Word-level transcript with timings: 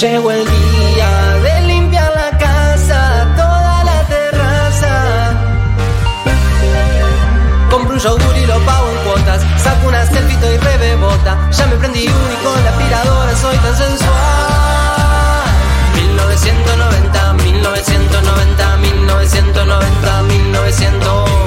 Llegó 0.00 0.30
el 0.30 0.46
día 0.46 1.34
de 1.42 1.60
limpiar 1.66 2.10
la 2.14 2.38
casa, 2.38 3.26
toda 3.36 3.84
la 3.84 4.02
terraza. 4.06 5.34
Compro 7.70 7.92
un 7.92 8.00
yogur 8.00 8.36
y 8.38 8.46
lo 8.46 8.58
pago 8.60 8.88
en 8.88 8.96
cuotas. 9.04 9.42
Saco 9.62 9.88
una 9.88 10.06
selfie 10.06 10.54
y 10.54 10.56
rebebota. 10.56 11.36
Ya 11.50 11.66
me 11.66 11.76
prendí 11.76 12.08
uno 12.08 12.32
y 12.32 12.36
con 12.42 12.64
la 12.64 12.70
aspiradora 12.70 13.36
soy 13.36 13.56
tan 13.58 13.76
sensual. 13.76 14.10
1990, 15.96 17.32
1990, 17.34 18.76
1990, 18.78 20.22
1900. 20.22 21.39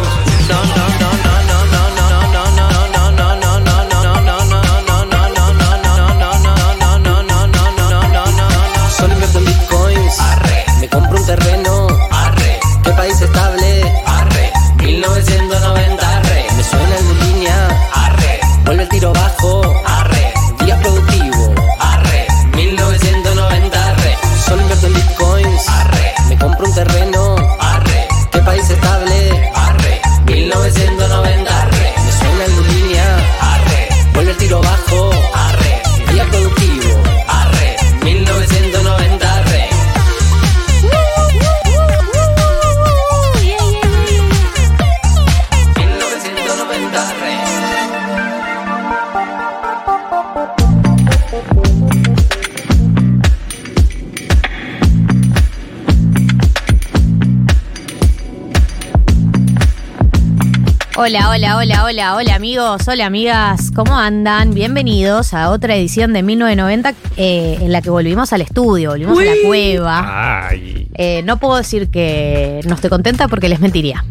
Hola, 60.95 61.29
hola, 61.31 61.57
hola, 61.57 61.85
hola, 61.85 62.15
hola 62.15 62.35
amigos, 62.35 62.87
hola 62.87 63.07
amigas, 63.07 63.71
¿cómo 63.73 63.97
andan? 63.97 64.53
Bienvenidos 64.53 65.33
a 65.33 65.49
otra 65.49 65.75
edición 65.75 66.13
de 66.13 66.21
1990 66.21 66.93
eh, 67.17 67.57
en 67.61 67.71
la 67.71 67.81
que 67.81 67.89
volvimos 67.89 68.31
al 68.31 68.41
estudio, 68.41 68.91
volvimos 68.91 69.17
a 69.17 69.23
la 69.23 69.33
cueva. 69.43 70.49
Ay. 70.49 70.87
Eh, 70.93 71.23
no 71.23 71.37
puedo 71.37 71.57
decir 71.57 71.89
que 71.89 72.61
no 72.67 72.75
estoy 72.75 72.91
contenta 72.91 73.27
porque 73.27 73.49
les 73.49 73.59
mentiría. 73.59 74.05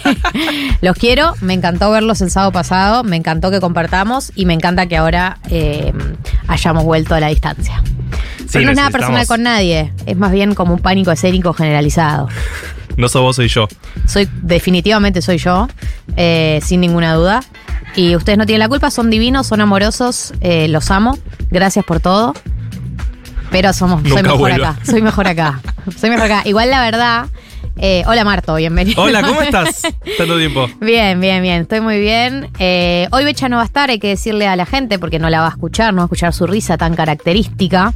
Los 0.80 0.96
quiero, 0.96 1.34
me 1.42 1.52
encantó 1.52 1.90
verlos 1.90 2.22
el 2.22 2.30
sábado 2.30 2.52
pasado, 2.52 3.04
me 3.04 3.16
encantó 3.16 3.50
que 3.50 3.60
compartamos 3.60 4.32
y 4.34 4.46
me 4.46 4.54
encanta 4.54 4.86
que 4.86 4.96
ahora 4.96 5.36
eh, 5.50 5.92
hayamos 6.46 6.84
vuelto 6.84 7.16
a 7.16 7.20
la 7.20 7.28
distancia. 7.28 7.82
Pero 8.50 8.64
no 8.64 8.70
es 8.70 8.76
nada 8.78 8.88
personal 8.88 9.26
con 9.26 9.42
nadie, 9.42 9.92
es 10.06 10.16
más 10.16 10.32
bien 10.32 10.54
como 10.54 10.72
un 10.72 10.80
pánico 10.80 11.12
escénico 11.12 11.52
generalizado. 11.52 12.28
No 12.98 13.08
sos 13.08 13.22
vos, 13.22 13.36
soy 13.36 13.46
yo. 13.46 13.68
Soy, 14.06 14.28
definitivamente 14.42 15.22
soy 15.22 15.38
yo, 15.38 15.68
eh, 16.16 16.60
sin 16.62 16.80
ninguna 16.80 17.14
duda. 17.14 17.40
Y 17.96 18.16
ustedes 18.16 18.38
no 18.38 18.46
tienen 18.46 18.60
la 18.60 18.68
culpa, 18.68 18.90
son 18.90 19.10
divinos, 19.10 19.46
son 19.46 19.60
amorosos, 19.60 20.32
eh, 20.40 20.68
los 20.68 20.90
amo. 20.90 21.18
Gracias 21.50 21.84
por 21.84 22.00
todo. 22.00 22.34
Pero 23.50 23.72
somos, 23.72 24.02
soy 24.08 24.22
mejor 24.22 24.52
acá, 24.52 24.76
soy 24.84 25.02
mejor 25.02 25.26
acá. 25.26 25.60
Soy 25.96 26.10
mejor 26.10 26.26
acá. 26.26 26.42
Igual 26.44 26.70
la 26.70 26.82
verdad. 26.82 27.26
Eh, 27.80 28.02
hola 28.06 28.24
Marto, 28.24 28.54
bienvenido. 28.56 29.02
Hola, 29.02 29.22
¿cómo 29.22 29.40
estás? 29.42 29.82
Tanto 30.16 30.36
tiempo. 30.38 30.68
Bien, 30.80 31.20
bien, 31.20 31.42
bien, 31.42 31.62
estoy 31.62 31.80
muy 31.80 31.98
bien. 32.00 32.50
Eh, 32.58 33.06
hoy 33.12 33.24
Becha 33.24 33.48
no 33.48 33.56
va 33.56 33.62
a 33.62 33.66
estar, 33.66 33.90
hay 33.90 33.98
que 33.98 34.08
decirle 34.08 34.46
a 34.48 34.56
la 34.56 34.66
gente, 34.66 34.98
porque 34.98 35.18
no 35.18 35.30
la 35.30 35.40
va 35.40 35.46
a 35.46 35.50
escuchar, 35.50 35.92
no 35.94 35.98
va 35.98 36.02
a 36.04 36.06
escuchar 36.06 36.32
su 36.32 36.46
risa 36.46 36.76
tan 36.76 36.94
característica, 36.94 37.94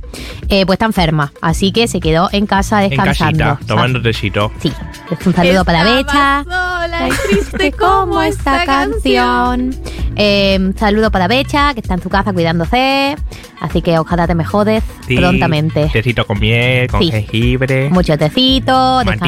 eh, 0.48 0.64
pues 0.66 0.76
está 0.76 0.86
enferma, 0.86 1.32
así 1.40 1.72
que 1.72 1.88
se 1.88 2.00
quedó 2.00 2.28
en 2.32 2.46
casa 2.46 2.82
En 2.84 2.90
descansando. 2.90 3.44
casita, 3.44 3.66
tomando 3.66 4.00
tellito. 4.00 4.52
Sí, 4.60 4.72
es 5.10 5.26
un 5.26 5.34
saludo 5.34 5.64
para 5.64 5.84
Becha. 5.84 6.44
sola 6.44 6.98
Ay, 7.00 7.10
triste 7.30 7.72
como 7.72 8.22
esta 8.22 8.64
canción. 8.64 9.74
Eh, 10.16 10.58
un 10.60 10.76
saludo 10.76 11.10
para 11.10 11.26
Becha, 11.26 11.72
que 11.74 11.80
está 11.80 11.94
en 11.94 12.02
su 12.02 12.08
casa 12.10 12.32
cuidándose. 12.32 13.16
Así 13.60 13.80
que 13.80 13.96
ojalá 13.98 14.26
te 14.26 14.34
me 14.34 14.44
jodes 14.44 14.82
Sí, 15.06 15.16
prontamente. 15.16 15.88
Tecito 15.92 16.26
con 16.26 16.40
miel, 16.40 16.88
con 16.88 17.00
Sí. 17.00 17.10
jengibre. 17.12 17.88
Mucho 17.90 18.18
tecito, 18.18 19.02
Mantita. 19.04 19.20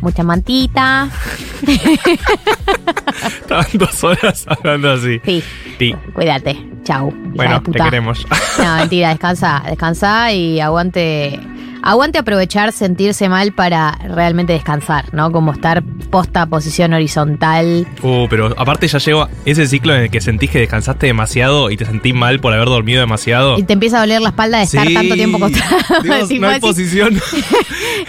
Mucha 0.00 0.22
mantita. 0.22 1.08
Estaban 3.26 3.66
dos 3.74 4.04
horas 4.04 4.44
hablando 4.48 4.92
así. 4.92 5.20
Sí, 5.24 5.42
Sí. 5.78 5.94
cuídate. 6.14 6.56
Chau. 6.84 7.12
Bueno, 7.34 7.62
te 7.62 7.72
queremos. 7.78 8.26
No, 8.58 8.76
mentira, 8.76 9.10
descansa, 9.10 9.62
descansa 9.66 10.32
y 10.32 10.60
aguante. 10.60 11.38
Aguante 11.82 12.18
aprovechar 12.18 12.72
sentirse 12.72 13.28
mal 13.28 13.52
para 13.52 13.92
realmente 14.08 14.52
descansar, 14.52 15.12
¿no? 15.12 15.32
Como 15.32 15.52
estar 15.52 15.82
posta 16.10 16.46
posición 16.46 16.92
horizontal. 16.92 17.86
Uh, 18.02 18.26
pero 18.28 18.54
aparte 18.56 18.86
ya 18.88 18.98
llegó 18.98 19.28
ese 19.44 19.66
ciclo 19.66 19.94
en 19.94 20.02
el 20.02 20.10
que 20.10 20.20
sentís 20.20 20.50
que 20.50 20.58
descansaste 20.60 21.06
demasiado 21.06 21.70
y 21.70 21.76
te 21.76 21.84
sentís 21.84 22.14
mal 22.14 22.40
por 22.40 22.52
haber 22.52 22.66
dormido 22.68 23.00
demasiado. 23.00 23.58
Y 23.58 23.64
te 23.64 23.72
empieza 23.72 23.96
a 23.98 24.00
doler 24.00 24.20
la 24.20 24.28
espalda 24.30 24.58
de 24.58 24.64
estar 24.64 24.86
Sí. 24.86 24.94
tanto 24.94 25.14
tiempo 25.14 25.38
acostado. 25.38 25.76
Dios, 26.02 26.30
no 26.40 26.48
hay 26.48 26.60
posición. 26.60 27.20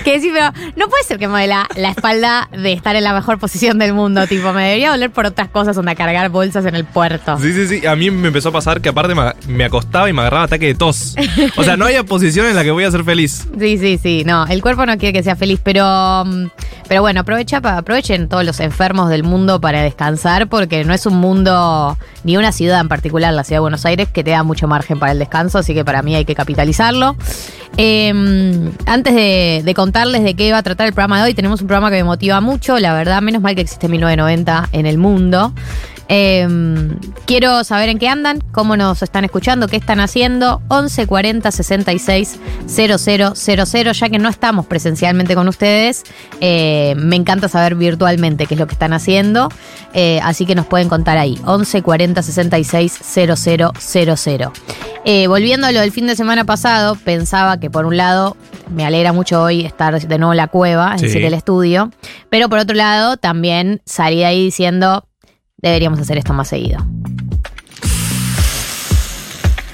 Que 0.04 0.14
decís, 0.20 0.32
pero 0.34 0.52
no 0.76 0.88
puede 0.90 1.04
ser 1.04 1.18
que 1.18 1.28
me 1.28 1.34
duela 1.34 1.68
la 1.76 1.90
espalda 1.90 2.50
de 2.52 2.74
estar 2.74 2.96
en 2.96 3.04
la 3.04 3.14
mejor 3.14 3.38
posición 3.40 3.80
del 3.80 3.94
mundo. 3.94 4.26
Tipo, 4.28 4.52
me 4.52 4.64
debería 4.64 4.90
doler 4.92 5.12
por 5.12 5.26
otras 5.26 5.48
cosas, 5.50 5.76
donde 5.76 5.96
cargar 5.96 6.30
bolsas 6.30 6.66
en 6.66 6.76
el 6.76 6.84
puerto. 6.84 7.38
Sí, 7.40 7.54
sí, 7.54 7.68
sí. 7.68 7.86
A 7.86 7.96
mí 7.96 8.10
me 8.12 8.28
empezó 8.28 8.50
a 8.50 8.52
pasar 8.52 8.82
que 8.82 8.90
aparte 8.90 9.14
me, 9.16 9.22
me 9.48 9.64
acostaba 9.66 10.10
y 10.10 10.14
me 10.14 10.22
agarraba 10.22 10.44
ataque 10.46 10.68
de 10.68 10.76
tos. 10.76 11.16
O 11.58 11.64
sea, 11.64 11.78
no 11.78 11.86
hay 11.86 12.02
posición 12.04 12.48
en 12.48 12.56
la 12.56 12.64
que 12.64 12.72
voy 12.72 12.84
a 12.84 12.92
ser 12.92 13.04
feliz. 13.04 13.48
Sí, 13.64 13.78
sí, 13.78 13.98
sí. 13.98 14.24
No, 14.26 14.46
el 14.46 14.62
cuerpo 14.62 14.86
no 14.86 14.98
quiere 14.98 15.14
que 15.14 15.24
sea 15.24 15.38
feliz, 15.38 15.58
pero, 15.64 16.26
mm, 16.26 16.48
pero 16.90 17.00
bueno, 17.00 17.22
aprovecha, 17.22 17.62
aprovechen 17.64 18.28
todos 18.28 18.44
los 18.44 18.60
enfermos 18.60 19.10
del 19.10 19.24
mundo 19.24 19.62
para 19.62 19.82
descansar, 19.82 20.50
porque 20.50 20.84
no 20.84 20.94
es 20.94 21.06
un 21.06 21.16
mundo, 21.16 21.98
ni 22.26 22.36
una 22.36 22.52
ciudad 22.52 22.82
en 22.82 22.90
particular, 22.90 23.34
la 23.34 23.46
ciudad 23.46 23.60
de 23.60 23.62
Buenos 23.62 23.86
Aires, 23.86 24.10
que 24.10 24.22
te 24.22 24.32
da 24.32 24.44
mucho 24.44 24.68
margen 24.68 25.00
para 25.00 25.14
el 25.14 25.20
descanso, 25.20 25.60
así 25.60 25.74
que 25.74 25.86
para 25.86 26.02
mí 26.02 26.14
hay 26.14 26.26
que 26.26 26.36
capitalizarlo. 26.36 27.16
Eh, 27.78 28.12
antes 28.86 29.16
de, 29.16 29.62
de 29.64 29.74
contarles 29.74 30.26
de 30.26 30.34
qué 30.34 30.52
va 30.52 30.58
a 30.58 30.64
tratar 30.64 30.86
el 30.88 30.92
programa 30.92 31.20
de 31.20 31.28
hoy, 31.28 31.34
tenemos 31.34 31.62
un 31.62 31.68
programa 31.68 31.90
que 31.90 31.96
me 31.96 32.04
motiva 32.04 32.42
mucho, 32.42 32.78
la 32.80 32.94
verdad, 32.94 33.22
menos 33.22 33.42
mal 33.42 33.56
que 33.56 33.62
existe 33.62 33.88
1990 33.88 34.68
en 34.74 34.86
el 34.86 34.98
mundo. 34.98 35.54
Eh, 36.10 36.48
quiero 37.26 37.64
saber 37.64 37.90
en 37.90 37.98
qué 38.00 38.08
andan, 38.08 38.40
cómo 38.52 38.76
nos 38.78 39.02
están 39.02 39.24
escuchando, 39.26 39.68
qué 39.68 39.78
están 39.78 40.00
haciendo. 40.00 40.62
11 40.70 41.08
40 41.08 41.52
66 41.52 42.40
000, 42.68 43.92
ya 43.94 44.10
que 44.10 44.20
no 44.20 44.30
estamos 44.30 44.66
presencialmente 44.66 45.36
con 45.36 45.48
ustedes. 45.48 46.04
eh, 46.42 46.94
me 46.98 47.16
encanta 47.16 47.48
saber 47.48 47.76
virtualmente 47.76 48.46
qué 48.48 48.54
es 48.56 48.60
lo 48.60 48.68
que 48.68 48.74
están 48.74 48.94
haciendo. 48.94 49.50
eh, 49.94 50.20
así 50.24 50.46
que 50.46 50.56
nos 50.56 50.66
pueden 50.66 50.90
contar 50.90 51.18
ahí. 51.18 51.40
11 51.46 51.82
40 51.82 52.22
66 52.22 53.00
000. 53.04 54.52
Eh, 55.06 55.28
volviendo 55.28 55.68
a 55.68 55.72
lo 55.72 55.80
del 55.82 55.92
fin 55.92 56.08
de 56.08 56.16
semana 56.16 56.46
pasado, 56.46 56.96
pensaba 56.96 57.60
que 57.60 57.70
por 57.70 57.86
un 57.86 57.98
lado 57.98 58.38
me 58.74 58.86
alegra 58.86 59.12
mucho 59.14 59.42
hoy 59.44 59.66
estar 59.66 60.00
de 60.00 60.18
nuevo 60.18 60.34
en 60.34 60.38
la 60.38 60.48
cueva, 60.48 60.94
es 60.96 61.02
Sí. 61.02 61.08
decir, 61.08 61.26
el 61.26 61.34
estudio. 61.34 61.92
Pero 62.30 62.50
por 62.50 62.60
otro 62.60 62.76
lado, 62.76 63.18
también 63.18 63.82
salí 63.86 64.18
de 64.18 64.26
ahí 64.26 64.44
diciendo, 64.46 65.06
deberíamos 65.70 66.00
hacer 66.00 66.18
esto 66.18 66.34
más 66.34 66.48
seguido. 66.50 66.86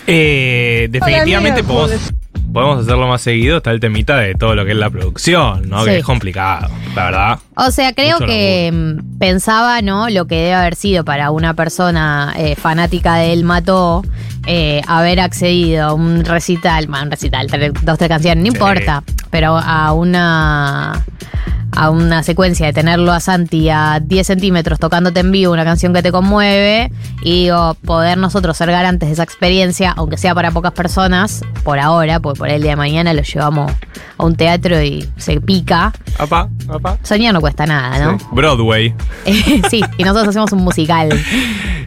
Eh, 0.08 0.88
definitivamente 0.90 1.64
podemos, 1.64 2.14
podemos 2.54 2.82
hacerlo 2.84 3.08
más 3.08 3.22
seguido. 3.22 3.58
Está 3.58 3.72
el 3.72 3.80
temita 3.80 4.18
de 4.18 4.34
todo 4.36 4.56
lo 4.56 4.66
que 4.66 4.72
es 4.72 4.78
la 4.78 4.90
producción, 4.90 5.70
¿no? 5.70 5.84
Sí. 5.84 5.90
Que 5.92 5.98
es 6.00 6.06
complicado, 6.06 6.70
la 6.96 7.06
verdad. 7.06 7.40
O 7.56 7.72
sea, 7.72 7.94
creo 7.94 8.16
Mucho 8.20 8.26
que 8.28 8.72
mm, 8.74 9.20
pensaba, 9.20 9.82
¿no? 9.82 10.10
Lo 10.10 10.26
que 10.28 10.36
debe 10.36 10.54
haber 10.54 10.76
sido 10.76 11.04
para 11.06 11.32
una 11.32 11.54
persona 11.54 12.34
eh, 12.38 12.56
fanática 12.56 13.16
de 13.16 13.34
El 13.34 13.44
Mató, 13.44 14.04
eh, 14.48 14.82
haber 14.88 15.20
accedido 15.20 15.86
a 15.88 15.94
un 15.94 16.24
recital, 16.26 16.88
bueno, 16.88 17.06
un 17.06 17.12
recital, 17.12 17.48
tres- 17.48 17.74
dos, 17.84 17.98
tres 17.98 18.10
canciones, 18.10 18.44
no 18.44 18.52
Sí. 18.52 18.58
importa, 18.58 19.04
pero 19.30 19.58
a 19.58 19.94
una 19.94 21.06
a 21.72 21.92
una 21.92 22.24
secuencia 22.24 22.66
de 22.66 22.74
tenerlo 22.74 23.12
a 23.14 23.20
Santi 23.20 23.70
a 23.70 24.00
10 24.04 24.26
centímetros 24.26 24.80
tocándote 24.80 25.20
en 25.20 25.32
vivo 25.32 25.54
una 25.54 25.64
canción 25.64 25.94
que 25.94 26.02
te 26.02 26.12
conmueve 26.12 26.92
y 27.22 27.44
digo, 27.44 27.76
poder 27.86 28.18
nosotros 28.18 28.58
ser 28.58 28.72
garantes 28.72 29.08
de 29.08 29.14
esa 29.14 29.24
experiencia, 29.24 29.94
aunque 29.96 30.18
sea 30.18 30.34
para 30.34 30.50
pocas 30.52 30.74
personas, 30.74 31.42
por 31.64 31.78
ahora, 31.80 32.20
porque 32.20 32.39
por 32.40 32.50
el 32.50 32.62
día 32.62 32.72
de 32.72 32.78
mañana 32.78 33.14
lo 33.14 33.22
llevamos 33.22 33.72
a 34.18 34.26
un 34.26 34.36
teatro 34.36 34.82
y 34.82 35.08
se 35.18 35.40
pica. 35.42 35.92
Papá, 36.18 36.50
papá. 36.66 36.98
Soñar 37.04 37.34
no 37.34 37.42
cuesta 37.42 37.66
nada, 37.66 38.00
¿no? 38.00 38.18
Sí. 38.18 38.26
Broadway, 38.32 38.96
sí, 39.70 39.84
y 39.98 40.04
nosotros 40.04 40.30
hacemos 40.30 40.52
un 40.54 40.64
musical. 40.64 41.10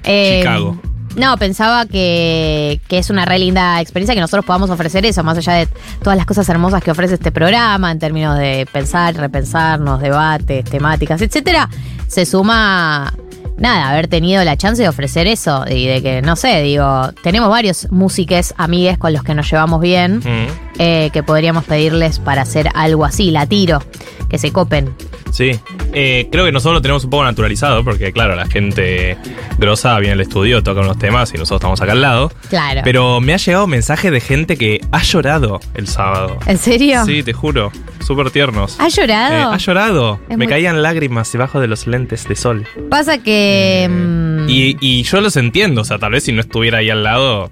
Eh, 0.04 0.40
Chicago. 0.40 0.76
no, 1.14 1.36
pensaba 1.36 1.86
que, 1.86 2.80
que 2.88 2.98
es 2.98 3.08
una 3.08 3.24
re 3.24 3.38
linda 3.38 3.80
experiencia 3.80 4.16
que 4.16 4.20
nosotros 4.20 4.44
podamos 4.44 4.68
ofrecer 4.68 5.06
eso, 5.06 5.22
más 5.22 5.38
allá 5.38 5.52
de 5.52 5.68
todas 6.02 6.16
las 6.16 6.26
cosas 6.26 6.48
hermosas 6.48 6.82
que 6.82 6.90
ofrece 6.90 7.14
este 7.14 7.30
programa 7.30 7.92
en 7.92 8.00
términos 8.00 8.36
de 8.36 8.66
pensar, 8.72 9.14
repensarnos, 9.14 10.00
debates, 10.00 10.64
temáticas, 10.64 11.22
etcétera. 11.22 11.68
Se 12.08 12.26
suma 12.26 13.14
nada, 13.62 13.88
haber 13.88 14.08
tenido 14.08 14.44
la 14.44 14.56
chance 14.58 14.82
de 14.82 14.88
ofrecer 14.88 15.26
eso 15.26 15.64
y 15.70 15.86
de 15.86 16.02
que, 16.02 16.20
no 16.20 16.36
sé, 16.36 16.60
digo, 16.62 17.10
tenemos 17.22 17.48
varios 17.48 17.90
músiques, 17.90 18.52
amigues 18.58 18.98
con 18.98 19.12
los 19.14 19.22
que 19.22 19.34
nos 19.34 19.50
llevamos 19.50 19.80
bien, 19.80 20.18
Mm. 20.18 20.46
eh, 20.78 21.10
que 21.12 21.22
podríamos 21.22 21.64
pedirles 21.64 22.18
para 22.18 22.42
hacer 22.42 22.68
algo 22.74 23.04
así, 23.04 23.30
la 23.30 23.46
tiro, 23.46 23.80
que 24.28 24.36
se 24.38 24.52
copen. 24.52 24.94
Sí. 25.32 25.58
Eh, 25.94 26.28
creo 26.30 26.44
que 26.44 26.52
nosotros 26.52 26.74
lo 26.74 26.82
tenemos 26.82 27.02
un 27.04 27.10
poco 27.10 27.24
naturalizado, 27.24 27.82
porque 27.82 28.12
claro, 28.12 28.36
la 28.36 28.46
gente 28.46 29.16
grosa 29.58 29.98
viene 29.98 30.12
al 30.12 30.20
estudio, 30.20 30.62
toca 30.62 30.80
unos 30.82 30.98
temas 30.98 31.30
y 31.34 31.38
nosotros 31.38 31.58
estamos 31.60 31.80
acá 31.80 31.92
al 31.92 32.02
lado. 32.02 32.30
Claro. 32.50 32.82
Pero 32.84 33.20
me 33.20 33.32
ha 33.34 33.38
llegado 33.38 33.66
mensaje 33.66 34.10
de 34.10 34.20
gente 34.20 34.56
que 34.56 34.80
ha 34.92 35.02
llorado 35.02 35.60
el 35.74 35.88
sábado. 35.88 36.38
¿En 36.46 36.58
serio? 36.58 37.04
Sí, 37.06 37.22
te 37.22 37.32
juro. 37.32 37.72
Súper 38.00 38.30
tiernos. 38.30 38.76
¿Has 38.78 38.94
llorado? 38.94 39.34
Eh, 39.52 39.54
ha 39.54 39.58
llorado. 39.58 40.20
Es 40.24 40.36
Me 40.36 40.44
muy- 40.44 40.46
caían 40.48 40.82
lágrimas 40.82 41.32
debajo 41.32 41.60
de 41.60 41.66
los 41.68 41.86
lentes 41.86 42.28
de 42.28 42.36
sol. 42.36 42.66
Pasa 42.90 43.18
que... 43.18 43.88
mm, 43.90 44.48
Y, 44.48 44.76
y 44.80 45.02
yo 45.04 45.20
los 45.20 45.36
entiendo, 45.36 45.80
o 45.80 45.84
sea, 45.84 45.98
tal 45.98 46.12
vez 46.12 46.24
si 46.24 46.32
no 46.32 46.40
estuviera 46.40 46.78
ahí 46.78 46.90
al 46.90 47.04
lado. 47.04 47.50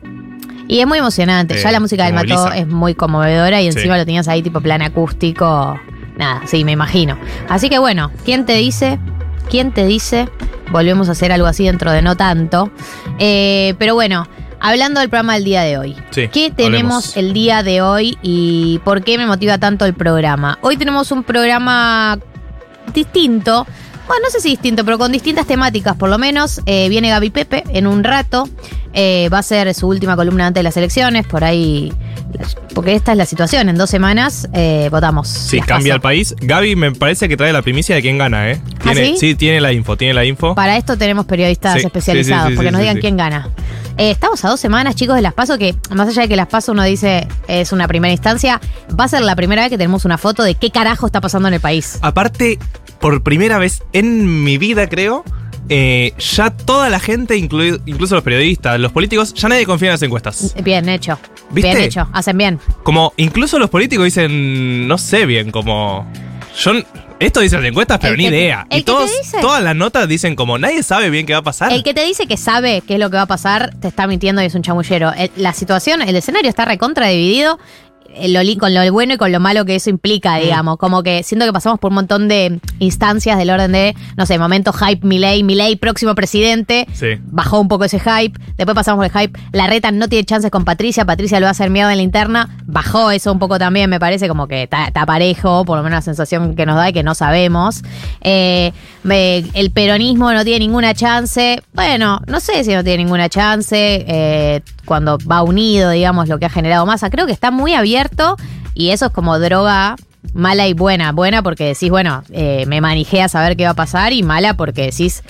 Y 0.69 0.81
es 0.81 0.87
muy 0.87 0.99
emocionante. 0.99 1.55
Eh, 1.59 1.63
ya 1.63 1.73
la 1.73 1.81
música 1.81 2.05
del 2.05 2.15
Mató 2.15 2.53
es 2.53 2.67
muy 2.67 2.95
conmovedora 2.95 3.61
y 3.63 3.71
Sí. 3.73 3.79
encima 3.79 3.97
lo 3.97 4.05
tenías 4.05 4.29
ahí 4.29 4.43
tipo 4.43 4.61
plan 4.61 4.83
acústico. 4.83 5.81
Nada, 6.21 6.43
sí, 6.45 6.65
me 6.67 6.73
imagino. 6.73 7.19
Así 7.49 7.71
que 7.71 7.79
bueno, 7.79 8.13
¿quién 8.27 8.45
te 8.45 8.53
dice? 8.53 8.99
¿Quién 9.49 9.73
te 9.73 9.87
dice? 9.87 10.29
Volvemos 10.71 11.09
a 11.09 11.13
hacer 11.13 11.33
algo 11.33 11.47
así 11.47 11.65
dentro 11.65 11.91
de 11.93 12.03
no 12.03 12.15
tanto. 12.15 12.71
Eh, 13.19 13.75
pero 13.79 13.95
bueno, 13.95 14.29
hablando 14.61 15.01
del 15.01 15.09
programa 15.09 15.33
del 15.37 15.45
día 15.45 15.63
de 15.63 15.79
hoy. 15.79 15.97
Sí, 16.11 16.29
¿Qué 16.29 16.53
tenemos 16.55 17.15
hablemos. 17.15 17.17
el 17.17 17.33
día 17.33 17.63
de 17.63 17.81
hoy 17.81 18.19
y 18.21 18.83
por 18.85 19.03
qué 19.03 19.17
me 19.17 19.25
motiva 19.25 19.57
tanto 19.57 19.87
el 19.87 19.95
programa? 19.95 20.59
Hoy 20.61 20.77
tenemos 20.77 21.11
un 21.11 21.25
programa 21.25 22.19
distinto. 22.93 23.67
Bueno, 24.11 24.25
no 24.25 24.31
sé 24.31 24.41
si 24.41 24.49
distinto, 24.49 24.85
pero 24.85 24.99
con 24.99 25.13
distintas 25.13 25.47
temáticas, 25.47 25.95
por 25.95 26.11
lo 26.11 26.19
menos. 26.19 26.63
Eh, 26.67 26.89
viene 26.89 27.11
Gaby 27.11 27.31
Pepe 27.31 27.63
en 27.69 27.87
un 27.87 28.03
rato. 28.03 28.49
Eh, 28.93 29.29
va 29.33 29.39
a 29.39 29.43
ser 29.45 29.73
su 29.73 29.87
última 29.87 30.17
columna 30.17 30.49
antes 30.49 30.59
de 30.59 30.65
las 30.65 30.77
elecciones, 30.77 31.29
por 31.29 31.45
ahí. 31.45 31.93
Porque 32.75 32.97
esta 32.97 33.13
es 33.13 33.19
la 33.19 33.25
situación. 33.25 33.69
En 33.69 33.77
dos 33.77 33.89
semanas 33.89 34.49
eh, 34.53 34.89
votamos. 34.91 35.29
Sí, 35.29 35.61
cambia 35.61 35.95
el 35.95 36.01
país. 36.01 36.35
Gaby 36.41 36.75
me 36.75 36.91
parece 36.91 37.29
que 37.29 37.37
trae 37.37 37.53
la 37.53 37.63
primicia 37.63 37.95
de 37.95 38.03
quién 38.03 38.19
gana, 38.19 38.51
¿eh? 38.51 38.61
¿Ah, 38.85 38.95
sí? 38.97 39.37
tiene 39.37 39.61
la 39.61 39.73
info, 39.73 39.97
tiene 39.97 40.13
la 40.13 40.25
info. 40.25 40.57
Para 40.57 40.77
esto 40.77 40.99
tenemos 40.99 41.25
periodistas 41.27 41.75
Sí, 41.75 41.87
especializados, 41.87 42.49
sí, 42.49 42.57
porque 42.57 42.73
nos 42.73 42.81
digan 42.81 42.99
quién 42.99 43.17
gana. 43.17 43.49
Eh, 44.01 44.11
estamos 44.13 44.43
a 44.47 44.49
dos 44.49 44.59
semanas, 44.59 44.95
chicos, 44.95 45.15
de 45.15 45.21
las 45.21 45.35
PASO, 45.35 45.59
que 45.59 45.75
más 45.91 46.09
allá 46.09 46.23
de 46.23 46.29
que 46.29 46.37
las 46.37 46.47
PASO 46.47 46.73
uno 46.73 46.83
dice 46.85 47.29
es 47.49 47.71
una 47.71 47.87
primera 47.87 48.11
instancia, 48.11 48.59
va 48.99 49.05
a 49.05 49.09
ser 49.09 49.21
la 49.21 49.37
primera 49.37 49.61
vez 49.61 49.71
que 49.71 49.77
tenemos 49.77 50.07
una 50.07 50.17
foto 50.17 50.43
de 50.43 50.55
qué 50.55 50.71
carajo 50.71 51.05
está 51.05 51.21
pasando 51.21 51.49
en 51.49 51.55
el 51.55 51.61
país. 51.61 51.99
Aparte, 52.01 52.59
por 52.99 53.23
primera 53.23 53.59
vez 53.59 53.83
en 53.93 54.43
mi 54.43 54.57
vida, 54.57 54.89
creo, 54.89 55.23
eh, 55.69 56.15
ya 56.19 56.49
toda 56.49 56.89
la 56.89 56.99
gente, 56.99 57.37
incluido- 57.37 57.79
incluso 57.85 58.15
los 58.15 58.25
periodistas, 58.25 58.81
los 58.81 58.91
políticos, 58.91 59.35
ya 59.35 59.51
nadie 59.51 59.67
confía 59.67 59.89
en 59.89 59.93
las 59.93 60.03
encuestas. 60.03 60.55
Bien 60.65 60.89
hecho. 60.89 61.19
¿Viste? 61.51 61.71
Bien 61.71 61.83
hecho. 61.85 62.09
Hacen 62.15 62.39
bien. 62.39 62.59
Como 62.83 63.13
incluso 63.19 63.59
los 63.59 63.69
políticos 63.69 64.07
dicen, 64.07 64.89
no 64.89 64.97
sé 64.97 65.27
bien, 65.27 65.51
como... 65.51 66.11
Yo, 66.59 66.73
esto 67.21 67.41
dicen 67.41 67.61
las 67.61 67.69
encuestas, 67.69 67.99
pero 68.01 68.13
El 68.15 68.19
ni 68.19 68.25
que 68.25 68.31
idea. 68.31 68.67
Y 68.71 68.83
todos, 68.83 69.11
todas 69.41 69.63
las 69.63 69.77
notas 69.77 70.09
dicen 70.09 70.35
como, 70.35 70.59
nadie 70.59 70.83
sabe 70.83 71.11
bien 71.11 71.27
qué 71.27 71.35
va 71.35 71.39
a 71.39 71.43
pasar. 71.43 71.73
El 71.73 71.83
que 71.85 71.95
te 71.95 72.05
dice 72.05 72.27
que 72.27 72.37
sabe 72.37 72.83
qué 72.87 72.95
es 72.95 73.01
lo 73.01 73.11
que 73.11 73.17
va 73.17 73.23
a 73.23 73.27
pasar, 73.27 73.75
te 73.81 73.89
está 73.89 74.07
mintiendo 74.07 74.43
y 74.43 74.47
es 74.47 74.55
un 74.55 74.63
chamullero. 74.63 75.13
El- 75.13 75.31
la 75.37 75.53
situación, 75.53 76.03
el 76.03 76.17
escenario 76.17 76.49
está 76.49 76.65
recontra 76.65 77.07
dividido. 77.09 77.59
Lo 78.27 78.41
con 78.59 78.75
lo 78.75 78.93
bueno 78.93 79.15
y 79.15 79.17
con 79.17 79.31
lo 79.33 79.41
malo 79.41 79.65
que 79.65 79.77
eso 79.77 79.91
implica, 79.91 80.37
Mm. 80.39 80.43
digamos. 80.43 80.77
Como 80.79 81.03
que 81.03 81.23
siento 81.23 81.47
que 81.47 81.53
pasamos 81.53 81.79
por 81.79 81.91
un 81.91 81.97
montón 81.97 82.29
de 82.29 82.61
instancias 82.79 83.39
del 83.39 83.51
orden 83.51 83.73
de, 83.73 83.95
no 84.17 84.27
sé, 84.27 84.39
momento 84.39 84.73
hype, 84.73 85.07
Milei, 85.07 85.43
Milei, 85.43 85.77
próximo 85.77 86.15
presidente. 86.15 86.87
Sí. 86.93 87.19
Bajó 87.27 87.61
un 87.61 87.69
poco 87.69 87.85
ese 87.85 88.01
hype. 88.01 88.39
Después 88.57 88.75
pasamos 88.75 88.99
por 89.07 89.07
el 89.17 89.21
hype. 89.29 89.39
La 89.53 89.67
reta 89.67 89.91
no 89.91 90.09
tiene 90.09 90.25
chances 90.25 90.51
con 90.51 90.65
Patricia. 90.65 91.05
Patricia 91.05 91.39
lo 91.41 91.45
va 91.45 91.49
a 91.49 91.53
hacer 91.53 91.71
mierda 91.71 91.93
en 91.93 91.99
la 91.99 92.03
interna. 92.03 92.49
Bajó 92.67 93.11
eso 93.11 93.33
un 93.33 93.39
poco 93.39 93.59
también, 93.59 93.89
me 93.91 94.01
parece 94.01 94.29
como 94.29 94.47
que 94.49 94.65
está 94.65 95.07
parejo, 95.07 95.65
por 95.65 95.77
lo 95.79 95.83
menos 95.85 95.99
la 95.99 96.03
sensación 96.03 96.55
que 96.57 96.67
nos 96.67 96.77
da 96.77 96.89
y 96.91 96.93
que 96.93 97.03
no 97.03 97.15
sabemos. 97.15 97.83
Eh, 98.23 98.73
el 99.05 99.71
peronismo 99.71 100.33
no 100.33 100.45
tiene 100.45 100.61
ninguna 100.61 100.95
chance. 100.95 101.63
Bueno, 101.73 102.21
no 102.27 102.41
sé 102.41 102.65
si 102.65 102.73
no 102.75 102.83
tiene 102.85 103.05
ninguna 103.05 103.29
chance. 103.29 104.05
eh, 104.07 104.61
cuando 104.85 105.19
va 105.19 105.43
unido, 105.43 105.91
digamos, 105.91 106.29
lo 106.29 106.39
que 106.39 106.47
ha 106.47 106.51
generado 106.51 106.87
masa. 106.87 107.11
Creo 107.11 107.27
que 107.27 107.33
está 107.33 107.51
muy 107.51 107.75
abierto 107.75 108.37
y 108.75 108.91
eso 108.91 109.07
es 109.07 109.13
como 109.13 109.39
droga 109.39 109.97
mala 110.35 110.67
y 110.69 110.75
buena. 110.75 111.13
Buena 111.13 111.43
porque 111.43 111.65
decís, 111.65 111.91
bueno, 111.91 112.23
eh, 112.33 112.65
me 112.67 112.81
manejé 112.81 113.23
a 113.23 113.29
saber 113.29 113.57
qué 113.57 113.65
va 113.65 113.71
a 113.71 113.75
pasar 113.75 114.13
y 114.13 114.23
mala 114.23 114.55
porque 114.55 114.83
decís, 114.83 115.23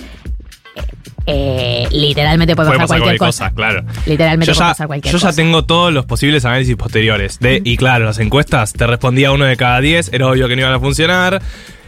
eh, 1.27 1.87
literalmente 1.91 2.57
puede, 2.57 2.69
Puede 2.69 2.81
pasar, 2.81 2.89
pasar 2.89 3.01
cualquier 3.01 3.19
cosa. 3.19 3.45
cosa, 3.45 3.55
claro. 3.55 3.85
Literalmente 4.07 4.47
yo 4.47 4.55
puede 4.55 4.67
ya, 4.67 4.73
pasar 4.73 4.87
cualquier 4.87 5.13
yo 5.13 5.19
ya 5.19 5.27
cosa. 5.29 5.37
tengo 5.37 5.65
todos 5.65 5.93
los 5.93 6.07
posibles 6.07 6.45
análisis 6.45 6.77
posteriores. 6.77 7.39
De, 7.39 7.61
y 7.65 7.77
claro, 7.77 8.05
las 8.07 8.19
encuestas 8.19 8.73
te 8.73 8.87
respondía 8.87 9.33
uno 9.33 9.45
de 9.45 9.57
cada 9.57 9.81
diez, 9.81 10.11
era 10.13 10.27
obvio 10.27 10.49
que 10.49 10.57
no 10.57 10.63
iban 10.63 10.75
a 10.75 10.81
funcionar. 10.81 11.41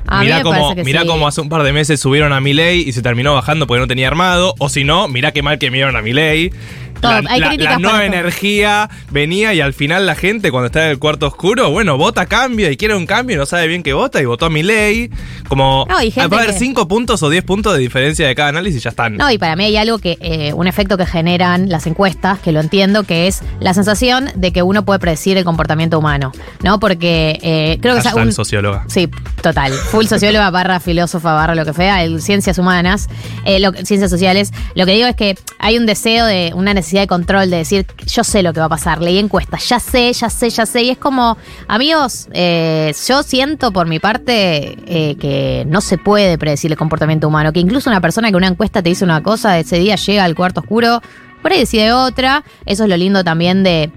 A 0.07 0.21
mirá 0.21 0.39
sí. 0.39 1.07
como 1.07 1.29
hace 1.29 1.41
un 1.41 1.49
par 1.49 1.63
de 1.63 1.73
meses 1.73 2.01
subieron 2.01 2.33
a 2.33 2.41
Milei 2.41 2.81
y 2.81 2.93
se 2.93 3.03
terminó 3.03 3.35
bajando 3.35 3.67
porque 3.67 3.81
no 3.81 3.87
tenía 3.87 4.09
armado. 4.09 4.55
O 4.59 4.69
si 4.69 4.85
no, 4.85 5.09
mirá 5.09 5.33
qué 5.33 5.43
mal 5.43 5.59
que 5.59 5.71
miraron 5.71 5.97
a 5.97 6.03
Milei. 6.03 6.53
La, 7.03 7.23
hay 7.31 7.41
la- 7.41 7.55
la 7.57 7.79
nueva 7.79 8.05
energía 8.05 8.89
venía 9.11 9.53
y 9.55 9.61
al 9.61 9.73
final 9.73 10.07
la 10.07 10.15
gente 10.15 10.51
cuando 10.51 10.67
está 10.67 10.85
en 10.85 10.91
el 10.93 10.99
cuarto 10.99 11.27
oscuro, 11.27 11.71
bueno, 11.71 11.97
vota 11.99 12.27
cambio 12.27 12.71
y 12.71 12.77
quiere 12.77 12.95
un 12.95 13.07
cambio 13.07 13.37
y 13.37 13.39
no 13.39 13.47
sabe 13.47 13.67
bien 13.67 13.83
qué 13.83 13.93
vota 13.93 14.21
y 14.21 14.25
votó 14.25 14.47
a 14.47 14.51
Milei. 14.51 15.11
Como 15.49 15.85
No, 15.89 15.95
va 15.97 16.01
a 16.01 16.25
haber 16.41 16.53
que- 16.55 16.59
5 16.59 16.89
puntos 16.89 17.23
o 17.23 17.29
10 17.31 17.45
puntos 17.45 17.73
de 17.75 17.79
diferencia 17.81 18.27
de 18.27 18.35
cada 18.35 18.49
análisis 18.51 18.81
y 18.81 18.85
ya 18.85 18.91
están. 18.91 19.17
No, 19.17 19.31
y 19.31 19.39
para 19.39 19.57
mí 19.57 19.65
hay 19.65 19.77
algo 19.77 19.99
que, 19.99 20.17
eh, 20.21 20.53
un 20.55 20.67
efecto 20.67 20.97
que 20.97 21.05
generan 21.07 21.69
las 21.69 21.87
encuestas, 21.87 22.39
que 22.39 22.53
lo 22.53 22.61
entiendo, 22.61 23.03
que 23.05 23.27
es 23.27 23.43
la 23.61 23.75
sensación 23.75 24.31
de 24.35 24.53
que 24.53 24.63
uno 24.63 24.85
puede 24.85 24.99
predecir 25.01 25.37
el 25.37 25.45
comportamiento 25.45 25.99
humano, 25.99 26.33
¿no? 26.63 26.79
Porque 26.81 27.39
eh, 27.43 27.79
creo 27.83 27.95
que 28.01 28.09
es 28.09 28.15
un- 28.15 28.33
socióloga. 28.33 28.85
Sí, 28.89 29.09
total. 29.43 29.73
Full 29.73 30.07
socióloga 30.07 30.51
barra 30.51 30.81
filósofa 30.81 31.33
barra 31.35 31.55
lo 31.55 31.65
que 31.65 31.73
sea, 31.73 32.03
el, 32.05 32.23
ciencias 32.23 32.59
humanas, 32.59 33.09
eh, 33.45 33.59
lo- 33.61 33.73
ciencias 33.73 34.11
sociales. 34.11 34.53
Lo 34.75 34.87
que 34.87 34.93
digo 34.93 35.07
es 35.09 35.17
que 35.17 35.37
hay 35.59 35.77
un 35.79 35.87
deseo 35.87 36.25
de, 36.27 36.53
una 36.55 36.73
necesidad 36.75 36.92
de 37.01 37.07
control, 37.07 37.51
de 37.51 37.59
decir, 37.59 37.87
yo 38.07 38.25
sé 38.25 38.43
lo 38.43 38.53
que 38.53 38.61
va 38.61 38.67
a 38.67 38.71
pasar, 38.71 39.01
leí 39.01 39.19
encuestas, 39.19 39.69
ya 39.69 39.81
sé, 39.81 40.13
ya 40.13 40.31
sé, 40.31 40.51
ya 40.51 40.67
sé. 40.67 40.83
Y 40.83 40.91
es 40.91 40.99
como, 40.99 41.37
amigos, 41.69 42.29
eh, 42.33 42.95
yo 43.09 43.23
siento 43.23 43.73
por 43.73 43.87
mi 43.87 43.99
parte 43.99 44.79
eh, 44.87 45.17
que 45.17 45.65
no 45.67 45.81
se 45.81 45.99
puede 45.99 46.39
predecir 46.39 46.71
el 46.71 46.79
comportamiento 46.79 47.29
humano, 47.29 47.53
que 47.53 47.61
incluso 47.61 47.91
una 47.91 48.01
persona 48.01 48.31
que 48.31 48.37
una 48.37 48.49
encuesta 48.49 48.83
te 48.83 48.91
dice 48.91 49.05
una 49.05 49.23
cosa, 49.23 49.59
ese 49.59 49.79
día 49.79 49.97
llega 49.97 50.25
al 50.25 50.35
cuarto 50.35 50.61
oscuro, 50.61 51.01
por 51.43 51.53
ahí 51.53 51.59
decide 51.59 51.93
otra. 51.93 52.45
Eso 52.67 52.85
es 52.85 52.89
lo 52.89 52.97
lindo 52.97 53.25
también 53.25 53.63
de 53.63 53.91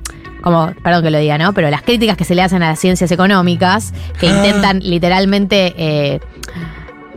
como, 0.46 0.74
perdón 0.84 1.02
que 1.02 1.10
lo 1.10 1.18
diga, 1.18 1.40
¿no? 1.40 1.54
Pero 1.54 1.72
las 1.72 1.82
críticas 1.82 2.18
que 2.18 2.24
se 2.24 2.36
le 2.36 2.44
hacen 2.44 2.62
a 2.62 2.70
las 2.70 2.80
ciencias 2.80 3.12
económicas, 3.12 3.94
que 4.20 4.28
intentan 4.28 4.80
literalmente 4.80 5.74
eh, 5.76 6.20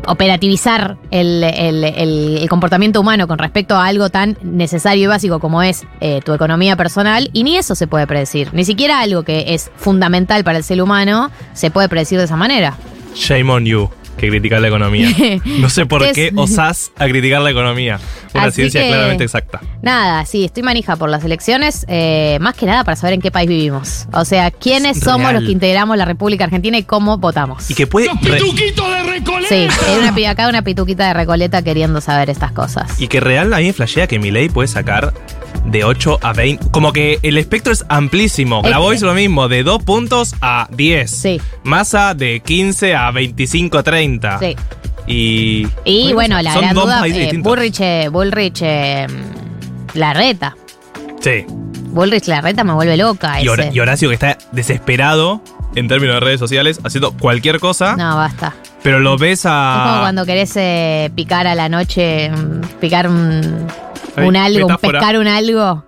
operativizar 0.07 0.97
el, 1.11 1.43
el- 1.45 1.85
el- 1.85 2.49
comportamiento 2.49 3.01
humano 3.01 3.29
con 3.29 3.39
respecto 3.39 3.77
a 3.77 3.87
algo 3.87 4.09
tan 4.11 4.37
necesario 4.43 5.05
y 5.05 5.07
básico 5.07 5.39
como 5.39 5.63
es 5.63 5.85
eh, 6.01 6.21
tu 6.25 6.33
economía 6.33 6.77
personal, 6.77 7.31
y 7.33 7.45
ni 7.45 7.57
eso 7.57 7.75
se 7.75 7.87
puede 7.87 8.07
predecir. 8.07 8.49
Ni 8.55 8.65
siquiera 8.65 9.01
algo 9.01 9.23
que 9.23 9.55
es 9.55 9.71
fundamental 9.77 10.45
para 10.45 10.59
el 10.59 10.65
ser 10.65 10.81
humano 10.83 11.31
se 11.53 11.71
puede 11.71 11.89
predecir 11.89 12.19
de 12.19 12.25
esa 12.25 12.37
manera. 12.37 12.77
Shame 13.15 13.51
on 13.51 13.65
you, 13.65 13.91
que 14.19 14.29
criticar 14.29 14.61
la 14.61 14.69
economía. 14.69 15.09
No 15.59 15.71
sé 15.71 15.87
por 15.87 16.03
Es- 16.03 16.13
qué 16.13 16.33
osás 16.37 16.93
a 16.99 17.07
criticar 17.07 17.41
la 17.41 17.51
economía. 17.51 17.99
Una 18.35 18.45
Así 18.45 18.57
ciencia 18.57 18.83
que- 18.83 18.89
claramente 18.89 19.25
exacta. 19.25 19.61
Nada, 19.83 20.25
sí, 20.27 20.45
estoy 20.45 20.63
manija 20.63 20.97
por 20.97 21.09
las 21.09 21.25
elecciones, 21.25 21.87
eh, 21.89 22.37
más 22.41 22.55
que 22.55 22.67
nada 22.67 22.85
para 22.85 22.97
saber 22.97 23.15
en 23.15 23.21
qué 23.23 23.31
país 23.31 23.49
vivimos. 23.49 24.07
O 24.13 24.25
sea, 24.25 24.51
quiénes 24.51 24.99
Es 24.99 25.05
somos 25.05 25.23
real. 25.23 25.35
los 25.37 25.45
que 25.45 25.53
integramos 25.53 25.97
la 25.97 26.05
República 26.05 26.45
Argentina 26.45 26.77
y 26.77 26.83
cómo 26.83 27.17
votamos. 27.19 27.71
Y 27.71 27.75
que 27.75 27.87
puede. 27.87 28.07
¡Los 28.07 28.19
pituquitos 28.19 28.87
de 28.91 29.03
Recoleta! 29.05 29.49
Sí, 29.49 29.69
hay 29.87 29.99
una, 29.99 30.31
acá 30.31 30.49
una 30.49 30.63
pituquita 30.63 31.07
de 31.09 31.15
Recoleta 31.15 31.63
queriendo 31.63 32.01
saber 32.01 32.29
estas 32.29 32.53
cosas. 32.53 33.01
y 33.01 33.09
que 33.09 33.21
real 33.21 33.53
a 33.55 33.59
mí 33.59 33.67
me 33.67 33.73
flashea 33.73 34.07
que 34.07 34.19
Milei 34.19 34.49
puede 34.49 34.69
sacar 34.69 35.15
de 35.65 35.85
8 35.85 36.19
a 36.23 36.33
20. 36.33 36.71
Como 36.71 36.93
que 36.93 37.19
el 37.23 37.39
espectro 37.39 37.73
es 37.73 37.85
amplísimo. 37.89 38.61
Es- 38.63 38.69
Grabois 38.69 39.01
lo 39.03 39.15
mismo, 39.15 39.49
de 39.49 39.63
2 39.63 39.83
puntos 39.85 40.35
a 40.41 40.69
10. 40.73 41.11
Sí. 41.11 41.41
Massa 41.63 42.15
de 42.15 42.41
15 42.41 42.95
a 42.97 43.11
25, 43.11 43.83
30. 43.83 44.08
Sí. 44.41 44.57
Y. 45.07 45.67
Y 45.85 46.13
bueno, 46.13 46.41
la 46.43 46.55
gran 46.55 46.75
duda, 46.75 47.01
países 47.01 47.19
eh, 47.19 47.23
distintos. 47.23 47.51
Bullrich, 47.51 47.81
eh, 47.81 48.09
Bullrich, 48.11 48.59
eh, 48.63 49.07
Larreta. 49.95 50.57
Sí. 51.21 51.45
Bullrich 51.91 52.27
Larreta 52.27 52.65
me 52.65 52.75
vuelve 52.75 52.97
loca. 52.97 53.41
Y, 53.43 53.49
Hora- 53.49 53.65
ese. 53.67 53.75
y 53.77 53.81
Horacio 53.81 54.09
que 54.09 54.15
está 54.15 54.37
desesperado 54.53 55.41
en 55.75 55.89
términos 55.89 56.17
de 56.17 56.21
redes 56.21 56.39
sociales, 56.41 56.81
haciendo 56.85 57.13
cualquier 57.13 57.59
cosa. 57.61 57.97
No, 57.97 58.17
basta. 58.17 58.55
Pero 58.83 59.01
lo 59.01 59.17
ves 59.19 59.45
a. 59.47 59.75
Es 59.85 59.91
como 59.91 60.01
cuando 60.03 60.27
querés 60.27 60.53
eh, 60.57 61.11
picar 61.15 61.47
a 61.47 61.55
la 61.55 61.69
noche, 61.69 62.31
mm, 62.31 62.61
picar 62.81 63.09
un, 63.09 63.67
algo, 64.37 64.67
un 64.67 64.73
metáfora. 64.73 64.99
pescar 65.01 65.19
un 65.19 65.27
algo 65.27 65.85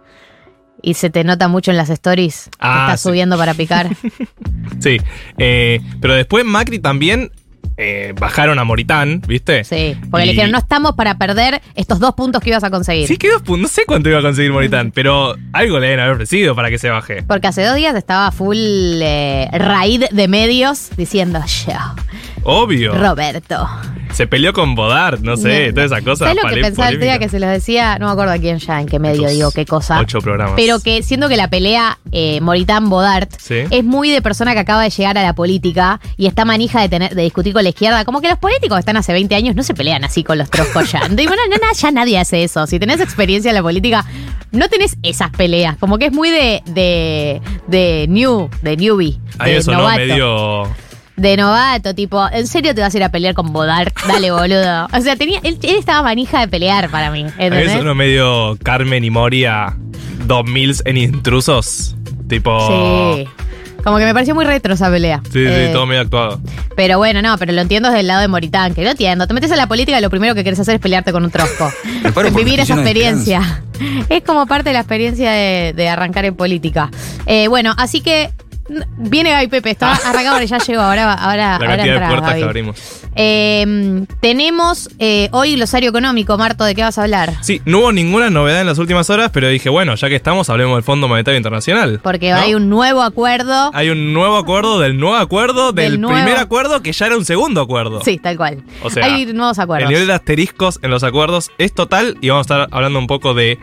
y 0.83 0.95
se 0.95 1.11
te 1.11 1.25
nota 1.25 1.47
mucho 1.49 1.71
en 1.71 1.77
las 1.77 1.91
stories 1.91 2.45
que 2.45 2.51
Ah, 2.59 2.87
estás 2.89 3.03
sí. 3.03 3.09
subiendo 3.11 3.37
para 3.37 3.53
picar. 3.55 3.89
Sí. 4.81 4.97
Eh, 5.37 5.81
pero 6.01 6.15
después 6.15 6.43
Macri 6.45 6.79
también 6.79 7.31
eh, 7.81 8.15
bajaron 8.19 8.59
a 8.59 8.65
Moritán, 8.65 9.23
¿viste? 9.27 9.65
Sí, 9.65 9.97
porque 10.11 10.25
Y- 10.25 10.27
le 10.27 10.33
dijeron, 10.33 10.51
no 10.53 10.59
estamos 10.59 10.93
para 10.95 11.17
perder 11.19 11.63
estos 11.75 11.99
dos 11.99 12.15
puntos 12.15 12.43
que 12.43 12.51
ibas 12.51 12.63
a 12.65 12.71
conseguir. 12.71 13.09
Sí, 13.09 13.17
quedó. 13.17 13.41
No 13.57 13.69
sé 13.69 13.85
cuánto 13.87 14.09
iba 14.11 14.19
a 14.19 14.23
conseguir 14.23 14.53
Moritán, 14.53 14.93
pero 14.95 15.35
algo 15.53 15.79
le 15.79 15.87
deben 15.87 16.01
haber 16.01 16.15
ofrecido 16.15 16.55
para 16.55 16.69
que 16.71 16.79
se 16.79 16.91
baje. 16.91 17.23
Porque 17.23 17.47
hace 17.49 17.65
dos 17.65 17.77
días 17.77 17.95
estaba 17.95 18.31
full 18.33 18.57
eh, 18.59 19.49
raíz 19.53 20.01
de 20.11 20.29
medios 20.29 20.91
diciendo, 20.97 21.41
yo, 21.67 21.73
Obvio. 22.43 22.95
Roberto. 22.95 23.69
Se 24.13 24.27
peleó 24.27 24.53
con 24.53 24.75
Bodart, 24.75 25.21
no 25.21 25.37
sé, 25.37 25.69
No. 25.69 25.75
toda 25.75 25.87
esa 25.87 26.01
cosa. 26.03 26.25
¿Sabes 26.27 26.43
lo 26.43 26.49
que 26.49 26.61
pensaba 26.61 26.89
el 26.89 26.99
día 27.01 27.19
que 27.21 27.29
se 27.29 27.39
los 27.39 27.49
decía? 27.49 27.97
No 28.01 28.07
me 28.07 28.13
acuerdo 28.13 28.33
a 28.33 28.39
quién 28.39 28.59
ya, 28.59 28.81
en 28.81 28.87
qué 28.89 28.99
medio 28.99 29.21
Estos 29.27 29.33
digo, 29.33 29.51
qué 29.53 29.65
cosa. 29.67 30.01
Ocho 30.01 30.19
programas. 30.21 30.55
Pero 30.57 30.81
que 30.81 31.03
siento 31.05 31.29
que 31.29 31.37
la 31.37 31.49
pelea 31.49 31.99
eh, 32.11 32.41
Moritán-Bodart 32.41 33.31
Sí. 33.39 33.61
es 33.71 33.85
muy 33.85 34.11
de 34.11 34.21
persona 34.21 34.53
que 34.55 34.59
acaba 34.61 34.83
de 34.83 34.91
llegar 34.91 35.17
a 35.17 35.23
la 35.23 35.35
política 35.35 36.01
y 36.17 36.27
está 36.27 36.45
manija 36.45 36.81
de 36.81 36.89
tener 36.89 37.15
de 37.15 37.23
discutir 37.23 37.53
con 37.53 37.63
la 37.63 37.70
izquierda. 37.71 38.05
Como 38.05 38.21
que 38.21 38.29
los 38.29 38.39
políticos 38.39 38.77
que 38.77 38.81
están 38.81 38.97
hace 38.97 39.13
20 39.13 39.35
años 39.35 39.57
no 39.57 39.63
se 39.63 39.75
pelean 39.75 40.05
así 40.05 40.23
con 40.23 40.39
los 40.39 40.51
troscos 40.51 40.91
ya. 40.93 41.01
No, 41.09 41.17
no, 41.17 41.31
no, 41.31 41.73
ya 41.75 41.91
nadie 41.91 42.19
hace 42.19 42.45
eso. 42.45 42.67
Si 42.67 42.79
tenés 42.79 43.01
experiencia 43.01 43.51
en 43.51 43.55
la 43.55 43.63
política, 43.63 44.05
no 44.53 44.69
tenés 44.69 44.97
esas 45.03 45.31
peleas. 45.31 45.77
Como 45.79 45.99
que 45.99 46.07
es 46.07 46.13
muy 46.13 46.31
de, 46.31 46.63
de, 46.67 47.41
de 47.67 48.07
new, 48.09 48.49
de 48.63 48.77
newbie. 48.77 49.19
Ahí 49.39 49.53
de 49.53 49.59
eso 49.59 49.73
no 49.73 49.79
novato. 49.79 49.99
medio. 49.99 50.69
De 51.17 51.37
novato, 51.37 51.95
tipo, 51.95 52.27
¿en 52.33 52.47
serio 52.47 52.75
te 52.75 52.81
vas 52.81 52.95
a 52.95 52.97
ir 52.97 53.05
a 53.05 53.11
pelear 53.11 53.35
con 53.35 53.53
Bodart? 53.53 53.95
Dale, 54.07 54.31
boludo. 54.31 54.87
O 54.87 55.01
sea, 55.03 55.17
tenía, 55.17 55.39
él, 55.43 55.59
él 55.63 55.77
estaba 55.77 56.03
manija 56.03 56.41
de 56.41 56.49
pelear 56.49 56.89
para 56.91 57.11
mí. 57.11 57.27
¿entendés? 57.39 57.73
eso 57.73 57.85
no 57.85 57.95
medio 57.95 58.57
Carmen 58.63 59.05
y 59.05 59.11
Moria 59.11 59.77
2000 60.27 60.77
en 60.87 60.97
intrusos. 60.97 61.95
Tipo. 62.29 63.17
Sí. 63.17 63.29
Como 63.83 63.99
que 63.99 64.05
me 64.05 64.13
pareció 64.15 64.35
muy 64.35 64.45
retro 64.45 64.75
esa 64.75 64.91
pelea. 64.91 65.21
Sí, 65.33 65.45
Eh, 65.47 65.67
sí, 65.69 65.73
todo 65.73 65.87
medio 65.87 66.03
actuado. 66.03 66.41
Pero 66.77 66.99
bueno, 66.99 67.23
no, 67.23 67.37
pero 67.39 67.53
lo 67.53 67.61
entiendo 67.61 67.89
desde 67.89 68.01
el 68.01 68.07
lado 68.07 68.21
de 68.21 68.29
Moritán, 68.29 68.75
que 68.75 68.83
lo 68.85 68.91
entiendo. 68.91 69.27
Te 69.27 69.35
metes 69.35 69.51
en 69.51 69.57
la 69.57 69.67
política 69.67 69.99
y 69.99 70.03
lo 70.03 70.11
primero 70.11 70.35
que 70.35 70.45
querés 70.45 70.59
hacer 70.61 70.77
es 70.77 70.81
pelearte 70.81 71.13
con 71.13 71.25
un 71.25 71.31
trosco. 71.31 71.71
Vivir 72.37 72.61
esa 72.61 72.75
experiencia. 72.75 73.63
Es 74.11 74.23
como 74.25 74.47
parte 74.47 74.69
de 74.69 74.75
la 74.75 74.81
experiencia 74.81 75.33
de, 75.33 75.73
de 75.75 75.89
arrancar 75.89 76.27
en 76.27 76.35
política. 76.35 76.91
Eh, 77.25 77.49
bueno, 77.49 77.73
así 77.79 78.03
que 78.03 78.29
viene 78.99 79.31
Gaby 79.31 79.49
Pepe, 79.49 79.71
está 79.71 79.93
arrancado, 79.93 80.35
ahora 80.35 80.45
ya 80.45 80.59
llegó, 80.59 80.81
ahora, 80.83 81.13
ahora, 81.15 81.37
La 81.37 81.55
ahora 81.57 81.77
cantidad 81.77 82.01
de 82.01 82.07
puertas 82.07 82.29
Gaby. 82.31 82.41
que 82.41 82.45
abrimos. 82.45 82.81
Eh, 83.17 84.05
tenemos 84.21 84.89
eh, 85.01 85.29
hoy 85.33 85.57
glosario 85.57 85.91
económico, 85.91 86.39
Marto, 86.39 86.65
¿de 86.65 86.75
qué 86.77 86.83
vas 86.83 86.97
a 86.99 87.03
hablar? 87.03 87.35
Sí, 87.43 87.61
no 87.65 87.79
hubo 87.81 87.93
ninguna 87.93 88.31
novedad 88.31 88.61
en 88.61 88.67
las 88.69 88.79
últimas 88.79 89.11
horas, 89.11 89.31
pero 89.33 89.49
dije, 89.49 89.69
bueno, 89.69 89.95
ya 89.97 90.09
que 90.09 90.15
estamos, 90.15 90.49
hablemos 90.49 90.77
del 90.77 90.85
Fondo 90.85 91.09
Monetario 91.09 91.37
Internacional. 91.37 91.99
Porque 92.03 92.31
¿no? 92.31 92.37
hay 92.37 92.55
un 92.55 92.69
nuevo 92.69 93.03
acuerdo. 93.03 93.71
Hay 93.75 93.91
un 93.91 94.13
nuevo 94.13 94.37
acuerdo 94.37 94.79
del 94.79 94.99
nuevo 94.99 95.17
acuerdo 95.17 95.73
del, 95.73 95.93
Del 95.93 96.01
nuevo- 96.01 96.17
primer 96.23 96.39
acuerdo 96.39 96.83
que 96.83 96.93
ya 96.93 97.07
era 97.07 97.17
un 97.17 97.25
segundo 97.25 97.61
acuerdo. 97.61 98.01
Sí, 98.05 98.19
tal 98.19 98.37
cual. 98.37 98.63
O 98.85 98.91
sea, 98.91 99.05
hay 99.07 99.27
nuevos 99.27 99.59
El 99.59 99.65
acuerdos. 99.65 99.91
nivel 99.91 100.07
de 100.07 100.13
asteriscos 100.13 100.79
en 100.83 100.91
los 100.91 101.03
acuerdos 101.03 101.51
es 101.59 101.73
total 101.75 102.17
y 102.21 102.29
vamos 102.29 102.49
a 102.51 102.55
estar 102.55 102.69
hablando 102.71 102.99
un 103.01 103.09
poco 103.09 103.35
de 103.35 103.59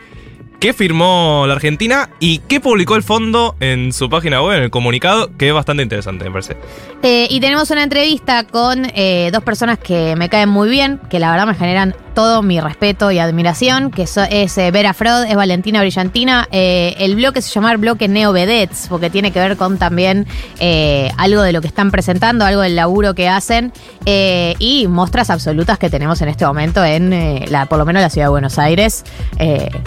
qué 0.58 0.72
firmó 0.72 1.44
la 1.46 1.54
Argentina 1.54 2.10
y 2.20 2.38
qué 2.40 2.60
publicó 2.60 2.96
el 2.96 3.02
fondo 3.02 3.54
en 3.60 3.92
su 3.92 4.10
página 4.10 4.42
web, 4.42 4.58
en 4.58 4.64
el 4.64 4.70
comunicado, 4.70 5.30
que 5.36 5.48
es 5.48 5.54
bastante 5.54 5.82
interesante, 5.82 6.24
me 6.24 6.30
parece. 6.30 6.56
Eh, 7.02 7.26
y 7.30 7.40
tenemos 7.40 7.70
una 7.70 7.82
entrevista 7.82 8.44
con 8.44 8.86
eh, 8.94 9.30
dos 9.32 9.42
personas 9.42 9.78
que 9.78 10.16
me 10.16 10.28
caen 10.28 10.48
muy 10.48 10.68
bien, 10.68 11.00
que 11.10 11.18
la 11.18 11.30
verdad 11.30 11.46
me 11.46 11.54
generan 11.54 11.94
todo 12.18 12.42
mi 12.42 12.60
respeto 12.60 13.12
y 13.12 13.20
admiración, 13.20 13.92
que 13.92 14.02
es 14.02 14.58
eh, 14.58 14.70
Vera 14.72 14.92
Frod, 14.92 15.26
es 15.26 15.36
Valentina 15.36 15.78
Brillantina. 15.78 16.48
Eh, 16.50 16.96
el 16.98 17.14
bloque 17.14 17.40
se 17.40 17.48
llama 17.48 17.76
bloque 17.76 18.08
Neo 18.08 18.32
Vedets, 18.32 18.88
porque 18.88 19.08
tiene 19.08 19.30
que 19.30 19.38
ver 19.38 19.56
con 19.56 19.78
también 19.78 20.26
eh, 20.58 21.12
algo 21.16 21.42
de 21.42 21.52
lo 21.52 21.60
que 21.60 21.68
están 21.68 21.92
presentando, 21.92 22.44
algo 22.44 22.62
del 22.62 22.74
laburo 22.74 23.14
que 23.14 23.28
hacen 23.28 23.72
eh, 24.04 24.56
y 24.58 24.88
muestras 24.88 25.30
absolutas 25.30 25.78
que 25.78 25.90
tenemos 25.90 26.20
en 26.20 26.28
este 26.28 26.44
momento 26.44 26.84
en, 26.84 27.44
la, 27.52 27.66
por 27.66 27.78
lo 27.78 27.86
menos 27.86 28.02
la 28.02 28.10
ciudad 28.10 28.26
de 28.26 28.30
Buenos 28.30 28.58
Aires, 28.58 29.04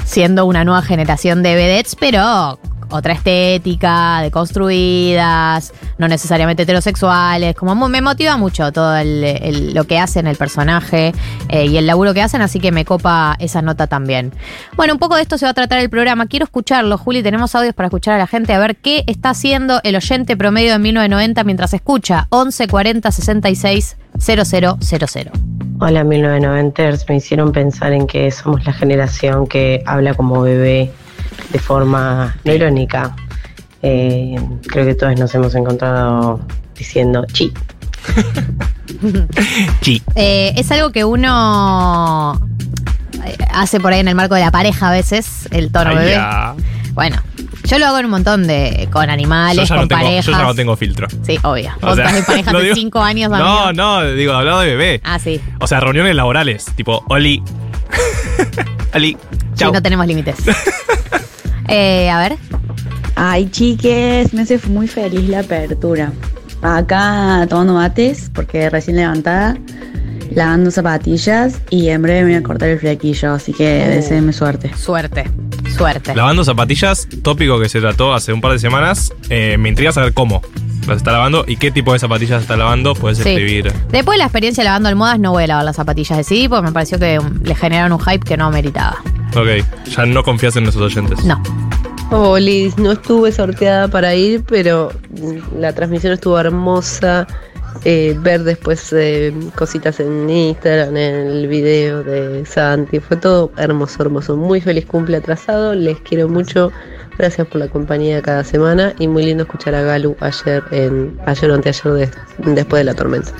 siendo 0.06 0.46
una 0.46 0.64
nueva 0.64 0.84
generación 0.84 1.44
de 1.44 1.56
vedets, 1.56 1.98
pero 2.00 2.58
otra 2.92 3.14
estética, 3.14 4.22
deconstruidas, 4.22 5.74
no 5.98 6.08
necesariamente 6.08 6.64
heterosexuales, 6.64 7.56
como 7.56 7.76
me 7.90 8.02
motiva 8.02 8.38
mucho 8.38 8.72
todo 8.72 8.96
lo 9.04 9.84
que 9.86 10.00
hacen 10.00 10.28
el 10.28 10.36
personaje 10.36 11.14
eh, 11.50 11.66
y 11.66 11.78
el 11.78 11.88
laburo 11.88 12.14
que 12.14 12.22
hacen, 12.22 12.42
así 12.42 12.60
que 12.60 12.72
me 12.72 12.86
copa 12.86 13.36
esa 13.40 13.62
nota 13.62 13.88
también. 13.88 14.32
Bueno, 14.76 14.94
un 14.94 15.00
poco 15.00 15.16
de 15.16 15.24
esto 15.24 15.38
se 15.38 15.46
va 15.46 15.52
a 15.52 15.54
tratar 15.54 15.80
el 15.80 15.90
programa, 15.90 16.28
quiero 16.28 16.46
escucharlo, 16.46 16.98
Juli, 16.98 17.24
tenemos 17.24 17.56
audios 17.56 17.74
para 17.74 17.88
escuchar 17.88 18.16
a 18.16 18.18
la 18.18 18.28
gente, 18.28 18.54
a 18.54 18.60
ver 18.60 18.76
qué 18.76 19.04
está 19.08 19.32
haciendo 19.32 19.80
el 19.84 19.96
oyente 19.96 20.38
promedio 20.38 20.74
de 20.74 20.80
1990 20.80 21.44
mientras 21.44 21.74
escucha 21.74 22.28
11 22.30 22.68
40 22.68 23.12
66 23.12 23.98
0000. 24.20 25.32
Hola 25.80 26.04
1990ers, 26.04 27.06
me 27.10 27.16
hicieron 27.16 27.52
pensar 27.52 27.94
en 27.94 28.06
que 28.06 28.30
somos 28.30 28.66
la 28.66 28.74
generación 28.74 29.48
que 29.48 29.82
habla 29.86 30.14
como 30.14 30.42
bebé 30.42 30.92
de 31.52 31.60
forma 31.60 32.36
no 32.44 32.54
irónica. 32.54 33.16
Eh, 33.84 34.36
creo 34.68 34.86
que 34.86 34.94
todos 34.96 35.18
nos 35.20 35.34
hemos 35.36 35.56
encontrado 35.56 36.40
diciendo 36.78 37.26
chi. 37.32 37.52
Sí. 39.82 40.02
Eh, 40.16 40.54
es 40.58 40.72
algo 40.72 40.92
que 40.92 41.06
uno 41.06 42.40
eh, 43.26 43.38
hace 43.54 43.80
por 43.80 43.94
ahí 43.94 44.00
en 44.00 44.08
el 44.08 44.16
marco 44.16 44.36
de 44.36 44.42
la 44.42 44.52
pareja 44.52 44.90
a 44.90 44.92
veces, 44.92 45.48
el 45.52 45.72
tono 45.72 45.92
Ay, 45.92 45.96
bebé. 45.98 46.12
ya. 46.12 46.56
Bueno, 46.94 47.18
yo 47.64 47.80
lo 47.80 47.88
hago 47.88 48.00
en 48.00 48.06
un 48.06 48.12
montón 48.12 48.48
de. 48.48 48.88
con 48.92 49.10
animales, 49.10 49.68
con 49.70 49.78
no 49.78 49.88
tengo, 49.88 50.02
parejas. 50.02 50.26
yo 50.26 50.32
ya 50.34 50.44
no 50.44 50.54
tengo 50.56 50.76
filtro. 50.76 51.08
Sí, 51.24 51.38
obvio. 51.44 51.72
O 51.82 51.88
Vos 51.88 51.96
sea, 51.96 52.06
estás 52.06 52.20
en 52.20 52.26
pareja 52.26 52.52
lo 52.52 52.58
hace 52.60 52.66
digo- 52.68 52.76
cinco 52.76 53.02
años, 53.02 53.32
No, 53.32 53.72
no, 53.74 54.04
digo, 54.12 54.34
hablado 54.34 54.60
de 54.62 54.68
bebé. 54.76 55.02
Ah, 55.04 55.18
sí. 55.20 55.40
O 55.60 55.68
sea, 55.68 55.80
reuniones 55.80 56.16
laborales, 56.16 56.66
tipo, 56.76 57.04
Oli. 57.08 57.42
Oli. 58.94 59.18
Sí, 59.56 59.66
no 59.72 59.82
tenemos 59.82 60.08
límites. 60.08 60.36
eh, 61.68 62.10
a 62.10 62.20
ver. 62.20 62.38
Ay, 63.16 63.50
chiques, 63.50 64.34
me 64.34 64.42
hace 64.42 64.60
muy 64.68 64.88
feliz 64.88 65.28
la 65.30 65.40
apertura. 65.42 66.12
Acá 66.62 67.46
tomando 67.50 67.74
mates, 67.74 68.30
porque 68.34 68.70
recién 68.70 68.96
levantada, 68.98 69.58
lavando 70.32 70.72
zapatillas 70.72 71.60
y 71.70 71.90
en 71.90 72.02
breve 72.02 72.22
me 72.24 72.28
voy 72.30 72.36
a 72.36 72.44
cortar 72.44 72.70
el 72.70 72.80
flequillo, 72.80 73.34
así 73.34 73.52
que 73.54 73.86
Uh. 73.88 73.90
deseenme 73.92 74.34
suerte. 74.34 74.72
Suerte. 74.76 75.30
Suerte. 75.76 76.16
Lavando 76.16 76.44
zapatillas, 76.44 77.08
tópico 77.24 77.60
que 77.60 77.70
se 77.70 77.80
trató 77.80 78.14
hace 78.14 78.34
un 78.34 78.42
par 78.42 78.52
de 78.54 78.60
semanas. 78.60 79.12
Eh, 79.30 79.58
me 79.58 79.70
intriga 79.70 79.92
saber 79.92 80.14
cómo 80.14 80.42
las 80.88 80.98
está 80.98 81.12
lavando 81.12 81.44
y 81.48 81.58
qué 81.58 81.72
tipo 81.72 81.94
de 81.94 82.00
zapatillas 82.00 82.42
está 82.42 82.58
lavando. 82.58 82.94
Puedes 82.96 83.20
Sí. 83.20 83.30
escribir. 83.30 83.72
Después 83.92 84.16
de 84.16 84.20
la 84.20 84.26
experiencia 84.26 84.64
lavando 84.64 84.90
almohadas, 84.90 85.20
no 85.20 85.32
voy 85.32 85.44
a 85.44 85.48
lavar 85.48 85.66
las 85.66 85.76
zapatillas 85.76 86.18
de 86.18 86.24
CD 86.24 86.50
porque 86.50 86.66
me 86.68 86.72
pareció 86.72 86.98
que 87.00 87.20
um, 87.20 87.40
le 87.44 87.56
generaron 87.56 87.94
un 87.94 88.00
hype 88.00 88.26
que 88.26 88.38
no 88.38 88.50
meritaba. 88.52 88.98
Ok, 89.36 89.66
ya 89.88 90.06
no 90.06 90.24
confías 90.24 90.56
en 90.58 90.64
nuestros 90.64 90.96
oyentes. 90.96 91.24
No. 91.24 91.42
Liz, 92.40 92.78
no 92.78 92.92
estuve 92.92 93.32
sorteada 93.32 93.88
para 93.88 94.14
ir, 94.16 94.44
pero 94.46 94.92
la 95.58 95.72
transmisión 95.74 96.12
estuvo 96.12 96.38
hermosa. 96.38 97.26
Eh, 97.86 98.16
ver 98.20 98.44
después 98.44 98.92
eh, 98.92 99.34
cositas 99.56 100.02
en 100.02 100.30
Instagram, 100.30 100.98
en 100.98 101.16
el 101.28 101.48
video 101.48 102.04
de 102.04 102.46
Santi, 102.46 103.00
fue 103.00 103.16
todo 103.16 103.52
hermoso, 103.58 104.04
hermoso. 104.04 104.36
Muy 104.36 104.60
feliz 104.60 104.86
cumple 104.86 105.16
atrasado, 105.18 105.74
les 105.74 105.98
quiero 106.02 106.28
mucho. 106.28 106.72
Gracias 107.18 107.48
por 107.48 107.60
la 107.60 107.68
compañía 107.68 108.22
cada 108.22 108.44
semana 108.44 108.94
y 108.98 109.08
muy 109.08 109.24
lindo 109.26 109.44
escuchar 109.44 109.76
a 109.76 109.82
Galu 109.82 110.16
ayer, 110.22 110.64
en, 110.72 111.20
ayer 111.26 111.52
o 111.52 111.56
anteayer 111.56 111.94
de- 111.94 112.10
después 112.54 112.80
de 112.80 112.84
la 112.86 112.94
tormenta. 112.96 113.32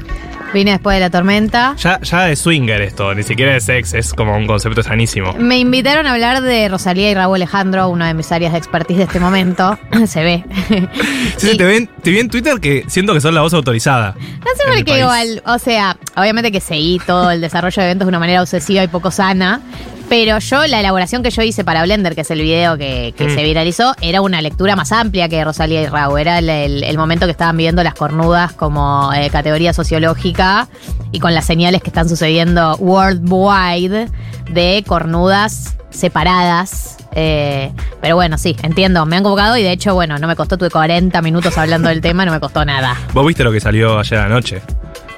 Vine 0.54 0.72
después 0.72 0.96
de 0.98 1.00
la 1.00 1.10
tormenta. 1.10 1.76
Ya, 1.78 2.02
ya 2.02 2.24
de 2.26 2.36
swinger 2.36 2.82
esto, 2.82 3.16
ni 3.16 3.24
siquiera 3.24 3.54
de 3.54 3.62
sex, 3.62 3.94
es 3.94 4.14
como 4.14 4.36
un 4.36 4.46
concepto 4.48 4.84
sanísimo. 4.84 5.34
Me 5.40 5.58
invitaron 5.58 6.06
a 6.08 6.12
hablar 6.12 6.42
de 6.42 6.68
Rosalía 6.68 7.10
y 7.10 7.14
Raúl 7.16 7.36
Alejandro, 7.38 7.88
una 7.88 8.08
de 8.08 8.14
mis 8.14 8.30
áreas 8.34 8.52
de 8.52 8.58
expertise 8.58 8.98
de 8.98 9.04
este 9.06 9.22
momento. 9.22 9.80
Se 10.08 10.22
ve. 10.24 10.44
Sí, 11.38 11.52
Y- 11.54 11.58
te, 11.58 11.64
ven, 11.64 11.90
te 12.04 12.12
vi 12.12 12.20
en 12.20 12.30
Twitter 12.30 12.60
que 12.60 12.84
siento 12.88 13.14
que 13.14 13.22
sos 13.22 13.34
la 13.34 13.42
voz 13.42 13.54
autorizada. 13.54 14.14
No 14.20 14.52
sé 14.58 14.64
por 14.76 14.84
qué 14.84 15.00
igual, 15.00 15.42
o 15.46 15.58
sea, 15.58 15.96
obviamente 16.18 16.52
que 16.52 16.60
seguí 16.60 17.00
todo 17.08 17.32
el 17.32 17.40
desarrollo 17.42 17.82
de 17.82 17.88
eventos 17.88 18.06
de 18.06 18.10
una 18.10 18.20
manera 18.20 18.42
obsesiva 18.42 18.84
y 18.84 18.88
poco 18.90 19.10
sana, 19.10 19.62
pero 20.12 20.40
yo, 20.40 20.68
la 20.68 20.82
elaboración 20.82 21.24
que 21.24 21.30
yo 21.32 21.42
hice 21.42 21.64
para 21.64 21.84
Blender, 21.84 22.16
que 22.16 22.22
es 22.22 22.32
el 22.32 22.42
video 22.42 22.78
que, 22.78 23.14
que 23.18 23.28
Mm. 23.28 23.34
se 23.34 23.44
viralizó, 23.46 23.96
era 24.02 24.20
una 24.20 24.42
lectura 24.42 24.76
más 24.76 24.92
amplia 24.92 25.30
que 25.30 25.42
Rosalía 25.42 25.82
y 25.84 25.86
Raúl. 25.88 26.20
Era 26.20 26.40
el, 26.40 26.50
el- 26.50 26.84
el 26.84 26.98
momento 26.98 27.28
que 27.28 27.32
estaban 27.32 27.56
viviendo 27.56 27.82
las 27.82 27.94
cornudas 27.94 28.52
como 28.52 29.14
eh, 29.14 29.30
categoría 29.30 29.72
sociológica 29.72 30.68
y 31.14 31.22
con 31.22 31.34
las 31.34 31.46
señales 31.46 31.82
que 31.82 31.88
están 31.92 32.10
sucediendo 32.10 32.76
worldwide 32.76 34.10
de 34.52 34.84
cornudas 34.86 35.78
separadas. 35.92 36.98
Eh, 37.16 37.72
pero 38.02 38.16
bueno, 38.16 38.38
sí, 38.38 38.58
entiendo, 38.64 39.06
me 39.06 39.16
han 39.16 39.24
convocado 39.24 39.56
y 39.56 39.64
de 39.64 39.72
hecho, 39.72 39.94
bueno, 39.94 40.18
no 40.18 40.28
me 40.28 40.36
costó, 40.36 40.58
tuve 40.58 40.70
40 40.70 41.22
minutos 41.22 41.58
hablando 41.58 41.88
del 41.88 42.02
tema, 42.02 42.26
no 42.26 42.34
me 42.34 42.42
costó 42.42 42.66
nada. 42.66 42.98
Vos 43.14 43.26
viste 43.26 43.46
lo 43.46 43.52
que 43.54 43.62
salió 43.62 44.00
ayer 44.00 44.20
anoche. 44.20 44.62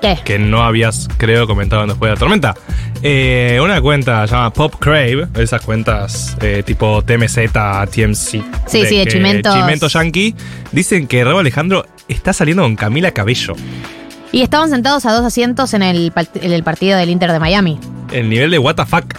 ¿Qué? 0.03 0.19
que 0.23 0.37
no 0.37 0.63
habías, 0.63 1.07
creo, 1.17 1.47
comentado 1.47 1.87
después 1.87 2.09
de 2.09 2.13
la 2.15 2.19
tormenta. 2.19 2.53
Eh, 3.01 3.59
una 3.61 3.81
cuenta 3.81 4.25
llamada 4.25 4.51
Pop 4.51 4.75
Crave, 4.79 5.27
esas 5.37 5.61
cuentas 5.61 6.37
eh, 6.41 6.61
tipo 6.65 7.01
TMZ, 7.01 7.51
TMC. 7.91 8.15
Sí, 8.15 8.41
sí, 8.67 8.79
de 8.97 9.05
que- 9.05 9.11
chimentos. 9.11 9.53
Chimento 9.55 9.87
Yankee. 9.87 10.35
Dicen 10.71 11.07
que 11.07 11.23
Raúl 11.23 11.39
Alejandro 11.39 11.85
está 12.07 12.33
saliendo 12.33 12.63
con 12.63 12.75
Camila 12.75 13.11
Cabello. 13.11 13.55
Y 14.31 14.41
estaban 14.41 14.69
sentados 14.69 15.05
a 15.05 15.11
dos 15.13 15.23
asientos 15.25 15.73
en 15.73 15.83
el, 15.83 16.11
en 16.35 16.51
el 16.51 16.63
partido 16.63 16.97
del 16.97 17.09
Inter 17.09 17.31
de 17.31 17.39
Miami. 17.39 17.79
El 18.11 18.29
nivel 18.29 18.51
de 18.51 18.59
fuck, 18.85 19.15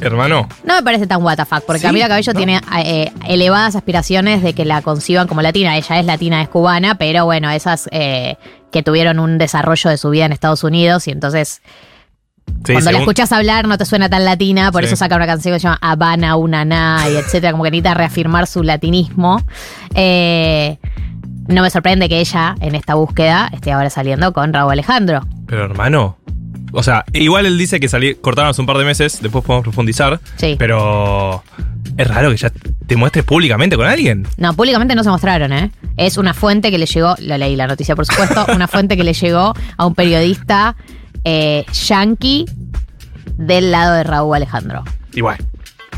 hermano. 0.00 0.48
No 0.64 0.74
me 0.74 0.82
parece 0.82 1.06
tan 1.06 1.22
WTF, 1.22 1.60
porque 1.66 1.80
Sí, 1.80 1.86
Camila 1.86 2.08
Cabello 2.08 2.32
¿no? 2.32 2.36
tiene 2.36 2.60
eh, 2.78 3.12
elevadas 3.28 3.76
aspiraciones 3.76 4.42
de 4.42 4.52
que 4.54 4.64
la 4.64 4.82
conciban 4.82 5.28
como 5.28 5.42
latina. 5.42 5.76
Ella 5.76 6.00
es 6.00 6.06
latina, 6.06 6.42
es 6.42 6.48
cubana, 6.48 6.96
pero 6.96 7.24
bueno, 7.24 7.50
esas 7.50 7.88
eh, 7.92 8.36
que 8.70 8.82
tuvieron 8.82 9.18
un 9.18 9.38
desarrollo 9.38 9.90
de 9.90 9.96
su 9.98 10.10
vida 10.10 10.24
en 10.26 10.32
Estados 10.32 10.64
Unidos 10.64 11.06
y 11.08 11.10
entonces 11.10 11.62
Sí, 12.66 12.72
cuando 12.72 12.90
la 12.90 12.98
escuchas 12.98 13.30
hablar 13.32 13.68
no 13.68 13.78
te 13.78 13.84
suena 13.84 14.08
tan 14.08 14.24
latina, 14.24 14.72
por 14.72 14.82
Sí. 14.82 14.86
eso 14.88 14.96
saca 14.96 15.14
una 15.14 15.26
canción 15.26 15.54
que 15.54 15.60
se 15.60 15.64
llama 15.64 15.78
Habana, 15.80 16.36
Unaná 16.36 17.04
y 17.08 17.16
etcétera, 17.16 17.52
como 17.52 17.62
que 17.62 17.70
necesita 17.70 17.94
reafirmar 17.94 18.46
su 18.48 18.62
latinismo. 18.64 19.40
Eh, 19.94 20.78
no 21.46 21.62
me 21.62 21.70
sorprende 21.70 22.08
que 22.08 22.18
ella, 22.20 22.56
en 22.60 22.74
esta 22.74 22.94
búsqueda, 22.94 23.48
esté 23.52 23.72
ahora 23.72 23.90
saliendo 23.90 24.32
con 24.32 24.52
Raúl 24.52 24.72
Alejandro. 24.72 25.20
Pero 25.46 25.64
hermano. 25.64 26.16
O 26.72 26.82
sea, 26.82 27.04
igual 27.12 27.46
él 27.46 27.58
dice 27.58 27.78
que 27.80 27.88
salí, 27.88 28.14
cortaron 28.14 28.50
hace 28.50 28.60
un 28.60 28.66
par 28.66 28.78
de 28.78 28.84
meses, 28.84 29.18
después 29.20 29.44
podemos 29.44 29.62
profundizar. 29.62 30.20
Sí. 30.36 30.56
Pero 30.58 31.44
es 31.96 32.08
raro 32.08 32.30
que 32.30 32.36
ya 32.38 32.50
te 32.86 32.96
muestres 32.96 33.24
públicamente 33.24 33.76
con 33.76 33.86
alguien. 33.86 34.26
No, 34.38 34.54
públicamente 34.54 34.94
no 34.94 35.04
se 35.04 35.10
mostraron, 35.10 35.52
¿eh? 35.52 35.70
Es 35.96 36.16
una 36.16 36.32
fuente 36.32 36.70
que 36.70 36.78
le 36.78 36.86
llegó, 36.86 37.14
lo 37.18 37.36
leí 37.36 37.56
la 37.56 37.66
noticia 37.66 37.94
por 37.94 38.06
supuesto, 38.06 38.46
una 38.54 38.68
fuente 38.68 38.96
que 38.96 39.04
le 39.04 39.12
llegó 39.12 39.54
a 39.76 39.86
un 39.86 39.94
periodista 39.94 40.76
eh, 41.24 41.64
yankee 41.72 42.46
del 43.36 43.70
lado 43.70 43.94
de 43.94 44.04
Raúl 44.04 44.36
Alejandro. 44.36 44.82
Igual. 45.12 45.38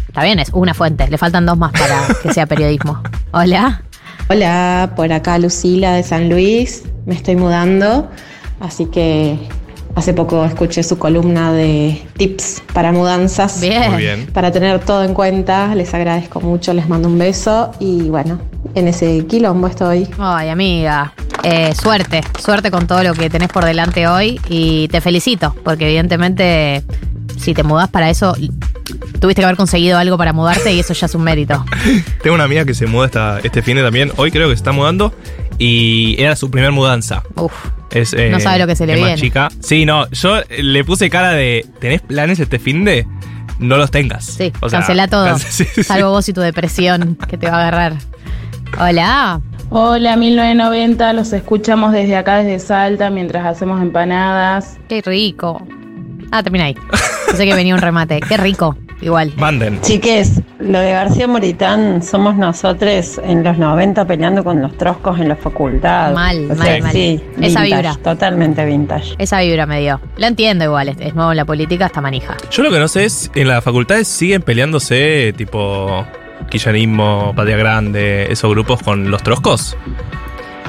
Está 0.08 0.24
bien, 0.24 0.38
es 0.38 0.50
una 0.52 0.74
fuente, 0.74 1.08
le 1.08 1.18
faltan 1.18 1.46
dos 1.46 1.56
más 1.56 1.72
para 1.72 2.06
que 2.22 2.32
sea 2.32 2.46
periodismo. 2.46 3.02
Hola. 3.32 3.82
Hola, 4.28 4.92
por 4.96 5.12
acá 5.12 5.38
Lucila 5.38 5.94
de 5.94 6.02
San 6.02 6.28
Luis. 6.28 6.84
Me 7.06 7.14
estoy 7.14 7.36
mudando, 7.36 8.10
así 8.60 8.86
que 8.86 9.38
hace 9.94 10.12
poco 10.14 10.44
escuché 10.44 10.82
su 10.82 10.98
columna 10.98 11.52
de 11.52 12.02
tips 12.16 12.62
para 12.72 12.92
mudanzas. 12.92 13.60
Bien. 13.60 13.92
Muy 13.92 14.02
bien. 14.02 14.26
Para 14.32 14.50
tener 14.50 14.80
todo 14.80 15.04
en 15.04 15.14
cuenta, 15.14 15.74
les 15.74 15.92
agradezco 15.94 16.40
mucho, 16.40 16.72
les 16.72 16.88
mando 16.88 17.08
un 17.08 17.18
beso 17.18 17.72
y 17.78 18.08
bueno, 18.08 18.40
en 18.74 18.88
ese 18.88 19.26
quilombo 19.26 19.66
estoy. 19.66 20.08
Ay, 20.18 20.48
amiga. 20.48 21.12
Eh, 21.42 21.74
suerte, 21.74 22.22
suerte 22.38 22.70
con 22.70 22.86
todo 22.86 23.02
lo 23.02 23.12
que 23.12 23.28
tenés 23.28 23.48
por 23.48 23.64
delante 23.64 24.06
hoy 24.06 24.40
y 24.48 24.88
te 24.88 25.00
felicito, 25.00 25.54
porque 25.62 25.84
evidentemente 25.86 26.82
si 27.36 27.52
te 27.52 27.62
mudás 27.62 27.90
para 27.90 28.08
eso, 28.08 28.34
tuviste 29.20 29.42
que 29.42 29.44
haber 29.44 29.56
conseguido 29.56 29.98
algo 29.98 30.16
para 30.16 30.32
mudarte 30.32 30.72
y 30.72 30.80
eso 30.80 30.94
ya 30.94 31.06
es 31.06 31.14
un 31.14 31.22
mérito. 31.22 31.64
Tengo 32.22 32.34
una 32.34 32.44
amiga 32.44 32.64
que 32.64 32.74
se 32.74 32.86
muda 32.86 33.06
esta, 33.06 33.40
este 33.40 33.62
fin 33.62 33.76
de 33.76 33.82
también. 33.82 34.10
Hoy 34.16 34.30
creo 34.30 34.48
que 34.48 34.54
se 34.54 34.60
está 34.60 34.72
mudando. 34.72 35.12
Y 35.58 36.16
era 36.18 36.36
su 36.36 36.50
primer 36.50 36.72
mudanza. 36.72 37.22
Uf. 37.36 37.52
Es, 37.90 38.12
eh, 38.12 38.28
No 38.30 38.40
sabe 38.40 38.58
lo 38.58 38.66
que 38.66 38.74
se 38.74 38.86
le 38.86 38.94
es 38.94 39.00
más 39.00 39.08
viene. 39.10 39.20
chica. 39.22 39.48
Sí, 39.60 39.86
no, 39.86 40.08
yo 40.10 40.40
le 40.58 40.84
puse 40.84 41.08
cara 41.10 41.30
de. 41.32 41.64
¿Tenés 41.80 42.00
planes 42.02 42.40
este 42.40 42.58
fin 42.58 42.84
de? 42.84 43.06
No 43.60 43.76
los 43.76 43.90
tengas. 43.92 44.24
Sí, 44.24 44.52
O 44.60 44.68
sea, 44.68 44.80
cancela 44.80 45.06
todo. 45.06 45.26
cance- 45.26 45.48
sí, 45.50 45.64
sí. 45.72 45.82
Salvo 45.84 46.10
vos 46.10 46.28
y 46.28 46.32
tu 46.32 46.40
depresión 46.40 47.16
que 47.28 47.38
te 47.38 47.48
va 47.48 47.56
a 47.58 47.60
agarrar. 47.68 47.94
Hola. 48.80 49.40
Hola 49.70 50.16
1990, 50.16 51.12
los 51.14 51.32
escuchamos 51.32 51.92
desde 51.92 52.16
acá, 52.16 52.36
desde 52.38 52.58
Salta, 52.64 53.10
mientras 53.10 53.46
hacemos 53.46 53.80
empanadas. 53.80 54.76
Qué 54.88 55.00
rico. 55.02 55.66
Ah, 56.30 56.42
termina 56.42 56.64
ahí. 56.66 56.76
Pensé 57.26 57.44
que 57.46 57.54
venía 57.54 57.74
un 57.74 57.80
remate. 57.80 58.20
Qué 58.20 58.36
rico. 58.36 58.76
Igual. 59.00 59.32
Manden. 59.36 59.80
Chiques, 59.82 60.40
lo 60.60 60.78
de 60.78 60.92
García 60.92 61.26
Moritán 61.26 62.02
somos 62.02 62.36
nosotros 62.36 63.20
en 63.24 63.42
los 63.44 63.58
90 63.58 64.06
peleando 64.06 64.42
con 64.44 64.62
los 64.62 64.78
troscos 64.78 65.20
en 65.20 65.28
la 65.28 65.36
facultad. 65.36 66.14
Mal, 66.14 66.44
O 66.50 66.54
mal, 66.54 66.66
sea, 66.66 66.80
mal. 66.80 66.92
Sí, 66.92 67.20
Esa 67.40 67.62
vintage, 67.62 67.64
vibra. 67.82 67.94
totalmente 68.02 68.64
vintage. 68.64 69.14
Esa 69.18 69.40
vibra 69.40 69.66
me 69.66 69.80
dio. 69.80 70.00
La 70.16 70.28
entiendo 70.28 70.64
igual. 70.64 70.88
Es, 70.88 70.96
es 71.00 71.14
nuevo 71.14 71.32
en 71.32 71.36
la 71.36 71.44
política, 71.44 71.86
está 71.86 72.00
manija. 72.00 72.36
Yo 72.50 72.62
lo 72.62 72.70
que 72.70 72.78
no 72.78 72.88
sé 72.88 73.04
es, 73.04 73.30
en 73.34 73.48
las 73.48 73.62
facultades 73.62 74.08
siguen 74.08 74.40
peleándose 74.42 75.34
tipo 75.36 76.06
Quillanismo, 76.48 77.32
Patria 77.36 77.56
Grande, 77.56 78.28
esos 78.30 78.50
grupos 78.50 78.82
con 78.82 79.10
los 79.10 79.22
troscos. 79.22 79.76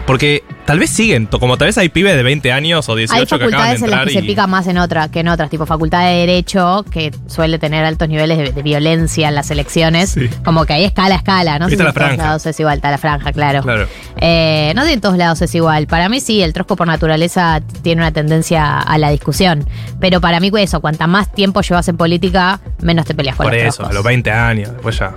Porque 0.05 0.43
tal 0.65 0.77
vez 0.77 0.91
siguen, 0.91 1.25
como 1.25 1.57
tal 1.57 1.67
vez 1.67 1.77
hay 1.79 1.89
pibes 1.89 2.15
de 2.15 2.21
20 2.21 2.51
años 2.51 2.87
o 2.89 2.95
18 2.95 3.15
Hay 3.19 3.25
que 3.25 3.45
acaban 3.45 3.49
de 3.73 3.77
facultades 3.79 3.81
en 3.81 3.89
las 3.89 4.05
que 4.05 4.13
se 4.13 4.21
pica 4.21 4.45
más 4.47 4.67
en 4.67 4.77
otra 4.77 5.09
que 5.09 5.21
en 5.21 5.27
otras, 5.29 5.49
tipo 5.49 5.65
facultad 5.65 6.01
de 6.05 6.13
Derecho, 6.17 6.85
que 6.91 7.11
suele 7.27 7.57
tener 7.57 7.83
altos 7.85 8.07
niveles 8.07 8.37
de, 8.37 8.51
de 8.51 8.61
violencia 8.63 9.29
en 9.29 9.35
las 9.35 9.49
elecciones. 9.49 10.11
Sí. 10.11 10.29
Como 10.43 10.65
que 10.65 10.73
hay 10.73 10.83
escala 10.83 11.15
a 11.15 11.17
escala, 11.17 11.57
¿no? 11.57 11.69
sé 11.69 11.77
si 11.77 11.81
la 11.83 11.89
en 11.89 11.93
todos 11.95 12.07
franja. 12.07 12.23
lados 12.23 12.45
es 12.45 12.59
igual, 12.59 12.75
está 12.77 12.91
la 12.91 12.97
franja, 12.99 13.31
claro. 13.33 13.61
Claro. 13.63 13.87
Eh, 14.17 14.73
no 14.75 14.81
sé 14.83 14.87
si 14.89 14.93
en 14.93 15.01
todos 15.01 15.17
lados 15.17 15.41
es 15.41 15.55
igual. 15.55 15.87
Para 15.87 16.07
mí 16.07 16.19
sí, 16.19 16.41
el 16.43 16.53
trosco 16.53 16.75
por 16.75 16.85
naturaleza 16.87 17.61
tiene 17.81 18.01
una 18.03 18.11
tendencia 18.11 18.79
a 18.79 18.97
la 18.99 19.09
discusión. 19.09 19.65
Pero 19.99 20.21
para 20.21 20.39
mí 20.39 20.51
eso, 20.57 20.81
cuanta 20.81 21.07
más 21.07 21.31
tiempo 21.33 21.61
llevas 21.61 21.87
en 21.87 21.97
política, 21.97 22.59
menos 22.81 23.05
te 23.05 23.15
peleas 23.15 23.35
con 23.35 23.45
Por 23.45 23.53
los 23.53 23.61
eso, 23.63 23.77
troscos. 23.77 23.89
a 23.89 23.93
los 23.93 24.03
20 24.03 24.31
años, 24.31 24.71
después 24.71 24.99
ya. 24.99 25.13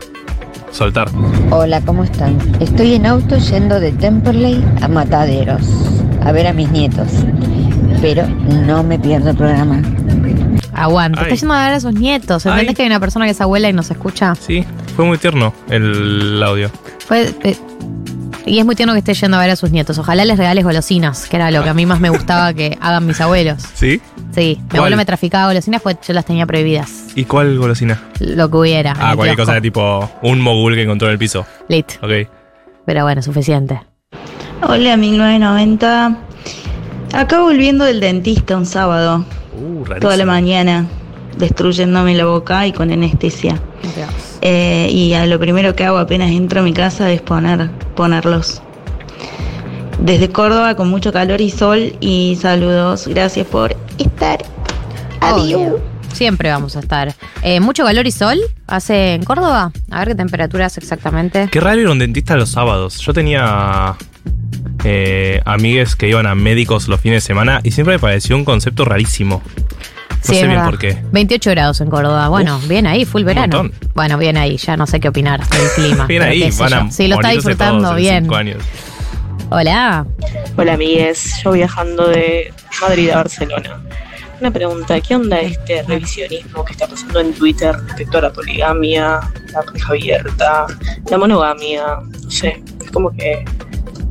Soltar. 0.71 1.09
Hola, 1.51 1.81
¿cómo 1.81 2.05
están? 2.05 2.39
Estoy 2.61 2.95
en 2.95 3.07
auto 3.07 3.37
yendo 3.39 3.81
de 3.81 3.93
Temperley 3.93 4.65
a 4.83 4.89
Mataderos 4.89 5.63
a 6.23 6.33
ver 6.33 6.47
a 6.47 6.53
mis 6.53 6.71
nietos, 6.71 7.09
pero 8.01 8.27
no 8.67 8.83
me 8.83 8.99
pierdo 8.99 9.31
el 9.31 9.37
programa. 9.37 9.83
Aguanta. 10.75 11.21
Ay. 11.21 11.33
Está 11.33 11.41
yendo 11.41 11.55
a 11.55 11.65
ver 11.65 11.75
a 11.75 11.81
sus 11.81 11.95
nietos. 11.95 12.47
¿Entendés 12.47 12.69
Ay. 12.71 12.75
que 12.75 12.83
hay 12.83 12.89
una 12.89 13.01
persona 13.01 13.25
que 13.25 13.33
es 13.33 13.41
abuela 13.41 13.69
y 13.69 13.73
nos 13.73 13.91
escucha? 13.91 14.35
Sí, 14.35 14.65
fue 14.95 15.05
muy 15.05 15.19
tierno 15.19 15.53
el 15.71 16.41
audio. 16.43 16.71
Fue, 17.07 17.35
eh, 17.43 17.57
y 18.49 18.59
es 18.59 18.65
muy 18.65 18.75
tierno 18.75 18.93
que 18.95 18.99
esté 19.01 19.15
yendo 19.15 19.37
a 19.37 19.41
ver 19.41 19.51
a 19.51 19.57
sus 19.57 19.71
nietos. 19.71 19.99
Ojalá 19.99 20.25
les 20.25 20.37
regales 20.39 20.65
golosinas, 20.65 21.29
que 21.29 21.37
era 21.37 21.51
lo 21.51 21.63
que 21.63 21.69
a 21.69 21.75
mí 21.75 21.87
más 21.87 22.01
me 22.01 22.11
gustaba 22.11 22.53
que 22.55 22.77
hagan 22.81 23.07
mis 23.07 23.21
abuelos. 23.21 23.63
¿Sí? 23.75 24.01
Sí, 24.35 24.57
mi 24.61 24.69
¿Cuál? 24.69 24.79
abuelo 24.81 24.97
me 24.97 25.05
traficaba 25.05 25.47
golosinas 25.49 25.81
porque 25.83 26.01
yo 26.07 26.15
las 26.15 26.25
tenía 26.25 26.47
prohibidas. 26.47 26.91
¿Y 27.15 27.25
cuál 27.25 27.59
golosina? 27.59 28.01
Lo 28.21 28.51
que 28.51 28.57
hubiera. 28.57 28.93
Ah, 28.93 29.15
cualquier 29.15 29.37
kiosco. 29.37 29.43
cosa 29.43 29.55
de 29.55 29.61
tipo 29.61 30.11
un 30.23 30.41
mogul 30.41 30.75
que 30.75 30.83
encontró 30.83 31.09
en 31.09 31.13
el 31.13 31.19
piso. 31.19 31.47
Lit. 31.69 31.87
Ok. 32.03 32.29
Pero 32.87 33.03
bueno, 33.05 33.21
suficiente. 33.23 33.81
Hola 34.63 34.97
1990. 34.97 36.17
Acá 37.13 37.41
volviendo 37.41 37.85
del 37.85 38.01
dentista 38.01 38.57
un 38.57 38.67
sábado, 38.67 39.25
Uh, 39.61 39.85
rarísimo. 39.85 39.99
toda 40.01 40.17
la 40.17 40.25
mañana, 40.25 40.87
destruyéndome 41.39 42.15
la 42.15 42.27
boca 42.27 42.67
y 42.67 42.73
con 42.73 42.91
anestesia. 42.91 43.61
Eh, 44.41 44.89
y 44.91 45.15
a 45.15 45.27
lo 45.27 45.39
primero 45.39 45.75
que 45.75 45.85
hago 45.85 45.99
apenas 45.99 46.31
entro 46.31 46.61
a 46.61 46.63
mi 46.63 46.73
casa 46.73 47.11
es 47.11 47.21
poner, 47.21 47.71
ponerlos. 47.95 48.63
Desde 50.01 50.31
Córdoba 50.31 50.77
con 50.77 50.89
mucho 50.89 51.13
calor 51.13 51.41
y 51.41 51.51
sol 51.51 51.97
y 52.01 52.37
saludos. 52.41 53.09
Gracias 53.09 53.47
por 53.47 53.77
estar. 53.99 54.45
Adiós. 55.21 55.61
Obvio. 55.61 55.99
Siempre 56.13 56.51
vamos 56.51 56.77
a 56.77 56.81
estar. 56.81 57.15
Eh, 57.43 57.61
¿Mucho 57.61 57.85
calor 57.85 58.07
y 58.07 58.11
sol 58.11 58.39
hace 58.67 59.15
en 59.15 59.25
Córdoba? 59.25 59.73
A 59.91 59.99
ver 60.01 60.09
qué 60.09 60.15
temperatura 60.15 60.67
hace 60.67 60.81
exactamente. 60.81 61.49
Qué 61.51 61.61
raro 61.61 61.81
ir 61.81 61.87
a 61.87 61.93
un 61.93 61.99
dentista 61.99 62.37
los 62.37 62.51
sábados. 62.51 62.99
Yo 63.01 63.13
tenía 63.13 63.97
eh, 64.85 65.41
amigues 65.45 65.97
que 65.97 66.09
iban 66.09 66.27
a 66.27 66.35
médicos 66.35 66.89
los 66.89 67.01
fines 67.01 67.23
de 67.23 67.27
semana 67.27 67.61
y 67.63 67.73
siempre 67.73 67.95
me 67.95 67.99
pareció 67.99 68.37
un 68.37 68.45
concepto 68.45 68.85
rarísimo. 68.85 69.43
No 70.19 70.25
Sí, 70.25 70.35
sé 70.35 70.43
bien 70.43 70.49
verdad. 70.51 70.65
por 70.67 70.79
qué. 70.79 70.99
28 71.13 71.51
grados 71.51 71.81
en 71.81 71.91
Córdoba. 71.91 72.29
Bueno, 72.29 72.59
bien 72.69 72.87
ahí, 72.87 73.05
full 73.05 73.23
verano. 73.25 73.63
montón. 73.63 73.91
Bueno, 73.95 74.19
bien 74.19 74.37
ahí, 74.37 74.57
ya 74.57 74.77
no 74.77 74.87
sé 74.87 74.99
qué 75.01 75.09
opinar 75.09 75.47
del 75.49 75.69
clima. 75.77 76.07
Bien 76.07 76.23
ahí, 76.23 76.51
van 76.59 76.75
a 76.75 76.91
Sí, 76.91 77.07
lo 77.09 77.15
está 77.17 77.31
disfrutando 77.31 77.95
bien. 77.95 78.25
cinco 78.25 78.37
años. 78.37 78.63
Hola. 79.51 80.07
Hola 80.57 80.75
amigues, 80.75 81.41
yo 81.43 81.53
viajando 81.53 82.09
de 82.09 82.53
Madrid 82.83 83.11
a 83.11 83.17
Barcelona. 83.17 83.81
Una 84.41 84.51
pregunta, 84.53 85.01
¿qué 85.01 85.17
onda 85.17 85.41
este 85.41 85.83
revisionismo 85.83 86.65
que 86.65 86.73
está 86.73 86.87
pasando 86.87 87.19
en 87.21 87.33
Twitter 87.33 87.75
respecto 87.87 88.19
a 88.19 88.23
la 88.23 88.33
poligamia, 88.33 89.21
la 89.53 89.63
pareja 89.63 89.89
abierta, 89.89 90.67
la 91.11 91.19
monogamia? 91.19 91.85
No 92.23 92.31
sé, 92.31 92.63
es 92.85 92.91
como 92.91 93.11
que 93.17 93.45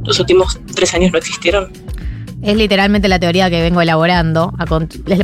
los 0.03 0.19
últimos 0.19 0.59
tres 0.75 0.93
años 0.95 1.11
no 1.11 1.17
existieron. 1.19 1.71
Es 2.41 2.55
literalmente 2.55 3.07
la 3.07 3.19
teoría 3.19 3.49
que 3.49 3.61
vengo 3.61 3.81
elaborando. 3.81 4.53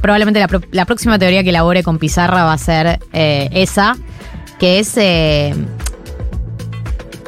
Probablemente 0.02 0.39
la, 0.39 0.47
pro- 0.47 0.62
la 0.71 0.86
próxima 0.86 1.19
teoría 1.19 1.43
que 1.43 1.49
elabore 1.49 1.84
con 1.84 1.99
Pizarra 1.99 2.43
va 2.43 2.54
a 2.54 2.58
ser 2.58 2.99
eh, 3.13 3.49
esa, 3.54 3.95
que 4.60 4.80
es... 4.80 4.97
eh, 4.97 5.54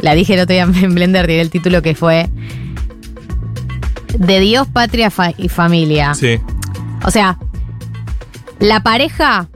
la 0.02 0.14
dije 0.16 0.34
el 0.36 0.42
otro 0.42 0.54
día 0.54 0.64
en 0.64 0.94
Blender, 0.96 1.26
tiré 1.28 1.42
el 1.42 1.50
título 1.50 1.82
que 1.82 1.96
fue 1.96 2.30
De 4.18 4.40
Dios, 4.40 4.68
Patria 4.68 5.10
fa- 5.10 5.34
y 5.38 5.50
Familia. 5.50 6.14
Sí. 6.14 6.40
O 7.04 7.12
sea, 7.12 7.38
la 8.60 8.82
pareja, 8.84 9.48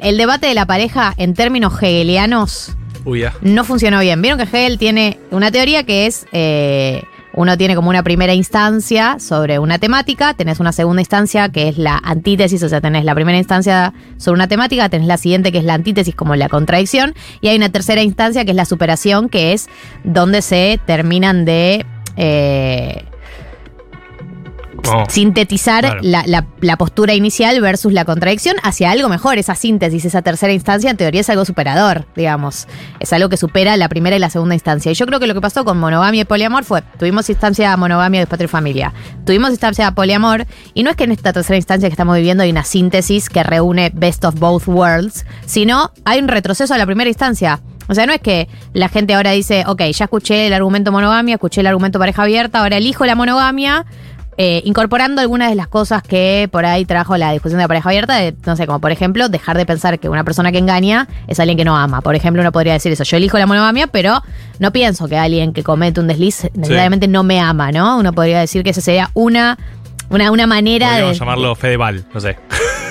el 0.00 0.16
debate 0.16 0.46
de 0.46 0.54
la 0.54 0.66
pareja 0.66 1.14
en 1.16 1.34
términos 1.34 1.74
hegelianos 1.82 2.74
Uy, 3.04 3.24
no 3.40 3.64
funcionó 3.64 4.00
bien. 4.00 4.20
Vieron 4.22 4.38
que 4.38 4.44
Hegel 4.44 4.78
tiene 4.78 5.18
una 5.30 5.50
teoría 5.50 5.84
que 5.84 6.06
es 6.06 6.26
eh, 6.32 7.02
uno 7.38 7.56
tiene 7.56 7.76
como 7.76 7.88
una 7.88 8.02
primera 8.02 8.34
instancia 8.34 9.20
sobre 9.20 9.60
una 9.60 9.78
temática, 9.78 10.34
tenés 10.34 10.58
una 10.58 10.72
segunda 10.72 11.02
instancia 11.02 11.48
que 11.50 11.68
es 11.68 11.78
la 11.78 11.96
antítesis, 12.02 12.60
o 12.64 12.68
sea, 12.68 12.80
tenés 12.80 13.04
la 13.04 13.14
primera 13.14 13.38
instancia 13.38 13.94
sobre 14.16 14.38
una 14.38 14.48
temática, 14.48 14.88
tenés 14.88 15.06
la 15.06 15.18
siguiente 15.18 15.52
que 15.52 15.58
es 15.58 15.64
la 15.64 15.74
antítesis 15.74 16.16
como 16.16 16.34
la 16.34 16.48
contradicción, 16.48 17.14
y 17.40 17.46
hay 17.46 17.56
una 17.56 17.68
tercera 17.68 18.02
instancia 18.02 18.44
que 18.44 18.50
es 18.50 18.56
la 18.56 18.64
superación, 18.64 19.28
que 19.28 19.52
es 19.52 19.68
donde 20.02 20.42
se 20.42 20.80
terminan 20.84 21.44
de... 21.44 21.86
eh, 22.16 23.04
Oh, 24.86 25.04
sintetizar 25.08 25.80
claro. 25.84 26.00
la, 26.02 26.22
la- 26.26 26.46
la 26.60 26.76
postura 26.78 27.14
inicial 27.14 27.60
versus 27.60 27.92
la 27.92 28.04
contradicción 28.04 28.56
hacia 28.62 28.90
algo 28.90 29.08
mejor. 29.08 29.36
Esa 29.38 29.54
síntesis, 29.54 30.04
esa 30.04 30.22
tercera 30.22 30.52
instancia, 30.52 30.90
en 30.90 30.96
teoría 30.96 31.20
es 31.20 31.30
algo 31.30 31.44
superador, 31.44 32.06
digamos. 32.14 32.66
Es 33.00 33.12
algo 33.12 33.28
que 33.28 33.36
supera 33.36 33.76
la 33.76 33.88
primera 33.88 34.16
y 34.16 34.18
la 34.18 34.30
segunda 34.30 34.54
instancia. 34.54 34.90
Y 34.92 34.94
yo 34.94 35.04
creo 35.06 35.20
que 35.20 35.26
lo 35.26 35.34
que 35.34 35.40
pasó 35.40 35.64
con 35.64 35.78
monogamia 35.78 36.22
y 36.22 36.24
poliamor 36.24 36.64
fue, 36.64 36.82
tuvimos 36.98 37.28
instancia 37.28 37.70
de 37.70 37.76
monogamia 37.76 38.20
de 38.20 38.26
patria 38.26 38.44
y 38.46 38.48
familia, 38.48 38.92
tuvimos 39.26 39.50
instancia 39.50 39.86
de 39.86 39.92
poliamor, 39.92 40.46
y 40.74 40.82
no 40.84 40.90
es 40.90 40.96
que 40.96 41.04
en 41.04 41.12
esta 41.12 41.32
tercera 41.32 41.56
instancia 41.56 41.88
que 41.88 41.92
estamos 41.94 42.16
viviendo 42.16 42.42
hay 42.44 42.50
una 42.50 42.64
síntesis 42.64 43.28
que 43.28 43.42
reúne 43.42 43.90
best 43.94 44.24
of 44.24 44.36
both 44.38 44.68
worlds, 44.68 45.26
sino 45.44 45.90
hay 46.04 46.20
un 46.20 46.28
retroceso 46.28 46.72
a 46.74 46.78
la 46.78 46.86
primera 46.86 47.08
instancia. 47.10 47.60
O 47.90 47.94
sea, 47.94 48.04
no 48.06 48.12
es 48.12 48.20
que 48.20 48.48
la 48.74 48.88
gente 48.90 49.14
ahora 49.14 49.30
dice, 49.32 49.64
ok, 49.66 49.82
ya 49.92 50.04
escuché 50.04 50.46
el 50.46 50.52
argumento 50.52 50.92
monogamia, 50.92 51.34
escuché 51.36 51.62
el 51.62 51.66
argumento 51.66 51.98
pareja 51.98 52.22
abierta, 52.22 52.60
ahora 52.60 52.76
elijo 52.76 53.06
la 53.06 53.14
monogamia, 53.14 53.86
eh, 54.40 54.62
incorporando 54.64 55.20
algunas 55.20 55.50
de 55.50 55.56
las 55.56 55.66
cosas 55.66 56.00
que 56.00 56.48
por 56.52 56.64
ahí 56.64 56.84
trajo 56.84 57.16
la 57.16 57.32
discusión 57.32 57.58
de 57.58 57.64
la 57.64 57.68
pareja 57.68 57.88
abierta, 57.88 58.14
de, 58.14 58.36
no 58.46 58.54
sé, 58.54 58.66
como 58.66 58.78
por 58.80 58.92
ejemplo, 58.92 59.28
dejar 59.28 59.56
de 59.56 59.66
pensar 59.66 59.98
que 59.98 60.08
una 60.08 60.22
persona 60.22 60.52
que 60.52 60.58
engaña 60.58 61.08
es 61.26 61.40
alguien 61.40 61.58
que 61.58 61.64
no 61.64 61.76
ama. 61.76 62.02
Por 62.02 62.14
ejemplo, 62.14 62.40
uno 62.40 62.52
podría 62.52 62.72
decir 62.74 62.92
eso, 62.92 63.02
yo 63.02 63.16
elijo 63.16 63.36
la 63.36 63.46
monogamia, 63.46 63.88
pero 63.88 64.22
no 64.60 64.70
pienso 64.70 65.08
que 65.08 65.18
alguien 65.18 65.52
que 65.52 65.64
comete 65.64 66.00
un 66.00 66.06
desliz 66.06 66.48
necesariamente 66.54 67.08
no 67.08 67.24
me 67.24 67.40
ama, 67.40 67.72
¿no? 67.72 67.98
Uno 67.98 68.12
podría 68.12 68.38
decir 68.38 68.62
que 68.62 68.70
esa 68.70 68.80
sería 68.80 69.10
una, 69.14 69.58
una, 70.08 70.30
una 70.30 70.46
manera 70.46 70.86
Podríamos 70.86 71.14
de... 71.14 71.18
llamarlo 71.18 71.54
Fedeval, 71.56 72.04
no 72.14 72.20
sé. 72.20 72.38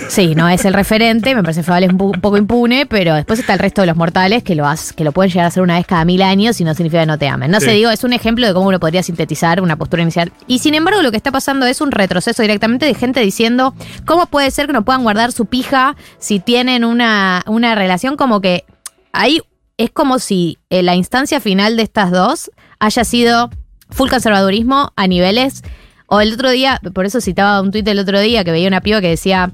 Sí, 0.10 0.36
no 0.36 0.48
es 0.48 0.64
el 0.66 0.74
referente, 0.74 1.36
me 1.36 1.42
parece 1.44 1.64
Fedeval 1.64 1.84
es 1.84 1.90
un, 1.92 1.98
poco 1.98 2.38
impune, 2.38 2.86
pero 2.86 3.14
después 3.16 3.40
está 3.40 3.54
el 3.54 3.60
resto 3.60 3.82
de 3.82 3.88
los 3.88 3.96
mortales 3.98 4.42
que 4.44 4.56
lo, 4.56 4.66
has- 4.66 4.94
que 4.94 5.04
lo 5.04 5.12
pueden 5.12 5.30
llegar 5.30 5.46
a 5.46 5.48
hacer 5.50 5.62
una 5.62 5.76
vez 5.78 5.86
cada 5.86 6.06
mil 6.06 6.22
años 6.22 6.60
y 6.62 6.64
no 6.64 6.74
significa 6.74 7.02
que 7.02 7.06
no 7.08 7.18
te 7.18 7.28
amen. 7.28 7.52
No 7.52 7.60
Sí. 7.60 7.66
sé, 7.68 7.72
digo, 7.74 7.90
es 7.90 8.04
un 8.04 8.14
ejemplo 8.14 8.48
de 8.48 8.54
cómo 8.54 8.68
uno 8.70 8.80
podría 8.80 9.04
sintetizar 9.04 9.62
una 9.62 9.76
postura 9.76 10.02
inicial. 10.04 10.32
Y 10.48 10.60
sin 10.60 10.76
embargo, 10.76 11.02
lo 11.02 11.12
que 11.12 11.18
está 11.18 11.32
pasando 11.32 11.66
es 11.66 11.82
un 11.82 11.92
retroceso 11.92 12.42
directamente 12.42 12.86
de 12.86 12.94
gente 12.94 13.20
diciendo, 13.20 13.74
¿cómo 14.06 14.26
puede 14.28 14.50
ser 14.52 14.68
que 14.68 14.74
no 14.74 14.86
puedan 14.86 15.04
guardar 15.04 15.32
su 15.32 15.46
pija 15.46 15.96
si 16.20 16.40
tienen 16.40 16.86
una, 16.86 17.44
una 17.48 17.76
relación 17.76 18.16
como 18.16 18.40
que 18.42 18.64
ahí 19.12 19.42
es 19.78 19.92
como 19.92 20.20
si 20.20 20.58
eh, 20.70 20.84
la 20.84 20.96
instancia 20.96 21.40
final 21.40 21.76
de 21.76 21.84
estas 21.84 22.12
dos 22.12 22.50
haya 22.80 23.04
sido 23.04 23.50
full 23.90 24.10
conservadurismo 24.10 24.92
a 24.96 25.08
niveles. 25.08 25.64
O 26.08 26.22
el 26.22 26.34
otro 26.34 26.50
día, 26.52 26.80
por 26.94 27.06
eso 27.06 27.20
citaba 27.20 27.62
un 27.62 27.72
tuit 27.72 27.86
el 27.88 28.00
otro 28.00 28.20
día 28.22 28.46
que 28.46 28.52
veía 28.52 28.68
una 28.70 28.80
piba 28.80 29.02
que 29.02 29.10
decía, 29.10 29.52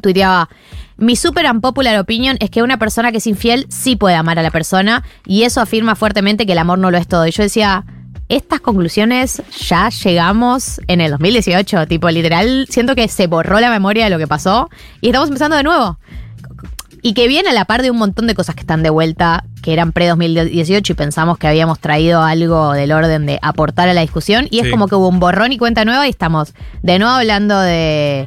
tuiteaba, 0.00 0.48
mi 0.96 1.16
super 1.16 1.50
unpopular 1.50 1.98
opinion 1.98 2.36
es 2.40 2.50
que 2.50 2.62
una 2.62 2.78
persona 2.78 3.10
que 3.10 3.18
es 3.18 3.26
infiel 3.26 3.66
sí 3.68 3.96
puede 3.96 4.14
amar 4.14 4.38
a 4.38 4.42
la 4.42 4.50
persona 4.50 5.02
y 5.26 5.42
eso 5.42 5.60
afirma 5.60 5.96
fuertemente 5.96 6.46
que 6.46 6.52
el 6.52 6.58
amor 6.58 6.78
no 6.78 6.90
lo 6.90 6.98
es 6.98 7.08
todo. 7.08 7.26
Y 7.26 7.32
yo 7.32 7.42
decía, 7.42 7.84
estas 8.28 8.60
conclusiones 8.60 9.42
ya 9.68 9.88
llegamos 9.90 10.80
en 10.86 11.00
el 11.00 11.10
2018, 11.10 11.86
tipo 11.86 12.08
literal, 12.10 12.66
siento 12.70 12.94
que 12.94 13.08
se 13.08 13.26
borró 13.26 13.60
la 13.60 13.70
memoria 13.70 14.04
de 14.04 14.10
lo 14.10 14.18
que 14.18 14.26
pasó 14.26 14.70
y 15.00 15.08
estamos 15.08 15.28
empezando 15.28 15.56
de 15.56 15.62
nuevo. 15.62 15.98
Y 17.02 17.12
que 17.12 17.28
viene 17.28 17.50
a 17.50 17.52
la 17.52 17.66
par 17.66 17.82
de 17.82 17.90
un 17.90 17.98
montón 17.98 18.26
de 18.26 18.34
cosas 18.34 18.54
que 18.54 18.62
están 18.62 18.82
de 18.82 18.88
vuelta, 18.88 19.44
que 19.60 19.74
eran 19.74 19.92
pre-2018 19.92 20.88
y 20.88 20.94
pensamos 20.94 21.36
que 21.36 21.46
habíamos 21.46 21.78
traído 21.78 22.22
algo 22.22 22.72
del 22.72 22.92
orden 22.92 23.26
de 23.26 23.38
aportar 23.42 23.90
a 23.90 23.94
la 23.94 24.00
discusión. 24.00 24.48
Y 24.50 24.60
es 24.60 24.70
como 24.70 24.88
que 24.88 24.94
hubo 24.94 25.08
un 25.08 25.20
borrón 25.20 25.52
y 25.52 25.58
cuenta 25.58 25.84
nueva 25.84 26.06
y 26.06 26.10
estamos 26.10 26.54
de 26.82 26.98
nuevo 26.98 27.14
hablando 27.14 27.60
de 27.60 28.26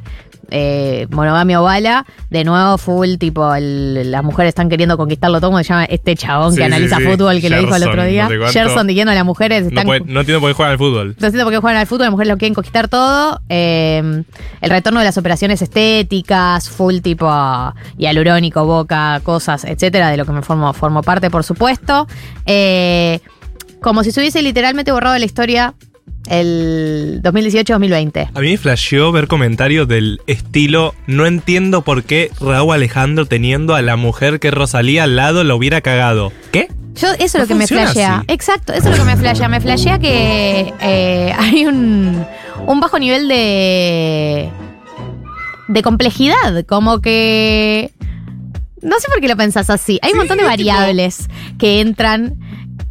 eh, 0.51 1.07
monogamia 1.12 1.62
o 1.62 1.63
bala. 1.63 2.05
De 2.29 2.43
nuevo 2.43 2.77
full, 2.77 3.15
tipo, 3.17 3.53
el- 3.55 4.12
las 4.12 4.23
mujeres 4.23 4.49
están 4.49 4.69
queriendo 4.69 4.97
conquistarlo 4.97 5.39
todo. 5.39 5.51
Como 5.51 5.63
se 5.63 5.69
llama 5.69 5.86
este 5.86 6.15
chabón 6.15 6.51
Sí, 6.51 6.57
que 6.57 6.63
sí, 6.63 6.65
analiza 6.67 6.97
sí. 6.97 7.03
fútbol 7.03 7.41
que 7.41 7.49
lo 7.49 7.60
dijo 7.60 7.75
el 7.75 7.83
otro 7.83 8.03
día. 8.05 8.29
no 8.29 8.47
sé. 8.47 8.60
Gerson 8.60 8.88
diciendo 8.88 9.12
a 9.12 9.15
las 9.15 9.25
mujeres 9.25 9.63
No, 9.63 9.69
están 9.69 9.86
puede- 9.86 9.99
no 10.05 10.19
entiendo 10.19 10.41
por 10.41 10.49
qué 10.49 10.53
juegan 10.53 10.71
al 10.73 10.77
fútbol. 10.77 11.07
no 11.19 11.27
entiendo 11.27 11.43
por 11.43 11.53
qué 11.53 11.60
juegan 11.60 11.79
al 11.79 11.88
fútbol, 11.88 12.01
las 12.05 12.12
mujeres 12.12 12.31
lo 12.33 12.38
quieren 12.38 12.53
conquistar 12.53 12.88
todo. 12.88 13.41
Eh, 13.49 14.23
el 14.62 14.69
retorno 14.69 14.99
de 14.99 15.05
las 15.05 15.17
operaciones 15.17 15.62
estéticas, 15.62 16.69
full 16.69 16.99
tipo 16.99 17.27
hialurónico, 17.97 18.65
boca, 18.65 19.19
cosas, 19.23 19.65
etcétera, 19.65 20.10
de 20.10 20.17
lo 20.17 20.25
que 20.25 20.31
me 20.31 20.41
formo, 20.41 20.73
formo 20.73 21.01
parte, 21.01 21.29
por 21.29 21.43
supuesto. 21.43 22.07
Eh, 22.45 23.19
como 23.81 24.03
si 24.03 24.12
se 24.12 24.19
hubiese 24.19 24.41
literalmente 24.41 24.91
borrado 24.91 25.17
la 25.17 25.25
historia 25.25 25.73
el 26.29 27.21
2018-2020. 27.23 28.29
A 28.33 28.39
mí 28.41 28.51
me 28.51 28.57
flasheó 28.57 29.11
ver 29.11 29.27
comentarios 29.27 29.87
del 29.87 30.21
estilo, 30.27 30.93
no 31.07 31.25
entiendo 31.25 31.81
por 31.83 32.03
qué 32.03 32.31
Raúl 32.39 32.73
Alejandro 32.75 33.25
teniendo 33.25 33.75
a 33.75 33.81
la 33.81 33.95
mujer 33.95 34.39
que 34.39 34.51
Rosalía 34.51 35.03
al 35.03 35.15
lado 35.15 35.43
lo 35.43 35.55
hubiera 35.55 35.81
cagado. 35.81 36.31
¿Qué? 36.51 36.67
Yo, 36.95 37.09
eso 37.19 37.23
es 37.23 37.33
No 37.35 37.39
lo 37.41 37.47
que 37.47 37.55
me 37.55 37.67
flashea. 37.67 38.17
así. 38.17 38.25
Exacto, 38.29 38.73
eso 38.73 38.89
es 38.89 38.97
lo 38.97 39.03
que 39.03 39.09
me 39.11 39.17
flashea. 39.17 39.47
Me 39.49 39.61
flashea 39.61 39.99
que 39.99 40.73
eh, 40.81 41.33
hay 41.37 41.65
un, 41.65 42.25
un 42.65 42.79
bajo 42.79 42.97
nivel 42.97 43.27
de. 43.27 44.49
de 45.67 45.81
complejidad. 45.83 46.65
Como 46.67 46.99
que. 46.99 47.91
No 48.81 48.99
sé 48.99 49.07
por 49.09 49.19
qué 49.21 49.27
lo 49.27 49.35
pensás 49.37 49.69
así. 49.69 49.99
Hay 50.01 50.11
un 50.13 50.19
montón 50.19 50.37
de 50.37 50.43
variables 50.43 51.27
que 51.59 51.81
entran 51.81 52.35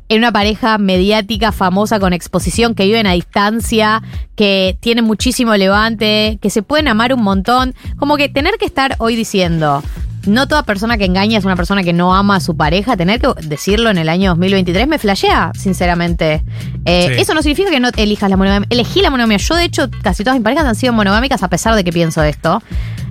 en 0.09 0.19
una 0.19 0.33
pareja 0.33 0.79
mediática 0.79 1.53
famosa 1.53 1.99
con 1.99 2.12
exposición 2.12 2.75
que 2.75 2.85
viven 2.85 3.07
a 3.07 3.12
distancia, 3.12 4.03
que 4.37 4.77
tienen 4.81 5.05
muchísimo 5.05 5.55
levante, 5.57 6.38
que 6.40 6.51
se 6.51 6.62
pueden 6.62 6.88
amar 6.88 7.12
un 7.12 7.23
montón. 7.23 7.75
Como 7.97 8.16
que 8.16 8.29
tener 8.29 8.55
que 8.59 8.66
estar 8.66 8.95
hoy 8.99 9.16
diciendo, 9.16 9.83
no 10.27 10.49
toda 10.49 10.62
persona 10.64 10.99
que 10.99 11.05
engaña 11.05 11.38
es 11.38 11.45
una 11.45 11.57
persona 11.57 11.83
que 11.83 11.92
no 11.92 12.14
ama 12.14 12.37
a 12.37 12.40
su 12.40 12.57
pareja, 12.57 12.97
tener 12.97 13.21
que 13.21 13.29
decirlo 13.47 13.90
en 13.90 13.99
el 13.99 14.09
año 14.09 14.31
2023 14.31 14.87
me 14.88 14.99
flashea, 14.99 15.53
sinceramente. 15.55 16.42
Eh, 16.85 17.09
Sí. 17.16 17.21
Eso 17.23 17.35
no 17.35 17.42
significa 17.42 17.71
que 17.71 17.81
no 17.81 17.88
elijas 17.97 18.31
la 18.31 18.37
monogamia. 18.37 18.66
Elegí 18.71 19.01
la 19.01 19.11
monogamia. 19.11 19.38
Yo, 19.38 19.55
de 19.55 19.64
hecho, 19.64 19.88
casi 20.03 20.23
todas 20.25 20.37
mis 20.38 20.45
parejas 20.45 20.66
han 20.66 20.75
sido 20.75 20.92
monogámicas 20.92 21.42
a 21.42 21.49
pesar 21.49 21.75
de 21.75 21.85
que 21.85 21.92
pienso 21.92 22.23
esto. 22.23 22.62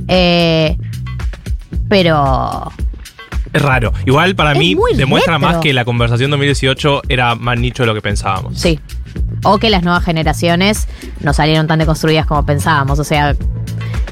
Eh, 0.08 0.78
pero 1.90 2.72
Es 3.56 3.62
raro. 3.62 3.94
Igual 4.06 4.36
para 4.36 4.52
Es 4.54 4.60
mí 4.60 4.76
demuestra 4.96 5.36
retro. 5.38 5.48
más 5.50 5.58
que 5.58 5.74
la 5.74 5.86
conversación 5.86 6.30
2018 6.32 7.04
era 7.10 7.36
más 7.36 7.58
nicho 7.60 7.84
de 7.84 7.88
lo 7.88 7.94
que 7.94 8.02
pensábamos. 8.02 8.60
Sí. 8.60 8.80
O 9.44 9.58
que 9.60 9.70
las 9.70 9.84
nuevas 9.84 10.04
generaciones 10.04 10.88
no 11.22 11.34
salieron 11.34 11.66
tan 11.68 11.80
deconstruidas 11.80 12.26
como 12.26 12.46
pensábamos. 12.46 13.00
O 13.00 13.04
sea, 13.04 13.36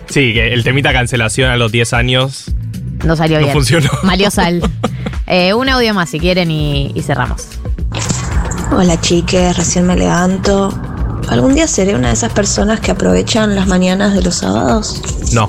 Sí, 0.08 0.34
que 0.34 0.54
el 0.54 0.64
temita 0.64 0.94
cancelación 0.94 1.50
a 1.52 1.58
los 1.58 1.72
10 1.72 1.94
años 1.94 2.46
no 3.04 3.16
salió 3.16 3.38
No 3.40 3.44
bien. 3.46 3.54
funcionó. 3.54 3.90
Malió 4.04 4.32
sal. 4.32 4.62
Eh, 5.26 5.54
un 5.54 5.70
audio 5.70 5.94
más 5.94 6.10
si 6.10 6.20
quieren 6.20 6.52
y, 6.52 6.92
y 6.94 7.02
cerramos. 7.02 7.48
Hola 8.72 9.00
chiques, 9.00 9.56
recién 9.56 9.88
me 9.88 9.96
levanto. 9.96 10.70
¿Algún 11.30 11.56
día 11.56 11.66
seré 11.68 11.96
una 11.96 12.10
de 12.10 12.14
esas 12.14 12.34
personas 12.34 12.82
que 12.82 12.92
aprovechan 12.92 13.56
las 13.56 13.66
mañanas 13.68 14.14
de 14.14 14.22
los 14.22 14.36
sábados? 14.36 15.02
no. 15.34 15.48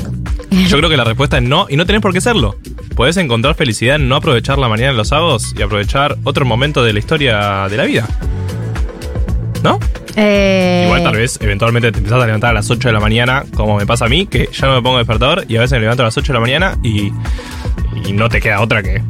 Yo 0.69 0.77
creo 0.79 0.89
que 0.89 0.97
la 0.97 1.03
respuesta 1.03 1.39
es 1.39 1.43
no 1.43 1.67
y 1.69 1.77
no 1.77 1.85
tenés 1.87 2.01
por 2.01 2.13
qué 2.13 2.21
serlo. 2.21 2.55
Podés 2.95 3.17
encontrar 3.17 3.55
felicidad 3.55 3.97
en 3.97 4.09
no 4.09 4.17
aprovechar 4.17 4.59
la 4.59 4.69
mañana 4.69 4.91
en 4.93 4.97
los 4.97 5.09
sábados 5.09 5.55
y 5.59 5.63
aprovechar 5.63 6.17
otro 6.25 6.45
momento 6.45 6.85
de 6.85 6.93
la 6.93 6.99
historia 7.01 7.67
de 7.69 7.77
la 7.77 7.85
vida. 7.85 8.07
¿No? 9.63 9.81
Eh, 10.17 10.85
Igual 10.87 11.03
tal 11.03 11.17
vez 11.17 11.39
eventualmente 11.41 11.91
te 11.91 11.99
empezás 11.99 12.23
a 12.23 12.27
levantar 12.27 12.51
a 12.51 12.53
las 12.55 12.71
8 12.71 12.89
de 12.89 12.93
la 12.93 13.01
mañana, 13.01 13.45
como 13.57 13.77
me 13.77 13.87
pasa 13.87 14.05
a 14.05 14.09
mí, 14.09 14.27
que 14.27 14.49
ya 14.53 14.69
no 14.69 14.77
me 14.77 14.83
pongo 14.83 14.99
despertador 14.99 15.45
y 15.49 15.57
a 15.57 15.61
veces 15.61 15.73
me 15.73 15.81
levanto 15.81 16.03
a 16.05 16.07
las 16.07 16.17
8 16.17 16.33
de 16.33 16.35
la 16.35 16.41
mañana 16.41 16.79
y, 16.85 17.13
y 18.07 18.13
no 18.13 18.29
te 18.29 18.41
queda 18.41 18.61
otra 18.61 18.83
que 18.83 19.03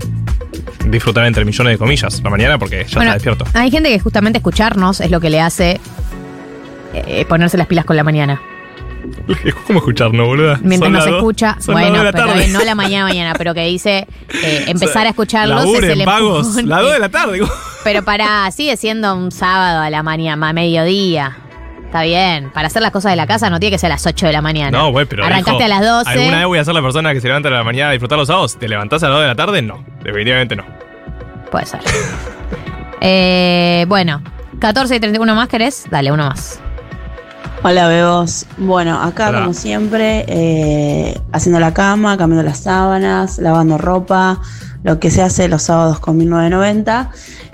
disfrutar 0.87 1.27
entre 1.27 1.44
millones 1.44 1.73
de 1.75 1.79
comillas 1.79 2.23
la 2.23 2.31
mañana 2.31 2.59
porque 2.59 2.87
ya 2.88 2.97
Bueno, 2.97 3.12
está 3.12 3.14
despierto. 3.14 3.44
Hay 3.53 3.70
gente 3.70 3.90
que 3.90 3.99
justamente 3.99 4.38
escucharnos 4.38 5.01
es 5.01 5.11
lo 5.11 5.20
que 5.20 5.29
le 5.29 5.40
hace 5.40 5.79
eh, 6.94 7.27
ponerse 7.29 7.59
las 7.59 7.66
pilas 7.66 7.85
con 7.85 7.97
la 7.97 8.05
mañana. 8.05 8.40
Es 9.44 9.54
como 9.54 9.80
escucharnos, 9.80 10.26
boluda. 10.26 10.58
Mientras 10.62 10.92
Son 10.92 10.92
nos 10.92 11.18
escucha, 11.18 11.56
son 11.60 11.74
bueno, 11.74 12.02
la 12.02 12.12
pero 12.12 12.34
eh, 12.34 12.48
no 12.48 12.64
la 12.64 12.74
mañana 12.74 13.04
mañana, 13.04 13.34
pero 13.36 13.54
que 13.54 13.64
dice 13.66 14.06
eh, 14.42 14.64
empezar 14.68 15.06
a 15.06 15.10
escucharlos 15.10 15.60
es 15.60 15.66
Laburen, 15.66 15.90
el 16.00 16.06
vagos, 16.06 16.54
las 16.64 16.82
2 16.82 16.92
de 16.92 16.98
la 16.98 17.08
tarde. 17.08 17.40
Pero 17.82 18.04
para, 18.04 18.50
sigue 18.50 18.76
siendo 18.76 19.14
un 19.14 19.30
sábado 19.30 19.80
a 19.80 19.90
la 19.90 20.02
mañana, 20.02 20.48
a 20.48 20.52
mediodía. 20.52 21.36
Está 21.84 22.02
bien. 22.02 22.50
Para 22.50 22.66
hacer 22.66 22.82
las 22.82 22.90
cosas 22.90 23.12
de 23.12 23.16
la 23.16 23.26
casa 23.28 23.50
no 23.50 23.60
tiene 23.60 23.76
que 23.76 23.78
ser 23.78 23.92
a 23.92 23.94
las 23.94 24.04
8 24.04 24.26
de 24.26 24.32
la 24.32 24.42
mañana. 24.42 24.76
No, 24.76 24.90
güey, 24.90 25.06
pero. 25.06 25.24
Arrancaste 25.24 25.62
hijo, 25.62 25.64
a 25.64 25.68
las 25.68 25.80
12. 25.80 26.10
¿Alguna 26.10 26.38
vez 26.38 26.46
voy 26.46 26.58
a 26.58 26.64
ser 26.64 26.74
la 26.74 26.82
persona 26.82 27.12
que 27.12 27.20
se 27.20 27.28
levanta 27.28 27.50
a 27.50 27.52
la 27.52 27.62
mañana 27.62 27.90
a 27.90 27.92
disfrutar 27.92 28.18
los 28.18 28.26
sábados? 28.26 28.58
¿Te 28.58 28.68
levantás 28.68 29.02
a 29.04 29.08
las 29.08 29.16
2 29.16 29.22
de 29.22 29.28
la 29.28 29.36
tarde? 29.36 29.62
No. 29.62 29.84
Definitivamente 30.02 30.56
no. 30.56 30.64
Puede 31.52 31.66
ser. 31.66 31.80
Eh, 33.00 33.84
bueno, 33.86 34.22
14 34.58 34.96
y 34.96 35.00
31 35.00 35.34
más 35.36 35.48
querés. 35.48 35.86
Dale, 35.88 36.10
uno 36.10 36.26
más. 36.26 36.60
Hola, 37.66 37.88
bebos. 37.88 38.44
Bueno, 38.59 39.00
acá 39.00 39.31
Hola. 39.31 39.40
como 39.40 39.55
siempre, 39.55 40.27
eh, 40.29 41.18
haciendo 41.33 41.59
la 41.61 41.72
cama, 41.72 42.18
cambiando 42.18 42.42
las 42.42 42.59
sábanas, 42.59 43.38
lavando 43.38 43.79
ropa, 43.79 44.38
lo 44.83 45.00
que 45.00 45.11
se 45.11 45.22
hace 45.22 45.48
los 45.48 45.62
sábados 45.62 45.98
con 45.98 46.18
1990. 46.18 47.11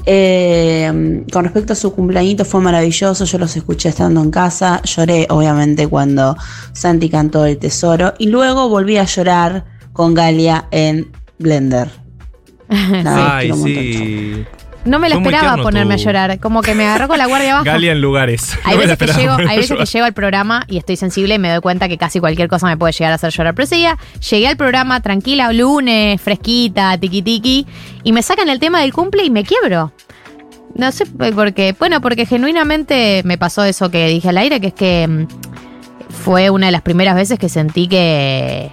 Eh, 0.06 1.24
con 1.32 1.44
respecto 1.44 1.74
a 1.74 1.76
su 1.76 1.94
cumpleañito 1.94 2.44
fue 2.44 2.60
maravilloso, 2.60 3.24
yo 3.24 3.38
los 3.38 3.56
escuché 3.56 3.90
estando 3.90 4.20
en 4.20 4.32
casa, 4.32 4.82
lloré 4.82 5.28
obviamente 5.30 5.86
cuando 5.86 6.36
Santi 6.72 7.08
cantó 7.08 7.46
El 7.46 7.58
Tesoro 7.58 8.14
y 8.18 8.26
luego 8.26 8.68
volví 8.68 8.96
a 8.96 9.04
llorar 9.04 9.64
con 9.92 10.14
Galia 10.14 10.66
en 10.72 11.12
Blender. 11.38 11.88
Nada, 12.68 13.36
Ay, 13.36 13.52
sí. 13.52 14.44
No 14.84 14.98
me 14.98 15.08
la 15.10 15.16
Fue 15.16 15.20
muy 15.24 15.28
esperaba 15.32 15.54
tierno 15.54 15.62
ponerme 15.62 15.94
tu- 15.96 16.00
a 16.00 16.04
llorar. 16.04 16.38
Como 16.40 16.62
que 16.62 16.74
me 16.74 16.86
agarró 16.86 17.06
con 17.08 17.18
la 17.18 17.26
guardia 17.26 17.54
baja. 17.54 17.64
Galia 17.64 17.92
en 17.92 18.00
lugares. 18.00 18.56
Hay 18.64 18.74
No 18.76 18.80
me 18.80 18.86
la 18.86 18.92
veces, 18.94 18.98
que 18.98 19.04
esperaba 19.04 19.36
llego, 19.38 19.50
hay 19.50 19.56
veces 19.58 19.76
que 19.76 19.84
llego 19.84 20.06
al 20.06 20.12
programa 20.14 20.64
y 20.68 20.78
estoy 20.78 20.96
sensible 20.96 21.34
y 21.34 21.38
me 21.38 21.50
doy 21.50 21.60
cuenta 21.60 21.88
que 21.88 21.98
casi 21.98 22.18
cualquier 22.20 22.48
cosa 22.48 22.66
me 22.66 22.76
puede 22.76 22.92
llegar 22.92 23.12
a 23.12 23.16
hacer 23.16 23.30
llorar. 23.30 23.54
Pero 23.54 23.64
ese 23.64 23.76
día 23.76 23.98
llegué 24.30 24.48
al 24.48 24.56
programa 24.56 25.00
tranquila, 25.00 25.52
lunes, 25.52 26.20
fresquita, 26.20 26.96
tiki 26.98 27.20
tiki, 27.22 27.66
y 28.04 28.12
me 28.12 28.22
sacan 28.22 28.48
el 28.48 28.58
tema 28.58 28.80
del 28.80 28.92
cumple 28.94 29.24
y 29.24 29.30
me 29.30 29.44
quiebro. 29.44 29.92
No 30.74 30.92
sé 30.92 31.04
por 31.06 31.52
qué. 31.52 31.74
Bueno, 31.78 32.00
porque 32.00 32.24
genuinamente 32.26 33.22
me 33.24 33.36
pasó 33.36 33.64
eso 33.64 33.90
que 33.90 34.06
dije 34.08 34.28
al 34.30 34.38
aire, 34.38 34.60
que 34.60 34.68
es 34.68 34.74
que 34.74 35.06
mm, 35.08 35.26
fue 36.24 36.48
una 36.48 36.66
de 36.66 36.72
las 36.72 36.82
primeras 36.82 37.16
veces 37.16 37.38
que 37.38 37.48
sentí 37.48 37.86
que 37.88 38.70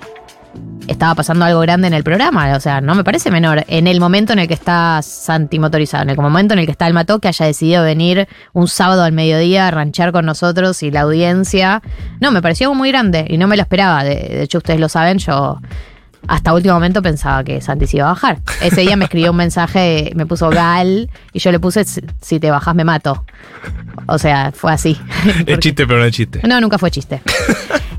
estaba 0.88 1.16
pasando 1.16 1.46
algo 1.46 1.60
grande 1.62 1.88
en 1.88 1.94
el 1.94 2.04
programa. 2.04 2.56
O 2.56 2.60
sea, 2.60 2.82
no 2.82 2.96
me 2.96 3.04
parece 3.04 3.32
menor. 3.32 3.64
En 3.68 3.88
el 3.88 4.00
momento 4.00 4.34
en 4.34 4.40
el 4.40 4.48
que 4.48 4.54
está 4.54 5.02
Santi 5.02 5.60
motorizado, 5.60 6.04
en 6.04 6.10
el 6.10 6.18
momento 6.18 6.54
en 6.54 6.60
el 6.60 6.66
que 6.66 6.72
está 6.72 6.88
el 6.88 6.94
Mató, 6.94 7.20
que 7.20 7.28
haya 7.28 7.46
decidido 7.46 7.84
venir 7.84 8.28
un 8.54 8.68
sábado 8.68 9.04
al 9.04 9.12
mediodía 9.12 9.68
a 9.68 9.72
ranchar 9.72 10.12
con 10.12 10.26
nosotros 10.26 10.84
y 10.84 10.92
la 10.92 11.02
audiencia. 11.02 11.82
No, 12.20 12.32
me 12.32 12.42
pareció 12.42 12.74
muy 12.74 12.90
grande 12.90 13.26
y 13.30 13.38
no 13.38 13.48
me 13.48 13.56
lo 13.56 13.64
esperaba. 13.64 14.04
De 14.04 14.44
hecho, 14.44 14.60
ustedes 14.60 14.80
lo 14.80 14.90
saben, 14.90 15.18
yo 15.18 15.60
hasta 16.28 16.54
último 16.54 16.74
momento 16.74 17.02
pensaba 17.02 17.44
que 17.44 17.62
Santi 17.62 17.88
se 17.88 17.98
iba 17.98 18.08
a 18.08 18.14
bajar. 18.14 18.40
Ese 18.62 18.82
día 18.82 18.96
me 18.96 19.06
escribió 19.06 19.32
un 19.32 19.38
mensaje, 19.38 20.12
me 20.16 20.26
puso 20.26 20.50
Gal 20.50 21.10
y 21.34 21.40
yo 21.40 21.52
le 21.52 21.60
puse, 21.60 21.84
"Si- 21.86 22.40
te 22.40 22.52
bajas 22.52 22.76
me 22.76 22.84
mato. 22.84 23.24
O 24.08 24.18
sea, 24.18 24.52
fue 24.54 24.72
así. 24.72 24.98
Es 25.46 25.60
chiste, 25.60 25.86
pero 25.86 26.00
no 26.00 26.06
es 26.06 26.14
chiste. 26.14 26.42
No, 26.48 26.60
nunca 26.62 26.78
fue 26.78 26.92
chiste. 26.92 27.22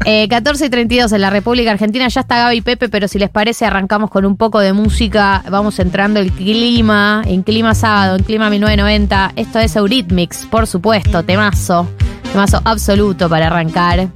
Eh, 0.05 0.27
14 0.29 0.65
y 0.67 0.71
32 0.71 1.13
en 1.13 1.21
la 1.21 1.29
República 1.29 1.71
Argentina. 1.71 2.09
Ya 2.09 2.21
está 2.23 2.39
Gaby 2.39 2.57
y 2.59 2.61
Pepe, 2.63 2.89
pero 2.89 3.09
si 3.09 3.19
les 3.19 3.29
parece, 3.29 3.67
arrancamos 3.67 4.09
con 4.11 4.25
un 4.25 4.37
poco 4.39 4.59
de 4.61 4.73
música. 4.73 5.43
Vamos 5.51 5.79
entrando 5.81 6.19
el 6.21 6.33
clima, 6.33 7.21
en 7.27 7.43
clima 7.43 7.75
sábado, 7.75 8.17
en 8.17 8.23
clima 8.23 8.49
1990. 8.49 9.33
Esto 9.37 9.59
es 9.59 9.77
Eurythmics, 9.77 10.47
por 10.47 10.67
supuesto, 10.67 11.25
temazo. 11.25 11.87
Temazo 12.33 12.63
absoluto 12.65 13.29
para 13.29 13.49
arrancar. 13.49 14.09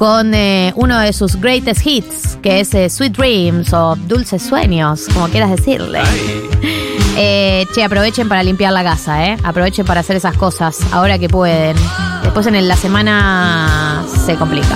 Con 0.00 0.32
eh, 0.32 0.72
uno 0.76 0.98
de 0.98 1.12
sus 1.12 1.36
greatest 1.36 1.86
hits, 1.86 2.38
que 2.40 2.60
es 2.60 2.72
eh, 2.72 2.88
Sweet 2.88 3.12
Dreams 3.18 3.70
o 3.74 3.96
Dulces 3.96 4.42
Sueños, 4.42 5.06
como 5.12 5.28
quieras 5.28 5.50
decirle. 5.50 6.00
Eh, 7.18 7.66
che, 7.74 7.84
aprovechen 7.84 8.26
para 8.26 8.42
limpiar 8.42 8.72
la 8.72 8.82
casa, 8.82 9.26
¿eh? 9.26 9.36
Aprovechen 9.44 9.84
para 9.84 10.00
hacer 10.00 10.16
esas 10.16 10.34
cosas 10.38 10.78
ahora 10.90 11.18
que 11.18 11.28
pueden. 11.28 11.76
Después 12.22 12.46
en 12.46 12.54
el- 12.54 12.66
la 12.66 12.76
semana 12.76 14.02
se 14.24 14.36
complica. 14.36 14.74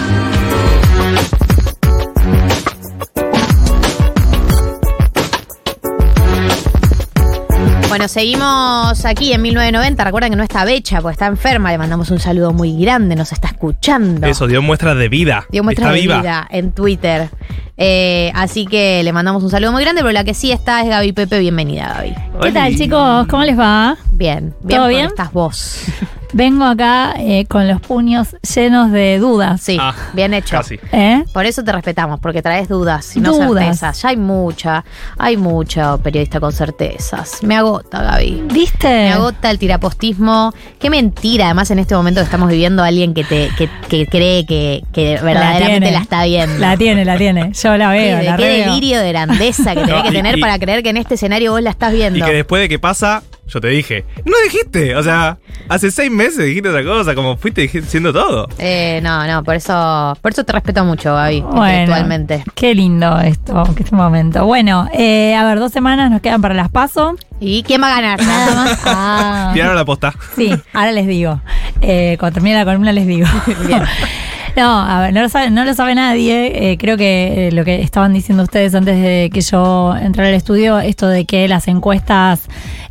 Bueno, 7.95 8.09
seguimos 8.09 9.05
aquí 9.05 9.33
en 9.33 9.41
1990. 9.43 10.03
Recuerden 10.03 10.31
que 10.31 10.37
no 10.37 10.43
está 10.43 10.65
Becha, 10.65 11.01
porque 11.01 11.13
está 11.13 11.27
enferma. 11.27 11.71
Le 11.71 11.79
mandamos 11.79 12.11
un 12.11 12.19
saludo 12.19 12.53
muy 12.53 12.77
grande, 12.77 13.15
nos 13.15 13.31
está 13.31 13.47
escuchando. 13.47 14.27
Eso, 14.27 14.49
dio 14.49 14.61
muestras 14.63 14.97
de 14.99 15.09
vida. 15.09 15.47
Dio 15.49 15.63
muestras 15.63 15.91
Está 15.91 15.95
de 15.95 16.01
viva. 16.01 16.21
vida 16.21 16.49
en 16.51 16.73
Twitter. 16.73 17.31
Eh, 17.77 18.33
así 18.35 18.67
que 18.67 19.01
le 19.05 19.13
mandamos 19.13 19.45
un 19.45 19.51
saludo 19.51 19.71
muy 19.71 19.85
grande, 19.85 20.01
pero 20.01 20.11
la 20.11 20.25
que 20.25 20.35
sí 20.35 20.51
está 20.51 20.83
es 20.83 20.89
Gaby 20.89 21.13
Pepe. 21.13 21.39
Bienvenida, 21.39 21.95
Gaby. 21.95 22.15
¿Qué 22.43 22.51
tal, 22.51 22.75
chicos? 22.75 23.29
¿Cómo 23.29 23.45
les 23.45 23.57
va? 23.57 23.97
Bien, 24.11 24.53
bien 24.65 24.81
¿Todo 24.81 24.89
bien? 24.89 25.07
estas 25.07 25.33
vos. 25.33 25.85
Vengo 26.37 26.65
acá 26.65 27.15
eh, 27.17 27.47
con 27.47 27.69
los 27.69 27.81
puños 27.81 28.35
llenos 28.55 28.91
de 28.91 29.19
dudas. 29.21 29.61
Sí, 29.61 29.79
bien 30.15 30.35
hecho. 30.35 30.57
Casi. 30.57 30.81
¿Eh? 30.91 31.23
Por 31.33 31.47
eso 31.47 31.63
te 31.63 31.71
respetamos, 31.71 32.19
porque 32.19 32.43
traes 32.43 32.69
dudas 32.69 33.15
y 33.17 33.21
no 33.21 33.33
Dudas. 33.35 33.63
certezas. 33.65 34.03
Ya 34.03 34.09
hay 34.09 34.17
mucha, 34.17 34.85
hay 35.17 35.37
mucha 35.37 35.97
periodista 35.99 36.41
con 36.41 36.53
certezas. 36.53 37.41
Me 37.45 37.55
agota, 37.57 38.03
Gaby. 38.03 38.43
¿Viste? 38.53 38.89
Me 38.89 39.13
agota 39.13 39.49
el 39.49 39.61
tirapostismo. 39.61 40.53
Qué 40.81 40.91
mentira, 40.91 41.45
además, 41.45 41.71
en 41.71 41.79
este 41.79 41.95
momento 41.95 42.21
que 42.21 42.25
estamos 42.25 42.49
viviendo 42.49 42.83
alguien 42.83 43.15
que 43.15 43.23
te 43.23 43.51
que, 43.57 43.69
que 43.89 44.07
cree 44.07 44.45
que, 44.45 44.83
que 44.93 45.21
verdaderamente 45.23 45.93
la, 45.93 46.01
está 46.01 46.25
viendo. 46.25 46.59
La 46.59 46.77
tiene, 46.77 47.05
la 47.05 47.17
tiene. 47.17 47.53
Yo 47.53 47.77
la 47.77 47.91
veo, 47.91 48.19
Qué, 48.19 48.25
la 48.25 48.37
qué 48.37 48.43
veo. 48.43 48.67
delirio 48.73 48.99
de 49.01 49.09
grandeza 49.11 49.75
que 49.75 49.81
tenés 49.85 49.95
No, 49.97 50.03
que 50.03 50.09
y- 50.09 50.13
tener 50.13 50.39
y- 50.39 50.41
para 50.41 50.59
creer 50.59 50.83
que 50.83 50.89
en 50.91 50.97
este 50.97 51.15
escenario 51.15 51.53
vos 51.53 51.63
la 51.63 51.71
estás 51.71 51.93
Y 51.93 51.97
viendo. 51.99 52.27
que 52.27 52.33
después 52.33 52.61
de 52.61 52.69
que 52.69 52.81
pasa, 52.81 53.23
yo 53.47 53.61
te 53.61 53.69
dije, 53.69 54.05
no 54.25 54.35
dijiste. 54.45 54.97
O 54.97 55.03
sea, 55.03 55.39
hace 55.69 55.91
seis 55.91 56.11
meses 56.11 56.45
dijiste 56.45 56.69
otra 56.69 56.85
cosa, 56.85 57.15
como 57.15 57.37
fuiste 57.37 57.63
diciendo 57.63 58.13
todo. 58.13 58.49
Eh, 58.59 59.01
no, 59.03 59.27
no, 59.27 59.45
por 59.45 59.55
eso, 59.55 60.17
por 60.21 60.33
eso 60.33 60.45
te 60.45 60.53
respeto 60.53 60.85
mucho, 60.85 61.15
Gaby, 61.15 61.41
Bueno, 61.43 61.67
intelectualmente. 61.67 62.45
Qué 62.55 62.75
lindo 62.75 63.21
esto, 63.21 63.63
que 63.77 63.83
este 63.83 63.95
momento. 63.95 64.45
Bueno, 64.47 64.89
eh, 64.93 65.35
a 65.35 65.45
ver, 65.45 65.59
dos 65.59 65.73
semanas 65.73 66.11
nos 66.11 66.21
quedan 66.21 66.41
para 66.41 66.55
las 66.55 66.71
paso. 66.71 67.17
¿Y 67.41 67.63
quién 67.63 67.83
va 67.83 67.89
a 67.89 68.01
ganar? 68.01 68.21
Nada 68.27 68.55
más. 68.55 68.81
Ah. 68.87 69.51
Tiraron 69.53 69.77
la 69.77 69.85
posta. 69.85 70.15
Sí, 70.37 70.55
ahora 70.73 70.93
les 70.93 71.07
digo. 71.07 71.41
Eh, 71.81 72.17
cuando 72.19 72.35
termine 72.35 72.57
la 72.57 72.65
columna 72.65 72.93
les 72.93 73.07
digo. 73.07 73.27
No, 74.57 74.79
a 74.81 75.01
ver, 75.01 75.13
no 75.13 75.21
lo 75.23 75.29
sabe, 75.29 75.51
no 75.51 75.65
lo 75.65 75.75
sabe 75.75 75.95
nadie. 75.97 76.71
Eh, 76.73 76.79
creo 76.79 76.97
que 76.97 77.49
eh, 77.49 77.53
lo 77.53 77.65
que 77.65 77.83
estaban 77.83 78.13
diciendo 78.13 78.45
ustedes 78.45 78.75
antes 78.75 78.97
de 79.03 79.29
que 79.33 79.41
yo 79.41 79.95
entrara 79.97 80.29
al 80.29 80.35
estudio, 80.37 80.79
esto 80.79 81.09
de 81.09 81.25
que 81.25 81.49
las 81.49 81.67
encuestas, 81.67 82.43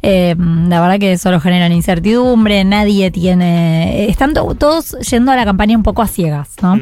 eh, 0.01 0.35
la 0.37 0.81
verdad 0.81 0.99
que 0.99 1.17
solo 1.17 1.39
generan 1.39 1.71
incertidumbre, 1.71 2.63
nadie 2.65 3.11
tiene... 3.11 4.09
Están 4.09 4.33
to- 4.33 4.55
todos 4.55 4.97
yendo 5.09 5.31
a 5.31 5.37
la 5.37 5.45
campaña 5.45 5.77
un 5.77 5.83
poco 5.83 6.01
a 6.01 6.07
ciegas, 6.07 6.49
¿no? 6.61 6.79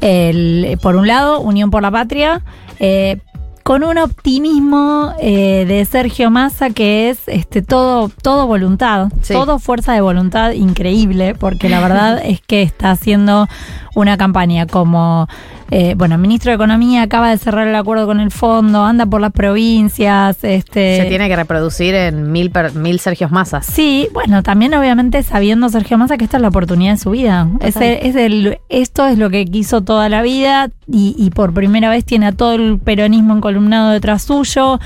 El- 0.00 0.78
por 0.82 0.96
un 0.96 1.06
lado, 1.06 1.40
Unión 1.40 1.70
por 1.70 1.82
la 1.82 1.90
Patria. 1.90 2.42
eh, 2.78 3.18
con 3.62 3.82
un 3.82 3.96
optimismo 3.96 5.14
eh, 5.18 5.64
de 5.66 5.82
Sergio 5.86 6.30
Massa 6.30 6.68
que 6.68 7.08
es 7.08 7.20
este 7.28 7.62
todo 7.62 8.10
todo 8.20 8.46
voluntad, 8.46 9.08
todo 9.32 9.58
fuerza 9.58 9.94
de 9.94 10.02
voluntad 10.02 10.50
increíble, 10.52 11.34
porque 11.34 11.70
la 11.70 11.80
verdad 11.80 12.20
es 12.26 12.42
que 12.42 12.60
está 12.60 12.90
haciendo 12.90 13.48
una 13.94 14.16
campaña 14.16 14.66
como 14.66 15.28
eh, 15.70 15.94
bueno, 15.96 16.16
el 16.16 16.20
ministro 16.20 16.50
de 16.50 16.56
Economía 16.56 17.02
acaba 17.02 17.30
de 17.30 17.38
cerrar 17.38 17.66
el 17.66 17.74
acuerdo 17.74 18.06
con 18.06 18.20
el 18.20 18.30
fondo, 18.30 18.84
anda 18.84 19.06
por 19.06 19.20
las 19.20 19.32
provincias, 19.32 20.42
este 20.44 20.98
Se 21.02 21.06
tiene 21.08 21.28
que 21.28 21.36
reproducir 21.36 21.94
en 21.94 22.30
mil, 22.32 22.50
per- 22.50 22.74
mil 22.74 23.00
Sergios 23.00 23.30
Masas. 23.30 23.64
Sí, 23.66 24.08
bueno, 24.12 24.42
también 24.42 24.74
obviamente 24.74 25.22
sabiendo 25.22 25.68
Sergio 25.68 25.96
Massa 25.98 26.16
que 26.18 26.24
esta 26.24 26.36
es 26.36 26.42
la 26.42 26.48
oportunidad 26.48 26.92
de 26.92 26.98
su 26.98 27.10
vida. 27.10 27.48
Es 27.60 27.76
el- 27.76 27.82
es 28.02 28.14
el- 28.16 28.58
esto 28.68 29.06
es 29.06 29.16
lo 29.18 29.30
que 29.30 29.44
quiso 29.46 29.80
toda 29.82 30.08
la 30.08 30.22
vida 30.22 30.68
y, 30.86 31.14
y 31.18 31.30
por 31.30 31.52
primera 31.54 31.88
vez 31.88 32.04
tiene 32.04 32.26
a 32.26 32.32
todo 32.32 32.54
el 32.54 32.78
peronismo 32.78 33.34
encolumnado 33.34 33.90
detrás 33.90 34.22
suyo. 34.22 34.78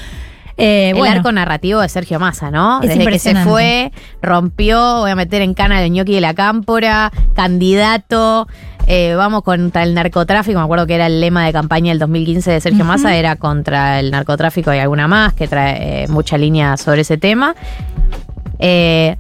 Eh, 0.61 0.91
el 0.91 0.97
bueno, 0.97 1.15
arco 1.17 1.31
narrativo 1.31 1.81
de 1.81 1.89
Sergio 1.89 2.19
Massa, 2.19 2.51
¿no? 2.51 2.83
Es 2.83 2.89
Desde 2.89 3.07
que 3.07 3.19
se 3.21 3.35
fue, 3.37 3.93
rompió, 4.23 4.99
voy 5.01 5.11
a 5.13 5.15
meter 5.15 5.41
en 5.41 5.55
cana 5.55 5.79
al 5.79 5.89
ñoqui 5.91 6.15
de 6.15 6.21
la 6.21 6.35
cámpora, 6.35 7.13
candidato, 7.35 8.49
eh, 8.91 9.15
vamos 9.15 9.43
contra 9.43 9.83
el 9.83 9.93
narcotráfico, 9.95 10.59
me 10.59 10.65
acuerdo 10.65 10.87
que 10.87 10.95
era 10.95 11.07
el 11.07 11.21
lema 11.21 11.45
de 11.45 11.53
campaña 11.53 11.91
del 11.91 11.99
2015 11.99 12.51
de 12.51 12.61
Sergio. 12.61 12.85
Massa, 12.85 13.15
era 13.15 13.37
contra 13.37 14.01
el 14.01 14.11
narcotráfico 14.11 14.73
y 14.73 14.79
alguna 14.79 15.07
más 15.07 15.35
que 15.35 15.47
trae 15.47 16.05
eh, 16.05 16.09
mucha 16.09 16.39
línea 16.39 16.77
sobre 16.79 17.03
ese 17.03 17.19
tema. 17.19 17.55
Eh, 18.59 19.17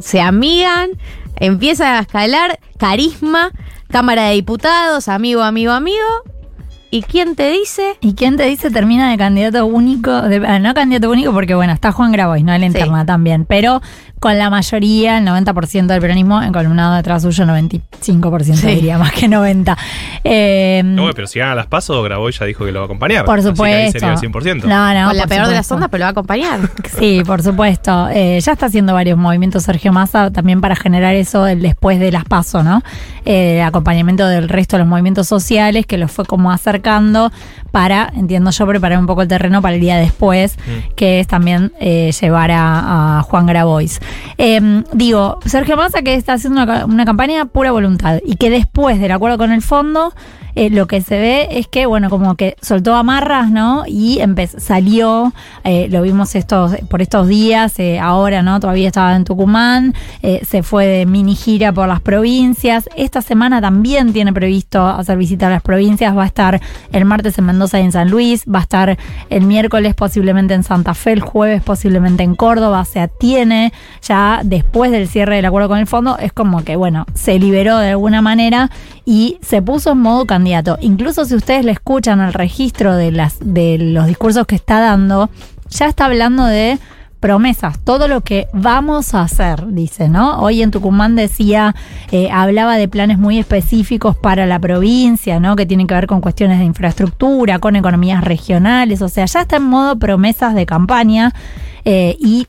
se 0.00 0.20
amigan, 0.20 0.90
empieza 1.36 1.98
a 1.98 2.00
escalar, 2.02 2.58
carisma, 2.78 3.50
Cámara 3.90 4.24
de 4.26 4.34
Diputados, 4.34 5.08
amigo, 5.08 5.42
amigo, 5.42 5.72
amigo. 5.72 5.96
¿Y 6.90 7.02
quién 7.02 7.36
te 7.36 7.50
dice? 7.50 7.96
¿Y 8.00 8.14
quién 8.14 8.36
te 8.36 8.44
dice 8.44 8.70
termina 8.70 9.10
de 9.10 9.18
candidato 9.18 9.66
único? 9.66 10.22
de- 10.22 10.46
ah, 10.46 10.58
no 10.58 10.72
candidato 10.72 11.10
único 11.10 11.32
porque, 11.32 11.54
bueno, 11.54 11.72
está 11.74 11.92
Juan 11.92 12.12
Grabois, 12.12 12.42
¿no? 12.44 12.54
En 12.54 12.60
la 12.60 12.66
interna 12.66 13.04
también. 13.04 13.44
Pero 13.44 13.82
con 14.20 14.36
la 14.38 14.50
mayoría, 14.50 15.18
el 15.18 15.24
90% 15.26 15.86
del 15.86 16.00
peronismo 16.00 16.42
encolumnado 16.42 16.94
detrás 16.96 17.22
suyo, 17.22 17.44
95% 17.44 18.54
Sí. 18.56 18.66
diría, 18.66 18.98
más 18.98 19.12
que 19.12 19.28
90. 19.28 19.76
Eh, 20.24 20.82
No, 20.84 21.10
pero 21.14 21.26
si 21.26 21.38
gana 21.38 21.54
las 21.54 21.66
pasos, 21.66 22.02
Graboy 22.04 22.32
ya 22.32 22.44
dijo 22.46 22.64
que 22.64 22.72
lo 22.72 22.80
va 22.80 22.84
a 22.84 22.86
acompañar. 22.86 23.24
Por 23.24 23.38
Así 23.38 23.44
que 23.44 23.48
ahí 23.50 23.56
supuesto. 23.90 23.98
sería 24.00 24.12
el 24.14 24.18
100%. 24.18 24.66
No, 24.66 24.94
no, 24.94 25.08
Con 25.08 25.16
la 25.16 25.26
peor 25.26 25.46
de 25.48 25.54
las 25.54 25.66
supuesto. 25.66 25.74
ondas, 25.74 25.88
pero 25.90 25.98
lo 26.00 26.04
va 26.04 26.08
a 26.08 26.12
acompañar. 26.12 26.60
Sí, 26.98 27.22
por 27.24 27.42
supuesto. 27.42 28.08
Eh, 28.10 28.40
ya 28.40 28.52
está 28.52 28.66
haciendo 28.66 28.92
varios 28.94 29.16
movimientos 29.18 29.62
Sergio 29.62 29.92
Massa 29.92 30.30
también 30.32 30.60
para 30.60 30.74
generar 30.74 31.14
eso 31.14 31.46
el 31.46 31.62
después 31.62 32.00
de 32.00 32.10
las 32.10 32.24
PASO, 32.24 32.62
¿no? 32.62 32.82
Eh, 33.24 33.62
acompañamiento 33.62 34.26
del 34.26 34.48
resto 34.48 34.76
de 34.76 34.80
los 34.80 34.88
movimientos 34.88 35.28
sociales 35.28 35.86
que 35.86 35.98
los 35.98 36.10
fue 36.10 36.24
como 36.24 36.50
acercando 36.50 37.30
para, 37.70 38.10
entiendo 38.16 38.50
yo, 38.50 38.66
preparar 38.66 38.98
un 38.98 39.06
poco 39.06 39.22
el 39.22 39.28
terreno 39.28 39.60
para 39.62 39.74
el 39.74 39.80
día 39.80 39.96
después, 39.96 40.58
que 40.96 41.20
es 41.20 41.26
también 41.26 41.72
eh, 41.80 42.12
llevar 42.18 42.50
a, 42.50 43.18
a 43.18 43.22
Juan 43.22 43.46
Grabois. 43.46 44.00
Eh, 44.38 44.82
digo, 44.92 45.38
Sergio 45.44 45.76
Massa 45.76 46.02
que 46.02 46.14
está 46.14 46.34
haciendo 46.34 46.62
una, 46.62 46.72
ca- 46.80 46.84
una 46.86 47.04
campaña 47.04 47.44
pura 47.46 47.70
voluntad 47.72 48.20
y 48.24 48.36
que 48.36 48.50
después 48.50 49.00
del 49.00 49.12
acuerdo 49.12 49.38
con 49.38 49.52
el 49.52 49.62
fondo, 49.62 50.14
eh, 50.54 50.70
lo 50.70 50.86
que 50.88 51.02
se 51.02 51.18
ve 51.18 51.48
es 51.52 51.68
que, 51.68 51.86
bueno, 51.86 52.10
como 52.10 52.34
que 52.34 52.56
soltó 52.60 52.96
amarras, 52.96 53.48
¿no? 53.50 53.84
Y 53.86 54.20
salió, 54.58 55.32
eh, 55.62 55.86
lo 55.90 56.02
vimos 56.02 56.34
estos, 56.34 56.74
por 56.90 57.00
estos 57.00 57.28
días, 57.28 57.74
ahora, 58.00 58.42
¿no? 58.42 58.58
Todavía 58.58 58.88
estaba 58.88 59.14
en 59.14 59.24
Tucumán, 59.24 59.94
se 60.42 60.62
fue 60.64 60.86
de 60.86 61.06
mini 61.06 61.36
gira 61.36 61.72
por 61.72 61.86
las 61.86 62.00
provincias. 62.00 62.88
Esta 62.96 63.22
semana 63.22 63.60
también 63.60 64.12
tiene 64.12 64.32
previsto 64.32 64.84
hacer 64.84 65.16
visita 65.16 65.46
a 65.46 65.50
las 65.50 65.62
provincias, 65.62 66.16
va 66.16 66.24
a 66.24 66.26
estar 66.26 66.60
el 66.92 67.04
martes 67.04 67.38
en 67.38 67.44
Mendoza 67.44 67.57
y 67.58 67.76
en 67.76 67.92
San 67.92 68.10
Luis, 68.10 68.44
va 68.44 68.60
a 68.60 68.62
estar 68.62 68.98
el 69.30 69.42
miércoles 69.42 69.94
posiblemente 69.94 70.54
en 70.54 70.62
Santa 70.62 70.94
Fe, 70.94 71.12
el 71.12 71.20
jueves 71.20 71.62
posiblemente 71.62 72.22
en 72.22 72.34
Córdoba, 72.34 72.84
se 72.84 73.00
atiene 73.00 73.72
ya 74.00 74.40
después 74.44 74.90
del 74.92 75.08
cierre 75.08 75.36
del 75.36 75.44
acuerdo 75.44 75.68
con 75.68 75.78
el 75.78 75.86
fondo, 75.86 76.16
es 76.18 76.32
como 76.32 76.62
que, 76.62 76.76
bueno, 76.76 77.04
se 77.14 77.38
liberó 77.38 77.78
de 77.78 77.90
alguna 77.90 78.22
manera 78.22 78.70
y 79.04 79.38
se 79.42 79.60
puso 79.60 79.92
en 79.92 79.98
modo 79.98 80.26
candidato. 80.26 80.78
Incluso 80.80 81.24
si 81.24 81.34
ustedes 81.34 81.64
le 81.64 81.72
escuchan 81.72 82.20
el 82.20 82.32
registro 82.32 82.94
de, 82.94 83.10
las, 83.10 83.38
de 83.40 83.78
los 83.78 84.06
discursos 84.06 84.46
que 84.46 84.54
está 84.54 84.80
dando, 84.80 85.30
ya 85.68 85.86
está 85.86 86.06
hablando 86.06 86.44
de 86.44 86.78
promesas, 87.20 87.78
todo 87.80 88.06
lo 88.06 88.20
que 88.20 88.48
vamos 88.52 89.14
a 89.14 89.22
hacer, 89.22 89.66
dice, 89.68 90.08
¿no? 90.08 90.40
Hoy 90.40 90.62
en 90.62 90.70
Tucumán 90.70 91.16
decía, 91.16 91.74
eh, 92.12 92.30
hablaba 92.30 92.76
de 92.76 92.88
planes 92.88 93.18
muy 93.18 93.38
específicos 93.38 94.16
para 94.16 94.46
la 94.46 94.58
provincia, 94.58 95.40
¿no? 95.40 95.56
Que 95.56 95.66
tienen 95.66 95.86
que 95.86 95.94
ver 95.94 96.06
con 96.06 96.20
cuestiones 96.20 96.58
de 96.58 96.64
infraestructura, 96.64 97.58
con 97.58 97.76
economías 97.76 98.22
regionales, 98.22 99.02
o 99.02 99.08
sea, 99.08 99.26
ya 99.26 99.40
está 99.40 99.56
en 99.56 99.64
modo 99.64 99.98
promesas 99.98 100.54
de 100.54 100.66
campaña 100.66 101.34
eh, 101.84 102.16
y, 102.20 102.46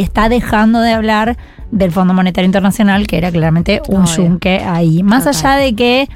está 0.00 0.28
dejando 0.28 0.80
de 0.80 0.92
hablar 0.92 1.36
del 1.70 1.92
Fondo 1.92 2.12
Monetario 2.12 2.46
Internacional, 2.46 3.06
que 3.06 3.18
era 3.18 3.30
claramente 3.30 3.80
un 3.88 4.02
Obvio. 4.02 4.16
yunque 4.16 4.58
ahí. 4.60 5.02
Más 5.02 5.24
Total. 5.24 5.52
allá 5.52 5.64
de 5.64 5.74
que 5.74 6.08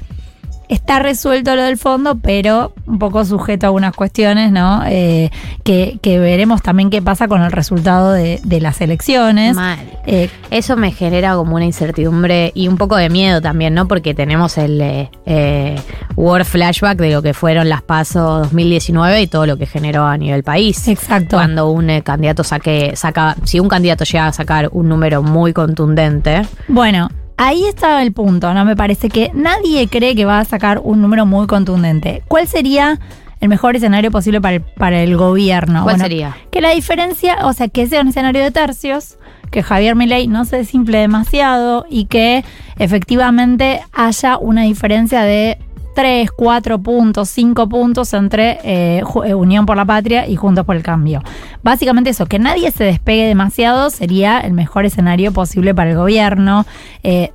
está 0.69 0.99
resuelto 0.99 1.55
lo 1.55 1.63
del 1.63 1.77
fondo, 1.77 2.15
pero 2.17 2.73
un 2.85 2.99
poco 2.99 3.25
sujeto 3.25 3.65
a 3.65 3.69
algunas 3.69 3.95
cuestiones, 3.95 4.51
¿no? 4.51 4.83
Eh, 4.87 5.29
que, 5.63 5.99
que 6.01 6.19
veremos 6.19 6.61
también 6.61 6.89
qué 6.89 7.01
pasa 7.01 7.27
con 7.27 7.41
el 7.41 7.51
resultado 7.51 8.11
de, 8.11 8.39
de 8.43 8.61
las 8.61 8.81
elecciones. 8.81 9.55
Mal. 9.55 9.79
Eh, 10.05 10.29
Eso 10.51 10.75
me 10.77 10.91
genera 10.91 11.35
como 11.35 11.55
una 11.55 11.65
incertidumbre 11.65 12.51
y 12.55 12.67
un 12.67 12.77
poco 12.77 12.95
de 12.95 13.09
miedo 13.09 13.41
también, 13.41 13.73
¿no? 13.73 13.87
Porque 13.87 14.13
tenemos 14.13 14.57
el 14.57 14.79
eh, 14.81 15.09
eh, 15.25 15.75
War 16.15 16.45
Flashback 16.45 16.97
de 16.97 17.11
lo 17.11 17.21
que 17.21 17.33
fueron 17.33 17.69
las 17.69 17.81
PASO 17.81 18.39
2019 18.39 19.21
y 19.21 19.27
todo 19.27 19.45
lo 19.45 19.57
que 19.57 19.65
generó 19.65 20.05
a 20.05 20.17
nivel 20.17 20.43
país. 20.43 20.87
Exacto. 20.87 21.37
Cuando 21.37 21.69
un 21.69 21.89
eh, 21.89 22.01
candidato 22.03 22.43
saque, 22.43 22.93
saca, 22.95 23.35
si 23.43 23.59
un 23.59 23.67
candidato 23.67 24.03
llega 24.03 24.27
a 24.27 24.33
sacar 24.33 24.69
un 24.71 24.87
número 24.89 25.21
muy 25.23 25.53
contundente, 25.53 26.41
Bueno, 26.67 27.09
ahí 27.37 27.65
está 27.65 28.01
el 28.01 28.13
punto, 28.13 28.53
¿no? 28.53 28.65
Me 28.65 28.75
parece 28.75 29.09
que 29.09 29.31
nadie 29.33 29.87
cree 29.87 30.15
que 30.15 30.25
va 30.25 30.39
a 30.39 30.45
sacar 30.45 30.79
un 30.83 31.01
número 31.01 31.25
muy 31.25 31.47
contundente. 31.47 32.23
¿Cuál 32.27 32.47
sería 32.47 32.99
el 33.41 33.49
mejor 33.49 33.75
escenario 33.75 34.11
posible 34.11 34.41
para 34.41 34.55
el, 34.55 34.61
para 34.61 35.01
el 35.01 35.17
gobierno? 35.17 35.83
¿cuál 35.83 35.95
Bueno, 35.95 36.03
sería? 36.03 36.37
Que 36.51 36.61
la 36.61 36.71
diferencia, 36.71 37.37
o 37.43 37.53
sea, 37.53 37.67
que 37.67 37.87
sea 37.87 38.01
un 38.01 38.09
escenario 38.09 38.41
de 38.41 38.51
tercios, 38.51 39.17
que 39.51 39.63
Javier 39.63 39.95
Milei 39.95 40.27
no 40.27 40.45
se 40.45 40.57
desimple 40.57 40.97
demasiado 40.99 41.85
y 41.89 42.05
que 42.05 42.43
efectivamente 42.77 43.81
haya 43.93 44.37
una 44.37 44.63
diferencia 44.63 45.21
de 45.21 45.57
3, 45.95 46.29
4 46.29 46.79
puntos, 46.79 47.29
5 47.29 47.67
puntos 47.69 48.13
entre 48.13 48.59
eh, 48.63 49.03
eh, 49.25 49.33
Unión 49.33 49.65
por 49.65 49.77
la 49.77 49.85
Patria 49.85 50.27
y 50.27 50.35
Juntos 50.35 50.65
por 50.65 50.75
el 50.75 50.83
Cambio. 50.83 51.21
Básicamente 51.63 52.11
eso, 52.11 52.25
que 52.27 52.37
nadie 52.37 52.69
se 52.71 52.83
despegue 52.83 53.25
demasiado 53.25 53.89
sería 53.89 54.39
el 54.41 54.53
mejor 54.53 54.85
escenario 54.85 55.31
posible 55.31 55.73
para 55.73 55.91
el 55.91 55.97
gobierno. 55.97 56.65
Eh, 57.01 57.31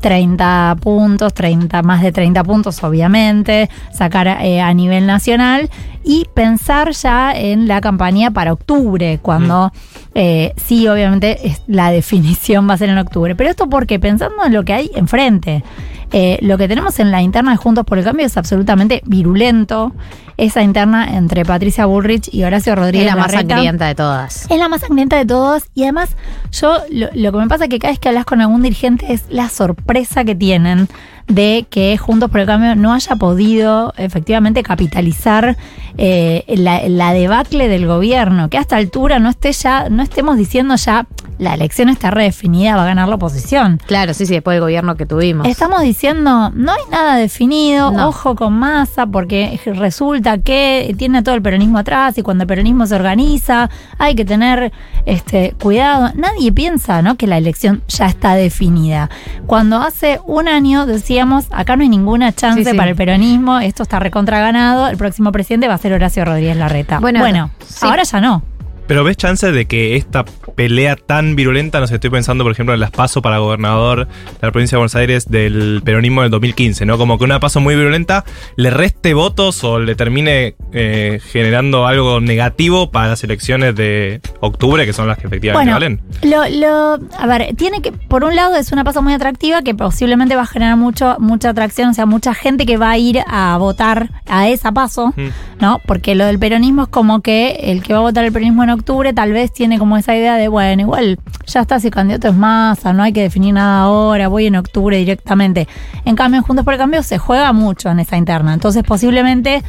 30 0.00 0.76
puntos, 0.80 1.34
30, 1.34 1.82
más 1.82 2.02
de 2.02 2.12
30 2.12 2.44
puntos 2.44 2.82
obviamente, 2.84 3.68
sacar 3.92 4.28
eh, 4.40 4.60
a 4.60 4.72
nivel 4.72 5.06
nacional 5.06 5.68
y 6.04 6.26
pensar 6.34 6.92
ya 6.92 7.32
en 7.32 7.66
la 7.66 7.80
campaña 7.80 8.30
para 8.30 8.52
octubre, 8.52 9.18
cuando 9.20 9.72
eh, 10.14 10.52
sí, 10.56 10.86
obviamente 10.88 11.46
es- 11.48 11.62
la 11.66 11.90
definición 11.92 12.68
va 12.68 12.74
a 12.74 12.78
ser 12.78 12.88
en 12.90 12.98
octubre. 12.98 13.34
Pero 13.34 13.50
esto 13.50 13.68
porque 13.68 13.98
pensando 13.98 14.44
en 14.44 14.52
lo 14.52 14.64
que 14.64 14.72
hay 14.72 14.90
enfrente, 14.94 15.64
eh, 16.12 16.38
lo 16.42 16.56
que 16.58 16.68
tenemos 16.68 16.98
en 17.00 17.10
la 17.10 17.22
interna 17.22 17.50
de 17.52 17.56
Juntos 17.56 17.84
por 17.84 17.98
el 17.98 18.04
Cambio 18.04 18.24
es 18.26 18.36
absolutamente 18.36 19.02
virulento. 19.06 19.92
Esa 20.36 20.62
interna 20.62 21.16
entre 21.16 21.44
Patricia 21.44 21.86
Bullrich 21.86 22.28
y 22.32 22.42
Horacio 22.42 22.74
Rodríguez. 22.74 23.06
Es 23.08 23.14
la 23.14 23.20
más 23.20 23.32
Larreta. 23.32 23.54
sangrienta 23.54 23.86
de 23.86 23.94
todas. 23.94 24.50
Es 24.50 24.58
la 24.58 24.68
más 24.68 24.80
sangrienta 24.80 25.16
de 25.16 25.26
todos 25.26 25.64
y 25.74 25.82
además 25.84 26.10
yo 26.50 26.76
lo, 26.90 27.06
lo 27.14 27.30
que 27.32 27.38
me 27.38 27.46
pasa 27.46 27.64
es 27.64 27.70
que 27.70 27.78
cada 27.78 27.92
vez 27.92 28.00
que 28.00 28.08
hablas 28.08 28.24
con 28.24 28.40
algún 28.40 28.60
dirigente 28.62 29.12
es 29.12 29.24
la 29.28 29.48
sorpresa 29.48 30.24
que 30.24 30.34
tienen 30.34 30.88
de 31.26 31.66
que 31.70 31.96
Juntos 31.96 32.30
por 32.30 32.40
el 32.40 32.46
Cambio 32.46 32.74
no 32.76 32.92
haya 32.92 33.16
podido 33.16 33.94
efectivamente 33.96 34.62
capitalizar 34.62 35.56
eh, 35.96 36.44
la, 36.56 36.86
la 36.88 37.12
debacle 37.12 37.68
del 37.68 37.86
gobierno, 37.86 38.50
que 38.50 38.58
a 38.58 38.60
esta 38.60 38.76
altura 38.76 39.18
no 39.18 39.30
esté 39.30 39.52
ya, 39.52 39.88
no 39.88 40.02
estemos 40.02 40.36
diciendo 40.36 40.76
ya 40.76 41.06
la 41.38 41.54
elección 41.54 41.88
está 41.88 42.10
redefinida, 42.12 42.76
va 42.76 42.82
a 42.84 42.86
ganar 42.86 43.08
la 43.08 43.16
oposición. 43.16 43.80
Claro, 43.86 44.14
sí, 44.14 44.24
sí, 44.24 44.34
después 44.34 44.54
del 44.54 44.60
gobierno 44.60 44.96
que 44.96 45.04
tuvimos. 45.04 45.48
Estamos 45.48 45.82
diciendo, 45.82 46.50
no 46.54 46.72
hay 46.72 46.82
nada 46.90 47.16
definido, 47.16 47.90
No. 47.90 48.08
ojo 48.08 48.36
con 48.36 48.52
masa, 48.52 49.06
porque 49.06 49.58
resulta 49.66 50.38
que 50.38 50.94
tiene 50.96 51.22
todo 51.22 51.34
el 51.34 51.42
peronismo 51.42 51.78
atrás 51.78 52.16
y 52.18 52.22
cuando 52.22 52.42
el 52.44 52.48
peronismo 52.48 52.86
se 52.86 52.94
organiza 52.94 53.68
hay 53.98 54.14
que 54.14 54.24
tener 54.24 54.72
este 55.06 55.54
cuidado. 55.60 56.12
Nadie 56.14 56.52
piensa 56.52 57.02
¿no? 57.02 57.16
que 57.16 57.26
la 57.26 57.36
elección 57.38 57.82
ya 57.88 58.06
está 58.06 58.34
definida. 58.34 59.10
Cuando 59.46 59.78
hace 59.78 60.20
un 60.26 60.46
año 60.46 60.86
decíamos, 61.14 61.46
acá 61.52 61.76
no 61.76 61.82
hay 61.84 61.88
ninguna 61.88 62.32
chance 62.32 62.64
Sí, 62.64 62.70
sí. 62.72 62.76
para 62.76 62.90
el 62.90 62.96
peronismo, 62.96 63.60
esto 63.60 63.84
está 63.84 64.00
recontra 64.00 64.40
ganado, 64.40 64.88
el 64.88 64.96
próximo 64.96 65.30
presidente 65.30 65.68
va 65.68 65.74
a 65.74 65.78
ser 65.78 65.92
Horacio 65.92 66.24
Rodríguez 66.24 66.56
Larreta. 66.56 66.98
Bueno, 66.98 67.20
Bueno, 67.20 67.50
sí. 67.64 67.86
ahora 67.86 68.02
ya 68.02 68.20
no. 68.20 68.42
Pero 68.88 69.04
ves 69.04 69.16
chance 69.16 69.50
de 69.52 69.64
que 69.66 69.94
esta 69.96 70.24
pelea 70.54 70.96
tan 70.96 71.36
virulenta, 71.36 71.80
no 71.80 71.86
sé, 71.86 71.94
estoy 71.94 72.10
pensando, 72.10 72.44
por 72.44 72.52
ejemplo, 72.52 72.74
en 72.74 72.80
las 72.80 72.90
pasos 72.90 73.22
para 73.22 73.38
gobernador 73.38 74.06
de 74.06 74.38
la 74.40 74.50
provincia 74.50 74.76
de 74.76 74.80
Buenos 74.80 74.94
Aires 74.94 75.30
del 75.30 75.82
peronismo 75.84 76.22
del 76.22 76.30
2015, 76.30 76.86
¿no? 76.86 76.98
Como 76.98 77.18
que 77.18 77.24
una 77.24 77.40
paso 77.40 77.60
muy 77.60 77.76
virulenta 77.76 78.24
le 78.56 78.70
reste 78.70 79.14
votos 79.14 79.62
o 79.64 79.78
le 79.78 79.94
termine 79.94 80.56
eh, 80.72 81.20
generando 81.30 81.86
algo 81.86 82.20
negativo 82.20 82.90
para 82.90 83.08
las 83.08 83.24
elecciones 83.24 83.74
de 83.74 84.20
octubre, 84.40 84.86
que 84.86 84.92
son 84.92 85.08
las 85.08 85.18
que 85.18 85.26
efectivamente 85.26 85.72
Bueno, 85.72 85.72
valen. 85.72 86.00
Lo, 86.22 86.58
lo, 86.60 87.08
a 87.18 87.26
ver, 87.26 87.54
tiene 87.56 87.82
que, 87.82 87.92
por 87.92 88.24
un 88.24 88.36
lado 88.36 88.56
es 88.56 88.72
una 88.72 88.84
paso 88.84 89.02
muy 89.02 89.12
atractiva 89.12 89.62
que 89.62 89.74
posiblemente 89.74 90.36
va 90.36 90.42
a 90.42 90.46
generar 90.46 90.76
mucho, 90.76 91.16
mucha 91.18 91.50
atracción, 91.50 91.90
o 91.90 91.94
sea, 91.94 92.06
mucha 92.06 92.34
gente 92.34 92.66
que 92.66 92.76
va 92.76 92.90
a 92.90 92.98
ir 92.98 93.20
a 93.26 93.56
votar 93.58 94.10
a 94.26 94.48
esa 94.48 94.72
paso, 94.72 94.94
Mm. 95.16 95.28
¿no? 95.60 95.80
Porque 95.86 96.14
lo 96.14 96.26
del 96.26 96.38
peronismo 96.38 96.82
es 96.82 96.88
como 96.88 97.20
que 97.20 97.52
el 97.62 97.82
que 97.82 97.92
va 97.92 98.00
a 98.00 98.02
votar 98.02 98.24
el 98.24 98.32
peronismo 98.32 98.64
en 98.64 98.70
octubre 98.70 99.12
tal 99.12 99.32
vez 99.32 99.52
tiene 99.52 99.78
como 99.78 99.96
esa 99.96 100.16
idea 100.16 100.36
de, 100.36 100.43
bueno, 100.48 100.82
igual 100.82 101.18
ya 101.46 101.60
está, 101.60 101.80
si 101.80 101.88
el 101.88 101.92
candidato 101.92 102.28
es 102.28 102.34
masa, 102.34 102.92
no 102.92 103.02
hay 103.02 103.12
que 103.12 103.22
definir 103.22 103.54
nada 103.54 103.82
ahora, 103.82 104.28
voy 104.28 104.46
en 104.46 104.56
octubre 104.56 104.96
directamente. 104.96 105.68
En 106.04 106.16
cambio, 106.16 106.42
Juntos 106.42 106.64
por 106.64 106.74
el 106.74 106.78
Cambio 106.78 107.02
se 107.02 107.18
juega 107.18 107.52
mucho 107.52 107.90
en 107.90 108.00
esa 108.00 108.16
interna, 108.16 108.54
entonces 108.54 108.82
posiblemente 108.82 109.62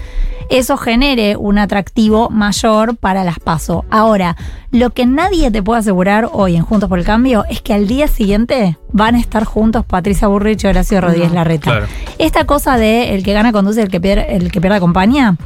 eso 0.50 0.78
genere 0.78 1.36
un 1.38 1.58
atractivo 1.58 2.30
mayor 2.30 2.96
para 2.98 3.24
las 3.24 3.40
PASO. 3.40 3.86
Ahora, 3.90 4.36
lo 4.72 4.90
que 4.90 5.06
nadie 5.06 5.52
te 5.52 5.64
puede 5.64 5.80
asegurar 5.80 6.30
hoy 6.32 6.56
en 6.56 6.64
Juntos 6.64 6.90
por 6.90 7.00
el 7.00 7.06
Cambio 7.06 7.46
es 7.50 7.62
que 7.62 7.74
al 7.74 7.88
día 7.88 8.08
siguiente 8.08 8.78
van 8.92 9.16
a 9.16 9.20
estar 9.20 9.44
juntos 9.44 9.86
Patricia 9.86 10.28
Burrich 10.28 10.64
y 10.64 10.68
Horacio 10.68 11.02
Rodríguez 11.02 11.32
Larreta. 11.32 11.72
Claro. 11.72 11.88
Esta 12.18 12.46
cosa 12.46 12.78
de 12.78 13.16
el 13.16 13.24
que 13.24 13.34
gana 13.34 13.52
conduce, 13.52 13.82
el 13.82 13.90
que 13.90 14.00
pierde, 14.00 14.36
el 14.36 14.52
que 14.52 14.62
pierde 14.62 14.78
acompaña, 14.78 15.38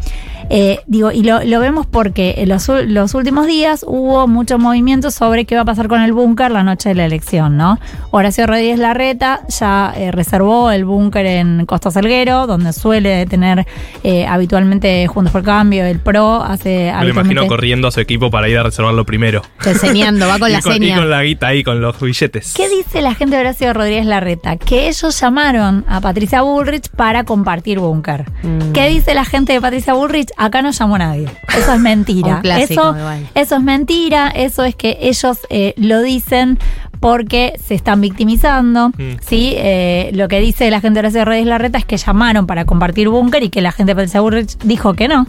eh, 0.52 0.80
digo, 0.88 1.12
y 1.12 1.22
lo, 1.22 1.44
lo 1.44 1.60
vemos 1.60 1.86
porque 1.86 2.36
en 2.38 2.50
los 2.50 3.14
últimos 3.14 3.46
días 3.46 3.86
hubo 3.88 4.28
mucho 4.28 4.58
movimiento 4.58 5.12
sobre 5.12 5.46
qué 5.46 5.56
va 5.56 5.62
a 5.62 5.66
pasar 5.66 5.88
con 5.88 6.02
el 6.02 6.12
búnker 6.12 6.50
la 6.50 6.64
noche 6.64 6.90
de 6.90 6.96
la 6.96 7.06
elección, 7.06 7.56
¿no? 7.56 7.78
Horacio 8.10 8.48
Rodríguez 8.48 8.80
Larreta 8.80 9.42
ya 9.48 9.94
eh, 9.96 10.12
reservó 10.12 10.72
el 10.72 10.86
búnker 10.86 11.26
en 11.28 11.66
Costa 11.68 11.92
Salguero, 11.92 12.48
donde 12.48 12.74
suele 12.74 13.28
tener 13.28 13.68
eh, 14.04 14.26
habitualmente 14.26 14.89
Juntos 15.08 15.32
por 15.32 15.44
Cambio, 15.44 15.86
el 15.86 16.00
PRO, 16.00 16.44
hace 16.44 16.92
Me 17.00 17.06
lo 17.06 17.10
imagino 17.12 17.48
corriendo 17.48 17.88
a 17.88 17.92
su 17.92 18.00
equipo 18.00 18.30
para 18.30 18.48
ir 18.50 18.58
a 18.58 18.64
reservarlo 18.64 19.06
primero. 19.06 19.42
Enseñando, 19.66 20.28
va 20.28 20.40
con 20.40 20.50
y 20.50 20.54
la 20.54 20.62
con, 20.62 20.74
y 20.74 20.80
seña. 20.80 20.96
con 20.98 21.10
la 21.10 21.24
guita 21.24 21.48
ahí, 21.48 21.64
con 21.64 21.82
los 21.82 22.00
billetes. 22.00 22.54
¿Qué 22.56 22.70
dice 22.70 23.02
la 23.02 23.16
gente 23.16 23.36
de 23.36 23.42
Horacio 23.42 23.74
Rodríguez 23.74 24.06
Larreta? 24.06 24.58
Que 24.58 24.88
ellos 24.88 25.20
llamaron 25.20 25.86
a 25.88 26.02
Patricia 26.02 26.42
Bullrich 26.42 26.90
para 26.90 27.24
compartir 27.24 27.80
búnker. 27.80 28.26
Mm. 28.44 28.72
¿Qué 28.72 28.88
dice 28.90 29.14
la 29.14 29.26
gente 29.26 29.54
de 29.54 29.62
Patricia 29.62 29.94
Bullrich? 29.94 30.30
Acá 30.38 30.62
no 30.62 30.72
llamó 30.72 30.98
nadie. 30.98 31.28
Eso 31.58 31.74
es 31.74 31.80
mentira. 31.90 32.36
Un 32.36 32.42
clásico, 32.42 32.82
eso, 32.82 32.98
igual. 32.98 33.28
eso 33.36 33.56
es 33.56 33.62
mentira. 33.64 34.30
Eso 34.30 34.64
es 34.64 34.76
que 34.76 34.98
ellos 35.02 35.40
eh, 35.50 35.74
lo 35.78 36.02
dicen 36.02 36.60
porque 37.00 37.54
se 37.64 37.76
están 37.76 38.02
victimizando. 38.02 38.92
¿sí? 39.22 39.54
Eh, 39.56 40.12
lo 40.14 40.28
que 40.28 40.40
dice 40.40 40.70
la 40.70 40.82
gente 40.82 40.96
de 40.96 41.08
Horacio 41.08 41.26
Rodríguez 41.26 41.48
Larreta 41.48 41.78
es 41.78 41.86
que 41.86 41.98
llamaron 41.98 42.46
para 42.48 42.66
compartir 42.66 43.10
búnker 43.10 43.44
y 43.44 43.50
que 43.50 43.62
la 43.62 43.72
gente 43.72 43.92
de 43.92 43.96
Patricia 43.96 44.22
Burrich 44.22 44.58
dijo 44.64 44.94
que 44.94 45.08
no, 45.08 45.26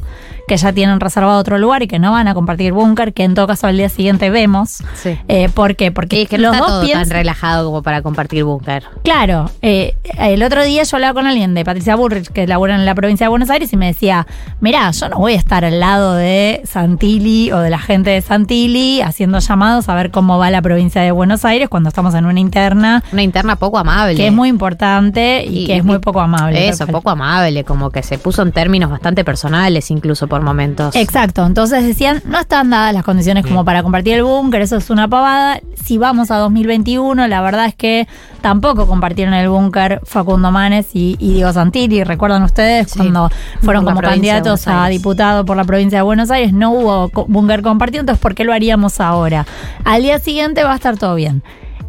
que 0.49 0.57
ya 0.57 0.72
tienen 0.72 1.01
reservado 1.01 1.38
otro 1.38 1.59
lugar 1.59 1.82
y 1.82 1.88
que 1.88 1.99
no 1.99 2.12
van 2.12 2.28
a 2.28 2.34
compartir 2.34 2.72
búnker, 2.72 3.12
que 3.12 3.24
en 3.24 3.34
todo 3.34 3.47
caso 3.47 3.66
al 3.66 3.76
día 3.76 3.88
siguiente 3.88 4.30
vemos. 4.30 4.78
Sí. 4.95 5.18
Eh, 5.28 5.49
¿Por 5.49 5.76
qué? 5.76 5.93
Porque 5.93 6.22
es 6.22 6.28
que 6.28 6.38
los 6.38 6.53
no 6.53 6.59
está 6.59 6.61
dos 6.61 6.68
todo 6.80 6.82
piensan- 6.86 7.09
tan 7.09 7.11
relajado 7.11 7.66
como 7.66 7.82
para 7.82 8.03
compartir 8.03 8.45
búnker. 8.45 8.84
Claro, 9.05 9.51
eh, 9.62 9.95
el 10.18 10.43
otro 10.43 10.64
día 10.64 10.82
yo 10.82 10.97
hablaba 10.97 11.14
con 11.14 11.26
alguien 11.26 11.55
de 11.55 11.64
Patricia 11.64 11.97
Burrich, 11.97 12.28
que 12.28 12.47
labora 12.47 12.74
en 12.74 12.84
la 12.86 12.95
provincia 12.95 13.26
de 13.26 13.28
Buenos 13.28 13.51
Aires, 13.51 13.72
y 13.72 13.76
me 13.76 13.86
decía, 13.86 14.26
mirá, 14.61 14.91
yo 14.91 15.09
no 15.09 15.18
voy 15.18 15.32
a 15.34 15.36
estar 15.36 15.64
al 15.64 15.80
lado 15.80 16.14
de 16.14 16.62
Santilli 16.64 17.53
o 17.53 17.59
de 17.59 17.70
la 17.70 17.78
gente 17.78 18.11
de 18.11 18.20
Santilli 18.22 19.01
haciendo 19.01 19.38
llamados 19.38 19.88
a 19.88 19.95
ver 19.95 20.11
cómo 20.11 20.38
va 20.38 20.51
la 20.51 20.62
provincia 20.62 21.03
de 21.03 21.11
Buenos 21.12 21.45
Aires 21.45 21.68
cuando 21.68 21.88
estamos 21.88 22.14
en 22.14 22.24
una 22.26 22.41
interna. 22.41 23.03
Una 23.12 23.22
interna 23.22 23.57
poco 23.57 23.78
amable. 23.78 24.16
Que 24.16 24.26
es 24.28 24.32
muy 24.32 24.49
importante 24.49 25.45
y, 25.47 25.66
que 25.66 25.76
es 25.76 25.84
muy 25.84 25.99
poco 25.99 26.20
amable. 26.20 26.68
Eso, 26.68 26.86
poco 26.86 27.11
amable, 27.11 27.64
como 27.64 27.91
que 27.91 28.03
se 28.03 28.18
puso 28.18 28.43
en 28.43 28.53
términos 28.53 28.91
bastante 28.91 29.24
personales 29.24 29.91
incluso 29.91 30.26
por 30.26 30.39
momentos. 30.43 30.95
Exacto, 30.97 31.45
entonces 31.45 31.84
decían, 31.84 32.22
no 32.24 32.38
están 32.38 32.70
dadas 32.70 32.95
las 32.95 33.05
condiciones 33.05 33.47
como 33.47 33.64
para 33.64 33.82
compartir 33.82 34.14
el 34.14 34.24
búnker, 34.24 34.62
eso 34.62 34.76
es 34.76 34.91
una 34.91 35.09
pavada. 35.09 35.61
Si 35.84 35.99
vamos 35.99 36.30
a 36.30 36.36
2021, 36.36 37.26
la 37.26 37.41
verdad 37.41 37.66
es 37.66 37.74
que 37.74 38.07
tampoco 38.41 38.86
compartieron 38.86 39.34
el 39.34 39.49
búnker 39.49 40.01
Facundo 40.05 40.51
Manes 40.51 40.88
y, 40.95 41.16
y 41.18 41.34
Diego 41.34 41.53
Santilli. 41.53 42.05
¿Recuerdan 42.05 42.43
ustedes 42.43 42.95
cuando 42.95 43.30
fueron 43.62 43.84
como 43.84 44.01
candidatos 44.01 44.66
a 44.66 44.86
diputado 44.88 45.45
por 45.45 45.57
la 45.57 45.64
provincia 45.64 45.99
de 45.99 46.03
Buenos 46.03 46.30
Aires? 46.30 46.53
No 46.53 46.70
hubo 46.72 47.11
búnker 47.26 47.62
compartido, 47.62 48.01
entonces 48.01 48.20
¿por 48.20 48.34
qué 48.34 48.45
lo 48.45 48.53
haríamos 48.53 49.01
ahora? 49.01 49.47
Al 49.84 50.03
día 50.03 50.18
siguiente 50.18 50.62
va 50.64 50.72
a 50.72 50.76
estar 50.76 50.97
todo 50.97 51.14
bien. 51.14 51.43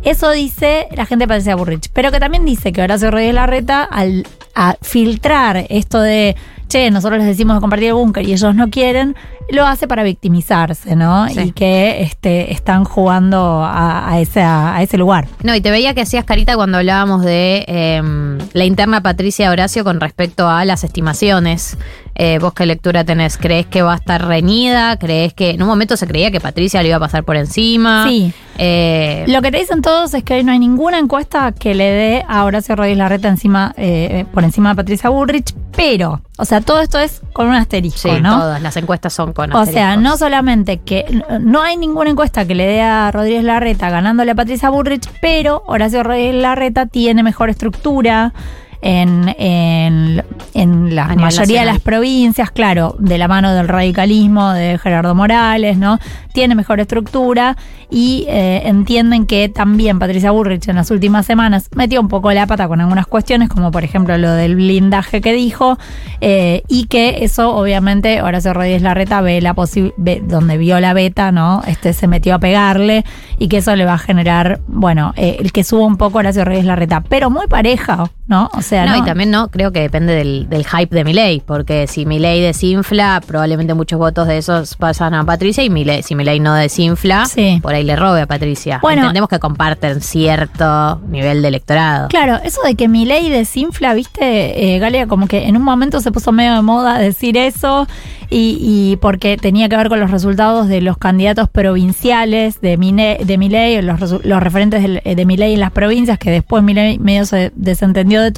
Eso 0.03 0.31
dice 0.31 0.87
la 0.95 1.05
gente 1.05 1.23
de 1.23 1.27
Patricia 1.27 1.55
Burrich, 1.55 1.89
pero 1.93 2.11
que 2.11 2.19
también 2.19 2.45
dice 2.45 2.71
que 2.71 2.81
Horacio 2.81 3.11
Rodríguez 3.11 3.35
Larreta, 3.35 3.83
al 3.83 4.25
a 4.55 4.75
filtrar 4.81 5.65
esto 5.69 6.01
de, 6.01 6.35
che, 6.67 6.91
nosotros 6.91 7.19
les 7.19 7.27
decimos 7.27 7.55
de 7.55 7.61
compartir 7.61 7.89
el 7.89 7.93
búnker 7.93 8.27
y 8.27 8.33
ellos 8.33 8.55
no 8.55 8.69
quieren, 8.69 9.15
lo 9.49 9.65
hace 9.65 9.87
para 9.87 10.03
victimizarse, 10.03 10.95
¿no? 10.95 11.27
Sí. 11.29 11.39
Y 11.39 11.51
que 11.51 12.01
este, 12.01 12.53
están 12.53 12.83
jugando 12.83 13.63
a, 13.63 14.09
a 14.11 14.19
ese, 14.19 14.41
a 14.41 14.81
ese 14.81 14.97
lugar. 14.97 15.27
No, 15.43 15.55
y 15.55 15.61
te 15.61 15.71
veía 15.71 15.93
que 15.93 16.01
hacías 16.01 16.25
carita 16.25 16.55
cuando 16.55 16.77
hablábamos 16.77 17.23
de 17.23 17.65
em, 17.67 18.37
la 18.53 18.65
interna 18.65 19.01
Patricia 19.01 19.49
Horacio 19.51 19.83
con 19.83 19.99
respecto 19.99 20.49
a 20.49 20.63
las 20.65 20.83
estimaciones. 20.83 21.77
Eh, 22.15 22.39
¿Vos 22.39 22.53
qué 22.53 22.65
lectura 22.65 23.03
tenés? 23.03 23.37
¿Crees 23.37 23.65
que 23.65 23.81
va 23.81 23.93
a 23.93 23.95
estar 23.95 24.25
reñida? 24.25 24.97
¿Crees 24.97 25.33
que 25.33 25.51
en 25.51 25.61
un 25.61 25.67
momento 25.67 25.97
se 25.97 26.07
creía 26.07 26.29
que 26.29 26.39
Patricia 26.39 26.81
le 26.81 26.89
iba 26.89 26.97
a 26.97 26.99
pasar 26.99 27.23
por 27.23 27.35
encima? 27.35 28.05
Sí. 28.07 28.33
Eh, 28.57 29.25
Lo 29.27 29.41
que 29.41 29.49
te 29.51 29.57
dicen 29.59 29.81
todos 29.81 30.13
es 30.13 30.23
que 30.23 30.35
hoy 30.35 30.43
no 30.43 30.51
hay 30.51 30.59
ninguna 30.59 30.99
encuesta 30.99 31.51
que 31.51 31.73
le 31.73 31.85
dé 31.85 32.25
a 32.27 32.43
Horacio 32.43 32.75
Rodríguez 32.75 32.97
Larreta 32.99 33.27
encima, 33.27 33.73
eh, 33.77 34.25
por 34.33 34.43
encima 34.43 34.69
de 34.69 34.75
Patricia 34.75 35.09
Burrich, 35.09 35.55
pero, 35.76 36.22
o 36.38 36.45
sea, 36.45 36.61
todo 36.61 36.82
esto 36.82 36.99
es 36.99 37.22
con 37.34 37.47
un 37.47 37.55
asterisco, 37.55 38.09
sí, 38.13 38.22
¿no? 38.22 38.39
todas 38.39 38.61
las 38.61 38.76
encuestas 38.78 39.13
son 39.13 39.34
con 39.34 39.53
O 39.53 39.65
sea, 39.65 39.95
no 39.95 40.17
solamente 40.17 40.80
que 40.80 41.24
no 41.39 41.61
hay 41.61 41.78
ninguna 41.78 42.09
encuesta 42.09 42.45
que 42.45 42.55
le 42.55 42.65
dé 42.65 42.82
a 42.82 43.11
Rodríguez 43.11 43.43
Larreta 43.43 43.89
ganándole 43.89 44.32
a 44.32 44.36
Patricia 44.36 44.69
Burrich, 44.69 45.09
pero 45.22 45.63
Horacio 45.67 46.03
Rodríguez 46.03 46.36
Larreta 46.36 46.86
tiene 46.86 47.24
mejor 47.24 47.49
estructura 47.49 48.34
en, 48.82 49.34
en, 49.38 50.23
en 50.53 50.95
la 50.95 51.07
mayoría 51.15 51.59
de 51.61 51.65
las 51.67 51.79
provincias, 51.79 52.51
claro, 52.51 52.95
de 52.99 53.17
la 53.17 53.27
mano 53.27 53.53
del 53.53 53.67
radicalismo 53.67 54.51
de 54.51 54.77
Gerardo 54.77 55.13
Morales, 55.15 55.77
¿no? 55.77 55.99
Tiene 56.34 56.55
mejor 56.55 56.79
estructura 56.79 57.57
y 57.89 58.25
eh, 58.29 58.61
entienden 58.65 59.25
que 59.25 59.49
también 59.49 59.99
Patricia 59.99 60.32
Burrich 60.32 60.67
en 60.69 60.77
las 60.77 60.89
últimas 60.91 61.25
semanas 61.25 61.69
metió 61.75 61.99
un 61.99 62.07
poco 62.07 62.32
la 62.32 62.47
pata 62.47 62.67
con 62.69 62.79
algunas 62.79 63.05
cuestiones, 63.05 63.49
como 63.49 63.69
por 63.71 63.84
ejemplo 63.84 64.17
lo 64.17 64.32
del 64.32 64.55
blindaje 64.55 65.19
que 65.21 65.34
dijo, 65.34 65.77
eh, 66.21 66.63
y 66.69 66.86
que 66.86 67.23
eso 67.25 67.53
obviamente 67.55 68.21
Horacio 68.21 68.53
Rodríguez 68.53 68.82
Larreta 68.82 69.19
ve 69.21 69.41
la 69.41 69.53
ve- 69.97 70.21
donde 70.25 70.57
vio 70.57 70.79
la 70.79 70.93
beta, 70.93 71.32
¿no? 71.34 71.61
Este 71.67 71.91
se 71.93 72.07
metió 72.07 72.36
a 72.36 72.39
pegarle 72.39 73.03
y 73.38 73.47
que 73.49 73.57
eso 73.57 73.75
le 73.75 73.84
va 73.86 73.93
a 73.95 73.97
generar, 73.97 74.61
bueno, 74.67 75.13
eh, 75.17 75.38
el 75.39 75.51
que 75.51 75.63
suba 75.65 75.86
un 75.86 75.97
poco 75.97 76.19
Horacio 76.19 76.45
Rodríguez 76.45 76.65
Larreta, 76.65 77.01
pero 77.01 77.29
muy 77.29 77.47
pareja, 77.47 78.09
¿no? 78.27 78.49
O 78.53 78.61
sea, 78.61 78.70
no, 78.72 78.86
no, 78.91 78.97
y 78.97 79.05
también 79.05 79.32
no, 79.32 79.49
creo 79.49 79.72
que 79.72 79.82
depende 79.82 80.13
del, 80.15 80.47
del 80.49 80.65
hype 80.65 80.95
de 80.95 81.03
Milei, 81.03 81.41
porque 81.45 81.88
si 81.88 82.05
Milei 82.05 82.41
desinfla, 82.41 83.22
probablemente 83.26 83.74
muchos 83.74 83.99
votos 83.99 84.28
de 84.28 84.38
esos 84.38 84.76
pasan 84.76 85.13
a 85.13 85.24
Patricia 85.26 85.63
y 85.63 85.69
Milei, 85.69 86.03
si 86.03 86.15
Milei 86.15 86.39
no 86.39 86.53
desinfla, 86.53 87.26
por 87.61 87.74
ahí 87.74 87.84
le 87.84 87.95
robe 87.95 88.22
a 88.22 88.28
Patricia. 88.28 88.80
Bueno. 88.82 89.01
Entendemos 89.01 89.30
que 89.30 89.39
comparten 89.39 90.01
cierto 90.01 91.01
nivel 91.09 91.41
de 91.41 91.47
electorado. 91.49 92.07
Claro, 92.07 92.39
eso 92.43 92.61
de 92.65 92.76
que 92.76 92.88
mi 92.88 93.05
ley 93.05 93.30
desinfla, 93.30 93.93
viste, 93.93 94.76
eh, 94.76 94.80
Galia, 94.80 95.07
como 95.07 95.28
que 95.28 95.47
en 95.47 95.57
un 95.57 95.63
momento 95.63 95.99
se 96.01 96.11
puso 96.11 96.32
medio 96.32 96.53
de 96.55 96.61
moda 96.61 96.97
decir 96.99 97.38
eso 97.38 97.88
y, 98.30 98.57
y 98.61 98.95
porque 98.97 99.36
tenía 99.38 99.67
que 99.67 99.76
ver 99.78 99.89
con 99.89 99.99
los 99.99 100.09
resultados 100.11 100.67
de 100.67 100.80
los 100.82 100.97
candidatos 100.97 101.49
provinciales 101.49 102.61
de 102.61 102.78
Mine- 102.78 103.17
de 103.26 103.38
Milei, 103.38 103.82
los, 103.82 103.99
los 104.24 104.43
referentes 104.43 104.82
del- 104.82 105.01
de 105.03 105.26
Milei 105.26 105.53
en 105.55 105.59
las 105.59 105.72
provincias, 105.72 106.17
que 106.17 106.32
después 106.32 106.63
Milei 106.63 106.99
medio 106.99 107.26
se 107.26 107.51
desentendió 107.55 108.22
de 108.22 108.32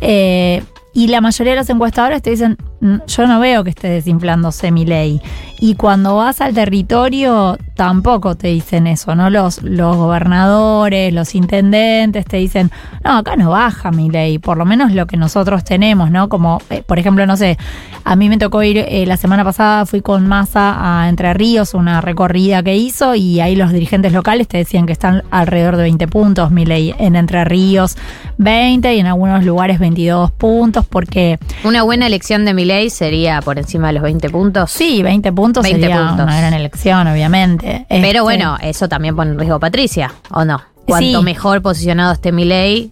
Eh, 0.00 0.62
y 0.92 1.08
la 1.08 1.20
mayoría 1.20 1.52
de 1.52 1.58
los 1.60 1.70
encuestadores 1.70 2.22
te 2.22 2.30
dicen, 2.30 2.56
"Mm, 2.58 2.71
yo 3.06 3.26
no 3.26 3.38
veo 3.38 3.62
que 3.62 3.70
esté 3.70 3.88
desinflándose 3.88 4.72
mi 4.72 4.84
ley. 4.84 5.20
Y 5.60 5.76
cuando 5.76 6.16
vas 6.16 6.40
al 6.40 6.54
territorio, 6.54 7.56
tampoco 7.76 8.34
te 8.34 8.48
dicen 8.48 8.88
eso, 8.88 9.14
¿no? 9.14 9.30
Los, 9.30 9.62
los 9.62 9.96
gobernadores, 9.96 11.14
los 11.14 11.36
intendentes 11.36 12.24
te 12.24 12.38
dicen, 12.38 12.72
no, 13.04 13.18
acá 13.18 13.36
no 13.36 13.50
baja 13.50 13.92
mi 13.92 14.10
ley, 14.10 14.40
por 14.40 14.56
lo 14.56 14.64
menos 14.64 14.92
lo 14.92 15.06
que 15.06 15.16
nosotros 15.16 15.62
tenemos, 15.62 16.10
¿no? 16.10 16.28
Como, 16.28 16.60
eh, 16.70 16.82
por 16.84 16.98
ejemplo, 16.98 17.24
no 17.26 17.36
sé, 17.36 17.58
a 18.02 18.16
mí 18.16 18.28
me 18.28 18.38
tocó 18.38 18.64
ir, 18.64 18.78
eh, 18.78 19.06
la 19.06 19.16
semana 19.16 19.44
pasada 19.44 19.86
fui 19.86 20.00
con 20.00 20.26
Massa 20.26 21.02
a 21.04 21.08
Entre 21.08 21.32
Ríos, 21.32 21.74
una 21.74 22.00
recorrida 22.00 22.64
que 22.64 22.74
hizo, 22.74 23.14
y 23.14 23.38
ahí 23.40 23.54
los 23.54 23.72
dirigentes 23.72 24.12
locales 24.12 24.48
te 24.48 24.58
decían 24.58 24.86
que 24.86 24.92
están 24.92 25.22
alrededor 25.30 25.76
de 25.76 25.84
20 25.84 26.08
puntos, 26.08 26.50
mi 26.50 26.66
ley, 26.66 26.92
en 26.98 27.14
Entre 27.14 27.44
Ríos 27.44 27.96
20 28.38 28.94
y 28.94 28.98
en 28.98 29.06
algunos 29.06 29.44
lugares 29.44 29.78
22 29.78 30.30
puntos, 30.32 30.86
porque... 30.86 31.38
Una 31.64 31.82
buena 31.82 32.06
elección 32.06 32.44
de 32.44 32.54
Milei 32.72 32.90
sería 32.90 33.40
por 33.42 33.58
encima 33.58 33.88
de 33.88 33.92
los 33.94 34.02
20 34.02 34.30
puntos. 34.30 34.70
Sí, 34.70 35.02
20 35.02 35.32
puntos 35.32 35.62
20 35.62 35.80
sería 35.80 35.98
puntos. 36.08 36.24
una 36.24 36.38
gran 36.38 36.54
elección, 36.54 37.06
obviamente. 37.06 37.86
Pero 37.88 38.06
Este, 38.06 38.20
bueno, 38.22 38.56
eso 38.62 38.88
también 38.88 39.14
pone 39.14 39.32
en 39.32 39.38
riesgo 39.38 39.56
a 39.56 39.60
Patricia, 39.60 40.12
¿o 40.30 40.44
no? 40.44 40.60
Cuanto 40.86 41.18
Sí. 41.18 41.24
mejor 41.24 41.60
posicionado 41.62 42.12
esté 42.12 42.32
Milei, 42.32 42.90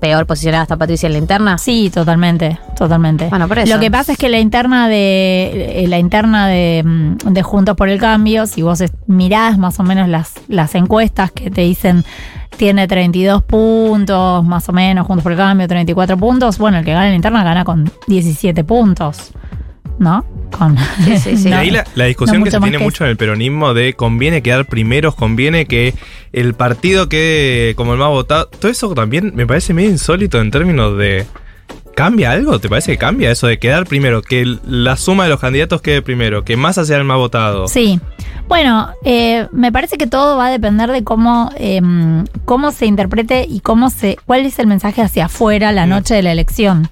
peor 0.00 0.26
posicionada 0.26 0.64
está 0.64 0.76
Patricia 0.76 1.06
en 1.06 1.14
la 1.14 1.18
interna. 1.18 1.58
Sí, 1.58 1.90
totalmente, 1.92 2.58
totalmente. 2.76 3.28
Bueno, 3.28 3.48
por 3.48 3.58
eso. 3.58 3.72
Lo 3.74 3.80
que 3.80 3.90
pasa 3.90 4.12
es 4.12 4.18
que 4.18 4.28
la 4.28 4.38
interna 4.38 4.86
de 4.88 5.82
eh, 5.84 5.88
la 5.88 5.98
interna 5.98 6.46
de, 6.46 6.82
mm, 6.84 7.32
de 7.32 7.42
Juntos 7.42 7.74
por 7.76 7.88
el 7.88 7.98
Cambio, 7.98 8.46
si 8.46 8.60
vos 8.62 8.82
mirás 9.06 9.56
más 9.58 9.80
o 9.80 9.82
menos 9.82 10.08
las, 10.08 10.34
las 10.48 10.74
encuestas 10.74 11.32
que 11.32 11.50
te 11.50 11.62
dicen 11.62 12.04
tiene 12.56 12.88
32 12.88 13.42
puntos, 13.42 14.44
más 14.44 14.68
o 14.68 14.72
menos, 14.72 15.06
Juntos 15.06 15.22
por 15.22 15.32
el 15.32 15.38
Cambio, 15.38 15.68
34 15.68 16.16
puntos, 16.16 16.58
bueno, 16.58 16.78
el 16.78 16.84
que 16.84 16.92
gana 16.92 17.06
en 17.06 17.10
la 17.12 17.16
interna 17.16 17.44
gana 17.44 17.64
con 17.64 17.90
17 18.06 18.64
puntos, 18.64 19.32
¿no? 19.98 20.24
Con, 20.56 20.76
Y 21.26 21.48
no- 21.50 21.56
ahí 21.56 21.70
la, 21.70 21.84
la 21.94 22.04
discusión 22.04 22.38
no 22.40 22.44
que 22.44 22.50
se 22.50 22.58
tiene 22.60 22.78
que 22.78 22.84
mucho 22.84 23.04
en 23.04 23.10
el 23.10 23.16
peronismo 23.16 23.74
de 23.74 23.94
conviene 23.94 24.42
quedar 24.42 24.66
primeros, 24.66 25.14
conviene 25.14 25.66
que 25.66 25.94
el 26.32 26.54
partido 26.54 27.08
quede 27.08 27.74
como 27.74 27.92
el 27.92 27.98
más 27.98 28.08
votado. 28.08 28.46
Todo 28.48 28.70
eso 28.70 28.94
también 28.94 29.32
me 29.34 29.46
parece 29.46 29.74
medio 29.74 29.90
insólito 29.90 30.40
en 30.40 30.50
términos 30.50 30.96
de... 30.98 31.26
¿Cambia 31.96 32.32
algo? 32.32 32.58
¿Te 32.58 32.68
parece 32.68 32.92
que 32.92 32.98
cambia 32.98 33.30
eso 33.30 33.46
de 33.46 33.58
quedar 33.58 33.86
primero? 33.86 34.20
Que 34.20 34.44
la 34.66 34.98
suma 34.98 35.24
de 35.24 35.30
los 35.30 35.40
candidatos 35.40 35.80
quede 35.80 36.02
primero, 36.02 36.44
que 36.44 36.54
más 36.54 36.74
sea 36.74 36.98
el 36.98 37.04
más 37.04 37.16
votado. 37.16 37.68
Sí. 37.68 37.98
Bueno, 38.48 38.90
eh, 39.02 39.48
me 39.50 39.72
parece 39.72 39.96
que 39.96 40.06
todo 40.06 40.36
va 40.36 40.48
a 40.48 40.50
depender 40.50 40.92
de 40.92 41.02
cómo, 41.04 41.50
eh, 41.56 41.80
cómo 42.44 42.70
se 42.70 42.84
interprete 42.84 43.46
y 43.48 43.60
cómo 43.60 43.88
se, 43.88 44.18
cuál 44.26 44.44
es 44.44 44.58
el 44.58 44.66
mensaje 44.66 45.00
hacia 45.00 45.24
afuera 45.24 45.72
la 45.72 45.86
noche 45.86 46.14
de 46.14 46.22
la 46.22 46.32
elección. 46.32 46.90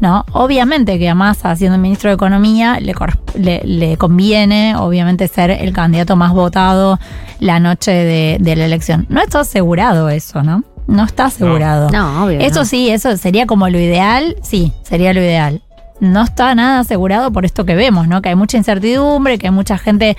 ¿No? 0.00 0.24
Obviamente 0.32 0.98
que 0.98 1.08
a 1.10 1.14
Massa, 1.14 1.54
siendo 1.54 1.76
ministro 1.76 2.08
de 2.08 2.14
Economía, 2.14 2.80
le, 2.80 2.94
le, 3.34 3.60
le 3.62 3.96
conviene, 3.98 4.74
obviamente, 4.74 5.28
ser 5.28 5.50
el 5.50 5.74
candidato 5.74 6.16
más 6.16 6.32
votado 6.32 6.98
la 7.40 7.60
noche 7.60 7.90
de, 7.90 8.38
de 8.40 8.56
la 8.56 8.64
elección. 8.64 9.04
No 9.10 9.20
está 9.20 9.40
asegurado 9.40 10.08
eso, 10.08 10.42
¿no? 10.42 10.64
No 10.86 11.04
está 11.04 11.26
asegurado. 11.26 11.90
No, 11.90 12.24
obvio 12.24 12.40
Eso 12.40 12.60
no. 12.60 12.64
sí, 12.64 12.90
eso 12.90 13.16
sería 13.16 13.46
como 13.46 13.68
lo 13.68 13.78
ideal, 13.78 14.36
sí, 14.42 14.72
sería 14.82 15.12
lo 15.12 15.20
ideal. 15.20 15.62
No 15.98 16.22
está 16.22 16.54
nada 16.54 16.80
asegurado 16.80 17.32
por 17.32 17.46
esto 17.46 17.64
que 17.64 17.74
vemos, 17.74 18.06
¿no? 18.06 18.20
Que 18.20 18.28
hay 18.28 18.34
mucha 18.34 18.58
incertidumbre, 18.58 19.38
que 19.38 19.46
hay 19.46 19.52
mucha 19.52 19.78
gente 19.78 20.14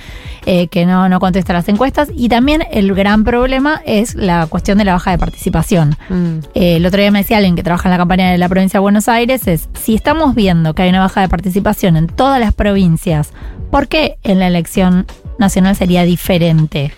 eh, 0.47 0.67
que 0.69 0.87
no, 0.87 1.07
no 1.07 1.19
contesta 1.19 1.53
las 1.53 1.69
encuestas. 1.69 2.09
Y 2.15 2.29
también 2.29 2.63
el 2.71 2.95
gran 2.95 3.23
problema 3.23 3.81
es 3.85 4.15
la 4.15 4.47
cuestión 4.47 4.79
de 4.79 4.85
la 4.85 4.93
baja 4.93 5.11
de 5.11 5.19
participación. 5.19 5.95
Mm. 6.09 6.39
Eh, 6.55 6.77
el 6.77 6.85
otro 6.85 6.99
día 6.99 7.11
me 7.11 7.19
decía 7.19 7.37
alguien 7.37 7.55
que 7.55 7.61
trabaja 7.61 7.89
en 7.89 7.91
la 7.91 7.97
campaña 7.97 8.31
de 8.31 8.39
la 8.39 8.49
provincia 8.49 8.79
de 8.79 8.81
Buenos 8.81 9.07
Aires, 9.07 9.47
es 9.47 9.69
si 9.79 9.93
estamos 9.93 10.33
viendo 10.33 10.73
que 10.73 10.81
hay 10.81 10.89
una 10.89 11.01
baja 11.01 11.21
de 11.21 11.29
participación 11.29 11.95
en 11.95 12.07
todas 12.07 12.39
las 12.39 12.55
provincias, 12.55 13.31
¿por 13.69 13.87
qué 13.87 14.17
en 14.23 14.39
la 14.39 14.47
elección 14.47 15.05
nacional 15.37 15.75
sería 15.75 16.03
diferente? 16.05 16.91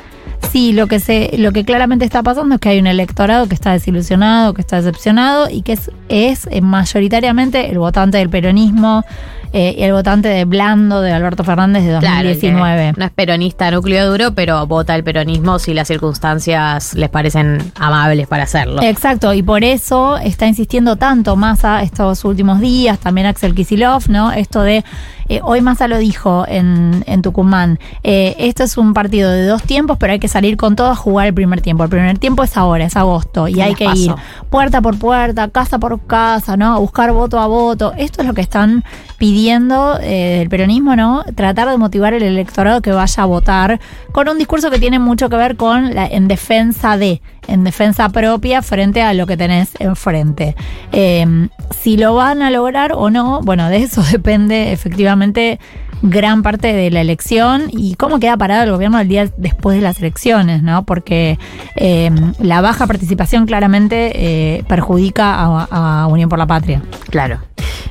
Sí, 0.51 0.73
lo 0.73 0.87
que 0.87 0.99
se, 0.99 1.37
lo 1.37 1.51
que 1.51 1.63
claramente 1.63 2.05
está 2.05 2.23
pasando 2.23 2.55
es 2.55 2.61
que 2.61 2.69
hay 2.69 2.79
un 2.79 2.87
electorado 2.87 3.47
que 3.47 3.55
está 3.55 3.71
desilusionado, 3.73 4.53
que 4.53 4.61
está 4.61 4.77
decepcionado 4.77 5.49
y 5.49 5.61
que 5.61 5.73
es, 5.73 5.91
es 6.07 6.47
eh, 6.49 6.61
mayoritariamente 6.61 7.69
el 7.69 7.77
votante 7.77 8.17
del 8.17 8.29
peronismo 8.29 9.03
eh, 9.51 9.75
y 9.77 9.83
el 9.83 9.93
votante 9.93 10.27
de 10.27 10.45
Blando 10.45 11.01
de 11.01 11.11
Alberto 11.11 11.43
Fernández 11.43 11.83
de 11.83 11.97
Claro, 11.99 12.29
2019. 12.29 12.93
que 12.93 12.99
no 12.99 13.05
es 13.05 13.11
peronista 13.11 13.71
núcleo 13.71 14.11
duro, 14.11 14.33
pero 14.33 14.65
vota 14.67 14.95
el 14.95 15.03
peronismo 15.03 15.57
si 15.57 15.73
las 15.73 15.87
circunstancias 15.87 16.93
les 16.93 17.09
parecen 17.09 17.71
amables 17.75 18.27
para 18.27 18.43
hacerlo. 18.43 18.81
Exacto, 18.83 19.33
y 19.33 19.41
por 19.41 19.63
eso 19.63 20.17
está 20.17 20.45
insistiendo 20.47 20.97
tanto 20.97 21.35
Massa 21.35 21.81
estos 21.81 22.23
últimos 22.25 22.59
días, 22.59 22.99
también 22.99 23.25
Axel 23.27 23.55
Kisilov, 23.55 24.09
¿no? 24.09 24.31
Esto 24.31 24.61
de, 24.61 24.83
eh, 25.29 25.41
hoy 25.43 25.61
Massa 25.61 25.87
lo 25.87 25.99
dijo 25.99 26.45
en, 26.47 27.03
en 27.07 27.21
Tucumán, 27.21 27.79
eh, 28.03 28.35
esto 28.39 28.63
es 28.63 28.77
un 28.77 28.95
partido 28.95 29.29
de 29.29 29.45
dos 29.45 29.61
tiempos, 29.61 29.97
pero 29.99 30.13
hay 30.13 30.19
que 30.19 30.27
salir 30.27 30.57
con 30.57 30.75
todo 30.75 30.89
a 30.89 30.95
jugar 30.95 31.27
el 31.27 31.33
primer 31.35 31.61
tiempo. 31.61 31.83
El 31.83 31.89
primer 31.89 32.17
tiempo 32.17 32.43
es 32.43 32.57
ahora, 32.57 32.85
es 32.85 32.97
agosto, 32.97 33.47
y 33.47 33.61
hay 33.61 33.75
que 33.75 33.85
paso. 33.85 34.01
ir 34.01 34.15
puerta 34.49 34.81
por 34.81 34.97
puerta, 34.97 35.47
casa 35.49 35.77
por 35.77 36.05
casa, 36.07 36.57
¿no? 36.57 36.73
A 36.73 36.79
buscar 36.79 37.11
voto 37.11 37.39
a 37.39 37.45
voto. 37.45 37.93
Esto 37.95 38.21
es 38.21 38.27
lo 38.27 38.33
que 38.33 38.41
están 38.41 38.83
pidiendo 39.19 39.99
eh, 40.01 40.41
el 40.41 40.49
peronismo, 40.49 40.95
¿no? 40.95 41.23
Tratar 41.35 41.69
de 41.69 41.77
motivar 41.77 42.15
el 42.15 42.23
electorado 42.23 42.81
que 42.81 42.91
vaya 42.91 43.23
a 43.23 43.25
votar 43.27 43.79
con 44.11 44.27
un 44.29 44.37
discurso 44.39 44.71
que 44.71 44.79
tiene 44.79 44.97
mucho 44.97 45.29
que 45.29 45.35
ver 45.35 45.55
con 45.57 45.93
la, 45.93 46.07
en 46.07 46.27
defensa 46.27 46.97
de, 46.97 47.21
en 47.49 47.63
defensa 47.63 48.09
propia 48.09 48.61
frente 48.61 49.01
a 49.01 49.13
lo 49.13 49.27
que 49.27 49.37
tenés 49.37 49.71
enfrente. 49.79 50.55
Eh, 50.91 51.49
si 51.77 51.97
lo 51.97 52.15
van 52.15 52.41
a 52.41 52.51
lograr 52.51 52.93
o 52.93 53.09
no, 53.09 53.41
bueno, 53.41 53.69
de 53.69 53.77
eso 53.77 54.03
depende 54.11 54.71
efectivamente 54.71 55.59
gran 56.01 56.43
parte 56.43 56.71
de 56.73 56.91
la 56.91 57.01
elección 57.01 57.63
y 57.69 57.95
cómo 57.95 58.19
queda 58.19 58.37
parado 58.37 58.63
el 58.63 58.71
gobierno 58.71 58.99
el 58.99 59.07
día 59.07 59.29
después 59.37 59.75
de 59.75 59.81
las 59.81 59.99
elecciones, 59.99 60.63
¿no? 60.63 60.85
Porque 60.85 61.37
eh, 61.75 62.09
la 62.39 62.61
baja 62.61 62.87
participación 62.87 63.45
claramente 63.45 64.11
eh, 64.15 64.63
perjudica 64.67 65.35
a, 65.69 66.07
Unión 66.07 66.29
por 66.29 66.39
la 66.39 66.47
Patria. 66.47 66.81
Claro. 67.09 67.39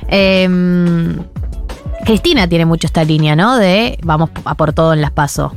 Eh, 0.07 0.47
Cristina 2.05 2.47
tiene 2.47 2.65
mucho 2.65 2.87
esta 2.87 3.03
línea, 3.03 3.35
¿no? 3.35 3.57
De 3.57 3.99
vamos 4.01 4.31
a 4.43 4.55
por 4.55 4.73
todo 4.73 4.93
en 4.93 5.01
las 5.01 5.11
pasos. 5.11 5.51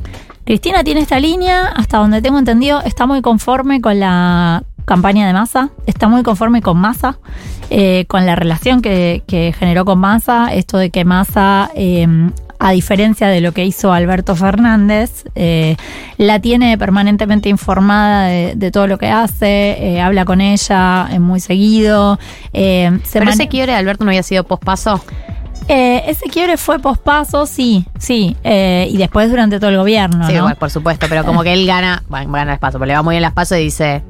Cristina 0.45 0.83
tiene 0.83 1.01
esta 1.01 1.19
línea, 1.19 1.67
hasta 1.67 1.97
donde 1.97 2.21
tengo 2.21 2.37
entendido, 2.37 2.81
está 2.81 3.05
muy 3.05 3.21
conforme 3.21 3.79
con 3.79 3.99
la 3.99 4.63
campaña 4.85 5.25
de 5.25 5.33
Massa, 5.33 5.69
está 5.85 6.09
muy 6.09 6.23
conforme 6.23 6.61
con 6.61 6.77
Massa, 6.77 7.17
eh, 7.69 8.05
con 8.07 8.25
la 8.25 8.35
relación 8.35 8.81
que, 8.81 9.23
que 9.25 9.53
generó 9.57 9.85
con 9.85 9.99
Massa, 9.99 10.53
esto 10.53 10.77
de 10.77 10.89
que 10.89 11.05
Massa, 11.05 11.71
eh, 11.75 12.05
a 12.59 12.71
diferencia 12.71 13.27
de 13.27 13.39
lo 13.39 13.53
que 13.53 13.65
hizo 13.65 13.93
Alberto 13.93 14.35
Fernández, 14.35 15.23
eh, 15.35 15.77
la 16.17 16.39
tiene 16.39 16.77
permanentemente 16.77 17.47
informada 17.47 18.25
de, 18.25 18.53
de 18.55 18.71
todo 18.71 18.87
lo 18.87 18.97
que 18.97 19.09
hace, 19.09 19.99
habla 20.01 20.25
con 20.25 20.41
ella 20.41 21.09
muy 21.19 21.39
seguido. 21.39 22.19
se 22.53 22.99
Pero 23.13 23.29
ese 23.29 23.47
quiebre 23.47 23.73
de 23.73 23.77
Alberto 23.77 24.03
no 24.03 24.11
había 24.11 24.23
sido 24.23 24.43
pospaso. 24.43 25.01
Eh, 25.67 26.03
ese 26.07 26.25
quiebre 26.29 26.57
fue 26.57 26.79
pospaso, 26.79 27.45
sí, 27.45 27.85
sí, 27.97 28.35
eh, 28.43 28.87
y 28.91 28.97
después 28.97 29.29
durante 29.29 29.59
todo 29.59 29.69
el 29.69 29.77
gobierno, 29.77 30.27
Sí, 30.27 30.33
¿no? 30.33 30.41
bueno, 30.43 30.55
por 30.57 30.69
supuesto, 30.69 31.05
pero 31.09 31.23
como 31.23 31.43
que 31.43 31.53
él 31.53 31.65
gana, 31.65 32.03
bueno, 32.09 32.31
gana 32.31 32.51
las 32.51 32.59
pasos, 32.59 32.79
pero 32.79 32.87
le 32.87 32.93
va 32.95 33.03
muy 33.03 33.13
bien 33.13 33.21
las 33.21 33.33
pasos 33.33 33.57
y 33.57 33.61
dice, 33.61 34.03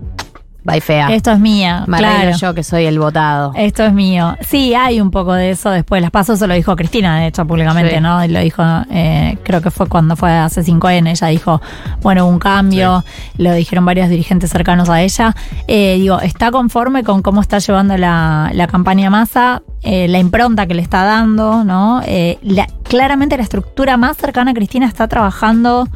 bye 0.63 0.81
fea. 0.81 1.07
Esto 1.13 1.31
es 1.31 1.39
mía, 1.39 1.83
Me 1.87 1.97
claro. 1.97 2.31
yo 2.37 2.53
que 2.53 2.63
soy 2.63 2.85
el 2.85 2.99
votado. 2.99 3.51
Esto 3.55 3.83
es 3.83 3.93
mío. 3.93 4.35
Sí, 4.41 4.73
hay 4.73 5.01
un 5.01 5.11
poco 5.11 5.33
de 5.33 5.51
eso 5.51 5.69
después. 5.69 6.01
Las 6.01 6.11
pasos 6.11 6.39
se 6.39 6.47
lo 6.47 6.53
dijo 6.53 6.75
Cristina, 6.75 7.19
de 7.19 7.27
hecho, 7.27 7.45
públicamente, 7.45 7.95
Sí. 7.95 8.01
¿no? 8.01 8.23
Y 8.23 8.27
Lo 8.29 8.39
dijo, 8.39 8.63
eh, 8.89 9.37
creo 9.43 9.61
que 9.61 9.71
fue 9.71 9.87
cuando 9.87 10.15
fue 10.15 10.31
a 10.31 10.47
C5N. 10.49 11.09
Ella 11.11 11.27
dijo, 11.27 11.61
bueno, 12.01 12.25
un 12.27 12.39
cambio. 12.39 13.03
Lo 13.37 13.53
dijeron 13.53 13.85
varios 13.85 14.09
dirigentes 14.09 14.49
cercanos 14.49 14.89
a 14.89 15.01
ella. 15.01 15.35
Eh, 15.67 15.95
digo, 15.99 16.19
está 16.21 16.51
conforme 16.51 17.03
con 17.03 17.21
cómo 17.21 17.41
está 17.41 17.59
llevando 17.59 17.97
la, 17.97 18.49
la 18.53 18.67
campaña 18.67 19.09
Massa, 19.09 19.61
eh, 19.81 20.07
la 20.07 20.19
impronta 20.19 20.65
que 20.65 20.73
le 20.73 20.81
está 20.81 21.03
dando, 21.03 21.63
¿no? 21.63 22.01
Eh, 22.05 22.39
la- 22.41 22.67
claramente 22.83 23.35
la 23.37 23.43
estructura 23.43 23.97
más 23.97 24.17
cercana 24.17 24.51
a 24.51 24.53
Cristina 24.53 24.85
está 24.87 25.07
trabajando 25.07 25.87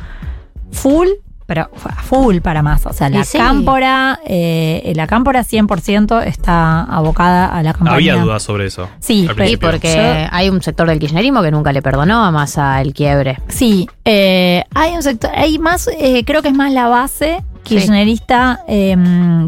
full. 0.72 1.07
Pero 1.47 1.69
a 1.85 2.03
full 2.03 2.39
para 2.39 2.61
Massa. 2.61 2.89
O 2.89 2.93
sea, 2.93 3.09
la 3.09 3.23
sí. 3.23 3.37
cámpora, 3.37 4.19
eh, 4.25 4.91
la 4.95 5.07
cámpora 5.07 5.43
100% 5.43 6.23
está 6.25 6.83
abocada 6.83 7.47
a 7.47 7.63
la 7.63 7.73
campaña. 7.73 7.95
Había 7.95 8.15
dudas 8.17 8.43
sobre 8.43 8.67
eso. 8.67 8.89
Sí, 8.99 9.27
Sí, 9.47 9.57
porque 9.57 10.27
hay 10.29 10.49
un 10.49 10.61
sector 10.61 10.87
del 10.87 10.99
kirchnerismo 10.99 11.41
que 11.41 11.51
nunca 11.51 11.71
le 11.71 11.81
perdonó 11.81 12.23
a 12.23 12.31
Massa 12.31 12.81
el 12.81 12.93
quiebre. 12.93 13.39
Sí, 13.47 13.89
eh, 14.03 14.65
hay 14.75 14.93
un 14.93 15.01
sector, 15.03 15.31
hay 15.33 15.57
más, 15.57 15.89
eh, 15.99 16.23
creo 16.25 16.41
que 16.41 16.49
es 16.49 16.53
más 16.53 16.71
la 16.73 16.89
base 16.89 17.43
kirchnerista 17.68 18.61
eh, 18.68 18.95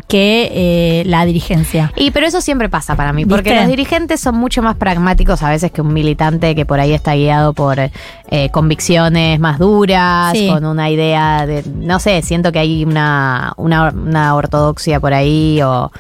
que 0.08 0.50
eh, 0.54 1.04
la 1.06 1.26
dirigencia. 1.26 1.92
Y 1.96 2.12
pero 2.12 2.26
eso 2.28 2.42
siempre 2.42 2.70
pasa 2.70 2.96
para 2.96 3.14
mí, 3.14 3.26
porque 3.26 3.50
¿Viste? 3.50 3.62
los 3.62 3.70
dirigentes 3.70 4.20
son 4.20 4.36
mucho 4.36 4.62
más 4.62 4.76
pragmáticos 4.76 5.42
a 5.44 5.50
veces 5.50 5.72
que 5.72 5.82
un 5.82 5.94
militante 5.94 6.56
que 6.56 6.66
por 6.66 6.80
ahí 6.80 6.94
está 6.94 7.16
guiado 7.16 7.54
por 7.54 7.78
eh, 7.80 8.50
convicciones 8.52 9.40
más 9.40 9.60
duras, 9.60 10.34
Sí. 10.38 10.48
con 10.50 10.66
una 10.66 10.90
idea 10.90 11.46
de, 11.46 11.64
no 11.76 12.00
sé, 12.00 12.22
siento 12.22 12.52
que 12.52 12.60
hay 12.60 12.84
una, 12.86 13.54
una, 13.58 13.90
una 13.90 14.36
ortodoxia 14.36 15.00
por 15.00 15.14
ahí 15.14 15.62
o, 15.62 15.92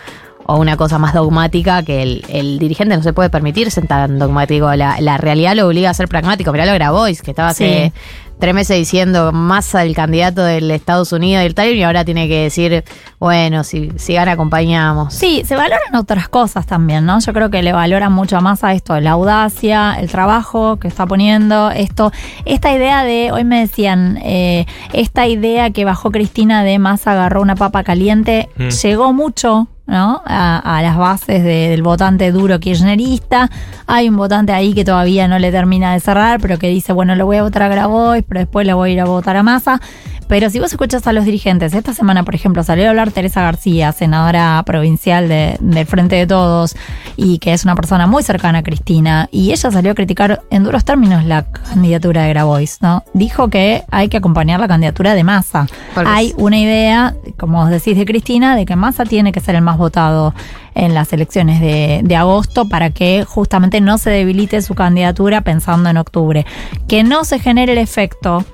o 0.45 0.57
una 0.57 0.77
cosa 0.77 0.97
más 0.97 1.13
dogmática 1.13 1.83
que 1.83 2.01
el, 2.01 2.25
el 2.29 2.59
dirigente 2.59 2.95
no 2.97 3.03
se 3.03 3.13
puede 3.13 3.29
permitir 3.29 3.69
ser 3.71 3.87
tan 3.87 4.17
dogmático. 4.19 4.73
La, 4.75 4.99
la 4.99 5.17
realidad 5.17 5.55
lo 5.55 5.67
obliga 5.67 5.89
a 5.89 5.93
ser 5.93 6.07
pragmático. 6.07 6.51
Mirá 6.51 6.65
lo 6.65 6.73
Grabois, 6.73 7.21
que 7.21 7.31
estaba 7.31 7.49
hace 7.49 7.91
Sí. 7.95 8.01
Tres 8.39 8.53
meses 8.53 8.77
diciendo 8.77 9.31
más 9.31 9.75
al 9.75 9.93
candidato 9.93 10.43
del 10.43 10.71
Estados 10.71 11.11
Unidos 11.11 11.43
y 11.43 11.45
el 11.47 11.55
tal 11.55 11.73
y 11.73 11.83
ahora 11.83 12.05
tiene 12.05 12.27
que 12.27 12.43
decir, 12.43 12.83
bueno, 13.19 13.63
si, 13.63 13.91
si 13.97 14.13
gana 14.13 14.31
acompañamos. 14.33 15.13
Sí, 15.13 15.43
se 15.45 15.55
valoran 15.55 15.95
otras 15.95 16.29
cosas 16.29 16.65
también, 16.65 17.05
¿no? 17.05 17.19
Yo 17.19 17.33
creo 17.33 17.49
que 17.49 17.61
le 17.61 17.73
valoran 17.73 18.13
mucho 18.13 18.39
más 18.41 18.63
a 18.63 18.73
esto, 18.73 18.99
la 18.99 19.11
audacia, 19.11 19.95
el 19.99 20.09
trabajo 20.09 20.77
que 20.77 20.87
está 20.87 21.05
poniendo, 21.05 21.69
esto, 21.71 22.11
esta 22.45 22.73
idea 22.73 23.03
de, 23.03 23.31
hoy 23.31 23.43
me 23.43 23.59
decían, 23.59 24.17
eh, 24.23 24.65
esta 24.93 25.27
idea 25.27 25.71
que 25.71 25.85
bajó 25.85 26.11
Cristina 26.11 26.63
de 26.63 26.79
más 26.79 27.07
agarró 27.07 27.41
una 27.41 27.55
papa 27.55 27.83
caliente, 27.83 28.49
Mm. 28.55 28.69
llegó 28.69 29.13
mucho. 29.13 29.67
¿No? 29.89 30.21
A, 30.25 30.79
las 30.81 30.97
bases 30.97 31.43
de- 31.43 31.69
del 31.69 31.81
votante 31.81 32.31
duro 32.31 32.59
kirchnerista. 32.59 33.49
Hay 33.87 34.07
un 34.07 34.15
votante 34.17 34.53
ahí 34.53 34.73
que 34.73 34.85
todavía 34.85 35.27
no 35.27 35.39
le 35.39 35.51
termina 35.51 35.93
de 35.93 35.99
cerrar, 35.99 36.39
pero 36.39 36.57
que 36.57 36.67
dice, 36.69 36.93
bueno, 36.93 37.15
lo 37.15 37.25
voy 37.25 37.37
a 37.37 37.43
votar 37.43 37.63
a 37.63 37.67
Grabois, 37.67 38.23
pero 38.27 38.39
después 38.39 38.65
le 38.65 38.73
voy 38.73 38.91
a 38.91 38.93
ir 38.93 39.01
a 39.01 39.05
votar 39.05 39.35
a 39.35 39.43
Massa. 39.43 39.81
Pero 40.29 40.49
si 40.51 40.59
vos 40.59 40.71
escuchas 40.71 41.05
a 41.07 41.11
los 41.11 41.25
dirigentes, 41.25 41.73
esta 41.73 41.93
semana, 41.93 42.23
por 42.23 42.35
ejemplo, 42.35 42.63
salió 42.63 42.85
a 42.85 42.89
hablar 42.91 43.09
Teresa 43.11 43.41
García, 43.41 43.91
senadora 43.91 44.61
provincial 44.65 45.27
de- 45.27 45.57
del 45.59 45.85
Frente 45.87 46.15
de 46.17 46.27
Todos, 46.27 46.75
y 47.17 47.39
que 47.39 47.51
es 47.51 47.63
una 47.65 47.73
persona 47.75 48.05
muy 48.05 48.21
cercana 48.21 48.59
a 48.59 48.63
Cristina, 48.63 49.27
y 49.31 49.51
ella 49.51 49.71
salió 49.71 49.91
a 49.91 49.95
criticar 49.95 50.41
en 50.51 50.63
duros 50.63 50.85
términos 50.85 51.25
la 51.25 51.45
candidatura 51.51 52.21
de 52.23 52.29
Grabois, 52.29 52.77
¿no? 52.81 53.03
Dijo 53.15 53.49
que 53.49 53.83
hay 53.89 54.07
que 54.07 54.17
acompañar 54.17 54.59
la 54.59 54.67
candidatura 54.67 55.15
de 55.15 55.23
Massa. 55.23 55.65
Hay 56.13 56.33
una 56.37 56.59
idea, 56.59 57.15
como 57.37 57.63
os 57.63 57.71
decís 57.71 57.97
de 57.97 58.05
Cristina, 58.05 58.55
de 58.55 58.67
que 58.67 58.75
Massa 58.75 59.05
tiene 59.05 59.31
que 59.31 59.39
ser 59.39 59.55
el 59.55 59.63
más 59.63 59.79
votado 59.79 60.35
en 60.75 60.93
las 60.93 61.11
elecciones 61.11 61.59
de, 61.59 62.01
de 62.03 62.15
agosto 62.15 62.69
para 62.69 62.91
que 62.91 63.25
justamente 63.27 63.81
no 63.81 63.97
se 63.97 64.11
debilite 64.11 64.61
su 64.61 64.75
candidatura 64.75 65.41
pensando 65.41 65.89
en 65.89 65.97
octubre. 65.97 66.45
Que 66.87 67.03
no 67.03 67.25
se 67.25 67.39
genere 67.39 67.71
el 67.71 67.79
efecto 67.79 68.45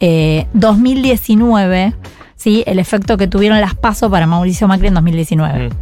eh, 0.00 0.46
2019, 0.54 1.94
¿sí? 2.36 2.62
el 2.66 2.78
efecto 2.78 3.16
que 3.16 3.26
tuvieron 3.26 3.60
las 3.60 3.74
pasos 3.74 4.10
para 4.10 4.26
Mauricio 4.26 4.68
Macri 4.68 4.88
en 4.88 4.94
2019. 4.94 5.68
Mm. 5.68 5.72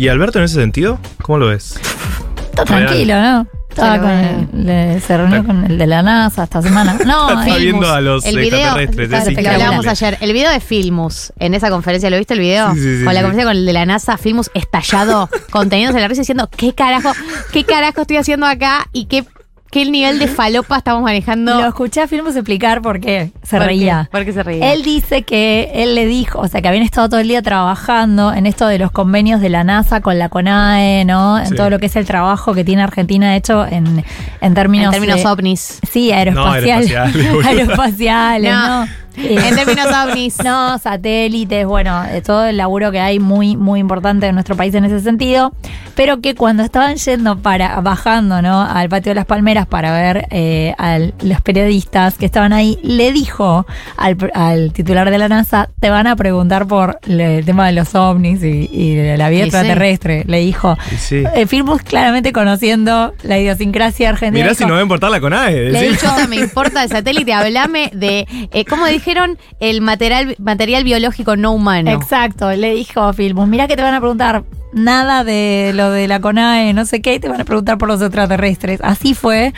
¿Y 0.00 0.08
Alberto 0.08 0.38
en 0.38 0.44
ese 0.46 0.54
sentido? 0.56 0.98
¿Cómo 1.22 1.38
lo 1.38 1.46
ves? 1.48 1.76
Está 2.50 2.64
tranquilo, 2.64 3.20
¿no? 3.20 3.46
Estaba 3.68 3.98
con 3.98 4.06
ve. 4.08 4.30
el- 4.52 4.66
le- 4.66 5.00
se 5.00 5.16
reunió 5.16 5.44
con 5.44 5.64
el 5.64 5.78
de 5.78 5.86
la 5.88 6.00
NASA 6.02 6.44
esta 6.44 6.62
semana. 6.62 6.96
No, 7.04 7.40
Está 7.42 7.56
eh, 7.56 7.60
viendo 7.60 7.92
a 7.92 8.00
los 8.00 8.24
el 8.24 8.36
video, 8.38 8.78
extraterrestres. 8.78 9.36
claro, 9.36 9.48
es 9.56 9.62
hablábamos 9.62 9.86
ayer, 9.88 10.16
el 10.20 10.32
video 10.32 10.50
de 10.52 10.60
Filmus 10.60 11.32
en 11.40 11.54
esa 11.54 11.70
conferencia, 11.70 12.08
¿lo 12.08 12.16
viste 12.16 12.34
el 12.34 12.40
video? 12.40 12.72
Sí, 12.74 12.80
sí, 12.80 12.98
sí, 12.98 13.04
con 13.04 13.12
la 13.14 13.20
sí. 13.20 13.24
conferencia 13.24 13.44
con 13.44 13.56
el 13.56 13.66
de 13.66 13.72
la 13.72 13.84
NASA, 13.86 14.16
Filmus 14.16 14.50
estallado, 14.54 15.28
conteniéndose 15.50 16.00
la 16.00 16.06
risa 16.06 16.20
diciendo, 16.20 16.48
¿qué 16.56 16.72
carajo, 16.72 17.10
qué 17.52 17.64
carajo 17.64 18.02
estoy 18.02 18.16
haciendo 18.18 18.46
acá? 18.46 18.86
Y 18.92 19.06
qué, 19.06 19.24
qué 19.74 19.90
nivel 19.90 20.18
de 20.18 20.28
falopa 20.28 20.78
estamos 20.78 21.02
manejando. 21.02 21.60
Lo 21.60 21.66
escuché 21.66 22.00
a 22.02 22.06
Filmus 22.08 22.36
explicar 22.36 22.80
por 22.80 23.00
qué 23.00 23.32
se 23.42 23.56
¿Por 23.56 23.60
qué? 23.60 23.66
reía. 23.66 24.08
¿Por 24.10 24.24
qué 24.24 24.32
se 24.32 24.42
reía? 24.42 24.72
Él 24.72 24.82
dice 24.82 25.22
que 25.24 25.70
él 25.74 25.94
le 25.94 26.06
dijo, 26.06 26.38
o 26.38 26.48
sea, 26.48 26.62
que 26.62 26.68
habían 26.68 26.84
estado 26.84 27.08
todo 27.08 27.20
el 27.20 27.28
día 27.28 27.42
trabajando 27.42 28.32
en 28.32 28.46
esto 28.46 28.66
de 28.68 28.78
los 28.78 28.90
convenios 28.92 29.40
de 29.40 29.48
la 29.50 29.64
NASA 29.64 30.00
con 30.00 30.18
la 30.18 30.28
CONAE, 30.28 31.04
¿no? 31.04 31.38
En 31.38 31.46
Sí. 31.48 31.54
todo 31.56 31.70
lo 31.70 31.78
que 31.78 31.86
es 31.86 31.96
el 31.96 32.06
trabajo 32.06 32.54
que 32.54 32.64
tiene 32.64 32.82
Argentina 32.82 33.34
hecho 33.36 33.66
en, 33.66 34.04
en 34.40 34.54
términos. 34.54 34.86
en 34.94 35.00
términos 35.00 35.22
de- 35.22 35.28
ovnis. 35.28 35.80
Sí, 35.90 36.12
aeroespacial. 36.12 36.86
No, 36.88 37.00
aeroespaciales, 37.02 37.44
aeroespaciales, 37.46 38.52
No. 38.52 38.86
¿no? 38.86 38.92
Eh, 39.16 39.38
En 39.48 39.54
términos 39.54 39.86
ovnis. 40.04 40.36
no, 40.44 40.78
satélites, 40.78 41.66
bueno, 41.66 42.02
de 42.04 42.20
todo 42.22 42.46
el 42.46 42.56
laburo 42.56 42.90
que 42.90 43.00
hay 43.00 43.18
muy, 43.18 43.56
muy 43.56 43.80
importante 43.80 44.26
en 44.26 44.34
nuestro 44.34 44.56
país 44.56 44.74
en 44.74 44.84
ese 44.84 45.00
sentido. 45.00 45.52
pero 45.94 46.20
que 46.20 46.34
cuando 46.34 46.62
estaban 46.64 46.96
yendo 46.96 47.38
para, 47.38 47.80
bajando, 47.80 48.42
¿no? 48.42 48.62
Al 48.62 48.88
patio 48.88 49.10
de 49.10 49.14
las 49.14 49.26
palmeras 49.26 49.66
para 49.66 49.92
ver 49.92 50.26
eh, 50.30 50.74
a 50.78 50.98
los 50.98 51.40
periodistas 51.42 52.14
que 52.18 52.26
estaban 52.26 52.52
ahí, 52.52 52.78
le 52.82 53.12
dijo 53.12 53.64
al, 53.96 54.16
al 54.34 54.72
titular 54.72 55.10
de 55.10 55.18
la 55.18 55.28
NASA, 55.28 55.68
te 55.80 55.90
van 55.90 56.06
a 56.08 56.16
preguntar 56.16 56.66
por 56.66 56.98
el 57.06 57.44
tema 57.44 57.66
de 57.68 57.72
los 57.74 57.94
ovnis 57.94 58.42
y, 58.42 58.68
y 58.72 58.94
de 58.96 59.16
la 59.16 59.28
vida 59.28 59.46
Y 59.46 59.50
sí. 59.50 59.56
extraterrestre. 59.56 60.24
Le 60.26 60.40
dijo. 60.40 60.76
Sí. 60.98 61.22
Eh, 61.34 61.46
Firmus 61.46 61.82
claramente 61.82 62.32
conociendo 62.32 63.14
la 63.22 63.38
idiosincrasia 63.38 64.08
argentina. 64.08 64.44
Mirá 64.44 64.54
si 64.54 64.58
dijo, 64.64 64.68
no 64.68 64.74
va 64.74 64.80
a 64.80 64.82
importar 64.82 65.10
la 65.10 65.20
CONAE. 65.20 65.70
Le 65.70 65.90
dicho, 65.90 66.06
me 66.28 66.36
importa 66.36 66.82
el 66.82 66.88
satélite, 66.88 67.32
hablame 67.32 67.90
de, 67.94 68.26
eh, 68.52 68.64
¿cómo 68.64 68.84
dijeron? 69.04 69.38
El 69.60 69.82
material, 69.82 70.34
material 70.38 70.82
biológico 70.82 71.36
no 71.36 71.52
humano. 71.52 71.90
Exacto, 71.90 72.50
le 72.52 72.74
dijo 72.74 73.02
a 73.02 73.12
Filmus, 73.12 73.46
mira 73.46 73.68
que 73.68 73.76
te 73.76 73.82
van 73.82 73.94
a 73.94 74.00
preguntar 74.00 74.44
nada 74.72 75.24
de 75.24 75.72
lo 75.74 75.90
de 75.90 76.08
la 76.08 76.20
CONAE, 76.20 76.72
no 76.72 76.86
sé 76.86 77.02
qué, 77.02 77.14
y 77.14 77.20
te 77.20 77.28
van 77.28 77.40
a 77.40 77.44
preguntar 77.44 77.76
por 77.76 77.88
los 77.88 78.00
extraterrestres. 78.00 78.80
Así 78.82 79.14
fue. 79.14 79.52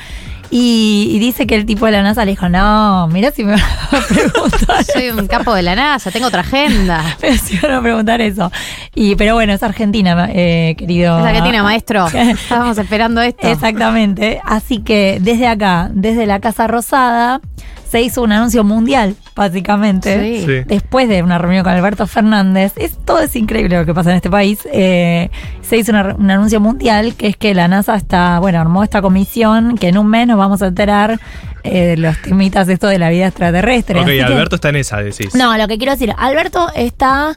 Y, 0.51 1.11
y 1.13 1.19
dice 1.19 1.47
que 1.47 1.57
el 1.57 1.67
tipo 1.67 1.87
de 1.87 1.93
la 1.93 2.03
NASA 2.03 2.25
le 2.25 2.33
dijo, 2.33 2.49
no, 2.49 3.09
mira 3.09 3.31
si 3.31 3.45
me 3.45 3.53
van 3.53 3.61
a 3.61 4.01
preguntar. 4.09 4.85
Soy 4.85 5.11
un 5.11 5.27
capo 5.29 5.55
de 5.55 5.63
la 5.63 5.77
NASA, 5.77 6.11
tengo 6.11 6.27
otra 6.27 6.41
agenda. 6.41 7.05
Pero 7.21 7.37
si 7.37 7.57
van 7.59 7.73
a 7.73 7.83
preguntar 7.83 8.21
eso. 8.21 8.51
Y, 8.95 9.15
pero 9.15 9.35
bueno, 9.35 9.53
es 9.53 9.63
Argentina, 9.63 10.29
eh, 10.33 10.75
querido. 10.77 11.19
Es 11.19 11.25
Argentina, 11.25 11.63
maestro. 11.65 12.07
Estábamos 12.09 12.79
esperando 12.79 13.21
esto. 13.21 13.47
Exactamente. 13.47 14.41
Así 14.45 14.83
que 14.83 15.19
desde 15.21 15.47
acá, 15.47 15.91
desde 15.93 16.27
la 16.27 16.41
Casa 16.41 16.67
Rosada, 16.67 17.41
se 17.89 18.03
hizo 18.03 18.23
un 18.23 18.33
anuncio 18.33 18.65
mundial, 18.65 19.15
básicamente. 19.35 20.21
Sí. 20.41 20.45
Sí. 20.47 20.63
Después 20.67 21.09
de 21.09 21.23
una 21.23 21.39
reunión 21.39 21.63
con 21.65 21.73
Alberto 21.73 22.07
Fernández. 22.07 22.73
Es, 22.77 22.97
todo 23.05 23.21
es 23.21 23.35
increíble 23.37 23.77
lo 23.79 23.87
que 23.87 23.95
pasa 23.95 24.11
en 24.11 24.17
este 24.17 24.31
país. 24.31 24.61
Eh, 24.73 25.31
se 25.63 25.77
hizo 25.77 25.93
una 25.93 26.15
un 26.19 26.31
anuncio 26.31 26.61
mundial 26.61 27.15
que 27.15 27.29
es 27.29 27.37
que 27.37 27.55
la 27.55 27.69
NASA 27.69 27.95
está, 27.97 28.39
bueno, 28.41 28.61
armó 28.61 28.83
esta 28.83 29.01
comisión 29.03 29.77
que 29.77 29.89
en 29.89 29.99
un 29.99 30.07
mes 30.09 30.27
nos 30.27 30.37
vamos 30.39 30.63
a 30.63 30.67
enterar 30.69 31.19
eh, 31.65 31.87
de 31.87 31.97
los 31.97 32.21
temitas 32.23 32.69
esto 32.69 32.87
de 32.89 32.99
la 32.99 33.11
vida 33.11 33.27
extraterrestre. 33.29 34.01
Ok, 34.01 34.07
Así 34.07 34.17
que- 34.17 34.23
Alberto 34.25 34.55
está 34.57 34.69
en 34.71 34.77
esa, 34.77 34.99
decís. 35.03 35.35
no, 35.35 35.57
lo 35.57 35.69
que 35.69 35.79
quiero 35.79 35.93
decir, 35.93 36.13
Alberto 36.19 36.69
está 36.75 37.35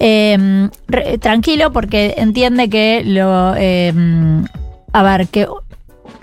eh, 0.00 0.68
re- 0.86 1.18
tranquilo 1.18 1.72
porque 1.72 2.14
entiende 2.18 2.68
que 2.70 3.02
lo. 3.04 3.54
eh, 3.56 3.92
a 4.92 5.02
ver, 5.02 5.26
que 5.28 5.46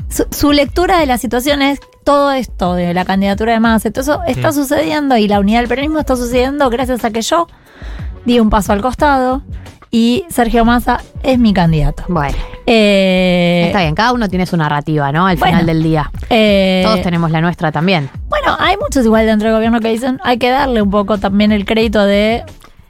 su, 0.09 0.25
su 0.31 0.51
lectura 0.51 0.99
de 0.99 1.05
la 1.05 1.17
situación 1.17 1.61
es 1.61 1.79
todo 2.05 2.31
esto 2.31 2.75
de 2.75 2.93
la 2.93 3.03
candidatura 3.03 3.51
de 3.51 3.59
Massa. 3.59 3.91
Todo 3.91 4.01
eso 4.01 4.21
está 4.27 4.51
Mm. 4.51 4.53
sucediendo 4.53 5.17
y 5.17 5.27
la 5.27 5.41
unidad 5.41 5.59
del 5.59 5.67
peronismo 5.67 5.99
está 5.99 6.15
sucediendo 6.15 6.69
gracias 6.69 7.03
a 7.03 7.09
que 7.11 7.21
yo 7.21 7.47
di 8.23 8.39
un 8.39 8.49
paso 8.49 8.71
al 8.71 8.81
costado 8.81 9.41
y 9.91 10.23
Sergio 10.29 10.63
Massa 10.65 11.01
es 11.23 11.37
mi 11.39 11.53
candidato. 11.53 12.03
Bueno. 12.07 12.37
Eh, 12.67 13.63
Está 13.67 13.81
bien, 13.81 13.95
cada 13.95 14.13
uno 14.13 14.27
tiene 14.29 14.45
su 14.45 14.57
narrativa, 14.57 15.11
¿no? 15.11 15.25
Al 15.27 15.37
Bueno. 15.37 15.53
final 15.53 15.65
del 15.65 15.83
día. 15.83 16.11
eh, 16.29 16.81
Todos 16.85 17.01
tenemos 17.01 17.31
la 17.31 17.41
nuestra 17.41 17.71
también. 17.71 18.09
Bueno, 18.29 18.55
hay 18.59 18.75
muchos 18.77 19.05
igual 19.05 19.25
dentro 19.25 19.47
del 19.49 19.55
gobierno 19.57 19.79
que 19.79 19.89
dicen 19.89 20.19
hay 20.23 20.37
que 20.37 20.49
darle 20.49 20.81
un 20.81 20.89
poco 20.91 21.17
también 21.17 21.51
el 21.51 21.65
crédito 21.65 22.03
de 22.05 22.43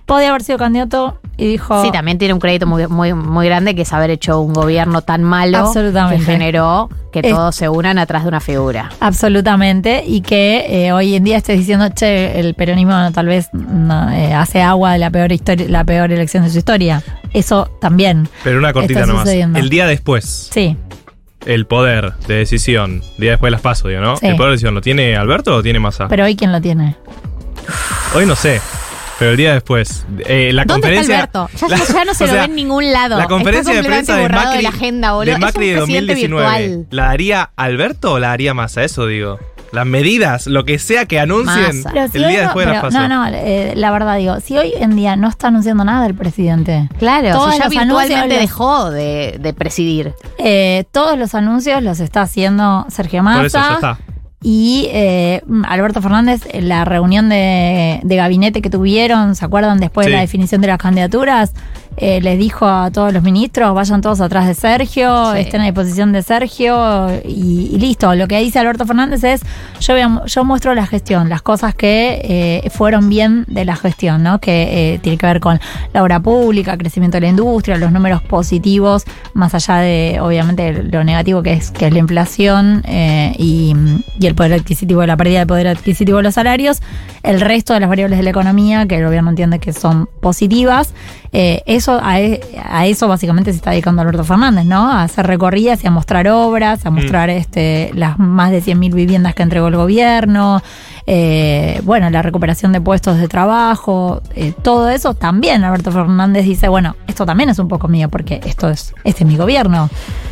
podía 0.06 0.30
haber 0.30 0.43
sido 0.43 0.58
candidato 0.58 1.20
y 1.38 1.47
dijo 1.47 1.82
Sí, 1.84 1.91
también 1.91 2.18
tiene 2.18 2.34
un 2.34 2.39
crédito 2.39 2.66
muy, 2.68 2.88
muy, 2.88 3.14
muy 3.14 3.45
grande 3.47 3.76
que 3.76 3.82
es 3.82 3.91
haber 3.93 4.10
hecho 4.12 4.39
un 4.39 4.53
gobierno 4.53 5.01
tan 5.01 5.24
malo 5.24 5.58
Absolutamente. 5.60 6.24
que 6.26 6.32
generó 6.32 6.89
que 7.12 7.20
Es- 7.20 7.30
todos 7.34 7.56
se 7.56 7.68
unan 7.70 7.97
atrás 7.97 8.24
de 8.24 8.30
una 8.30 8.39
figura. 8.39 8.89
absolutamente 8.99 10.03
y 10.06 10.22
que 10.22 10.66
eh, 10.88 10.91
hoy 10.91 11.16
en 11.16 11.24
día 11.24 11.38
estés 11.38 11.58
diciendo 11.58 11.89
che 11.89 12.39
el 12.39 12.53
peronismo 12.53 13.12
tal 13.14 13.28
vez 13.28 13.49
no, 13.53 14.10
eh, 14.12 14.34
hace 14.34 14.62
agua 14.62 14.93
de 14.93 14.99
la 14.99 15.10
peor 15.10 15.32
historia 15.32 15.66
la 15.70 15.84
peor 15.84 16.12
elección 16.12 16.43
de 16.43 16.49
su 16.49 16.58
historia 16.60 17.01
eso 17.34 17.70
también 17.82 18.30
Pero 18.43 18.60
una 18.60 18.72
cortita 18.74 19.01
está 19.01 19.12
nomás. 19.12 19.28
El 19.28 19.70
día 19.70 19.88
después, 19.88 20.49
sí 20.51 20.78
el 21.45 21.68
poder 21.68 22.14
de 22.28 22.36
decisión, 22.38 23.03
día 23.20 23.32
después 23.32 23.49
de 23.49 23.51
las 23.51 23.62
paso, 23.62 23.88
digo, 23.88 24.01
¿no? 24.01 24.18
Sí. 24.18 24.26
¿El 24.26 24.36
poder 24.36 24.49
de 24.49 24.53
decisión 24.53 24.74
lo 24.74 24.82
tiene 24.82 25.16
Alberto 25.16 25.53
o 25.53 25.58
lo 25.58 25.64
tiene 25.64 25.80
Massa? 25.80 26.08
pero 26.08 26.24
hoy 26.26 26.36
quién 26.36 26.51
lo 26.51 26.60
tiene 26.62 26.95
Hoy 28.16 28.26
no 28.26 28.36
sé. 28.36 28.62
Pero 29.20 29.32
el 29.32 29.38
día 29.38 29.53
después. 29.53 30.05
eh, 30.26 30.51
la 30.53 30.66
¿Dónde 30.66 30.88
está 30.89 30.97
conferencia. 30.97 31.16
Alberto? 31.18 31.49
Ya, 31.59 31.68
la- 31.70 31.78
ya 31.78 32.05
no 32.05 32.13
se 32.13 32.26
lo 32.28 32.32
sea, 32.34 32.39
ve 32.41 32.45
en 32.47 32.55
ningún 32.55 32.91
lado. 32.91 33.18
La 33.18 33.28
conferencia 33.28 33.72
está 33.74 33.82
de 33.82 33.88
prensa 33.88 34.16
de 34.18 34.30
Macri, 34.30 34.57
de 34.57 34.63
la 34.63 34.70
agenda, 34.70 35.11
boludo. 35.13 35.34
de 35.34 35.39
Macri 35.39 35.70
es 35.70 35.76
de 35.76 35.82
un 35.82 35.86
presidente 35.88 36.13
2019. 36.13 36.68
virtual. 36.68 36.88
¿La 36.91 37.09
haría 37.11 37.49
Alberto 37.55 38.13
o 38.13 38.20
la 38.20 38.32
haría 38.34 38.53
Massa? 38.53 38.84
Eso 38.84 39.07
digo. 39.07 39.39
Las 39.72 39.86
medidas, 39.86 40.47
lo 40.47 40.63
que 40.63 40.80
sea 40.80 41.05
que 41.05 41.20
anuncien 41.20 41.84
si 42.11 42.18
el 42.18 42.28
día 42.30 42.41
después 42.43 42.66
de 42.66 42.74
las 42.74 42.93
no 42.93 43.09
no 43.09 43.26
eh, 43.28 43.74
la 43.76 43.91
verdad 43.91 44.16
digo 44.18 44.39
si 44.39 44.57
hoy 44.57 44.72
en 44.78 44.95
día 44.95 45.18
no 45.18 45.28
está 45.28 45.47
anunciando 45.47 45.84
nada 45.84 46.05
el 46.05 46.13
presidente 46.16 46.88
Claro, 46.97 47.32
Todos 47.34 47.53
si 47.55 47.59
ya 47.59 47.66
los 47.66 47.74
virtualmente 47.74 48.28
los- 48.36 48.39
dejó 48.39 48.91
de, 48.91 49.36
de 49.39 49.53
presidir. 49.53 50.13
Eh, 50.38 50.86
todos 50.91 51.18
los 51.20 51.36
anuncios 51.36 51.84
los 51.84 51.99
está 51.99 52.22
haciendo 52.22 52.86
Sergio 52.89 53.22
Massa. 53.24 53.38
Por 53.38 53.45
eso 53.47 53.57
ya 53.59 53.74
está. 53.74 53.97
Y 54.48 54.89
eh, 54.91 55.41
Alberto 55.68 56.04
Fernández, 56.04 56.43
en 56.52 56.70
la 56.70 56.86
reunión 56.86 57.30
de, 57.30 58.00
de 58.04 58.16
gabinete 58.16 58.62
que 58.62 58.70
tuvieron, 58.70 59.34
¿se 59.36 59.43
acuerdan? 59.43 59.80
Después 59.80 60.06
Sí. 60.06 60.12
de 60.12 60.18
la 60.18 60.22
definición 60.22 60.62
de 60.62 60.68
las 60.68 60.78
candidaturas, 60.78 61.52
eh, 61.98 62.20
les 62.22 62.38
dijo 62.38 62.66
a 62.68 62.91
todos 62.91 63.14
los 63.14 63.24
ministros, 63.24 63.74
vayan 63.74 64.02
todos 64.02 64.22
atrás 64.22 64.48
de 64.48 64.54
Sergio, 64.54 65.34
Sí. 65.34 65.39
estén 65.41 65.62
a 65.62 65.66
disposición 65.66 66.12
de 66.12 66.22
Sergio 66.24 67.08
y, 67.26 67.70
y 67.74 67.78
listo. 67.80 68.14
Lo 68.16 68.28
que 68.28 68.39
dice 68.39 68.60
Alberto 68.60 68.86
Fernández 68.86 69.24
es, 69.24 69.41
yo, 69.80 69.93
a- 69.96 70.26
yo 70.26 70.43
muestro 70.46 70.76
la 70.76 70.86
gestión, 70.88 71.30
las 71.30 71.41
cosas 71.41 71.74
que 71.76 72.22
eh, 72.64 72.70
fueron 72.70 73.10
bien 73.10 73.46
de 73.48 73.66
la 73.66 73.76
gestión, 73.76 74.24
¿no? 74.24 74.39
Que 74.39 74.93
eh, 74.96 75.00
tiene 75.00 75.18
que 75.18 75.26
ver 75.26 75.39
con 75.39 75.60
la 75.93 76.04
obra 76.04 76.20
pública, 76.20 76.78
crecimiento 76.78 77.18
de 77.18 77.22
la 77.22 77.28
industria, 77.30 77.78
los 77.78 77.91
números 77.91 78.22
positivos, 78.24 79.04
más 79.34 79.54
allá 79.56 79.78
de, 79.78 80.20
obviamente, 80.22 80.84
lo 80.84 81.04
negativo 81.04 81.41
que 81.43 81.54
es, 81.54 81.72
que 81.72 81.88
es 81.88 81.93
la 81.93 82.00
inflación 82.00 82.84
eh, 82.88 83.34
y, 83.38 83.74
y 84.20 84.26
el 84.28 84.36
poder 84.36 84.54
adquisitivo, 84.54 85.06
la 85.06 85.18
pérdida 85.18 85.39
de 85.39 85.46
poder 85.48 85.68
adquisitivo 85.68 86.18
de 86.18 86.24
los 86.24 86.34
salarios, 86.36 86.82
el 87.24 87.41
resto 87.41 87.74
de 87.74 87.80
las 87.80 87.89
variables 87.89 88.18
de 88.20 88.24
la 88.24 88.30
economía, 88.30 88.86
que 88.86 88.98
el 88.98 89.06
gobierno 89.06 89.30
entiende 89.30 89.60
que 89.60 89.74
son 89.74 90.10
positivas, 90.22 90.93
eh, 91.34 91.64
eso 91.86 92.00
a, 92.02 92.20
e- 92.20 92.42
a 92.64 92.88
eso 92.88 93.08
básicamente 93.08 93.52
se 93.52 93.58
está 93.58 93.72
dedicando 93.72 94.02
Alberto 94.02 94.24
Fernández, 94.24 94.66
¿no? 94.66 94.90
A 94.92 95.04
hacer 95.04 95.28
recorridas 95.28 95.84
y 95.84 95.88
a 95.88 95.92
mostrar 95.92 96.28
obras, 96.28 96.86
a 96.86 96.90
mostrar 96.90 97.30
este, 97.30 97.92
las 97.94 98.18
más 98.18 98.50
de 98.52 98.62
100.000 98.62 98.94
viviendas 98.94 99.36
que 99.36 99.44
entregó 99.44 99.68
el 99.68 99.76
gobierno, 99.76 100.62
eh, 101.06 101.80
bueno, 101.84 102.10
la 102.10 102.24
recuperación 102.24 102.72
de 102.72 102.82
puestos 102.82 103.20
de 103.20 103.28
trabajo, 103.28 104.22
eh, 104.36 104.54
todo 104.64 104.90
eso 104.90 105.14
también 105.14 105.64
Alberto 105.64 105.92
Fernández 105.92 106.46
dice, 106.46 106.68
bueno, 106.68 106.96
esto 107.06 107.26
también 107.26 107.50
es 107.50 107.60
un 107.60 107.68
poco 107.68 107.88
mío 107.88 108.10
porque 108.10 108.42
esto 108.46 108.70
es, 108.70 108.94
este 109.04 109.24
es 109.24 109.30
mi 109.30 109.38
gobierno. 109.38 109.90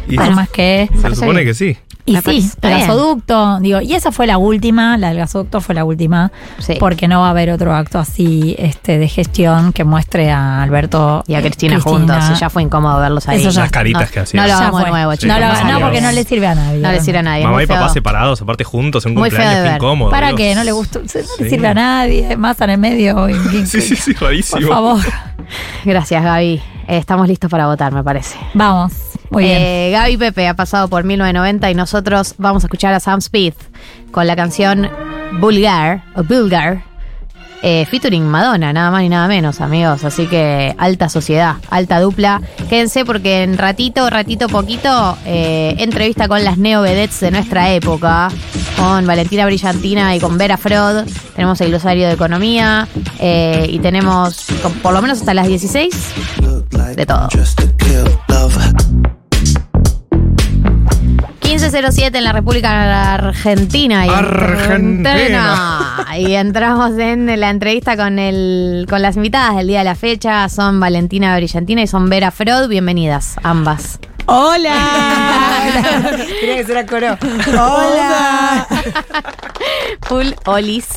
Y 0.07 0.17
Por 0.17 0.31
más 0.31 0.49
que... 0.49 0.89
se 0.99 1.15
supone 1.15 1.45
que 1.45 1.53
sí. 1.53 1.77
Y 2.05 2.17
sí, 2.17 2.51
el 2.61 2.69
gasoducto, 2.79 3.59
digo, 3.59 3.79
y 3.79 3.93
esa 3.93 4.11
fue 4.11 4.27
la 4.27 4.37
última, 4.37 4.97
la 4.97 5.07
del 5.09 5.19
gasoducto 5.19 5.61
fue 5.61 5.73
la 5.73 5.85
última, 5.85 6.33
Sí. 6.59 6.75
porque 6.77 7.07
no 7.07 7.21
va 7.21 7.27
a 7.27 7.29
haber 7.29 7.49
otro 7.49 7.73
acto 7.73 7.97
así 7.97 8.55
este 8.59 8.97
de 8.97 9.07
gestión 9.07 9.71
que 9.71 9.85
muestre 9.85 10.29
a 10.29 10.61
Alberto 10.61 11.23
Y 11.27 11.35
a 11.35 11.41
Cristina, 11.41 11.79
juntos. 11.79 12.17
Y 12.31 12.35
ya 12.35 12.49
fue 12.49 12.61
incómodo 12.61 12.99
verlos 12.99 13.27
ahí. 13.29 13.39
Eso 13.39 13.51
ya 13.51 13.61
Las 13.61 13.71
caritas 13.71 14.09
no, 14.09 14.11
que 14.13 14.19
hacían. 14.19 14.43
No 14.43 14.47
lo 14.51 14.53
hagamos 14.57 14.83
de 14.83 14.89
nuevo, 14.91 15.11
no, 15.11 15.15
chicos. 15.17 15.39
lo- 15.39 15.47
por 15.47 15.65
no, 15.71 15.79
porque 15.79 16.01
no 16.01 16.11
le 16.11 16.23
sirve 16.25 16.47
a 16.47 16.55
nadie. 16.55 16.79
No 16.79 16.91
le 16.91 16.99
sirve 16.99 17.19
a 17.19 17.23
nadie. 17.23 17.45
Mamá 17.45 17.63
y 17.63 17.67
papá 17.67 17.87
separados, 17.89 18.41
aparte 18.41 18.65
juntos, 18.65 19.05
en 19.05 19.13
un 19.13 19.19
Muy 19.19 19.29
feo 19.29 19.37
cumpleaños, 19.39 19.59
de 19.59 19.63
qué 19.63 19.69
ver. 19.73 19.77
incómodo. 19.81 20.11
Para 20.11 20.27
Dios. 20.27 20.37
que 20.37 20.55
no 20.55 20.63
le 20.65 20.71
gustó, 20.73 20.99
no 20.99 21.05
le 21.39 21.49
sirve 21.49 21.67
a 21.69 21.73
nadie, 21.73 22.35
más 22.35 22.59
en 22.59 22.69
el 22.71 22.77
medio. 22.79 23.29
y- 23.29 23.33
y- 23.33 23.65
Sí, 23.65 23.79
sí, 23.79 23.95
sí, 23.95 24.13
Por 24.13 24.23
rarísimo. 24.23 24.67
favor, 24.67 24.99
Gracias, 25.85 26.21
Gaby. 26.21 26.61
Eh, 26.87 26.97
estamos 26.97 27.27
listos 27.29 27.49
para 27.49 27.67
votar, 27.67 27.93
me 27.93 28.03
parece. 28.03 28.35
vamos. 28.53 28.91
Muy 29.33 29.43
bien. 29.45 29.57
Eh, 29.61 29.89
Gaby 29.91 30.17
Pepe 30.17 30.47
ha 30.47 30.55
pasado 30.55 30.87
por 30.87 31.03
1990 31.03 31.71
y 31.71 31.75
nosotros 31.75 32.35
vamos 32.37 32.63
a 32.63 32.67
escuchar 32.67 32.93
a 32.93 32.99
Sam 32.99 33.19
Smith 33.19 33.55
con 34.11 34.27
la 34.27 34.35
canción 34.35 34.89
Vulgar 35.39 36.03
o 36.15 36.23
Vulgar. 36.23 36.83
Eh, 37.65 37.85
featuring 37.89 38.25
Madonna, 38.27 38.73
nada 38.73 38.91
más 38.91 39.03
ni 39.03 39.09
nada 39.09 39.25
menos, 39.29 39.61
amigos. 39.61 40.03
Así 40.03 40.27
que 40.27 40.75
alta 40.77 41.07
sociedad, 41.07 41.55
alta 41.69 42.01
dupla. 42.01 42.41
Quédense 42.69 43.05
porque 43.05 43.43
en 43.43 43.57
ratito, 43.57 44.09
ratito 44.09 44.49
poquito, 44.49 45.17
eh, 45.25 45.73
entrevista 45.77 46.27
con 46.27 46.43
las 46.43 46.57
neo 46.57 46.81
vedettes 46.81 47.21
de 47.21 47.31
nuestra 47.31 47.71
época. 47.71 48.27
Con 48.77 49.07
Valentina 49.07 49.45
Brillantina 49.45 50.13
y 50.13 50.19
con 50.19 50.37
Vera 50.37 50.57
Frod. 50.57 51.05
Tenemos 51.35 51.61
el 51.61 51.69
glosario 51.69 52.07
de 52.07 52.13
economía. 52.13 52.85
eh, 53.19 53.65
y 53.69 53.79
tenemos 53.79 54.45
por 54.81 54.93
lo 54.93 55.01
menos 55.01 55.19
hasta 55.19 55.33
las 55.33 55.47
16 55.47 55.95
de 56.97 57.05
todo. 57.05 57.29
1507 61.63 62.17
en 62.17 62.23
la 62.25 62.33
República 62.33 63.13
Argentina. 63.13 64.05
Y 64.05 64.09
Argentina. 64.09 66.05
Y 66.17 66.33
entramos 66.33 66.97
en 66.97 67.39
la 67.39 67.49
entrevista 67.49 67.95
con 67.95 68.19
el 68.19 68.85
con 68.89 69.01
las 69.01 69.15
invitadas 69.15 69.55
del 69.55 69.67
día 69.67 69.79
de 69.79 69.85
la 69.85 69.95
fecha. 69.95 70.49
Son 70.49 70.81
Valentina 70.81 71.33
Brillantina 71.37 71.81
y 71.81 71.87
son 71.87 72.09
Vera 72.09 72.31
Frod. 72.31 72.67
Bienvenidas, 72.67 73.37
ambas. 73.43 73.97
Hola. 74.25 75.65
Tenía 76.39 76.55
que 76.57 76.63
ser 76.65 76.77
a 76.77 76.85
coro. 76.85 77.17
Hola. 77.49 78.67
Full 80.03 80.27
Olis. 80.45 80.87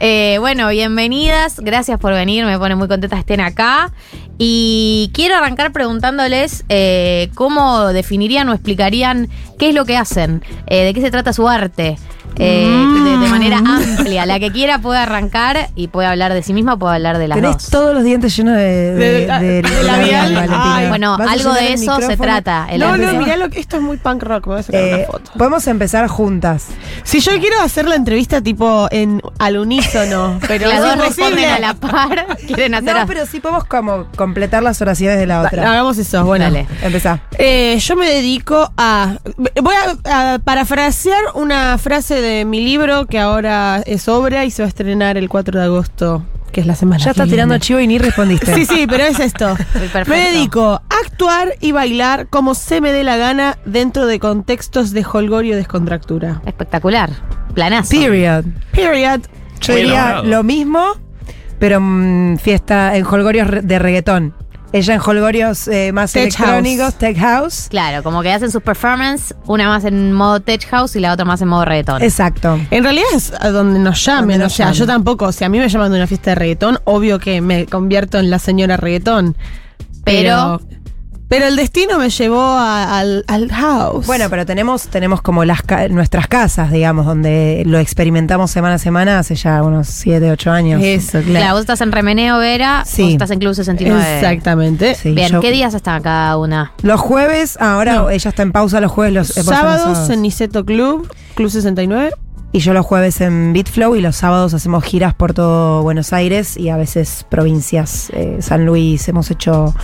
Eh, 0.00 0.36
bueno, 0.40 0.68
bienvenidas. 0.68 1.60
Gracias 1.60 1.98
por 1.98 2.12
venir. 2.12 2.44
Me 2.44 2.58
pone 2.58 2.74
muy 2.76 2.88
contenta 2.88 3.16
que 3.16 3.20
estén 3.20 3.40
acá. 3.40 3.92
Y 4.38 5.10
quiero 5.14 5.36
arrancar 5.36 5.72
preguntándoles 5.72 6.64
eh, 6.68 7.30
cómo 7.34 7.86
definirían 7.88 8.48
o 8.50 8.52
explicarían 8.52 9.28
qué 9.58 9.70
es 9.70 9.74
lo 9.74 9.86
que 9.86 9.96
hacen, 9.96 10.44
eh, 10.66 10.84
de 10.84 10.92
qué 10.92 11.00
se 11.00 11.10
trata 11.10 11.32
su 11.32 11.48
arte. 11.48 11.96
eh, 12.38 12.66
de, 12.68 13.16
de 13.18 13.28
manera 13.30 13.56
amplia. 13.58 14.05
La 14.24 14.38
que 14.40 14.50
quiera 14.52 14.78
puede 14.78 14.98
arrancar 15.00 15.68
y 15.74 15.88
puede 15.88 16.08
hablar 16.08 16.32
de 16.32 16.42
sí 16.42 16.54
misma, 16.54 16.78
puede 16.78 16.94
hablar 16.94 17.18
de 17.18 17.28
las 17.28 17.36
Tenés 17.36 17.52
dos. 17.54 17.68
todos 17.70 17.92
los 17.94 18.04
dientes 18.04 18.34
llenos 18.34 18.54
de, 18.56 18.62
de, 18.94 19.26
De- 19.26 19.26
de- 19.26 19.62
de 19.62 19.82
labial. 19.82 20.88
Bueno, 20.88 21.18
¿Vas 21.18 21.28
a 21.28 21.32
algo 21.32 21.52
de 21.52 21.72
eso 21.74 22.00
se 22.00 22.16
trata. 22.16 22.66
El 22.70 22.80
No, 22.80 22.96
no, 22.96 23.12
mirá 23.14 23.36
lo 23.36 23.50
que 23.50 23.60
esto 23.60 23.76
es 23.76 23.82
muy 23.82 23.96
punk 23.96 24.22
rock. 24.22 24.46
Me 24.46 24.52
voy 24.52 24.60
a 24.60 24.62
sacar 24.62 24.80
Eh, 24.80 24.94
una 24.94 25.06
foto. 25.06 25.30
podemos 25.36 25.66
empezar 25.66 26.06
juntas. 26.08 26.66
Si 27.02 27.20
yo 27.20 27.32
quiero 27.40 27.60
hacer 27.60 27.86
la 27.88 27.96
entrevista 27.96 28.40
tipo 28.40 28.86
en 28.90 29.20
al 29.38 29.58
unísono, 29.58 30.38
pero 30.48 30.68
las 30.68 30.80
dos 30.80 30.98
responden 30.98 31.50
a 31.50 31.58
la 31.58 31.74
par. 31.74 32.26
Quieren 32.46 32.74
hacer 32.74 32.94
No, 32.94 33.00
a- 33.02 33.06
pero 33.06 33.26
sí 33.26 33.40
podemos 33.40 33.64
como 33.64 34.06
completar 34.16 34.62
las 34.62 34.80
oraciones 34.80 35.18
de 35.18 35.26
la 35.26 35.40
Va, 35.42 35.48
otra. 35.48 35.70
Hagamos 35.70 35.98
eso, 35.98 36.24
bueno. 36.24 36.44
Dale. 36.44 36.66
Empezá. 36.82 37.20
Eh, 37.38 37.78
yo 37.80 37.96
me 37.96 38.06
dedico 38.08 38.70
a. 38.76 39.16
Voy 39.62 39.74
a, 40.04 40.34
a 40.34 40.38
parafrasear 40.38 41.22
una 41.34 41.76
frase 41.78 42.20
de 42.20 42.44
mi 42.44 42.62
libro 42.64 43.06
que 43.06 43.18
ahora 43.18 43.82
es 43.86 44.05
obra 44.08 44.44
y 44.44 44.50
se 44.50 44.62
va 44.62 44.66
a 44.66 44.68
estrenar 44.68 45.16
el 45.16 45.28
4 45.28 45.58
de 45.58 45.64
agosto, 45.64 46.24
que 46.52 46.60
es 46.60 46.66
la 46.66 46.74
semana. 46.74 46.98
Ya 46.98 47.04
que 47.06 47.10
estás 47.10 47.28
tirando 47.28 47.58
chivo 47.58 47.80
y 47.80 47.86
ni 47.86 47.98
respondiste. 47.98 48.54
Sí, 48.54 48.64
sí, 48.66 48.86
pero 48.88 49.04
es 49.04 49.18
esto. 49.20 49.56
perfecto. 49.72 50.10
Me 50.10 50.30
dedico 50.30 50.72
a 50.74 50.82
actuar 51.04 51.54
y 51.60 51.72
bailar 51.72 52.28
como 52.28 52.54
se 52.54 52.80
me 52.80 52.92
dé 52.92 53.04
la 53.04 53.16
gana 53.16 53.58
dentro 53.64 54.06
de 54.06 54.18
contextos 54.18 54.92
de 54.92 55.04
holgorio 55.10 55.54
y 55.54 55.56
descontractura. 55.56 56.40
Espectacular. 56.46 57.10
Planazo. 57.54 57.90
Period. 57.90 58.44
Period. 58.72 59.20
Yo 59.60 59.74
diría 59.74 60.22
lo 60.22 60.42
mismo, 60.42 60.84
pero 61.58 61.80
mm, 61.80 62.36
fiesta 62.38 62.96
en 62.96 63.04
holgorios 63.06 63.46
re- 63.48 63.62
de 63.62 63.78
reggaetón. 63.78 64.34
Ella 64.72 64.94
en 64.94 65.00
holgorios 65.00 65.68
eh, 65.68 65.92
más 65.92 66.12
Tech 66.12 66.24
electrónicos, 66.24 66.86
house. 66.86 66.94
tech 66.98 67.16
house. 67.18 67.66
Claro, 67.70 68.02
como 68.02 68.22
que 68.22 68.32
hacen 68.32 68.50
sus 68.50 68.62
performance, 68.62 69.34
una 69.46 69.68
más 69.68 69.84
en 69.84 70.12
modo 70.12 70.40
tech 70.40 70.66
house 70.68 70.96
y 70.96 71.00
la 71.00 71.12
otra 71.12 71.24
más 71.24 71.40
en 71.40 71.48
modo 71.48 71.64
reggaetón. 71.64 72.02
Exacto. 72.02 72.58
En 72.70 72.82
realidad 72.84 73.06
es 73.14 73.32
a 73.40 73.50
donde 73.50 73.78
nos 73.78 74.04
llamen, 74.04 74.38
Donde 74.40 74.46
o 74.46 74.50
sea, 74.50 74.72
yo 74.72 74.86
tampoco, 74.86 75.30
si 75.32 75.44
a 75.44 75.48
mí 75.48 75.58
me 75.60 75.68
llaman 75.68 75.90
de 75.92 75.98
una 75.98 76.06
fiesta 76.06 76.30
de 76.32 76.34
reggaetón, 76.34 76.78
obvio 76.84 77.18
que 77.18 77.40
me 77.40 77.66
convierto 77.66 78.18
en 78.18 78.28
la 78.28 78.38
señora 78.38 78.76
reggaetón. 78.76 79.36
Pero- 80.04 80.60
Pero, 80.60 80.75
pero 81.28 81.46
el 81.46 81.56
destino 81.56 81.98
me 81.98 82.08
llevó 82.10 82.40
a- 82.40 82.98
al, 82.98 83.24
al 83.26 83.50
house. 83.50 84.06
Bueno, 84.06 84.26
pero 84.30 84.46
tenemos, 84.46 84.88
tenemos 84.88 85.22
como 85.22 85.44
las 85.44 85.62
ca- 85.62 85.88
nuestras 85.88 86.28
casas, 86.28 86.70
digamos, 86.70 87.04
donde 87.06 87.62
lo 87.66 87.78
experimentamos 87.78 88.50
semana 88.50 88.74
a 88.76 88.78
semana 88.78 89.18
hace 89.18 89.34
ya 89.34 89.62
unos 89.62 89.88
7, 89.88 90.30
8 90.30 90.50
años. 90.52 90.80
Eso, 90.82 91.10
Claro, 91.18 91.26
claro. 91.26 91.52
vos 91.54 91.60
estás 91.62 91.80
en 91.80 91.92
Remeneo 91.92 92.38
Vera, 92.38 92.84
Sí. 92.86 93.02
vos 93.02 93.12
estás 93.12 93.30
en 93.32 93.38
Club 93.40 93.54
69. 93.54 94.14
Exactamente. 94.20 94.94
Sí, 94.94 95.12
Bien, 95.12 95.30
yo- 95.32 95.40
¿qué 95.40 95.50
días 95.50 95.74
están 95.74 96.02
cada 96.02 96.36
una? 96.36 96.72
Los 96.82 97.00
jueves, 97.00 97.56
ahora 97.60 97.94
No. 97.94 98.10
ella 98.10 98.28
está 98.30 98.42
en 98.42 98.52
pausa 98.52 98.80
los 98.80 98.92
jueves, 98.92 99.12
los 99.14 99.30
eh, 99.30 99.32
ser 99.42 99.44
los 99.46 99.54
Sábados 99.54 100.10
en 100.10 100.22
Niceto 100.22 100.64
Club, 100.64 101.08
Club 101.34 101.50
69. 101.50 102.10
Y 102.52 102.60
yo 102.60 102.72
los 102.72 102.86
jueves 102.86 103.20
en 103.20 103.52
Bitflow 103.52 103.96
y 103.96 104.00
los 104.00 104.16
sábados 104.16 104.54
hacemos 104.54 104.82
giras 104.84 105.12
por 105.12 105.34
todo 105.34 105.82
Buenos 105.82 106.12
Aires 106.14 106.56
y 106.56 106.70
a 106.70 106.76
veces 106.78 107.26
provincias, 107.28 108.08
eh, 108.14 108.38
San 108.40 108.64
Luis, 108.64 109.06
hemos 109.08 109.30
hecho, 109.30 109.74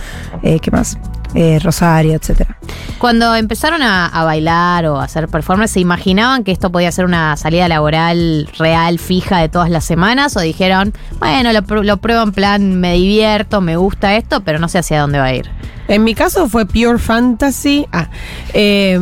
eh, 0.41 0.59
¿qué 0.59 0.71
más? 0.71 0.97
Eh, 1.35 1.59
Rosario, 1.63 2.13
etcétera. 2.13 2.57
Cuando 2.99 3.35
empezaron 3.35 3.81
a, 3.81 4.05
a 4.05 4.23
bailar 4.23 4.85
o 4.85 4.99
a 4.99 5.05
hacer 5.05 5.27
performance, 5.27 5.71
¿se 5.71 5.79
imaginaban 5.79 6.43
que 6.43 6.51
esto 6.51 6.71
podía 6.71 6.91
ser 6.91 7.05
una 7.05 7.35
salida 7.37 7.67
laboral 7.67 8.47
real, 8.57 8.99
fija 8.99 9.39
de 9.39 9.49
todas 9.49 9.69
las 9.69 9.83
semanas? 9.83 10.37
¿O 10.37 10.41
dijeron, 10.41 10.93
bueno, 11.19 11.51
lo, 11.51 11.59
pr- 11.63 11.83
lo 11.83 11.97
pruebo 11.97 12.21
en 12.23 12.31
plan, 12.33 12.79
me 12.79 12.93
divierto, 12.93 13.61
me 13.61 13.77
gusta 13.77 14.15
esto, 14.15 14.41
pero 14.41 14.59
no 14.59 14.69
sé 14.69 14.77
hacia 14.77 15.01
dónde 15.01 15.19
va 15.19 15.25
a 15.25 15.33
ir? 15.33 15.49
En 15.89 16.03
mi 16.05 16.15
caso 16.15 16.47
fue 16.47 16.65
Pure 16.65 16.97
Fantasy. 16.97 17.87
Ah, 17.91 18.07
eh, 18.53 18.97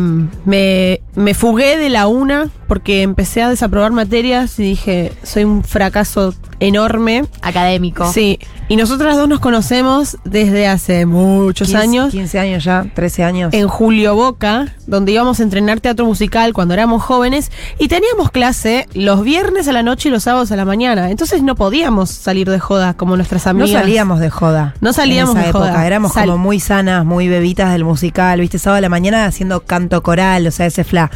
me, 0.46 1.02
me 1.16 1.34
fugué 1.36 1.78
de 1.78 1.90
la 1.90 2.08
una 2.08 2.50
porque 2.68 3.04
empecé 3.04 3.44
a 3.44 3.50
desaprobar 3.50 3.92
materias 3.92 4.58
y 4.58 4.64
dije, 4.64 5.14
soy 5.22 5.44
un 5.44 5.64
fracaso 5.64 6.34
enorme. 6.62 7.26
Académico. 7.42 8.10
Sí, 8.14 8.40
y 8.70 8.78
nosotras 8.78 9.18
dos 9.18 9.28
nos 9.28 9.42
conocemos 9.42 10.18
desde 10.24 10.68
hace 10.68 11.06
muchos 11.06 11.68
15 11.68 11.82
años. 11.84 12.12
15 12.12 12.40
años 12.40 12.64
ya, 12.64 12.86
13 12.94 13.24
años. 13.26 13.54
En 13.54 13.68
Julio 13.68 14.16
Boca, 14.16 14.74
donde 14.88 15.12
íbamos 15.12 15.40
a 15.42 15.44
entrenar 15.44 15.82
teatro 15.82 16.06
musical 16.06 16.54
cuando 16.54 16.74
éramos 16.74 17.04
jóvenes 17.04 17.52
y 17.80 17.90
teníamos 17.90 18.32
clase 18.32 18.88
los 18.94 19.24
viernes 19.24 19.68
a 19.68 19.74
la 19.74 19.84
noche 19.84 20.08
y 20.08 20.12
los 20.12 20.24
sábados 20.24 20.52
a 20.54 20.56
la 20.56 20.64
mañana. 20.64 21.10
Entonces 21.12 21.42
no 21.44 21.56
podíamos 21.56 22.10
salir 22.12 22.50
de 22.50 22.60
joda 22.60 22.94
como 22.94 23.18
nuestras 23.18 23.44
no 23.46 23.52
amigas. 23.52 23.82
salíamos 23.82 24.20
de 24.20 24.30
joda. 24.30 24.76
No 24.80 24.94
salíamos 24.94 25.36
en 25.36 25.42
esa 25.42 25.44
de 25.46 25.50
época. 25.50 25.72
joda. 25.72 25.88
Éramos 25.88 26.14
Sal- 26.14 26.28
como 26.28 26.38
muy 26.38 26.60
sanas, 26.62 27.04
muy 27.04 27.28
bebitas 27.28 27.72
del 27.72 27.84
musical, 27.84 28.40
viste, 28.40 28.60
sábado 28.60 28.78
a 28.78 28.82
la 28.82 28.90
mañana 28.90 29.26
haciendo 29.26 29.62
canto 29.66 30.02
coral, 30.04 30.46
o 30.48 30.52
sea, 30.52 30.68
ese 30.68 30.84
fla. 30.84 31.10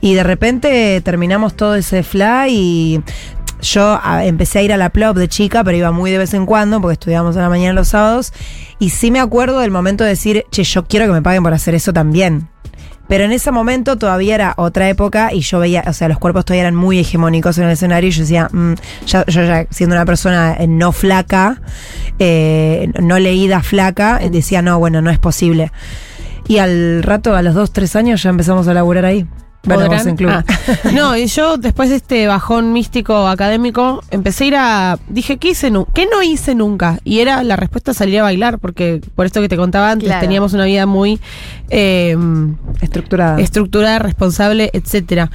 Y 0.00 0.14
de 0.14 0.22
repente 0.22 1.00
terminamos 1.02 1.54
todo 1.54 1.74
ese 1.74 2.02
fla 2.02 2.46
y 2.48 3.02
yo 3.60 4.00
empecé 4.22 4.60
a 4.60 4.62
ir 4.62 4.72
a 4.72 4.76
la 4.76 4.90
plop 4.90 5.16
de 5.16 5.28
chica, 5.28 5.64
pero 5.64 5.76
iba 5.76 5.92
muy 5.92 6.10
de 6.10 6.18
vez 6.18 6.34
en 6.34 6.46
cuando 6.46 6.80
porque 6.80 6.94
estudiábamos 6.94 7.36
a 7.36 7.40
la 7.40 7.48
mañana 7.48 7.72
los 7.72 7.88
sábados. 7.88 8.32
Y 8.78 8.90
sí 8.90 9.10
me 9.10 9.20
acuerdo 9.20 9.60
del 9.60 9.70
momento 9.70 10.04
de 10.04 10.10
decir, 10.10 10.44
che, 10.50 10.64
yo 10.64 10.86
quiero 10.86 11.06
que 11.06 11.12
me 11.12 11.22
paguen 11.22 11.42
por 11.42 11.54
hacer 11.54 11.74
eso 11.74 11.92
también. 11.92 12.48
Pero 13.08 13.24
en 13.24 13.32
ese 13.32 13.52
momento 13.52 13.96
todavía 13.96 14.34
era 14.34 14.54
otra 14.56 14.88
época 14.88 15.32
y 15.32 15.40
yo 15.40 15.60
veía, 15.60 15.84
o 15.86 15.92
sea, 15.92 16.08
los 16.08 16.18
cuerpos 16.18 16.44
todavía 16.44 16.62
eran 16.62 16.74
muy 16.74 16.98
hegemónicos 16.98 17.56
en 17.58 17.64
el 17.64 17.70
escenario 17.70 18.08
y 18.08 18.12
yo 18.12 18.22
decía, 18.22 18.48
mm, 18.50 18.74
yo 19.06 19.24
ya 19.26 19.66
siendo 19.70 19.94
una 19.94 20.04
persona 20.04 20.56
eh, 20.58 20.66
no 20.66 20.90
flaca, 20.92 21.60
eh, 22.18 22.90
no 23.00 23.18
leída 23.18 23.62
flaca, 23.62 24.18
eh, 24.20 24.30
decía, 24.30 24.60
no, 24.60 24.78
bueno, 24.78 25.02
no 25.02 25.10
es 25.10 25.18
posible. 25.18 25.70
Y 26.48 26.58
al 26.58 27.02
rato, 27.02 27.34
a 27.34 27.42
los 27.42 27.54
dos, 27.54 27.72
tres 27.72 27.96
años, 27.96 28.22
ya 28.22 28.30
empezamos 28.30 28.66
a 28.68 28.74
laburar 28.74 29.04
ahí. 29.04 29.26
Bueno, 29.66 29.86
¿Podrán? 29.86 30.08
en 30.08 30.16
club. 30.16 30.30
Ah. 30.30 30.44
No, 30.94 31.16
y 31.16 31.26
yo 31.26 31.56
después 31.56 31.90
de 31.90 31.96
este 31.96 32.26
bajón 32.26 32.72
místico 32.72 33.26
académico, 33.28 34.02
empecé 34.10 34.44
a 34.44 34.46
ir 34.46 34.56
a. 34.56 34.98
Dije, 35.08 35.36
¿qué 35.38 35.48
hice 35.50 35.72
¿Qué 35.92 36.06
no 36.10 36.22
hice 36.22 36.54
nunca? 36.54 36.98
Y 37.04 37.18
era 37.18 37.42
la 37.42 37.56
respuesta 37.56 37.92
salir 37.92 38.20
a 38.20 38.22
bailar, 38.22 38.58
porque 38.58 39.00
por 39.14 39.26
esto 39.26 39.40
que 39.40 39.48
te 39.48 39.56
contaba 39.56 39.90
antes, 39.90 40.06
Claro. 40.08 40.20
teníamos 40.20 40.52
una 40.52 40.64
vida 40.64 40.86
muy 40.86 41.20
eh, 41.70 42.16
Estructurada. 42.80 43.40
estructurada, 43.40 43.98
responsable, 43.98 44.70
etcétera. 44.72 45.30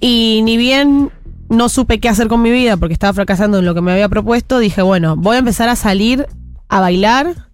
Y 0.00 0.40
ni 0.44 0.56
bien 0.56 1.10
no 1.48 1.68
supe 1.68 2.00
qué 2.00 2.08
hacer 2.08 2.28
con 2.28 2.42
mi 2.42 2.50
vida 2.50 2.76
porque 2.76 2.92
estaba 2.92 3.12
fracasando 3.12 3.58
en 3.58 3.64
lo 3.64 3.74
que 3.74 3.80
me 3.80 3.92
había 3.92 4.08
propuesto, 4.08 4.58
dije, 4.58 4.82
bueno, 4.82 5.16
voy 5.16 5.36
a 5.36 5.38
empezar 5.40 5.68
a 5.68 5.76
salir 5.76 6.26
a 6.68 6.80
bailar. 6.80 7.45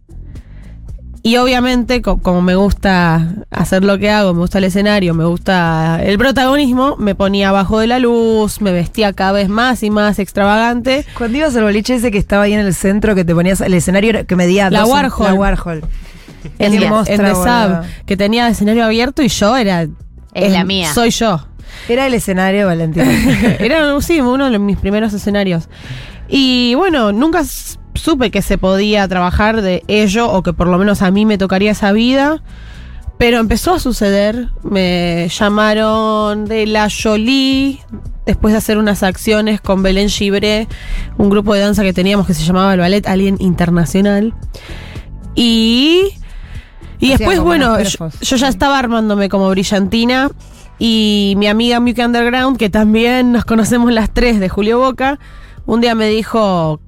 Y 1.24 1.36
obviamente, 1.36 2.02
co- 2.02 2.18
como 2.18 2.42
me 2.42 2.56
gusta 2.56 3.28
hacer 3.50 3.84
lo 3.84 3.96
que 3.98 4.10
hago, 4.10 4.34
me 4.34 4.40
gusta 4.40 4.58
el 4.58 4.64
escenario, 4.64 5.14
me 5.14 5.24
gusta 5.24 6.00
el 6.02 6.18
protagonismo, 6.18 6.96
me 6.96 7.14
ponía 7.14 7.50
abajo 7.50 7.78
de 7.78 7.86
la 7.86 8.00
luz, 8.00 8.60
me 8.60 8.72
vestía 8.72 9.12
cada 9.12 9.30
vez 9.30 9.48
más 9.48 9.84
y 9.84 9.90
más 9.90 10.18
extravagante. 10.18 11.06
Cuando 11.16 11.38
ibas 11.38 11.54
al 11.54 11.62
boliche 11.62 11.94
ese 11.94 12.10
que 12.10 12.18
estaba 12.18 12.42
ahí 12.42 12.54
en 12.54 12.60
el 12.60 12.74
centro, 12.74 13.14
que 13.14 13.24
te 13.24 13.34
ponías, 13.36 13.60
el 13.60 13.72
escenario 13.74 14.26
que 14.26 14.34
medía 14.34 14.68
La 14.68 14.80
dos- 14.80 14.88
Warhol. 14.90 15.26
La 15.26 15.34
Warhol. 15.34 15.84
En, 16.58 16.74
en 16.74 16.88
mostra, 16.90 17.16
The. 17.16 17.34
Sub, 17.36 18.04
que 18.04 18.16
tenía 18.16 18.48
escenario 18.48 18.84
abierto 18.84 19.22
y 19.22 19.28
yo 19.28 19.56
era... 19.56 19.86
Es 20.34 20.50
la 20.52 20.64
mía. 20.64 20.92
Soy 20.92 21.10
yo. 21.10 21.46
Era 21.88 22.06
el 22.08 22.14
escenario, 22.14 22.66
Valentina. 22.66 23.06
Era, 23.60 24.00
sí, 24.00 24.20
uno 24.20 24.50
de 24.50 24.58
mis 24.58 24.76
primeros 24.76 25.12
escenarios. 25.12 25.68
Y 26.28 26.74
bueno, 26.74 27.12
nunca 27.12 27.44
supe 27.94 28.30
que 28.30 28.42
se 28.42 28.58
podía 28.58 29.06
trabajar 29.08 29.62
de 29.62 29.82
ello 29.88 30.30
o 30.30 30.42
que 30.42 30.52
por 30.52 30.68
lo 30.68 30.78
menos 30.78 31.02
a 31.02 31.10
mí 31.10 31.26
me 31.26 31.38
tocaría 31.38 31.72
esa 31.72 31.92
vida. 31.92 32.42
Pero 33.18 33.38
empezó 33.38 33.74
a 33.74 33.78
suceder. 33.78 34.48
Me 34.62 35.28
llamaron 35.28 36.46
de 36.46 36.66
la 36.66 36.88
Jolie 36.90 37.78
después 38.26 38.52
de 38.52 38.58
hacer 38.58 38.78
unas 38.78 39.02
acciones 39.02 39.60
con 39.60 39.82
Belén 39.82 40.08
Gibré, 40.08 40.66
un 41.18 41.30
grupo 41.30 41.54
de 41.54 41.60
danza 41.60 41.82
que 41.82 41.92
teníamos 41.92 42.26
que 42.26 42.34
se 42.34 42.44
llamaba 42.44 42.74
el 42.74 42.80
Ballet 42.80 43.06
Alien 43.06 43.36
Internacional. 43.38 44.34
Y, 45.34 46.14
y 46.98 47.10
después, 47.10 47.40
bueno, 47.40 47.80
yo, 47.80 48.10
yo 48.20 48.36
ya 48.36 48.48
estaba 48.48 48.78
armándome 48.78 49.28
como 49.28 49.48
brillantina. 49.50 50.30
Y 50.78 51.34
mi 51.36 51.46
amiga 51.46 51.78
Mickey 51.78 52.04
Underground, 52.04 52.58
que 52.58 52.70
también 52.70 53.30
nos 53.30 53.44
conocemos 53.44 53.92
las 53.92 54.12
tres 54.12 54.40
de 54.40 54.48
Julio 54.48 54.80
Boca, 54.80 55.20
un 55.64 55.80
día 55.80 55.94
me 55.94 56.08
dijo: 56.08 56.80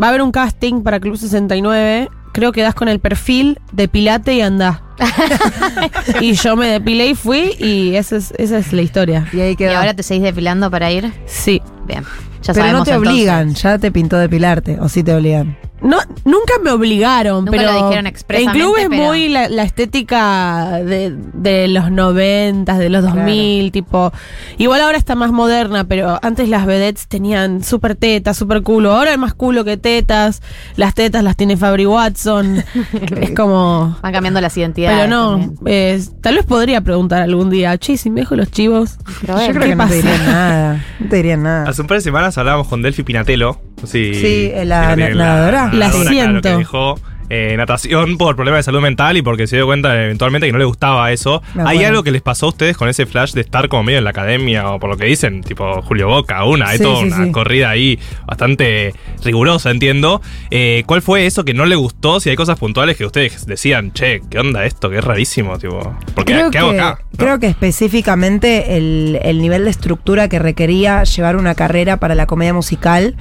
Va 0.00 0.06
a 0.06 0.08
haber 0.10 0.22
un 0.22 0.30
casting 0.32 0.82
para 0.82 1.00
Club 1.00 1.16
69. 1.16 2.08
Creo 2.32 2.52
que 2.52 2.62
das 2.62 2.74
con 2.74 2.88
el 2.88 3.00
perfil, 3.00 3.58
depilate 3.72 4.34
y 4.34 4.40
andá. 4.42 4.82
y 6.20 6.34
yo 6.34 6.54
me 6.56 6.66
depilé 6.66 7.08
y 7.08 7.14
fui, 7.14 7.52
y 7.58 7.94
esa 7.96 8.16
es, 8.16 8.32
esa 8.38 8.58
es 8.58 8.72
la 8.72 8.82
historia. 8.82 9.26
Y 9.32 9.40
ahí 9.40 9.52
¿Y 9.52 9.56
quedó. 9.56 9.76
ahora 9.76 9.94
te 9.94 10.02
seguís 10.02 10.22
depilando 10.22 10.70
para 10.70 10.90
ir? 10.90 11.12
Sí. 11.26 11.62
Bien. 11.86 12.04
Ya 12.42 12.52
Pero 12.52 12.66
no 12.72 12.84
te 12.84 12.90
entonces. 12.92 12.96
obligan, 13.12 13.54
ya 13.54 13.78
te 13.78 13.90
pintó 13.90 14.18
depilarte, 14.18 14.78
o 14.80 14.88
sí 14.88 15.02
te 15.02 15.14
obligan. 15.14 15.56
No, 15.82 15.98
nunca 16.24 16.54
me 16.64 16.70
obligaron, 16.70 17.44
Nunca 17.44 17.50
pero 17.58 17.70
lo 17.70 17.74
dijeron 17.74 17.98
en 17.98 18.06
expresamente, 18.06 18.58
club 18.58 18.76
es 18.78 18.88
pero- 18.88 19.02
muy 19.02 19.28
la, 19.28 19.48
la 19.50 19.62
estética 19.62 20.78
de, 20.82 21.14
de 21.34 21.68
los 21.68 21.90
90, 21.90 22.78
de 22.78 22.88
los 22.88 23.02
2000, 23.04 23.72
tipo. 23.72 24.12
Igual 24.56 24.80
ahora 24.80 24.96
está 24.96 25.14
más 25.14 25.32
moderna, 25.32 25.84
pero 25.84 26.18
antes 26.22 26.48
las 26.48 26.64
vedettes 26.64 27.08
tenían 27.08 27.62
súper 27.62 27.94
tetas, 27.94 28.36
súper 28.38 28.62
culo. 28.62 28.92
Ahora 28.92 29.12
es 29.12 29.18
más 29.18 29.34
culo 29.34 29.64
que 29.64 29.76
tetas. 29.76 30.40
Las 30.76 30.94
tetas 30.94 31.22
las 31.22 31.36
tiene 31.36 31.56
Fabri 31.58 31.84
Watson. 31.86 32.64
es 33.20 33.30
como. 33.32 33.98
Van 34.02 34.12
cambiando 34.12 34.40
las 34.40 34.56
identidades. 34.56 34.98
Pero 34.98 35.10
no, 35.10 35.54
eh, 35.66 36.02
tal 36.22 36.36
vez 36.36 36.46
podría 36.46 36.80
preguntar 36.80 37.20
algún 37.22 37.50
día, 37.50 37.76
che, 37.78 37.96
si 37.98 38.08
me 38.10 38.20
dejo 38.22 38.34
los 38.34 38.50
chivos. 38.50 38.96
Yo 39.26 39.34
creo 39.34 39.60
que 39.60 39.76
no 39.76 39.88
te 39.88 39.94
dirían 39.94 40.26
nada. 40.26 40.84
No 41.00 41.08
te 41.10 41.16
dirían 41.16 41.42
nada. 41.42 41.68
Hace 41.68 41.82
un 41.82 41.86
par 41.88 41.98
de 41.98 42.02
semanas 42.02 42.38
hablábamos 42.38 42.68
con 42.68 42.80
Delphi 42.82 43.02
Pinatelo. 43.02 43.60
Sí, 43.84 44.14
Sí, 44.14 44.52
la 44.64 44.96
nadadora. 44.96 45.65
La 45.72 45.90
claro, 45.90 46.08
siento. 46.08 46.40
que 46.42 46.56
dejó 46.56 46.98
eh, 47.28 47.54
natación 47.56 48.18
por 48.18 48.36
problemas 48.36 48.60
de 48.60 48.62
salud 48.64 48.80
mental 48.80 49.16
y 49.16 49.22
porque 49.22 49.46
se 49.46 49.56
dio 49.56 49.66
cuenta 49.66 49.94
eventualmente 50.04 50.46
que 50.46 50.52
no 50.52 50.58
le 50.58 50.64
gustaba 50.64 51.10
eso. 51.12 51.42
¿Hay 51.64 51.84
algo 51.84 52.02
que 52.02 52.10
les 52.10 52.22
pasó 52.22 52.46
a 52.46 52.48
ustedes 52.50 52.76
con 52.76 52.88
ese 52.88 53.06
flash 53.06 53.32
de 53.32 53.40
estar 53.40 53.68
como 53.68 53.82
medio 53.84 53.98
en 53.98 54.04
la 54.04 54.10
academia 54.10 54.70
o 54.70 54.78
por 54.78 54.90
lo 54.90 54.96
que 54.96 55.06
dicen, 55.06 55.42
tipo 55.42 55.82
Julio 55.82 56.08
Boca, 56.08 56.44
una? 56.44 56.68
Hay 56.68 56.78
Sí, 56.78 56.84
toda 56.84 57.00
sí, 57.00 57.06
una 57.06 57.24
sí. 57.24 57.32
corrida 57.32 57.70
ahí 57.70 57.98
bastante 58.26 58.94
rigurosa, 59.24 59.70
entiendo. 59.70 60.20
Eh, 60.50 60.82
¿Cuál 60.86 61.02
fue 61.02 61.26
eso 61.26 61.44
que 61.44 61.54
no 61.54 61.64
le 61.66 61.74
gustó? 61.76 62.20
Si 62.20 62.30
hay 62.30 62.36
cosas 62.36 62.58
puntuales 62.58 62.96
que 62.96 63.04
ustedes 63.06 63.46
decían, 63.46 63.92
che, 63.92 64.20
¿qué 64.30 64.38
onda 64.38 64.64
esto? 64.64 64.88
Que 64.90 64.98
es 64.98 65.04
rarísimo, 65.04 65.58
tipo. 65.58 65.96
Porque, 66.14 66.32
Creo 66.34 66.50
¿qué 66.50 66.58
hago 66.58 66.70
que, 66.72 66.80
acá? 66.80 66.98
¿No? 67.12 67.18
creo 67.18 67.38
que 67.40 67.46
específicamente 67.46 68.76
el, 68.76 69.18
el 69.22 69.40
nivel 69.40 69.64
de 69.64 69.70
estructura 69.70 70.28
que 70.28 70.38
requería 70.38 71.02
llevar 71.04 71.36
una 71.36 71.54
carrera 71.54 71.96
para 71.96 72.14
la 72.14 72.26
comedia 72.26 72.52
musical, 72.52 73.16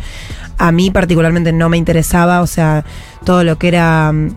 a 0.57 0.71
mí 0.71 0.91
particularmente 0.91 1.51
no 1.53 1.69
me 1.69 1.77
interesaba, 1.77 2.41
o 2.41 2.47
sea, 2.47 2.83
todo 3.26 3.43
lo 3.43 3.57
que 3.57 3.67
era... 3.67 4.11
mm, 4.13 4.36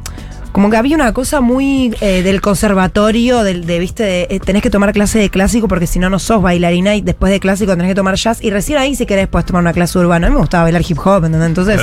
Como 0.52 0.70
que 0.70 0.76
había 0.76 0.96
una 0.96 1.12
cosa 1.12 1.40
muy 1.40 1.94
eh, 2.00 2.22
del 2.22 2.40
conservatorio, 2.40 3.44
del, 3.44 3.64
de, 3.64 3.78
viste, 3.78 4.02
de, 4.02 4.26
eh, 4.30 4.40
tenés 4.40 4.62
que 4.62 4.70
tomar 4.70 4.92
clase 4.92 5.18
de 5.20 5.28
clásico 5.30 5.68
porque 5.68 5.86
si 5.86 5.98
no, 6.00 6.10
no 6.10 6.18
sos 6.18 6.42
bailarina 6.42 6.96
y 6.96 7.00
después 7.02 7.30
de 7.30 7.38
clásico 7.38 7.76
tenés 7.76 7.90
que 7.90 7.94
tomar 7.94 8.16
jazz 8.16 8.42
y 8.42 8.50
recién 8.50 8.78
ahí 8.78 8.96
si 8.96 9.06
querés 9.06 9.28
puedes 9.28 9.46
tomar 9.46 9.62
una 9.62 9.72
clase 9.72 9.96
urbana. 9.98 10.26
A 10.26 10.30
mí 10.30 10.34
me 10.34 10.40
gustaba 10.40 10.64
bailar 10.64 10.82
hip 10.88 10.98
hop, 10.98 11.26
¿entendés? 11.26 11.48
Entonces 11.48 11.80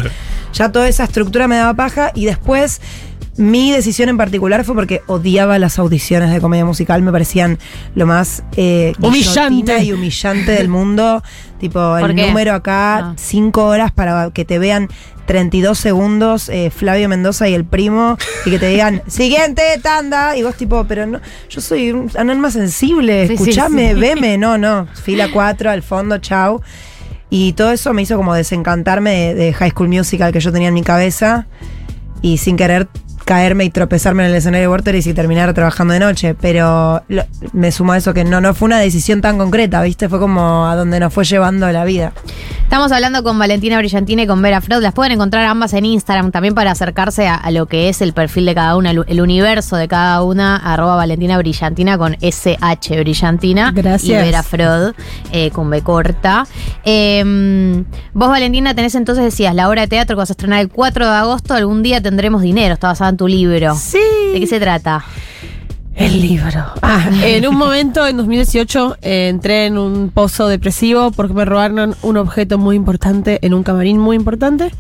ya 0.51 0.71
toda 0.71 0.89
esa 0.89 1.05
estructura 1.05 1.47
me 1.47 1.55
daba 1.55 1.73
paja 1.75 2.11
y 2.15 2.25
después 2.25 2.81
mi 3.37 3.71
decisión 3.71 4.07
en 4.09 4.17
particular 4.17 4.63
fue 4.63 4.75
porque 4.75 5.01
odiaba 5.07 5.59
las 5.59 5.77
audiciones 5.79 6.31
de 6.31 6.39
comedia 6.39 6.63
musical, 6.65 7.01
me 7.01 7.11
parecían 7.11 7.57
lo 7.93 8.05
más 8.05 8.43
eh, 8.55 8.93
Humillante. 9.01 9.83
y 9.83 9.91
humillante 9.93 10.51
del 10.53 10.69
mundo. 10.69 11.21
Tipo, 11.59 11.79
¿Por 11.99 12.09
el 12.11 12.15
qué? 12.15 12.27
número 12.27 12.53
acá, 12.53 12.97
Ah. 12.97 13.13
cinco 13.17 13.65
horas 13.65 13.91
para 13.91 14.29
que 14.31 14.43
te 14.45 14.59
vean 14.59 14.89
32 15.25 15.77
segundos, 15.77 16.49
eh, 16.49 16.69
Flavio 16.69 17.09
Mendoza 17.09 17.47
y 17.49 17.53
el 17.53 17.65
primo, 17.65 18.17
y 18.45 18.51
que 18.51 18.59
te 18.59 18.67
digan, 18.67 19.01
siguiente 19.07 19.63
tanda, 19.81 20.37
y 20.37 20.43
vos 20.43 20.55
tipo, 20.55 20.83
pero 20.85 21.07
no, 21.07 21.19
yo 21.49 21.61
soy 21.61 21.91
un 21.91 22.11
alma 22.15 22.51
sensible, 22.51 23.27
Sí, 23.27 23.37
sí, 23.37 23.43
escuchame, 23.43 23.93
sí. 23.93 23.99
veme, 23.99 24.37
no, 24.37 24.57
no, 24.57 24.85
fila 25.03 25.29
4 25.33 25.71
al 25.71 25.81
fondo, 25.81 26.17
chau. 26.19 26.61
Y 27.29 27.53
todo 27.53 27.71
eso 27.71 27.93
me 27.93 28.01
hizo 28.03 28.17
como 28.17 28.33
desencantarme 28.35 29.11
de, 29.11 29.35
de 29.35 29.53
High 29.53 29.71
School 29.71 29.87
Musical 29.89 30.31
que 30.31 30.39
yo 30.41 30.51
tenía 30.51 30.67
en 30.67 30.73
mi 30.73 30.83
cabeza 30.83 31.47
y 32.21 32.37
sin 32.37 32.55
querer 32.57 32.87
caerme 33.25 33.65
y 33.65 33.69
tropezarme 33.69 34.23
en 34.23 34.29
el 34.29 34.35
escenario 34.35 34.61
de 34.63 34.67
Vorterix 34.67 35.07
y 35.07 35.13
terminar 35.13 35.53
trabajando 35.53 35.93
de 35.93 35.99
noche. 35.99 36.35
Pero 36.39 37.03
lo- 37.07 37.23
me 37.53 37.71
sumo 37.71 37.93
a 37.93 37.97
eso 37.97 38.13
que 38.13 38.23
no, 38.23 38.39
no 38.41 38.53
fue 38.53 38.67
una 38.67 38.79
decisión 38.79 39.21
tan 39.21 39.37
concreta, 39.37 39.81
¿viste? 39.81 40.07
Fue 40.09 40.19
como 40.19 40.67
a 40.67 40.75
donde 40.75 40.99
nos 40.99 41.13
fue 41.13 41.25
llevando 41.25 41.69
la 41.71 41.83
vida. 41.85 42.13
Estamos 42.63 42.91
hablando 42.91 43.23
con 43.23 43.37
Valentina 43.37 43.77
Brillantina 43.77 44.23
y 44.23 44.27
con 44.27 44.41
Vera 44.41 44.59
Freud. 44.61 44.81
Las 44.81 44.93
pueden 44.93 45.11
encontrar 45.13 45.45
ambas 45.45 45.73
en 45.73 45.85
Instagram 45.85 46.31
también 46.31 46.55
para 46.55 46.71
acercarse 46.71 47.27
a, 47.27 47.35
a 47.35 47.51
lo 47.51 47.67
que 47.67 47.89
es 47.89 48.01
el 48.01 48.13
perfil 48.13 48.45
de 48.45 48.55
cada 48.55 48.75
una, 48.75 48.91
el, 48.91 49.03
el 49.07 49.21
universo 49.21 49.75
de 49.75 49.87
cada 49.87 50.21
una. 50.23 50.55
Arroba 50.57 50.95
Valentina 50.95 51.37
Brillantina 51.37 51.97
con 51.97 52.15
SH 52.21 52.99
Brillantina. 52.99 53.71
Gracias. 53.73 54.03
Y 54.09 54.13
Vera 54.25 54.43
Freud 54.43 54.93
eh, 55.31 55.51
con 55.51 55.69
B 55.69 55.81
corta. 55.81 56.45
Eh, 56.83 57.83
vos, 58.13 58.29
Valentina, 58.29 58.73
tenés 58.73 58.95
entonces, 58.95 59.23
decías, 59.25 59.53
la 59.55 59.69
obra 59.69 59.81
de 59.81 59.87
teatro 59.87 60.15
que 60.15 60.19
vas 60.19 60.29
a 60.29 60.33
estrenar 60.33 60.59
el 60.59 60.69
4 60.69 61.05
de 61.05 61.11
agosto. 61.11 61.53
Algún 61.53 61.83
día 61.83 62.01
tendremos 62.01 62.41
dinero. 62.41 62.73
Está 62.73 62.87
basada 62.87 63.09
en 63.15 63.17
tu 63.17 63.27
libro. 63.27 63.73
Sí. 63.75 63.97
¿De 64.33 64.39
qué 64.41 64.47
se 64.47 64.59
trata? 64.59 65.03
El 65.95 66.21
libro. 66.21 66.61
Ah, 66.81 67.09
en 67.23 67.47
un 67.47 67.55
momento, 67.55 68.05
en 68.05 68.17
2018, 68.17 68.97
eh, 69.01 69.29
entré 69.29 69.65
en 69.67 69.77
un 69.77 70.09
pozo 70.09 70.49
depresivo 70.49 71.11
porque 71.11 71.33
me 71.33 71.45
robaron 71.45 71.95
un 72.01 72.17
objeto 72.17 72.57
muy 72.57 72.75
importante 72.75 73.39
en 73.41 73.53
un 73.53 73.63
camarín 73.63 73.97
muy 73.97 74.17
importante. 74.17 74.71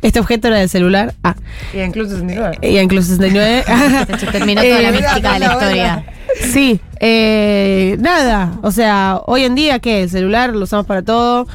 Este 0.00 0.18
objeto 0.18 0.48
era 0.48 0.56
del 0.56 0.70
celular. 0.70 1.12
Ah, 1.22 1.34
Y 1.74 1.80
incluso 1.80 2.12
69. 2.12 2.56
y 2.62 2.78
incluso 2.78 3.08
69. 3.08 3.64
Se 4.18 4.26
terminó 4.28 4.62
toda 4.62 4.80
la 4.80 4.88
Eh, 4.88 4.92
mística 4.92 5.32
de 5.34 5.38
la 5.40 5.52
historia. 5.52 6.04
Sí, 6.40 6.80
eh, 7.00 7.96
nada. 8.00 8.52
O 8.62 8.70
sea, 8.70 9.20
hoy 9.26 9.44
en 9.44 9.54
día, 9.54 9.78
¿qué? 9.78 10.04
El 10.04 10.08
celular 10.10 10.54
lo 10.56 10.64
usamos 10.64 10.86
para 10.86 11.02
todo. 11.02 11.46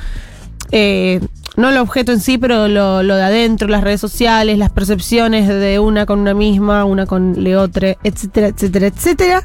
Eh, 0.71 1.21
no 1.57 1.69
el 1.69 1.77
objeto 1.77 2.11
en 2.11 2.19
sí, 2.19 2.37
pero 2.37 2.67
lo, 2.67 3.03
de 3.03 3.23
adentro, 3.23 3.67
las 3.67 3.83
redes 3.83 3.99
sociales, 3.99 4.59
las 4.59 4.69
percepciones 4.69 5.47
de 5.47 5.79
una 5.79 6.05
con 6.05 6.19
una 6.19 6.35
misma, 6.35 6.85
una 6.85 7.07
con 7.07 7.43
leotre, 7.43 7.97
etcétera, 8.03 8.47
etcétera, 8.47 8.87
etcétera. 8.87 9.43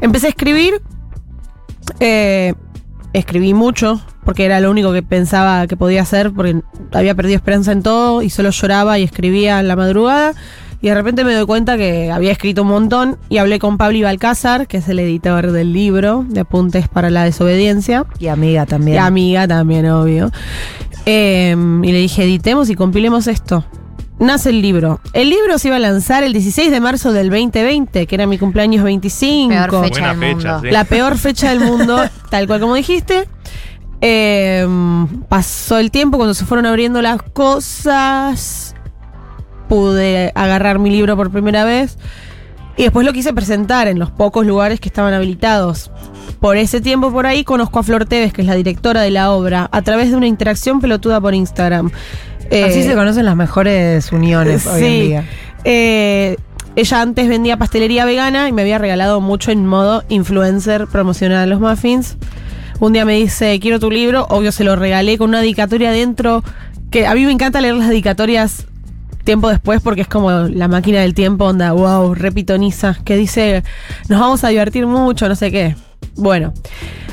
Empecé 0.00 0.28
a 0.28 0.30
escribir. 0.30 0.80
Eh, 1.98 2.54
escribí 3.12 3.54
mucho, 3.54 4.00
porque 4.24 4.44
era 4.44 4.60
lo 4.60 4.70
único 4.70 4.92
que 4.92 5.02
pensaba 5.02 5.66
que 5.66 5.76
podía 5.76 6.02
hacer, 6.02 6.32
porque 6.32 6.62
había 6.92 7.16
perdido 7.16 7.36
esperanza 7.36 7.72
en 7.72 7.82
todo 7.82 8.22
y 8.22 8.30
solo 8.30 8.50
lloraba 8.50 9.00
y 9.00 9.02
escribía 9.02 9.58
en 9.58 9.66
la 9.66 9.74
madrugada. 9.74 10.34
Y 10.82 10.88
de 10.88 10.94
repente 10.94 11.22
me 11.24 11.32
doy 11.32 11.46
cuenta 11.46 11.76
que 11.76 12.10
había 12.10 12.32
escrito 12.32 12.62
un 12.62 12.68
montón 12.68 13.16
y 13.28 13.38
hablé 13.38 13.60
con 13.60 13.78
Pablo 13.78 14.00
Balcázar, 14.02 14.66
que 14.66 14.78
es 14.78 14.88
el 14.88 14.98
editor 14.98 15.52
del 15.52 15.72
libro 15.72 16.26
de 16.28 16.40
Apuntes 16.40 16.88
para 16.88 17.08
la 17.08 17.22
Desobediencia. 17.22 18.04
Y 18.18 18.26
amiga 18.26 18.66
también. 18.66 18.96
Y 18.96 18.98
amiga 18.98 19.46
también, 19.46 19.88
obvio. 19.88 20.32
Eh, 21.06 21.54
y 21.84 21.92
le 21.92 21.98
dije, 21.98 22.24
editemos 22.24 22.68
y 22.68 22.74
compilemos 22.74 23.28
esto. 23.28 23.64
Nace 24.18 24.50
el 24.50 24.60
libro. 24.60 25.00
El 25.12 25.30
libro 25.30 25.56
se 25.58 25.68
iba 25.68 25.76
a 25.76 25.80
lanzar 25.80 26.24
el 26.24 26.32
16 26.32 26.70
de 26.72 26.80
marzo 26.80 27.12
del 27.12 27.30
2020, 27.30 28.06
que 28.08 28.14
era 28.14 28.26
mi 28.26 28.38
cumpleaños 28.38 28.82
25. 28.84 29.48
Peor 29.50 29.84
fecha 29.84 30.00
Buena 30.00 30.08
del 30.08 30.36
fecha, 30.36 30.52
mundo. 30.54 30.60
sí. 30.62 30.70
La 30.72 30.84
peor 30.84 31.16
fecha 31.16 31.50
del 31.50 31.60
mundo, 31.60 32.02
tal 32.30 32.46
cual 32.48 32.60
como 32.60 32.74
dijiste. 32.74 33.28
Eh, 34.00 34.66
pasó 35.28 35.78
el 35.78 35.92
tiempo 35.92 36.16
cuando 36.18 36.34
se 36.34 36.44
fueron 36.44 36.66
abriendo 36.66 37.00
las 37.02 37.22
cosas. 37.22 38.74
Pude 39.72 40.32
agarrar 40.34 40.78
mi 40.78 40.90
libro 40.90 41.16
por 41.16 41.30
primera 41.30 41.64
vez. 41.64 41.96
Y 42.76 42.82
después 42.82 43.06
lo 43.06 43.14
quise 43.14 43.32
presentar 43.32 43.88
en 43.88 43.98
los 43.98 44.10
pocos 44.10 44.44
lugares 44.44 44.80
que 44.80 44.90
estaban 44.90 45.14
habilitados. 45.14 45.90
Por 46.40 46.58
ese 46.58 46.82
tiempo 46.82 47.10
por 47.10 47.24
ahí 47.24 47.42
conozco 47.42 47.78
a 47.78 47.82
Flor 47.82 48.04
Tevez, 48.04 48.34
que 48.34 48.42
es 48.42 48.46
la 48.46 48.54
directora 48.54 49.00
de 49.00 49.10
la 49.10 49.30
obra, 49.30 49.70
a 49.72 49.80
través 49.80 50.10
de 50.10 50.16
una 50.16 50.26
interacción 50.26 50.82
pelotuda 50.82 51.22
por 51.22 51.32
Instagram. 51.32 51.86
Así 51.86 52.50
Eh, 52.50 52.82
se 52.84 52.94
conocen 52.94 53.24
las 53.24 53.34
mejores 53.34 54.12
uniones 54.12 54.66
hoy 54.66 54.82
en 54.82 54.86
Sí. 54.90 55.00
día. 55.00 55.24
Eh, 55.64 56.36
ella 56.76 57.00
antes 57.00 57.26
vendía 57.26 57.56
pastelería 57.56 58.04
vegana 58.04 58.50
y 58.50 58.52
me 58.52 58.60
había 58.60 58.76
regalado 58.76 59.22
mucho 59.22 59.52
en 59.52 59.66
modo 59.66 60.04
influencer 60.10 60.86
promocionar 60.86 61.48
los 61.48 61.60
muffins. 61.60 62.18
Un 62.78 62.92
día 62.92 63.06
me 63.06 63.14
dice, 63.14 63.58
quiero 63.58 63.80
tu 63.80 63.90
libro, 63.90 64.26
obvio 64.28 64.52
se 64.52 64.64
lo 64.64 64.76
regalé 64.76 65.16
con 65.16 65.30
una 65.30 65.40
dedicatoria 65.40 65.88
adentro, 65.88 66.44
que 66.90 67.06
a 67.06 67.14
mí 67.14 67.24
me 67.24 67.32
encanta 67.32 67.62
leer 67.62 67.76
las 67.76 67.88
dedicatorias 67.88 68.66
tiempo 69.22 69.48
después 69.48 69.80
porque 69.80 70.02
es 70.02 70.08
como 70.08 70.30
la 70.30 70.68
máquina 70.68 71.00
del 71.00 71.14
tiempo, 71.14 71.46
onda, 71.46 71.72
wow, 71.72 72.14
repitoniza, 72.14 72.98
que 73.04 73.16
dice, 73.16 73.62
nos 74.08 74.20
vamos 74.20 74.44
a 74.44 74.48
divertir 74.48 74.86
mucho, 74.86 75.28
no 75.28 75.34
sé 75.34 75.50
qué. 75.50 75.76
Bueno, 76.16 76.52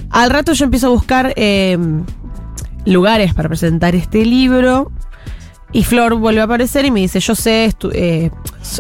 al 0.09 0.29
rato 0.29 0.53
yo 0.53 0.65
empiezo 0.65 0.87
a 0.87 0.89
buscar 0.91 1.33
eh, 1.35 1.77
lugares 2.85 3.33
para 3.33 3.49
presentar 3.49 3.95
este 3.95 4.25
libro. 4.25 4.91
Y 5.71 5.83
Flor 5.83 6.15
vuelve 6.15 6.41
a 6.41 6.45
aparecer 6.45 6.85
y 6.85 6.91
me 6.91 6.99
dice, 6.99 7.19
yo 7.19 7.35
sé, 7.35 7.71
eh, 7.93 8.31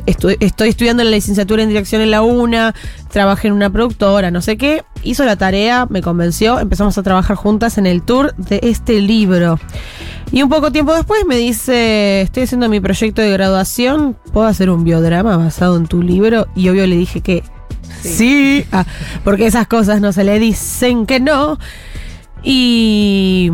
estoy 0.07 0.37
estudiando 0.39 1.03
la 1.03 1.11
licenciatura 1.11 1.61
en 1.61 1.69
dirección 1.69 2.01
en 2.01 2.09
la 2.09 2.23
UNA, 2.23 2.73
trabajé 3.11 3.47
en 3.49 3.53
una 3.53 3.69
productora, 3.69 4.31
no 4.31 4.41
sé 4.41 4.57
qué. 4.57 4.83
Hizo 5.03 5.23
la 5.23 5.35
tarea, 5.35 5.85
me 5.87 6.01
convenció, 6.01 6.59
empezamos 6.59 6.97
a 6.97 7.03
trabajar 7.03 7.35
juntas 7.35 7.77
en 7.77 7.85
el 7.85 8.01
tour 8.01 8.33
de 8.37 8.59
este 8.63 9.01
libro. 9.01 9.59
Y 10.31 10.43
un 10.43 10.49
poco 10.49 10.71
tiempo 10.71 10.93
después 10.93 11.25
me 11.25 11.37
dice, 11.37 12.21
estoy 12.21 12.43
haciendo 12.43 12.69
mi 12.69 12.79
proyecto 12.79 13.21
de 13.21 13.31
graduación, 13.31 14.15
¿puedo 14.31 14.45
hacer 14.45 14.69
un 14.69 14.83
biodrama 14.83 15.37
basado 15.37 15.75
en 15.77 15.87
tu 15.87 16.03
libro? 16.03 16.47
Y 16.55 16.69
obvio 16.69 16.85
le 16.85 16.95
dije 16.95 17.21
que 17.21 17.43
sí, 18.01 18.65
Ah, 18.71 18.85
porque 19.23 19.47
esas 19.47 19.67
cosas 19.67 20.01
no 20.01 20.13
se 20.13 20.23
le 20.23 20.37
dicen 20.39 21.05
que 21.05 21.19
no. 21.19 21.57
Y... 22.43 23.51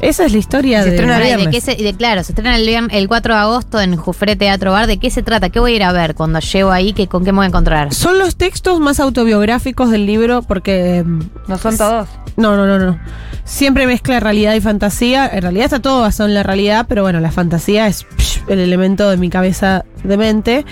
Esa 0.00 0.26
es 0.26 0.32
la 0.32 0.38
historia 0.38 0.82
Se 0.82 0.90
de. 0.90 0.96
estrena 0.96 1.16
el 1.28 1.50
¿de 1.50 1.60
se- 1.60 1.76
de- 1.76 1.94
claro, 1.94 2.22
se 2.24 2.32
estrena 2.32 2.56
el, 2.56 2.68
el 2.68 3.08
4 3.08 3.34
de 3.34 3.40
agosto 3.40 3.80
en 3.80 3.96
Jufre 3.96 4.36
Teatro 4.36 4.72
Bar. 4.72 4.86
¿De 4.86 4.98
qué 4.98 5.10
se 5.10 5.22
trata? 5.22 5.48
¿Qué 5.50 5.60
voy 5.60 5.72
a 5.72 5.76
ir 5.76 5.82
a 5.84 5.92
ver 5.92 6.14
cuando 6.14 6.40
llego 6.40 6.70
ahí? 6.72 6.92
¿Qué, 6.92 7.06
¿Con 7.06 7.24
qué 7.24 7.32
me 7.32 7.36
voy 7.36 7.44
a 7.44 7.48
encontrar? 7.48 7.94
Son 7.94 8.18
los 8.18 8.36
textos 8.36 8.80
más 8.80 9.00
autobiográficos 9.00 9.90
del 9.90 10.04
libro 10.04 10.42
porque. 10.42 11.02
mm, 11.06 11.20
¿No 11.48 11.58
son 11.58 11.78
todos? 11.78 12.08
No, 12.36 12.56
no, 12.56 12.66
no, 12.66 12.78
no. 12.78 12.98
Siempre 13.44 13.86
mezcla 13.86 14.18
realidad 14.20 14.54
y 14.54 14.60
fantasía. 14.60 15.28
En 15.32 15.42
realidad 15.42 15.66
está 15.66 15.80
todo 15.80 16.00
basado 16.02 16.28
en 16.28 16.34
la 16.34 16.42
realidad, 16.42 16.86
pero 16.88 17.02
bueno, 17.02 17.20
la 17.20 17.30
fantasía 17.30 17.86
es 17.86 18.04
psh, 18.18 18.40
el 18.48 18.58
elemento 18.58 19.08
de 19.10 19.16
mi 19.16 19.30
cabeza 19.30 19.84
de 20.02 20.16
mente. 20.16 20.64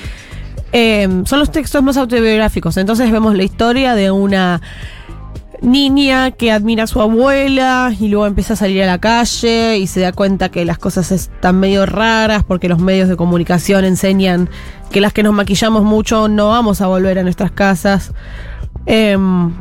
Eh, 0.73 1.07
son 1.27 1.39
los 1.39 1.51
textos 1.53 1.83
más 1.83 1.97
autobiográficos. 1.97 2.77
Entonces 2.79 3.11
vemos 3.13 3.35
la 3.37 3.45
historia 3.45 3.95
de 3.95 4.11
una 4.11 4.61
niña 5.63 6.33
que 6.33 6.51
admira 6.51 6.85
a 6.85 6.87
su 6.87 7.01
abuela 7.01 7.95
y 7.99 8.09
luego 8.09 8.27
empieza 8.27 8.55
a 8.55 8.57
salir 8.57 8.83
a 8.83 8.87
la 8.87 8.99
calle 8.99 9.79
y 9.79 9.87
se 9.87 10.01
da 10.01 10.13
cuenta 10.13 10.51
que 10.51 10.65
las 10.65 10.77
cosas 10.77 11.13
están 11.13 11.61
medio 11.61 11.87
raras 11.87 12.43
porque 12.45 12.69
los 12.69 12.81
medios 12.81 13.09
de 13.09 13.17
comunicación 13.17 13.85
enseñan 13.85 14.51
que 14.91 15.01
las 15.01 15.13
que 15.13 15.23
nos 15.23 15.33
maquillamos 15.33 15.85
mucho 15.85 16.29
no 16.29 16.49
vamos 16.49 16.81
a 16.81 16.89
volver 16.89 17.19
a 17.19 17.23
nuestras 17.23 17.53
casas. 17.53 18.13
Em, 18.87 19.53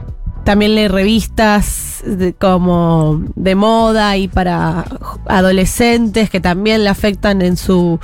también 0.44 0.74
lee 0.74 0.88
revistas 0.88 2.04
como 2.40 3.22
de 3.36 3.54
moda 3.54 4.18
y 4.18 4.28
para 4.28 4.86
adolescentes 5.28 6.32
que 6.32 6.40
también 6.40 6.84
le 6.84 6.90
afectan 6.90 7.44
en 7.44 7.58
su 7.58 8.00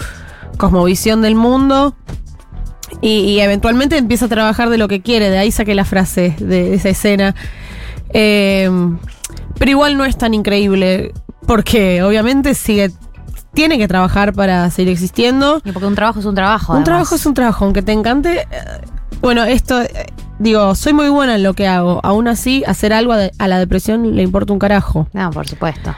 cosmovisión 0.58 1.24
del 1.24 1.36
mundo. 1.36 1.96
Y, 3.02 3.20
y 3.20 3.40
eventualmente 3.42 3.98
empieza 3.98 4.26
a 4.26 4.30
trabajar 4.30 4.70
de 4.70 4.78
lo 4.78 4.88
que 4.88 5.02
quiere, 5.02 5.30
de 5.30 5.38
ahí 5.38 5.52
saqué 5.52 5.76
la 5.76 5.84
frase 5.84 6.36
de 6.40 6.76
esa 6.76 6.90
escena. 6.90 7.36
Eh, 8.14 8.70
pero 9.58 9.72
igual 9.72 9.98
no 9.98 10.06
es 10.06 10.18
tan 10.18 10.34
increíble, 10.34 11.14
porque 11.46 12.04
obviamente 12.04 12.54
sigue, 12.54 12.92
tiene 13.54 13.78
que 13.78 13.88
trabajar 13.88 14.34
para 14.34 14.70
seguir 14.70 14.92
existiendo. 14.94 15.62
Y 15.66 15.72
porque 15.72 15.88
un 15.88 15.96
trabajo 15.96 16.20
es 16.20 16.26
un 16.26 16.36
trabajo. 16.36 16.74
Un 16.74 16.78
además. 16.78 16.86
trabajo 16.86 17.16
es 17.16 17.26
un 17.26 17.34
trabajo, 17.34 17.66
aunque 17.66 17.82
te 17.82 17.92
encante. 17.92 18.42
eh, 18.42 18.46
Bueno, 19.22 19.44
esto, 19.46 19.82
eh, 19.82 20.06
digo, 20.38 20.76
soy 20.76 20.94
muy 20.94 21.10
buena 21.10 21.36
en 21.36 21.44
lo 21.44 21.54
que 21.56 21.68
hago. 21.68 22.00
Aún 22.04 22.28
así, 22.28 22.64
hacer 22.68 22.94
algo 22.94 23.14
a, 23.14 23.18
de- 23.18 23.32
a 23.40 23.48
la 23.48 23.58
depresión 23.58 24.16
le 24.16 24.22
importa 24.22 24.54
un 24.54 24.60
carajo. 24.60 25.08
No, 25.14 25.32
por 25.32 25.48
supuesto. 25.48 25.96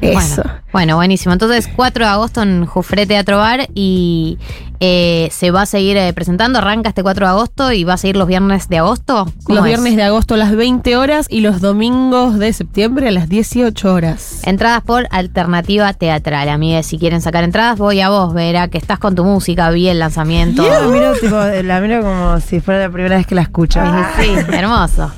Eso. 0.00 0.42
Bueno, 0.42 0.60
bueno, 0.72 0.96
buenísimo. 0.96 1.32
Entonces, 1.32 1.68
4 1.76 2.04
de 2.04 2.10
agosto 2.10 2.42
en 2.42 2.66
Jufre 2.66 3.06
Teatro 3.06 3.36
Bar 3.38 3.68
y 3.74 4.38
eh, 4.80 5.28
se 5.30 5.50
va 5.50 5.62
a 5.62 5.66
seguir 5.66 5.96
eh, 5.96 6.12
presentando. 6.12 6.58
Arranca 6.58 6.88
este 6.88 7.02
4 7.02 7.26
de 7.26 7.30
agosto 7.30 7.72
y 7.72 7.84
va 7.84 7.94
a 7.94 7.96
seguir 7.98 8.16
los 8.16 8.26
viernes 8.26 8.68
de 8.68 8.78
agosto. 8.78 9.26
¿Cómo 9.44 9.56
Los 9.56 9.66
es? 9.66 9.70
viernes 9.72 9.96
de 9.96 10.02
agosto 10.02 10.34
a 10.34 10.36
las 10.38 10.54
20 10.56 10.96
horas 10.96 11.26
y 11.28 11.40
los 11.40 11.60
domingos 11.60 12.38
de 12.38 12.52
septiembre 12.52 13.08
a 13.08 13.10
las 13.10 13.28
18 13.28 13.92
horas. 13.92 14.40
Entradas 14.44 14.82
por 14.82 15.06
alternativa 15.10 15.92
teatral, 15.92 16.48
amigas. 16.48 16.86
Si 16.86 16.98
quieren 16.98 17.20
sacar 17.20 17.44
entradas, 17.44 17.78
voy 17.78 18.00
a 18.00 18.08
vos, 18.08 18.32
Vera, 18.34 18.68
que 18.68 18.78
estás 18.78 18.98
con 18.98 19.14
tu 19.14 19.24
música, 19.24 19.70
vi 19.70 19.88
el 19.88 19.98
lanzamiento. 19.98 20.62
Yo 20.64 20.70
la 20.80 20.86
miro, 20.88 21.12
tipo, 21.14 21.36
la 21.36 21.80
miro 21.80 22.00
como 22.02 22.40
si 22.40 22.60
fuera 22.60 22.80
la 22.80 22.90
primera 22.90 23.16
vez 23.16 23.26
que 23.26 23.34
la 23.34 23.42
escucho. 23.42 23.80
Sí, 24.20 24.30
hermoso. 24.54 25.12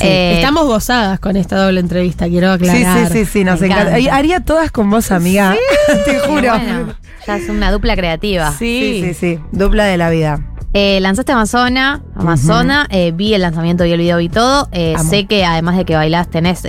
Eh, 0.00 0.34
Estamos 0.36 0.66
gozadas 0.66 1.20
con 1.20 1.36
esta 1.36 1.56
doble 1.56 1.80
entrevista, 1.80 2.28
quiero 2.28 2.56
Sí, 2.58 2.68
aclarar. 2.68 3.08
sí, 3.08 3.18
sí, 3.20 3.24
sí, 3.24 3.44
nos 3.44 3.60
Me 3.60 3.68
encanta. 3.68 3.94
Haría 4.12 4.40
todas 4.40 4.70
con 4.72 4.90
vos, 4.90 5.10
amiga. 5.12 5.54
Te 6.04 6.18
juro. 6.20 6.50
bueno, 6.50 6.94
ya 7.26 7.36
es 7.36 7.48
una 7.48 7.70
dupla 7.72 7.96
creativa. 7.96 8.52
Sí, 8.52 8.95
sí, 9.02 9.14
sí. 9.14 9.40
Dupla 9.52 9.84
de 9.84 9.96
la 9.96 10.10
vida. 10.10 10.40
Eh, 10.78 11.00
lanzaste 11.00 11.32
Amazona, 11.32 12.02
Amazona, 12.14 12.86
eh, 12.90 13.10
vi 13.10 13.32
el 13.32 13.40
lanzamiento 13.40 13.86
y 13.86 13.92
el 13.92 13.98
video 13.98 14.20
y 14.20 14.28
todo. 14.28 14.68
Eh, 14.72 14.94
sé 15.08 15.24
que 15.24 15.42
además 15.42 15.78
de 15.78 15.86
que 15.86 15.94
bailás, 15.94 16.28
tenés, 16.28 16.64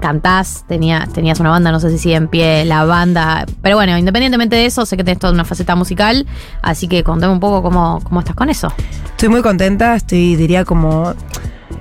cantás, 0.00 0.64
tenía, 0.66 1.06
tenías 1.14 1.38
una 1.38 1.50
banda, 1.50 1.70
no 1.70 1.78
sé 1.78 1.90
si 1.90 1.98
sigue 1.98 2.16
en 2.16 2.26
pie 2.26 2.64
la 2.64 2.84
banda. 2.84 3.46
Pero 3.62 3.76
bueno, 3.76 3.96
independientemente 3.96 4.56
de 4.56 4.66
eso, 4.66 4.84
sé 4.86 4.96
que 4.96 5.04
tenés 5.04 5.20
toda 5.20 5.32
una 5.32 5.44
faceta 5.44 5.76
musical. 5.76 6.26
Así 6.62 6.88
que 6.88 7.04
contame 7.04 7.32
un 7.32 7.38
poco 7.38 7.62
cómo, 7.62 8.00
cómo 8.02 8.20
estás 8.20 8.34
con 8.34 8.50
eso. 8.50 8.72
Estoy 9.10 9.28
muy 9.28 9.42
contenta, 9.42 9.94
estoy, 9.94 10.34
diría 10.34 10.64
como... 10.64 11.14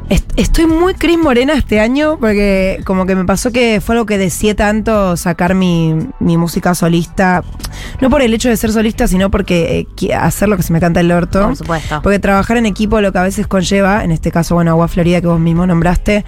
est- 0.10 0.32
Estoy 0.36 0.66
muy 0.66 0.94
Cris 0.96 1.18
Morena 1.18 1.54
este 1.54 1.80
año 1.80 2.18
porque 2.20 2.82
como 2.86 3.06
que 3.06 3.16
me 3.16 3.24
pasó 3.26 3.52
que 3.52 3.80
fue 3.86 3.96
algo 3.96 4.06
que 4.08 4.18
deseé 4.18 4.56
tanto 4.56 5.16
sacar 5.16 5.54
mi, 5.54 5.96
mi 6.20 6.38
música 6.38 6.74
solista. 6.74 7.44
No 8.02 8.10
por 8.10 8.22
el 8.22 8.34
hecho 8.34 8.50
de 8.50 8.58
ser 8.58 8.72
solista, 8.72 9.08
sino 9.08 9.30
porque 9.30 9.88
eh, 10.02 10.14
hacer 10.16 10.50
lo 10.50 10.58
que 10.58 10.64
se 10.64 10.74
me 10.74 10.80
canta 10.80 11.00
el 11.02 11.12
orto. 11.12 11.48
Por 11.48 11.56
supuesto. 11.56 12.00
Porque 12.02 12.18
trabajar 12.20 12.58
en 12.58 12.66
equipo 12.66 13.00
lo 13.02 13.12
que 13.12 13.20
a 13.20 13.24
veces 13.24 13.46
conlleva, 13.48 14.04
en 14.04 14.12
este 14.12 14.32
caso, 14.32 14.56
bueno, 14.56 14.72
Agua 14.72 14.88
Florida 14.88 15.22
que 15.22 15.28
vos 15.28 15.40
mismo 15.40 15.68
nombraste, 15.68 16.26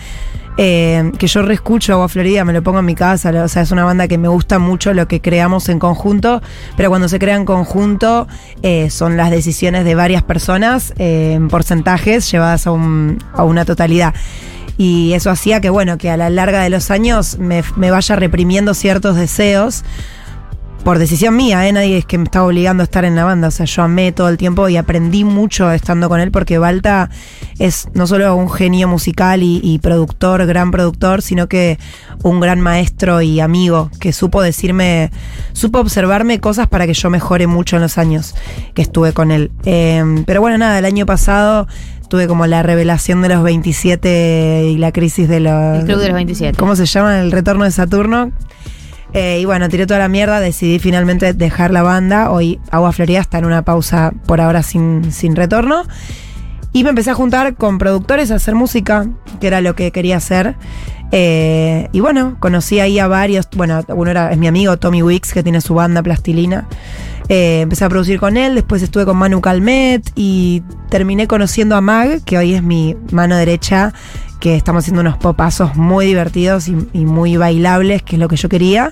eh, 0.57 1.11
que 1.17 1.27
yo 1.27 1.41
reescucho 1.41 1.93
Agua 1.93 2.07
Florida, 2.07 2.45
me 2.45 2.53
lo 2.53 2.63
pongo 2.63 2.79
en 2.79 2.85
mi 2.85 2.95
casa, 2.95 3.31
o 3.43 3.47
sea, 3.47 3.61
es 3.61 3.71
una 3.71 3.83
banda 3.83 4.07
que 4.07 4.17
me 4.17 4.27
gusta 4.27 4.59
mucho 4.59 4.93
lo 4.93 5.07
que 5.07 5.21
creamos 5.21 5.69
en 5.69 5.79
conjunto, 5.79 6.41
pero 6.77 6.89
cuando 6.89 7.09
se 7.09 7.19
crea 7.19 7.35
en 7.35 7.45
conjunto 7.45 8.27
eh, 8.61 8.89
son 8.89 9.17
las 9.17 9.31
decisiones 9.31 9.85
de 9.85 9.95
varias 9.95 10.23
personas 10.23 10.93
eh, 10.97 11.33
en 11.33 11.49
porcentajes 11.49 12.29
llevadas 12.31 12.67
a, 12.67 12.69
a 12.69 13.43
una 13.43 13.65
totalidad. 13.65 14.13
Y 14.77 15.13
eso 15.13 15.29
hacía 15.29 15.61
que, 15.61 15.69
bueno, 15.69 15.97
que 15.97 16.09
a 16.09 16.17
la 16.17 16.29
larga 16.29 16.61
de 16.61 16.69
los 16.69 16.91
años 16.91 17.37
me, 17.39 17.63
me 17.77 17.91
vaya 17.91 18.15
reprimiendo 18.17 18.73
ciertos 18.73 19.15
deseos 19.15 19.83
por 20.85 20.99
decisión 20.99 21.35
mía, 21.35 21.67
¿eh? 21.67 21.73
nadie 21.73 21.97
es 21.97 22.05
que 22.05 22.19
me 22.19 22.25
estaba 22.25 22.45
obligando 22.45 22.81
a 22.81 22.85
estar 22.85 23.05
en 23.05 23.15
la 23.15 23.23
banda. 23.23 23.47
O 23.47 23.51
sea, 23.51 23.65
yo 23.65 23.81
amé 23.81 24.11
todo 24.11 24.29
el 24.29 24.37
tiempo 24.37 24.69
y 24.69 24.77
aprendí 24.77 25.23
mucho 25.23 25.71
estando 25.71 26.09
con 26.09 26.19
él 26.19 26.29
porque 26.29 26.59
Balta 26.59 27.09
es 27.57 27.87
no 27.95 28.05
solo 28.05 28.35
un 28.35 28.51
genio 28.51 28.87
musical 28.87 29.41
y, 29.41 29.59
y 29.63 29.79
productor, 29.79 30.45
gran 30.45 30.69
productor, 30.69 31.23
sino 31.23 31.47
que 31.47 31.79
un 32.21 32.39
gran 32.39 32.61
maestro 32.61 33.23
y 33.23 33.39
amigo 33.39 33.89
que 33.99 34.13
supo 34.13 34.43
decirme, 34.43 35.09
supo 35.53 35.79
observarme 35.79 36.39
cosas 36.39 36.67
para 36.67 36.85
que 36.85 36.93
yo 36.93 37.09
mejore 37.09 37.47
mucho 37.47 37.77
en 37.77 37.81
los 37.81 37.97
años 37.97 38.35
que 38.75 38.83
estuve 38.83 39.11
con 39.11 39.31
él. 39.31 39.49
Eh, 39.63 40.03
pero 40.27 40.39
bueno, 40.39 40.59
nada, 40.59 40.77
el 40.77 40.85
año 40.85 41.07
pasado 41.07 41.67
tuve 42.09 42.27
como 42.27 42.45
la 42.45 42.61
revelación 42.61 43.23
de 43.23 43.29
los 43.29 43.41
27 43.41 44.67
y 44.67 44.77
la 44.77 44.91
crisis 44.91 45.27
de 45.27 45.39
los... 45.39 45.79
El 45.79 45.85
Club 45.85 45.97
de 45.97 46.07
los 46.09 46.15
27. 46.15 46.55
¿Cómo 46.59 46.75
se 46.75 46.85
llama? 46.85 47.21
El 47.21 47.31
retorno 47.31 47.63
de 47.63 47.71
Saturno. 47.71 48.31
Eh, 49.13 49.39
y 49.41 49.45
bueno, 49.45 49.69
tiré 49.69 49.85
toda 49.85 49.99
la 49.99 50.07
mierda, 50.07 50.39
decidí 50.39 50.79
finalmente 50.79 51.33
dejar 51.33 51.71
la 51.71 51.83
banda. 51.83 52.31
Hoy 52.31 52.59
Agua 52.71 52.91
Florida 52.91 53.19
está 53.19 53.37
en 53.37 53.45
una 53.45 53.63
pausa 53.63 54.13
por 54.25 54.41
ahora 54.41 54.63
sin, 54.63 55.11
sin 55.11 55.35
retorno. 55.35 55.83
Y 56.73 56.83
me 56.83 56.89
empecé 56.89 57.11
a 57.11 57.13
juntar 57.13 57.55
con 57.55 57.77
productores 57.77 58.31
a 58.31 58.35
hacer 58.35 58.55
música, 58.55 59.07
que 59.39 59.47
era 59.47 59.61
lo 59.61 59.75
que 59.75 59.91
quería 59.91 60.17
hacer. 60.17 60.55
Eh, 61.11 61.87
y 61.93 62.01
bueno, 62.01 62.35
conocí 62.39 62.81
ahí 62.81 62.99
a 62.99 63.07
varios. 63.07 63.47
Bueno, 63.55 63.81
uno 63.87 64.11
era, 64.11 64.31
es 64.31 64.37
mi 64.37 64.47
amigo 64.47 64.75
Tommy 64.77 65.01
Wicks, 65.01 65.31
que 65.31 65.43
tiene 65.43 65.61
su 65.61 65.73
banda 65.73 66.03
Plastilina. 66.03 66.67
Eh, 67.29 67.61
empecé 67.61 67.85
a 67.85 67.89
producir 67.89 68.19
con 68.19 68.37
él, 68.37 68.53
después 68.53 68.83
estuve 68.83 69.05
con 69.05 69.17
Manu 69.17 69.41
Calmet 69.41 70.11
y 70.15 70.61
terminé 70.89 71.27
conociendo 71.27 71.75
a 71.75 71.81
Mag, 71.81 72.23
que 72.23 72.37
hoy 72.37 72.53
es 72.53 72.61
mi 72.61 72.95
mano 73.11 73.35
derecha, 73.35 73.93
que 74.39 74.55
estamos 74.55 74.83
haciendo 74.83 75.01
unos 75.01 75.17
popazos 75.17 75.75
muy 75.75 76.05
divertidos 76.05 76.67
y, 76.67 77.05
muy 77.05 77.37
bailables, 77.37 78.03
que 78.03 78.15
es 78.15 78.19
lo 78.19 78.27
que 78.27 78.35
yo 78.35 78.49
quería. 78.49 78.91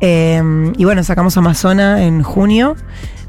Eh, 0.00 0.42
y 0.76 0.84
bueno, 0.84 1.02
sacamos 1.04 1.36
Amazona 1.36 2.04
en 2.04 2.22
junio. 2.22 2.76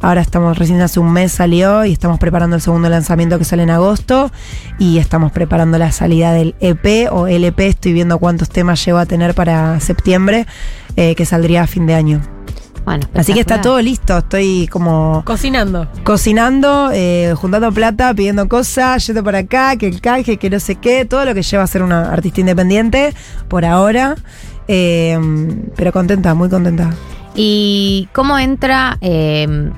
Ahora 0.02 0.22
estamos, 0.22 0.58
recién 0.58 0.82
hace 0.82 1.00
un 1.00 1.12
mes 1.12 1.32
salió 1.32 1.86
y 1.86 1.94
estamos 1.94 2.20
preparando 2.20 2.56
el 2.56 2.62
segundo 2.62 2.90
lanzamiento 2.90 3.40
que 3.40 3.46
sale 3.46 3.64
en 3.64 3.70
agosto. 3.70 4.32
Y 4.78 4.98
estamos 4.98 5.32
preparando 5.32 5.78
la 5.78 5.92
salida 5.92 6.34
del 6.34 6.56
EP 6.60 7.12
o 7.12 7.28
LP. 7.28 7.68
Estoy 7.68 7.94
viendo 7.94 8.20
cuántos 8.20 8.50
temas 8.50 8.86
llevo 8.86 9.00
a 9.00 9.06
tener 9.06 9.34
para 9.34 9.80
septiembre, 9.80 10.46
eh, 10.96 11.16
que 11.16 11.26
saldría 11.26 11.64
a 11.64 11.68
fin 11.68 11.88
de 11.88 11.96
año. 11.96 12.35
Bueno, 12.86 13.08
Así 13.16 13.34
que 13.34 13.40
está 13.40 13.62
todo 13.62 13.82
listo. 13.82 14.18
Estoy 14.20 14.68
como 14.68 15.24
Cocinando. 15.26 15.88
cocinando, 16.04 16.92
eh, 16.94 17.34
juntando 17.36 17.72
plata, 17.72 18.14
pidiendo 18.14 18.48
cosas, 18.48 19.06
yendo 19.08 19.24
por 19.24 19.36
acá, 19.36 19.76
que 19.76 19.88
el 19.88 20.02
canje, 20.02 20.38
que 20.38 20.50
no 20.52 20.60
sé 20.60 20.76
qué, 20.76 21.04
todo 21.06 21.26
lo 21.26 21.34
que 21.34 21.42
lleva 21.42 21.64
a 21.64 21.68
ser 21.68 21.82
una 21.82 22.12
artista 22.14 22.42
independiente 22.42 23.14
por 23.48 23.66
ahora. 23.66 24.16
Eh, 24.68 25.18
pero 25.76 25.92
contenta, 25.92 26.34
muy 26.36 26.50
contenta. 26.50 26.92
¿Y 27.36 28.08
cómo 28.14 28.38
entra, 28.38 28.98
eh, 29.02 29.72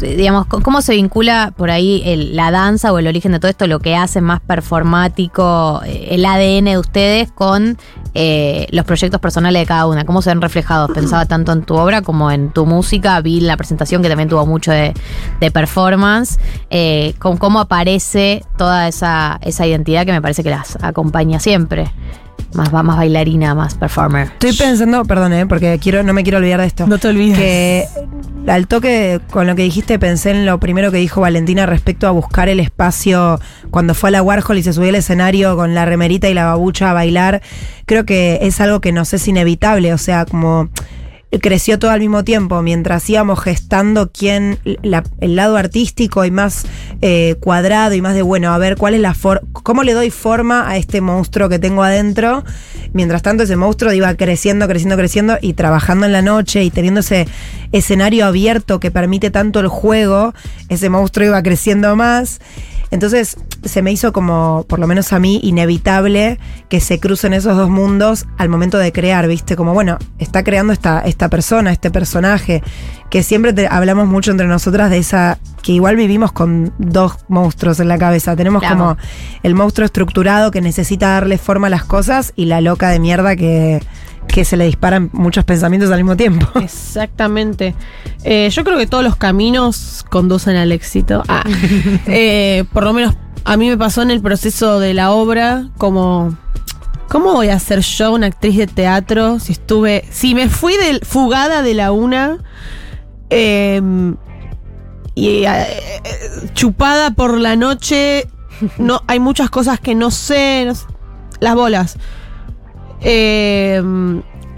digamos, 0.00 0.46
cómo 0.46 0.82
se 0.82 0.94
vincula 0.94 1.52
por 1.56 1.70
ahí 1.70 2.02
el- 2.04 2.34
la 2.36 2.50
danza 2.50 2.92
o 2.92 2.98
el 2.98 3.06
origen 3.06 3.32
de 3.32 3.38
todo 3.40 3.50
esto, 3.50 3.66
lo 3.66 3.78
que 3.80 3.96
hace 3.96 4.20
más 4.20 4.40
performático, 4.40 5.80
eh, 5.84 6.08
el 6.10 6.24
ADN 6.24 6.64
de 6.70 6.78
ustedes 6.78 7.30
con 7.32 7.78
eh, 8.14 8.66
los 8.72 8.84
proyectos 8.86 9.20
personales 9.20 9.62
de 9.62 9.66
cada 9.66 9.86
una? 9.86 10.04
¿Cómo 10.04 10.20
se 10.20 10.30
ven 10.30 10.40
reflejados? 10.40 10.90
Pensaba 10.94 11.26
tanto 11.26 11.52
en 11.52 11.62
tu 11.62 11.76
obra 11.76 12.02
como 12.02 12.30
en 12.32 12.50
tu 12.50 12.66
música, 12.66 13.20
vi 13.20 13.40
la 13.40 13.56
presentación 13.56 14.02
que 14.02 14.08
también 14.08 14.28
tuvo 14.28 14.46
mucho 14.46 14.72
de, 14.72 14.94
de 15.38 15.50
performance, 15.52 16.40
eh, 16.70 17.14
con 17.20 17.36
cómo 17.36 17.60
aparece 17.60 18.44
toda 18.58 18.88
esa, 18.88 19.38
esa 19.42 19.64
identidad 19.66 20.04
que 20.06 20.12
me 20.12 20.20
parece 20.20 20.42
que 20.42 20.50
las 20.50 20.76
acompaña 20.82 21.38
siempre. 21.38 21.92
Más, 22.54 22.74
va- 22.74 22.82
más 22.82 22.96
bailarina, 22.96 23.54
más 23.54 23.74
performer. 23.74 24.28
Estoy 24.32 24.52
pensando, 24.54 25.04
perdón, 25.04 25.32
eh, 25.32 25.46
porque 25.46 25.78
quiero, 25.80 26.02
no 26.02 26.12
me 26.12 26.22
quiero 26.22 26.38
olvidar 26.38 26.60
de 26.60 26.66
esto. 26.66 26.86
No 26.86 26.98
te 26.98 27.08
olvides. 27.08 27.38
Que 27.38 27.86
al 28.46 28.66
toque 28.66 29.20
con 29.30 29.46
lo 29.46 29.54
que 29.54 29.62
dijiste 29.62 29.98
pensé 29.98 30.30
en 30.30 30.46
lo 30.46 30.58
primero 30.58 30.90
que 30.90 30.96
dijo 30.98 31.20
Valentina 31.20 31.66
respecto 31.66 32.08
a 32.08 32.10
buscar 32.10 32.48
el 32.48 32.58
espacio 32.58 33.38
cuando 33.70 33.94
fue 33.94 34.08
a 34.08 34.12
la 34.12 34.22
Warhol 34.22 34.58
y 34.58 34.62
se 34.62 34.72
subió 34.72 34.88
al 34.88 34.94
escenario 34.96 35.56
con 35.56 35.74
la 35.74 35.84
remerita 35.84 36.28
y 36.28 36.34
la 36.34 36.46
babucha 36.46 36.90
a 36.90 36.94
bailar. 36.94 37.42
Creo 37.86 38.04
que 38.06 38.38
es 38.42 38.60
algo 38.60 38.80
que 38.80 38.92
nos 38.92 39.12
es 39.12 39.28
inevitable, 39.28 39.92
o 39.92 39.98
sea, 39.98 40.24
como 40.24 40.68
creció 41.40 41.78
todo 41.78 41.92
al 41.92 42.00
mismo 42.00 42.24
tiempo, 42.24 42.60
mientras 42.62 43.08
íbamos 43.08 43.40
gestando 43.40 44.10
quién, 44.10 44.58
la- 44.82 45.04
el 45.20 45.36
lado 45.36 45.56
artístico 45.56 46.24
y 46.24 46.30
más 46.30 46.66
eh, 47.02 47.36
cuadrado 47.40 47.94
y 47.94 48.02
más 48.02 48.14
de, 48.14 48.22
bueno, 48.22 48.52
a 48.52 48.58
ver, 48.58 48.76
cuál 48.76 48.94
es 48.94 49.00
la 49.00 49.14
forma, 49.14 49.46
cómo 49.52 49.84
le 49.84 49.92
doy 49.92 50.10
forma 50.10 50.68
a 50.68 50.76
este 50.76 51.00
monstruo 51.00 51.48
que 51.48 51.58
tengo 51.58 51.82
adentro. 51.82 52.44
Mientras 52.92 53.22
tanto, 53.22 53.44
ese 53.44 53.56
monstruo 53.56 53.92
iba 53.92 54.12
creciendo, 54.16 54.66
creciendo, 54.66 54.96
creciendo 54.96 55.38
y 55.40 55.52
trabajando 55.52 56.06
en 56.06 56.12
la 56.12 56.22
noche 56.22 56.64
y 56.64 56.70
teniendo 56.70 57.00
ese 57.00 57.28
escenario 57.70 58.26
abierto 58.26 58.80
que 58.80 58.90
permite 58.90 59.30
tanto 59.30 59.60
el 59.60 59.68
juego, 59.68 60.34
ese 60.68 60.88
monstruo 60.90 61.26
iba 61.28 61.42
creciendo 61.42 61.94
más. 61.94 62.40
Entonces 62.90 63.36
se 63.64 63.82
me 63.82 63.92
hizo 63.92 64.12
como, 64.12 64.64
por 64.68 64.78
lo 64.78 64.86
menos 64.86 65.12
a 65.12 65.18
mí, 65.18 65.38
inevitable 65.42 66.38
que 66.68 66.80
se 66.80 66.98
crucen 66.98 67.32
esos 67.34 67.56
dos 67.56 67.68
mundos 67.70 68.26
al 68.38 68.48
momento 68.48 68.78
de 68.78 68.90
crear, 68.92 69.28
¿viste? 69.28 69.54
Como, 69.54 69.74
bueno, 69.74 69.98
está 70.18 70.42
creando 70.42 70.72
esta, 70.72 71.00
esta 71.00 71.28
persona, 71.28 71.70
este 71.72 71.90
personaje, 71.90 72.62
que 73.10 73.22
siempre 73.22 73.52
te- 73.52 73.68
hablamos 73.68 74.08
mucho 74.08 74.30
entre 74.32 74.46
nosotras 74.46 74.90
de 74.90 74.98
esa, 74.98 75.38
que 75.62 75.72
igual 75.72 75.96
vivimos 75.96 76.32
con 76.32 76.72
dos 76.78 77.16
monstruos 77.28 77.78
en 77.80 77.88
la 77.88 77.98
cabeza. 77.98 78.34
Tenemos 78.34 78.60
Claro. 78.60 78.76
como 78.76 78.96
el 79.42 79.54
monstruo 79.54 79.84
estructurado 79.84 80.50
que 80.50 80.60
necesita 80.60 81.10
darle 81.10 81.38
forma 81.38 81.68
a 81.68 81.70
las 81.70 81.84
cosas 81.84 82.32
y 82.34 82.46
la 82.46 82.60
loca 82.60 82.88
de 82.88 82.98
mierda 82.98 83.36
que, 83.36 83.80
que 84.30 84.44
se 84.44 84.56
le 84.56 84.66
disparan 84.66 85.10
muchos 85.12 85.44
pensamientos 85.44 85.90
al 85.90 85.98
mismo 85.98 86.16
tiempo. 86.16 86.46
Exactamente. 86.60 87.74
Eh, 88.24 88.48
yo 88.50 88.64
creo 88.64 88.78
que 88.78 88.86
todos 88.86 89.04
los 89.04 89.16
caminos 89.16 90.04
conducen 90.08 90.56
al 90.56 90.72
éxito. 90.72 91.22
Ah. 91.28 91.44
Eh, 92.06 92.64
por 92.72 92.84
lo 92.84 92.92
menos 92.92 93.14
a 93.44 93.56
mí 93.56 93.68
me 93.68 93.76
pasó 93.76 94.02
en 94.02 94.10
el 94.10 94.20
proceso 94.20 94.80
de 94.80 94.94
la 94.94 95.12
obra 95.12 95.68
como... 95.78 96.36
¿Cómo 97.08 97.32
voy 97.32 97.48
a 97.48 97.58
ser 97.58 97.80
yo 97.80 98.12
una 98.12 98.28
actriz 98.28 98.56
de 98.56 98.66
teatro 98.66 99.40
si 99.40 99.52
estuve... 99.52 100.04
Si 100.10 100.34
me 100.34 100.48
fui 100.48 100.76
del, 100.76 101.00
fugada 101.04 101.62
de 101.62 101.74
la 101.74 101.90
una 101.90 102.38
eh, 103.30 103.80
y 105.14 105.44
eh, 105.44 105.80
chupada 106.54 107.12
por 107.12 107.38
la 107.38 107.56
noche, 107.56 108.28
no, 108.78 109.02
hay 109.06 109.20
muchas 109.20 109.50
cosas 109.50 109.80
que 109.80 109.94
no 109.94 110.10
sé, 110.10 110.64
no 110.66 110.74
sé, 110.74 110.86
las 111.40 111.54
bolas. 111.54 111.98
Eh, 113.02 113.82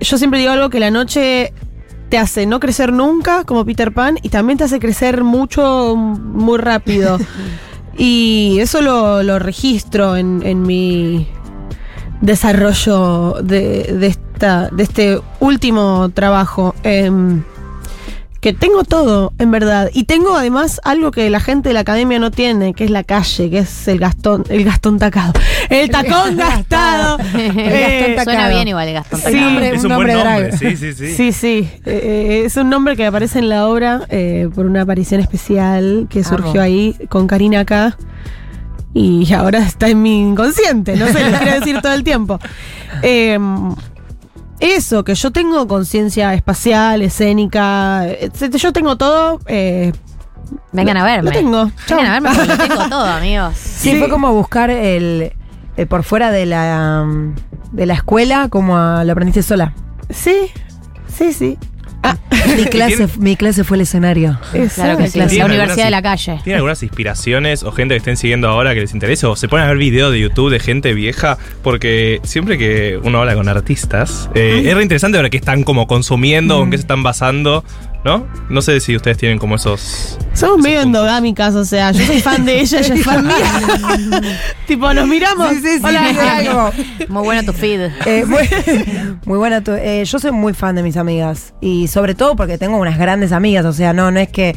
yo 0.00 0.18
siempre 0.18 0.40
digo 0.40 0.52
algo 0.52 0.70
que 0.70 0.80
la 0.80 0.90
noche 0.90 1.52
te 2.08 2.18
hace 2.18 2.44
no 2.44 2.60
crecer 2.60 2.92
nunca, 2.92 3.44
como 3.44 3.64
Peter 3.64 3.92
Pan, 3.92 4.18
y 4.22 4.28
también 4.28 4.58
te 4.58 4.64
hace 4.64 4.78
crecer 4.78 5.24
mucho, 5.24 5.96
muy 5.96 6.58
rápido. 6.58 7.18
y 7.96 8.58
eso 8.60 8.82
lo, 8.82 9.22
lo 9.22 9.38
registro 9.38 10.16
en, 10.16 10.42
en 10.44 10.62
mi 10.62 11.26
desarrollo 12.20 13.36
de, 13.42 13.94
de 13.98 14.06
esta, 14.06 14.68
de 14.70 14.82
este 14.82 15.20
último 15.40 16.10
trabajo. 16.14 16.74
Em, 16.82 17.42
que 18.42 18.52
tengo 18.52 18.82
todo, 18.82 19.32
en 19.38 19.52
verdad. 19.52 19.88
Y 19.94 20.02
tengo 20.02 20.36
además 20.36 20.80
algo 20.82 21.12
que 21.12 21.30
la 21.30 21.38
gente 21.38 21.68
de 21.68 21.74
la 21.74 21.80
academia 21.80 22.18
no 22.18 22.32
tiene, 22.32 22.74
que 22.74 22.82
es 22.82 22.90
la 22.90 23.04
calle, 23.04 23.48
que 23.48 23.58
es 23.58 23.86
el 23.86 24.00
gastón, 24.00 24.44
el 24.48 24.64
gastón 24.64 24.98
tacado. 24.98 25.32
El 25.70 25.88
tacón 25.88 26.36
gastado. 26.36 27.18
Eh, 27.36 28.16
Suena 28.24 28.48
bien 28.48 28.66
igual 28.66 28.88
el 28.88 28.94
Gastón. 28.94 29.20
Sí, 29.20 29.38
es 29.62 29.84
un, 29.84 29.94
buen 29.94 30.08
nombre. 30.08 30.56
Sí, 30.56 30.76
sí, 30.76 30.92
sí. 30.92 31.14
Sí, 31.14 31.32
sí. 31.32 31.70
Eh, 31.86 32.42
es 32.44 32.56
un 32.56 32.68
nombre 32.68 32.96
que 32.96 33.06
aparece 33.06 33.38
en 33.38 33.48
la 33.48 33.68
obra 33.68 34.06
eh, 34.08 34.48
por 34.52 34.66
una 34.66 34.82
aparición 34.82 35.20
especial 35.20 36.08
que 36.10 36.24
surgió 36.24 36.50
Amo. 36.50 36.62
ahí 36.62 36.96
con 37.08 37.28
Karina 37.28 37.60
acá. 37.60 37.96
Y 38.92 39.32
ahora 39.32 39.60
está 39.60 39.88
en 39.88 40.02
mi 40.02 40.20
inconsciente. 40.20 40.96
No 40.96 41.06
sé, 41.06 41.30
lo 41.30 41.38
quiero 41.38 41.60
decir 41.60 41.80
todo 41.80 41.94
el 41.94 42.02
tiempo. 42.02 42.40
Eh, 43.04 43.38
eso, 44.62 45.04
que 45.04 45.14
yo 45.14 45.30
tengo 45.32 45.66
conciencia 45.66 46.32
espacial, 46.34 47.02
escénica. 47.02 48.06
etc. 48.06 48.56
Yo 48.56 48.72
tengo 48.72 48.96
todo. 48.96 49.40
eh, 49.46 49.92
Vengan 50.72 50.96
a 50.98 51.04
verme. 51.04 51.30
Lo 51.30 51.36
tengo. 51.36 51.70
Chau. 51.86 51.98
Vengan 51.98 52.12
a 52.12 52.20
verme 52.20 52.30
porque 52.36 52.46
lo 52.62 52.68
tengo 52.68 52.88
todo, 52.88 53.04
amigos. 53.06 53.54
Sí, 53.56 53.98
fue 53.98 54.08
como 54.08 54.32
buscar 54.32 54.70
el 54.70 55.32
eh, 55.76 55.86
por 55.86 56.04
fuera 56.04 56.30
de 56.30 56.46
la 56.46 57.02
um, 57.04 57.34
de 57.72 57.86
la 57.86 57.94
escuela, 57.94 58.48
como 58.48 58.76
a- 58.76 59.02
lo 59.04 59.12
aprendiste 59.12 59.42
sola. 59.42 59.74
Sí, 60.10 60.36
sí, 61.08 61.32
sí. 61.32 61.58
Mi 62.56 62.64
clase, 62.64 63.08
mi 63.18 63.36
clase 63.36 63.64
fue 63.64 63.76
el 63.76 63.82
escenario. 63.82 64.38
Claro 64.74 64.98
que 64.98 65.06
sí. 65.06 65.12
¿Tienen 65.12 65.38
La 65.38 65.44
Universidad 65.46 65.84
de 65.84 65.90
la 65.90 66.02
Calle. 66.02 66.40
¿Tienen 66.42 66.56
algunas 66.56 66.82
inspiraciones 66.82 67.62
o 67.62 67.72
gente 67.72 67.94
que 67.94 67.98
estén 67.98 68.16
siguiendo 68.16 68.48
ahora 68.48 68.74
que 68.74 68.80
les 68.80 68.92
interese? 68.94 69.26
¿O 69.26 69.36
se 69.36 69.48
ponen 69.48 69.66
a 69.66 69.68
ver 69.68 69.78
videos 69.78 70.12
de 70.12 70.20
YouTube 70.20 70.50
de 70.50 70.58
gente 70.58 70.92
vieja? 70.92 71.38
Porque 71.62 72.20
siempre 72.24 72.58
que 72.58 72.98
uno 73.02 73.20
habla 73.20 73.34
con 73.34 73.48
artistas, 73.48 74.28
eh, 74.34 74.64
es 74.66 74.74
re 74.74 74.82
interesante 74.82 75.20
ver 75.20 75.30
qué 75.30 75.36
están 75.38 75.62
como 75.62 75.86
consumiendo 75.86 76.62
en 76.62 76.70
qué 76.70 76.78
se 76.78 76.82
están 76.82 77.02
basando, 77.02 77.64
¿no? 78.04 78.26
No 78.48 78.62
sé 78.62 78.80
si 78.80 78.96
ustedes 78.96 79.16
tienen 79.18 79.38
como 79.38 79.54
esos... 79.56 80.18
Somos 80.34 80.58
medio 80.58 80.80
endogámicas, 80.80 81.54
o 81.54 81.64
sea, 81.64 81.92
yo 81.92 82.04
soy 82.04 82.20
fan 82.20 82.44
de 82.44 82.60
ella, 82.60 82.80
ella 82.80 82.94
es 82.94 83.04
fan 83.04 83.26
mía. 83.26 84.32
tipo, 84.66 84.92
nos 84.92 85.06
miramos. 85.06 85.50
Sí, 85.50 85.56
sí, 85.62 85.78
sí, 85.78 85.84
Hola. 85.84 86.10
era 86.10 86.52
como- 86.52 86.72
Muy 87.08 87.22
bueno 87.24 87.42
tu 87.44 87.52
feed. 87.52 87.90
Eh, 88.06 88.24
muy, 88.26 88.48
muy 89.24 89.38
buena. 89.38 89.62
tu- 89.62 89.72
eh, 89.72 90.04
yo 90.04 90.18
soy 90.18 90.32
muy 90.32 90.52
fan 90.54 90.74
de 90.74 90.82
mis 90.82 90.96
amigas. 90.96 91.54
Y 91.60 91.88
sobre 91.88 92.14
todo 92.14 92.34
porque 92.36 92.58
tengo 92.58 92.76
unas 92.78 92.98
grandes 92.98 93.32
amigas. 93.32 93.64
O 93.66 93.72
sea, 93.72 93.92
no, 93.92 94.10
no 94.10 94.18
es 94.20 94.28
que. 94.28 94.56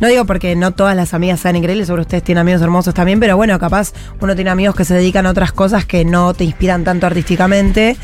No 0.00 0.08
digo 0.08 0.24
porque 0.24 0.56
no 0.56 0.72
todas 0.72 0.96
las 0.96 1.14
amigas 1.14 1.38
sean 1.38 1.54
increíbles, 1.54 1.86
sobre 1.86 2.02
ustedes 2.02 2.24
tienen 2.24 2.40
amigos 2.40 2.60
hermosos 2.60 2.92
también, 2.92 3.20
pero 3.20 3.36
bueno, 3.36 3.56
capaz 3.60 3.92
uno 4.20 4.34
tiene 4.34 4.50
amigos 4.50 4.74
que 4.74 4.84
se 4.84 4.94
dedican 4.94 5.26
a 5.26 5.30
otras 5.30 5.52
cosas 5.52 5.84
que 5.86 6.04
no 6.04 6.34
te 6.34 6.42
inspiran 6.42 6.82
tanto 6.82 7.06
artísticamente. 7.06 7.96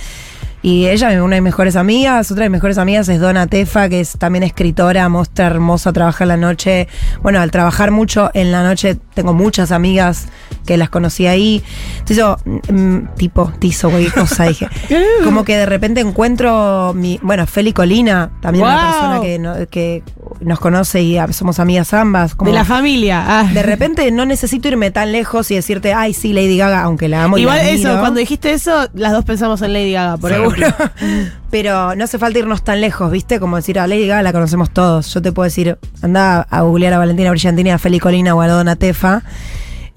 Y 0.61 0.86
ella 0.88 1.12
es 1.12 1.20
una 1.20 1.36
de 1.36 1.40
mis 1.40 1.50
mejores 1.52 1.76
amigas, 1.76 2.30
otra 2.32 2.42
de 2.44 2.48
mis 2.50 2.56
mejores 2.56 2.78
amigas 2.78 3.09
es 3.09 3.20
Donna 3.20 3.46
Tefa, 3.46 3.88
que 3.88 4.00
es 4.00 4.12
también 4.18 4.42
escritora, 4.42 5.09
mostra 5.09 5.46
hermosa, 5.46 5.92
trabaja 5.92 6.24
en 6.24 6.28
la 6.28 6.36
noche. 6.36 6.88
Bueno, 7.22 7.40
al 7.40 7.50
trabajar 7.52 7.92
mucho 7.92 8.30
en 8.34 8.50
la 8.50 8.64
noche 8.64 8.96
tengo 9.14 9.32
muchas 9.34 9.70
amigas 9.70 10.26
que 10.66 10.76
las 10.76 10.90
conocí 10.90 11.26
ahí. 11.28 11.62
Entonces 11.92 12.16
yo, 12.16 12.36
mm, 12.44 13.14
tipo, 13.16 13.52
tizo, 13.61 13.88
cualquier 13.88 14.12
cosa, 14.12 14.44
dije. 14.44 14.68
Como 15.24 15.44
que 15.44 15.56
de 15.56 15.64
repente 15.66 16.00
encuentro 16.00 16.92
mi, 16.94 17.20
bueno, 17.22 17.46
Feli 17.46 17.72
Colina, 17.72 18.30
también 18.42 18.64
una 18.64 18.90
persona 18.90 19.20
que, 19.20 19.38
no- 19.38 19.54
que 19.70 20.02
nos 20.40 20.59
conoce 20.61 21.02
y 21.02 21.16
somos 21.32 21.61
amigas 21.61 21.94
ambas. 21.94 22.34
Como 22.34 22.50
De 22.50 22.54
la 22.56 22.64
familia. 22.64 23.24
ah. 23.26 23.44
de 23.52 23.62
repente 23.62 24.11
no 24.11 24.26
necesito 24.26 24.66
irme 24.68 24.90
tan 24.90 25.12
lejos 25.12 25.50
y 25.52 25.54
decirte, 25.54 25.94
ay, 25.94 26.12
sí, 26.14 26.32
Lady 26.32 26.56
Gaga, 26.59 26.82
aunque 26.82 27.09
la 27.09 27.24
amo 27.24 27.38
y 27.38 27.42
Igual 27.42 27.59
la 27.59 27.70
eso, 27.70 27.86
admiro". 27.88 28.00
cuando 28.00 28.18
dijiste 28.20 28.50
eso, 28.52 28.88
las 28.94 29.12
dos 29.12 29.24
pensamos 29.24 29.62
en 29.62 29.72
Lady 29.72 29.92
Gaga, 29.92 30.16
por 30.16 30.32
Seguro. 30.55 30.74
Pero 31.51 31.94
no 31.94 32.05
hace 32.05 32.18
falta 32.18 32.38
irnos 32.38 32.62
tan 32.62 32.80
lejos, 32.80 33.11
¿viste? 33.11 33.40
Como 33.40 33.57
decir, 33.57 33.78
a 33.78 33.86
Lady 33.86 34.07
Gaga 34.07 34.22
la 34.22 34.32
conocemos 34.32 34.70
todos. 34.70 35.12
Yo 35.14 35.22
te 35.22 35.32
puedo 35.32 35.44
decir, 35.44 35.78
anda 36.03 36.42
a 36.51 36.61
googlear 36.62 36.92
a 36.92 36.99
Valentina 36.99 37.30
Brillantini, 37.30 37.70
a 37.70 37.78
Feli 37.78 37.99
Colina 37.99 38.34
o 38.34 38.40
a 38.40 38.49
Donna 38.49 38.76
Tefa. 38.76 39.22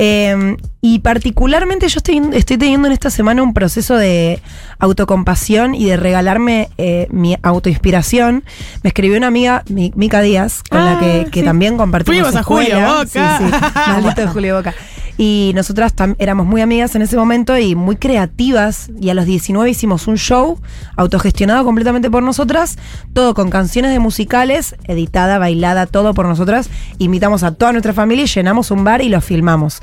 Eh, 0.03 0.57
y 0.81 0.99
particularmente 0.99 1.87
yo 1.87 1.97
estoy, 1.99 2.21
estoy 2.33 2.57
teniendo 2.57 2.87
en 2.87 2.93
esta 2.93 3.11
semana 3.11 3.43
un 3.43 3.53
proceso 3.53 3.95
de 3.97 4.41
autocompasión 4.79 5.75
y 5.75 5.85
de 5.85 5.95
regalarme 5.97 6.69
eh, 6.79 7.07
mi 7.11 7.37
autoinspiración. 7.43 8.43
Me 8.81 8.87
escribió 8.87 9.17
una 9.17 9.27
amiga, 9.27 9.63
Mi- 9.69 9.91
Mica 9.95 10.21
Díaz, 10.21 10.63
con 10.67 10.83
la 10.83 10.99
que, 10.99 11.27
que 11.31 11.41
sí. 11.41 11.45
también 11.45 11.77
compartimos 11.77 12.17
Fuimos 12.21 12.35
a 12.35 12.43
Julio 12.43 12.63
escuela. 12.79 12.93
Boca. 12.93 13.37
Sí, 13.37 13.45
sí. 13.45 13.51
Maldito 13.91 14.21
de 14.21 14.27
Julio 14.27 14.55
Boca. 14.57 14.73
Y 15.17 15.51
nosotras 15.55 15.93
éramos 16.17 16.45
muy 16.45 16.61
amigas 16.61 16.95
en 16.95 17.01
ese 17.01 17.17
momento 17.17 17.57
y 17.57 17.75
muy 17.75 17.95
creativas. 17.95 18.89
Y 18.99 19.09
a 19.09 19.13
los 19.13 19.25
19 19.25 19.69
hicimos 19.69 20.07
un 20.07 20.17
show 20.17 20.59
autogestionado 20.95 21.63
completamente 21.63 22.09
por 22.09 22.23
nosotras, 22.23 22.77
todo 23.13 23.33
con 23.33 23.49
canciones 23.49 23.91
de 23.91 23.99
musicales, 23.99 24.75
editada, 24.85 25.37
bailada, 25.37 25.85
todo 25.85 26.13
por 26.13 26.27
nosotras. 26.27 26.69
Invitamos 26.97 27.43
a 27.43 27.53
toda 27.53 27.71
nuestra 27.71 27.93
familia 27.93 28.25
y 28.25 28.27
llenamos 28.27 28.71
un 28.71 28.83
bar 28.83 29.01
y 29.01 29.09
lo 29.09 29.21
filmamos. 29.21 29.81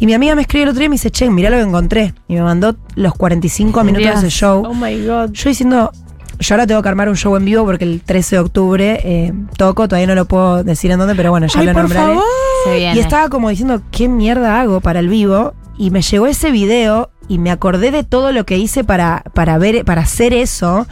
Y 0.00 0.06
mi 0.06 0.14
amiga 0.14 0.34
me 0.34 0.40
escribe 0.40 0.62
el 0.62 0.70
otro 0.70 0.78
día 0.78 0.86
y 0.86 0.88
me 0.88 0.94
dice, 0.94 1.10
che, 1.10 1.28
mirá 1.28 1.50
lo 1.50 1.56
que 1.58 1.62
encontré. 1.62 2.14
Y 2.26 2.34
me 2.34 2.42
mandó 2.42 2.74
los 2.94 3.12
45 3.14 3.84
minutos 3.84 4.06
de 4.06 4.12
ese 4.12 4.20
Dios. 4.22 4.32
show. 4.32 4.64
Oh 4.66 4.74
my 4.74 5.04
god. 5.04 5.30
Yo 5.32 5.50
diciendo, 5.50 5.92
yo 6.40 6.54
ahora 6.54 6.66
tengo 6.66 6.82
que 6.82 6.88
armar 6.88 7.08
un 7.08 7.16
show 7.16 7.36
en 7.36 7.44
vivo 7.44 7.64
porque 7.64 7.84
el 7.84 8.00
13 8.00 8.36
de 8.36 8.40
octubre 8.40 9.00
eh, 9.04 9.32
toco, 9.56 9.86
todavía 9.86 10.06
no 10.06 10.14
lo 10.14 10.24
puedo 10.24 10.64
decir 10.64 10.90
en 10.90 10.98
dónde, 10.98 11.14
pero 11.14 11.30
bueno, 11.30 11.46
ya 11.46 11.60
Ay, 11.60 11.66
lo 11.66 11.72
por 11.72 11.82
nombraré. 11.82 12.06
favor. 12.14 12.24
Se 12.64 12.76
viene. 12.76 12.96
Y 12.96 12.98
estaba 12.98 13.28
como 13.28 13.50
diciendo, 13.50 13.82
¿qué 13.90 14.08
mierda 14.08 14.60
hago 14.60 14.80
para 14.80 15.00
el 15.00 15.08
vivo? 15.08 15.54
Y 15.76 15.90
me 15.90 16.02
llegó 16.02 16.26
ese 16.26 16.50
video 16.50 17.10
y 17.28 17.38
me 17.38 17.50
acordé 17.50 17.90
de 17.90 18.04
todo 18.04 18.32
lo 18.32 18.44
que 18.44 18.58
hice 18.58 18.84
para, 18.84 19.22
para 19.34 19.56
ver, 19.58 19.84
para 19.84 20.02
hacer 20.02 20.32
eso. 20.32 20.86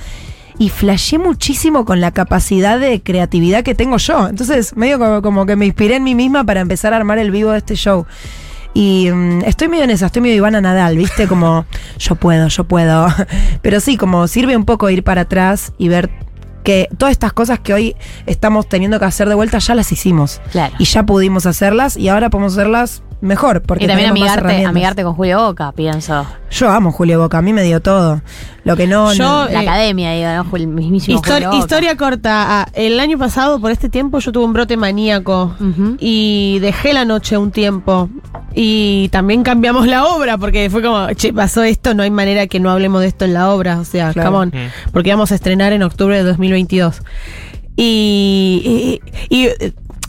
Y 0.58 0.70
flashé 0.70 1.18
muchísimo 1.18 1.84
con 1.84 2.00
la 2.00 2.10
capacidad 2.10 2.78
de 2.80 3.00
creatividad 3.00 3.62
que 3.62 3.74
tengo 3.74 3.96
yo. 3.98 4.28
Entonces, 4.28 4.76
medio 4.76 4.98
como, 4.98 5.22
como 5.22 5.46
que 5.46 5.56
me 5.56 5.66
inspiré 5.66 5.96
en 5.96 6.04
mí 6.04 6.14
misma 6.14 6.44
para 6.44 6.60
empezar 6.60 6.92
a 6.92 6.96
armar 6.96 7.18
el 7.18 7.30
vivo 7.30 7.52
de 7.52 7.58
este 7.58 7.74
show. 7.74 8.06
Y 8.74 9.10
mm, 9.10 9.42
estoy 9.44 9.68
medio 9.68 9.84
en 9.84 9.90
esa, 9.90 10.06
estoy 10.06 10.22
medio 10.22 10.36
Ivana 10.36 10.60
Nadal, 10.60 10.96
¿viste? 10.96 11.26
Como 11.26 11.66
yo 11.98 12.14
puedo, 12.14 12.48
yo 12.48 12.64
puedo. 12.64 13.08
Pero 13.62 13.80
sí, 13.80 13.96
como 13.96 14.26
sirve 14.28 14.56
un 14.56 14.64
poco 14.64 14.90
ir 14.90 15.04
para 15.04 15.22
atrás 15.22 15.72
y 15.78 15.88
ver 15.88 16.10
que 16.64 16.88
todas 16.98 17.12
estas 17.12 17.32
cosas 17.32 17.60
que 17.60 17.72
hoy 17.72 17.96
estamos 18.26 18.68
teniendo 18.68 18.98
que 18.98 19.06
hacer 19.06 19.28
de 19.28 19.34
vuelta 19.34 19.58
ya 19.58 19.74
las 19.74 19.90
hicimos. 19.90 20.40
Claro. 20.52 20.74
Y 20.78 20.84
ya 20.84 21.04
pudimos 21.04 21.46
hacerlas 21.46 21.96
y 21.96 22.08
ahora 22.08 22.30
podemos 22.30 22.52
hacerlas 22.52 23.02
mejor. 23.20 23.62
Porque 23.62 23.84
y 23.84 23.86
también 23.88 24.10
amigarte, 24.10 24.64
amigarte 24.64 25.02
con 25.02 25.14
Julio 25.14 25.38
Boca, 25.46 25.72
pienso. 25.72 26.26
Yo 26.50 26.70
amo 26.70 26.92
Julio 26.92 27.18
Boca, 27.20 27.38
a 27.38 27.42
mí 27.42 27.52
me 27.52 27.62
dio 27.62 27.80
todo. 27.80 28.20
Lo 28.64 28.76
que 28.76 28.86
no. 28.86 29.12
Yo, 29.14 29.24
no- 29.24 29.44
La 29.46 29.62
eh, 29.62 29.68
academia, 29.68 30.12
digo, 30.12 30.28
¿no? 30.30 30.44
Jul- 30.50 30.66
mismísimo 30.66 31.18
Histori- 31.20 31.34
Julio 31.34 31.48
Boca. 31.50 31.58
historia 31.58 31.96
corta. 31.96 32.60
Ah, 32.62 32.68
el 32.74 33.00
año 33.00 33.18
pasado, 33.18 33.60
por 33.60 33.70
este 33.70 33.88
tiempo, 33.88 34.18
yo 34.18 34.30
tuve 34.32 34.44
un 34.44 34.52
brote 34.52 34.76
maníaco 34.76 35.54
y 35.98 36.58
dejé 36.60 36.92
la 36.92 37.04
noche 37.04 37.36
un 37.38 37.50
tiempo. 37.50 38.08
Y 38.54 39.08
también 39.10 39.42
cambiamos 39.42 39.86
la 39.86 40.06
obra 40.06 40.36
porque 40.38 40.68
fue 40.70 40.82
como, 40.82 41.12
che, 41.14 41.32
pasó 41.32 41.62
esto, 41.62 41.94
no 41.94 42.02
hay 42.02 42.10
manera 42.10 42.46
que 42.46 42.60
no 42.60 42.70
hablemos 42.70 43.00
de 43.02 43.08
esto 43.08 43.24
en 43.24 43.34
la 43.34 43.50
obra. 43.52 43.78
O 43.78 43.84
sea, 43.84 44.12
Claro. 44.12 44.30
come 44.32 44.42
on, 44.42 44.48
Mm. 44.48 44.90
porque 44.92 45.10
vamos 45.10 45.32
a 45.32 45.34
estrenar 45.34 45.72
en 45.72 45.82
octubre 45.82 46.16
de 46.16 46.22
2022. 46.24 47.02
Y, 47.76 48.98
y- 49.30 49.36
y, 49.44 49.48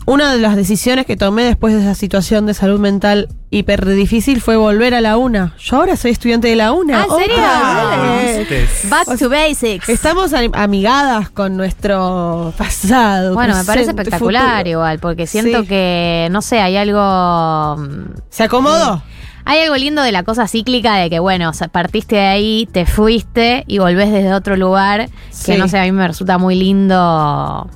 una 0.06 0.32
de 0.32 0.38
las 0.40 0.56
decisiones 0.56 1.06
que 1.06 1.16
tomé 1.16 1.44
después 1.44 1.74
de 1.74 1.80
esa 1.82 1.94
situación 1.94 2.46
de 2.46 2.54
salud 2.54 2.80
mental 2.80 3.28
hiper 3.50 3.84
difícil 3.86 4.40
fue 4.40 4.56
volver 4.56 4.94
a 4.94 5.00
la 5.00 5.16
UNA. 5.16 5.54
Yo 5.58 5.76
ahora 5.76 5.96
soy 5.96 6.10
estudiante 6.12 6.48
de 6.48 6.56
la 6.56 6.72
UNA. 6.72 7.02
Ah, 7.02 7.06
¿en 7.10 7.18
serio? 7.18 8.48
Vez. 8.48 8.88
Back 8.90 9.18
to 9.18 9.28
basics. 9.28 9.88
Estamos 9.88 10.32
am- 10.32 10.52
amigadas 10.54 11.30
con 11.30 11.56
nuestro 11.56 12.52
pasado. 12.58 13.34
Bueno, 13.34 13.54
me 13.56 13.64
parece 13.64 13.90
espectacular 13.90 14.58
futuro. 14.58 14.70
igual, 14.70 14.98
porque 14.98 15.26
siento 15.26 15.60
Sí. 15.62 15.66
que, 15.68 16.28
no 16.30 16.42
sé, 16.42 16.60
hay 16.60 16.76
algo... 16.76 17.76
¿Se 18.30 18.44
acomodó? 18.44 19.02
Hay 19.44 19.60
algo 19.60 19.76
lindo 19.76 20.02
de 20.02 20.12
la 20.12 20.22
cosa 20.22 20.46
cíclica 20.46 20.96
de 20.96 21.08
que, 21.10 21.18
bueno, 21.18 21.50
partiste 21.72 22.16
de 22.16 22.26
ahí, 22.26 22.68
te 22.70 22.84
fuiste 22.86 23.64
y 23.66 23.78
volvés 23.78 24.12
desde 24.12 24.32
otro 24.34 24.56
lugar, 24.56 25.08
Sí. 25.30 25.52
que 25.52 25.58
no 25.58 25.66
sé, 25.66 25.78
a 25.78 25.84
mí 25.84 25.92
me 25.92 26.06
resulta 26.06 26.38
muy 26.38 26.54
lindo 26.56 27.68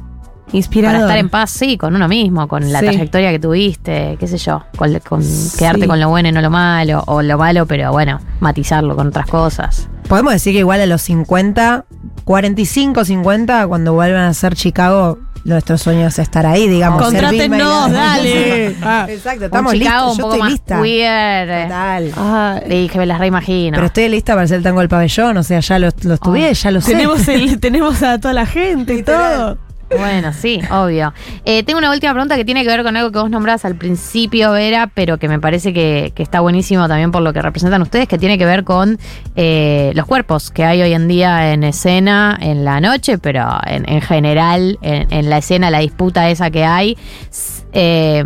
Inspirador. 0.57 0.97
para 1.01 1.07
estar 1.07 1.19
en 1.19 1.29
paz, 1.29 1.51
sí, 1.51 1.77
con 1.77 1.95
uno 1.95 2.09
mismo, 2.09 2.49
con 2.49 2.73
la 2.73 2.81
Sí. 2.81 2.87
trayectoria 2.87 3.31
que 3.31 3.39
tuviste, 3.39 4.17
qué 4.19 4.27
sé 4.27 4.39
yo, 4.39 4.63
con, 4.77 4.99
con 5.01 5.23
quedarte 5.59 5.87
con 5.87 6.01
lo 6.01 6.09
bueno 6.09 6.29
y 6.29 6.33
no 6.33 6.41
lo 6.41 6.51
malo, 6.51 7.03
o 7.07 7.23
lo 7.23 7.37
malo, 7.39 7.67
pero 7.67 7.93
bueno, 7.93 8.21
matizarlo 8.41 8.97
con 8.97 9.09
otras 9.09 9.27
cosas. 9.27 9.89
Podemos 10.09 10.33
decir 10.33 10.53
que 10.53 10.61
igual 10.61 10.81
a 10.81 10.87
los 10.87 11.03
50, 11.03 11.85
45, 12.25 13.05
50, 13.05 13.67
cuando 13.67 13.93
vuelvan 13.95 14.25
a 14.25 14.35
ser 14.35 14.55
Chicago, 14.55 15.19
nuestro 15.45 15.77
sueño 15.77 16.07
es 16.07 16.19
estar 16.19 16.47
ahí, 16.47 16.69
digamos. 16.69 17.01
la- 17.13 17.31
dale. 17.89 18.77
Ah. 18.83 19.07
Exacto, 19.09 19.41
Un 19.41 19.45
estamos 19.47 19.73
Chicago 19.75 20.09
listos. 20.09 20.13
un 20.13 20.19
Yo 20.19 20.25
estoy 20.29 20.41
más 20.41 20.51
lista. 20.53 20.83
queer. 20.83 21.49
eh, 21.51 21.63
Total. 21.65 22.13
Ah, 22.17 22.61
Dije, 22.69 22.99
me 22.99 23.07
las 23.07 23.19
reimagino. 23.19 23.75
Pero 23.77 23.87
estoy 23.87 24.09
lista 24.09 24.33
para 24.35 24.45
hacer 24.45 24.59
el 24.59 24.63
tango 24.63 24.81
del 24.81 24.89
pabellón, 24.89 25.37
o 25.37 25.43
sea, 25.43 25.61
ya 25.61 25.79
lo, 25.79 25.89
lo 26.03 26.15
estudié, 26.15 26.55
ya 26.55 26.71
lo 26.71 26.81
sé. 26.81 26.93
tenemos, 26.93 27.29
el, 27.29 27.61
tenemos 27.61 28.03
a 28.03 28.19
toda 28.19 28.33
la 28.35 28.47
gente 28.47 28.95
y 28.95 29.03
todo. 29.03 29.59
Bueno, 29.91 30.33
sí, 30.33 30.61
obvio. 30.71 31.13
Eh, 31.45 31.63
tengo 31.63 31.79
una 31.79 31.91
última 31.91 32.13
pregunta 32.13 32.37
que 32.37 32.45
tiene 32.45 32.63
que 32.63 32.69
ver 32.69 32.83
con 32.83 32.97
algo 32.97 33.13
que 33.13 33.19
vos 33.19 33.31
nombrás 33.31 33.65
al 33.65 33.77
principio, 33.77 34.53
Vera, 34.53 34.91
pero 34.93 35.19
que 35.19 35.29
me 35.29 35.39
parece 35.39 35.73
que, 35.73 36.13
que 36.15 36.23
está 36.23 36.41
buenísimo 36.41 36.89
también 36.89 37.13
por 37.13 37.23
lo 37.23 37.33
que 37.33 37.43
representan 37.43 37.83
ustedes, 37.83 38.09
que 38.09 38.19
tiene 38.19 38.39
que 38.39 38.47
ver 38.47 38.65
con 38.65 38.99
eh, 39.37 39.93
los 39.95 40.07
cuerpos 40.07 40.51
que 40.51 40.65
hay 40.65 40.83
hoy 40.83 40.93
en 40.93 41.09
día 41.09 41.53
en 41.53 41.65
escena, 41.65 42.37
en 42.41 42.65
la 42.65 42.81
noche, 42.81 43.19
pero 43.19 43.47
en, 43.67 43.89
en 43.89 44.01
general, 44.01 44.79
en, 44.83 45.13
en 45.13 45.31
la 45.31 45.39
escena, 45.39 45.71
la 45.71 45.79
disputa 45.79 46.29
esa 46.29 46.51
que 46.51 46.65
hay. 46.65 46.97
Eh, 47.73 48.23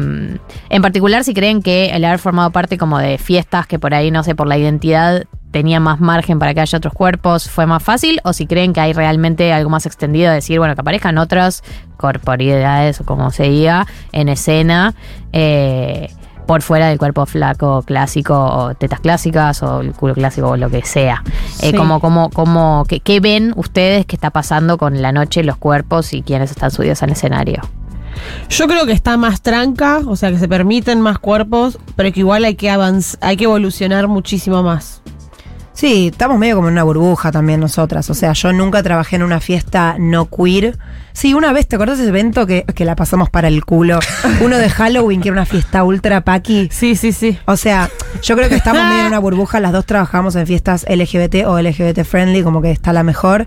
en 0.70 0.82
particular, 0.82 1.24
si 1.24 1.34
creen 1.34 1.62
que 1.62 1.86
el 1.90 2.04
haber 2.04 2.18
formado 2.18 2.50
parte 2.50 2.78
como 2.78 2.98
de 2.98 3.18
fiestas 3.18 3.66
que 3.66 3.78
por 3.78 3.94
ahí, 3.94 4.10
no 4.10 4.22
sé, 4.22 4.34
por 4.34 4.46
la 4.46 4.58
identidad 4.58 5.24
tenía 5.50 5.80
más 5.80 6.00
margen 6.00 6.38
para 6.38 6.54
que 6.54 6.60
haya 6.60 6.78
otros 6.78 6.94
cuerpos, 6.94 7.48
fue 7.48 7.66
más 7.66 7.82
fácil, 7.82 8.20
o 8.24 8.32
si 8.32 8.46
creen 8.46 8.72
que 8.72 8.80
hay 8.80 8.92
realmente 8.92 9.52
algo 9.52 9.70
más 9.70 9.86
extendido 9.86 10.28
de 10.28 10.36
decir, 10.36 10.58
bueno, 10.58 10.74
que 10.74 10.80
aparezcan 10.80 11.18
otras 11.18 11.62
corporeidades 11.96 13.00
o 13.00 13.04
como 13.04 13.30
se 13.30 13.44
diga 13.44 13.86
en 14.12 14.28
escena. 14.28 14.94
eh, 15.32 16.08
por 16.48 16.62
fuera 16.62 16.88
del 16.88 16.96
cuerpo 16.96 17.26
flaco 17.26 17.82
clásico 17.82 18.34
o 18.34 18.74
tetas 18.74 19.00
clásicas 19.00 19.62
o 19.62 19.82
el 19.82 19.92
culo 19.92 20.14
clásico 20.14 20.48
o 20.48 20.56
lo 20.56 20.70
que 20.70 20.82
sea. 20.82 21.22
Eh, 21.60 21.74
como, 21.74 22.00
como, 22.00 22.30
como, 22.30 22.86
¿qué, 22.88 23.00
qué 23.00 23.20
ven 23.20 23.52
ustedes 23.54 24.06
que 24.06 24.16
está 24.16 24.30
pasando 24.30 24.78
con 24.78 25.02
la 25.02 25.12
noche, 25.12 25.44
los 25.44 25.58
cuerpos 25.58 26.14
y 26.14 26.22
quienes 26.22 26.50
están 26.50 26.70
subidos 26.70 27.02
al 27.02 27.10
escenario? 27.10 27.60
Yo 28.48 28.66
creo 28.66 28.86
que 28.86 28.92
está 28.92 29.18
más 29.18 29.42
tranca, 29.42 30.00
o 30.06 30.16
sea 30.16 30.30
que 30.30 30.38
se 30.38 30.48
permiten 30.48 31.02
más 31.02 31.18
cuerpos, 31.18 31.78
pero 31.96 32.10
que 32.12 32.20
igual 32.20 32.46
hay 32.46 32.54
que 32.54 32.70
avanzar, 32.70 33.18
hay 33.22 33.36
que 33.36 33.44
evolucionar 33.44 34.08
muchísimo 34.08 34.62
más. 34.62 35.02
Sí, 35.78 36.08
estamos 36.10 36.40
medio 36.40 36.56
como 36.56 36.66
en 36.66 36.72
una 36.72 36.82
burbuja 36.82 37.30
también 37.30 37.60
nosotras. 37.60 38.10
O 38.10 38.14
sea, 38.14 38.32
yo 38.32 38.52
nunca 38.52 38.82
trabajé 38.82 39.14
en 39.14 39.22
una 39.22 39.38
fiesta 39.38 39.94
no 39.96 40.28
queer. 40.28 40.76
Sí, 41.12 41.34
una 41.34 41.52
vez, 41.52 41.68
¿te 41.68 41.76
acordás 41.76 41.98
de 41.98 42.02
ese 42.02 42.10
evento 42.10 42.48
que, 42.48 42.64
que 42.64 42.84
la 42.84 42.96
pasamos 42.96 43.30
para 43.30 43.46
el 43.46 43.64
culo? 43.64 44.00
Uno 44.40 44.58
de 44.58 44.70
Halloween, 44.70 45.20
que 45.20 45.28
era 45.28 45.34
una 45.34 45.46
fiesta 45.46 45.84
ultra 45.84 46.22
paqui. 46.22 46.68
Sí, 46.72 46.96
sí, 46.96 47.12
sí. 47.12 47.38
O 47.44 47.56
sea, 47.56 47.90
yo 48.24 48.34
creo 48.34 48.48
que 48.48 48.56
estamos 48.56 48.82
medio 48.82 49.02
en 49.02 49.06
una 49.06 49.18
burbuja. 49.20 49.60
Las 49.60 49.70
dos 49.70 49.86
trabajamos 49.86 50.34
en 50.34 50.48
fiestas 50.48 50.84
LGBT 50.88 51.46
o 51.46 51.62
LGBT 51.62 52.02
friendly, 52.02 52.42
como 52.42 52.60
que 52.60 52.72
está 52.72 52.92
la 52.92 53.04
mejor. 53.04 53.46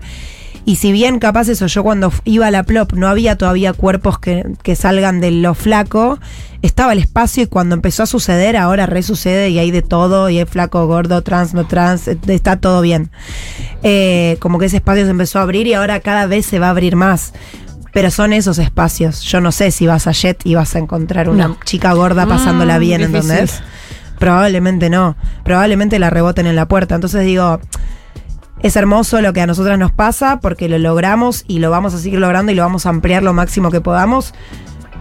Y 0.64 0.76
si 0.76 0.92
bien 0.92 1.18
capaz 1.18 1.48
eso, 1.48 1.66
yo 1.66 1.82
cuando 1.82 2.12
iba 2.24 2.46
a 2.46 2.50
la 2.52 2.62
plop 2.62 2.92
no 2.92 3.08
había 3.08 3.36
todavía 3.36 3.72
cuerpos 3.72 4.18
que, 4.20 4.44
que 4.62 4.76
salgan 4.76 5.20
de 5.20 5.32
lo 5.32 5.54
flaco, 5.54 6.20
estaba 6.62 6.92
el 6.92 7.00
espacio 7.00 7.42
y 7.42 7.46
cuando 7.48 7.74
empezó 7.74 8.04
a 8.04 8.06
suceder, 8.06 8.56
ahora 8.56 8.86
resucede 8.86 9.50
y 9.50 9.58
hay 9.58 9.72
de 9.72 9.82
todo, 9.82 10.30
y 10.30 10.38
hay 10.38 10.44
flaco, 10.44 10.86
gordo, 10.86 11.22
trans, 11.22 11.52
no 11.52 11.66
trans, 11.66 12.06
eh, 12.06 12.16
está 12.28 12.56
todo 12.60 12.80
bien. 12.80 13.10
Eh, 13.82 14.36
como 14.38 14.60
que 14.60 14.66
ese 14.66 14.76
espacio 14.76 15.04
se 15.04 15.10
empezó 15.10 15.40
a 15.40 15.42
abrir 15.42 15.66
y 15.66 15.74
ahora 15.74 15.98
cada 15.98 16.26
vez 16.26 16.46
se 16.46 16.60
va 16.60 16.68
a 16.68 16.70
abrir 16.70 16.94
más. 16.94 17.32
Pero 17.92 18.10
son 18.10 18.32
esos 18.32 18.58
espacios. 18.58 19.20
Yo 19.22 19.40
no 19.40 19.50
sé 19.52 19.70
si 19.72 19.86
vas 19.88 20.06
a 20.06 20.12
Jet 20.12 20.40
y 20.44 20.54
vas 20.54 20.76
a 20.76 20.78
encontrar 20.78 21.28
una 21.28 21.48
No. 21.48 21.58
chica 21.64 21.92
gorda 21.92 22.24
pasándola 22.26 22.78
Mm, 22.78 22.80
bien, 22.80 23.00
difícil. 23.00 23.30
¿entendés? 23.32 23.62
Probablemente 24.18 24.88
no. 24.88 25.16
Probablemente 25.44 25.98
la 25.98 26.08
reboten 26.08 26.46
en 26.46 26.54
la 26.56 26.66
puerta. 26.68 26.94
Entonces 26.94 27.24
digo, 27.26 27.60
es 28.62 28.76
hermoso 28.76 29.20
lo 29.20 29.32
que 29.32 29.40
a 29.40 29.46
nosotras 29.46 29.78
nos 29.78 29.92
pasa 29.92 30.40
porque 30.40 30.68
lo 30.68 30.78
logramos 30.78 31.44
y 31.48 31.58
lo 31.58 31.70
vamos 31.70 31.94
a 31.94 31.98
seguir 31.98 32.20
logrando 32.20 32.52
y 32.52 32.54
lo 32.54 32.62
vamos 32.62 32.86
a 32.86 32.90
ampliar 32.90 33.22
lo 33.22 33.32
máximo 33.32 33.70
que 33.70 33.80
podamos. 33.80 34.34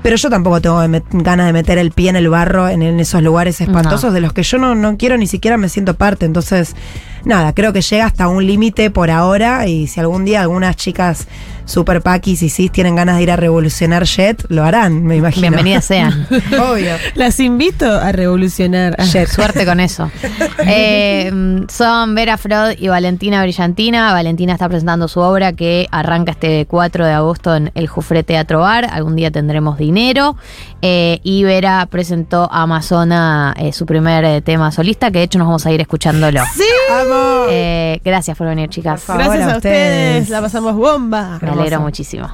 Pero 0.04 0.16
yo 0.16 0.32
tampoco 0.32 0.62
tengo 0.62 0.82
ganas 1.12 1.46
de 1.46 1.54
meter 1.54 1.78
el 1.78 1.92
pie 1.92 2.10
en 2.10 2.16
el 2.16 2.28
barro 2.28 2.68
en, 2.68 2.82
en 2.82 3.00
esos 3.00 3.22
lugares 3.22 3.62
espantosos 3.62 4.14
de 4.14 4.22
los 4.22 4.34
que 4.34 4.42
yo 4.42 4.58
no, 4.58 4.74
no 4.74 4.98
quiero 4.98 5.16
ni 5.16 5.28
siquiera 5.28 5.58
me 5.58 5.70
siento 5.70 5.96
parte. 5.96 6.26
Entonces, 6.26 6.76
nada, 7.24 7.54
creo 7.54 7.72
que 7.72 7.82
llega 7.82 8.06
hasta 8.06 8.28
un 8.28 8.48
límite 8.48 8.90
por 8.90 9.12
ahora 9.12 9.68
y 9.68 9.86
si 9.86 10.00
algún 10.00 10.26
día 10.26 10.42
algunas 10.42 10.76
chicas 10.76 11.28
super 11.66 12.02
paquis 12.02 12.42
y 12.44 12.50
cis 12.50 12.72
tienen 12.72 12.96
ganas 12.96 13.18
de 13.18 13.24
ir 13.24 13.32
a 13.32 13.36
revolucionar 13.36 14.04
Jet, 14.06 14.46
lo 14.50 14.64
harán, 14.64 15.04
me 15.04 15.16
imagino. 15.18 15.50
Bienvenidas 15.50 15.86
sean. 15.86 16.28
Obvio. 16.60 16.96
Las 17.16 17.40
invito 17.40 17.90
a 17.90 18.12
revolucionar. 18.12 18.96
Jet, 18.98 19.28
suerte 19.30 19.66
con 19.66 19.80
eso. 19.80 20.10
Eh, 20.64 21.66
son 21.70 22.16
Vera 22.16 22.38
Frod 22.38 22.74
y 22.78 22.88
Valentina 22.88 23.42
Brillantina. 23.42 24.14
Valentina 24.14 24.54
está 24.54 24.70
presentando 24.70 25.08
su 25.08 25.20
obra 25.20 25.54
que 25.54 25.88
arranca 25.92 26.32
este 26.32 26.66
4 26.68 27.06
de 27.06 27.12
agosto 27.12 27.56
en 27.56 27.72
el 27.74 27.88
Jufre 27.88 28.24
Teatro 28.24 28.60
Bar. 28.60 28.86
Algún 28.86 29.16
día 29.16 29.32
tendremos 29.32 29.78
dinero. 29.78 30.36
Eh, 30.82 31.20
y 31.24 31.44
Vera 31.44 31.88
presentó 31.90 32.50
a 32.52 32.64
Amazona 32.64 33.54
eh, 33.58 33.72
su 33.72 33.86
primer 33.86 34.24
eh, 34.24 34.42
tema 34.42 34.72
solista, 34.72 35.12
que 35.12 35.20
de 35.20 35.26
hecho 35.26 35.38
nos 35.38 35.48
vamos 35.48 35.66
a 35.66 35.72
ir 35.72 35.82
escuchándolo. 35.82 36.42
¡Sí! 36.54 36.64
Eh, 37.50 38.00
gracias 38.04 38.38
por 38.38 38.48
venir, 38.48 38.70
chicas. 38.70 39.04
Gracias 39.08 39.54
a 39.54 39.58
ustedes. 39.58 40.30
La 40.30 40.42
pasamos 40.42 40.76
bomba. 40.76 41.38
Me 41.56 41.62
alegro 41.62 41.82
muchísimo. 41.82 42.30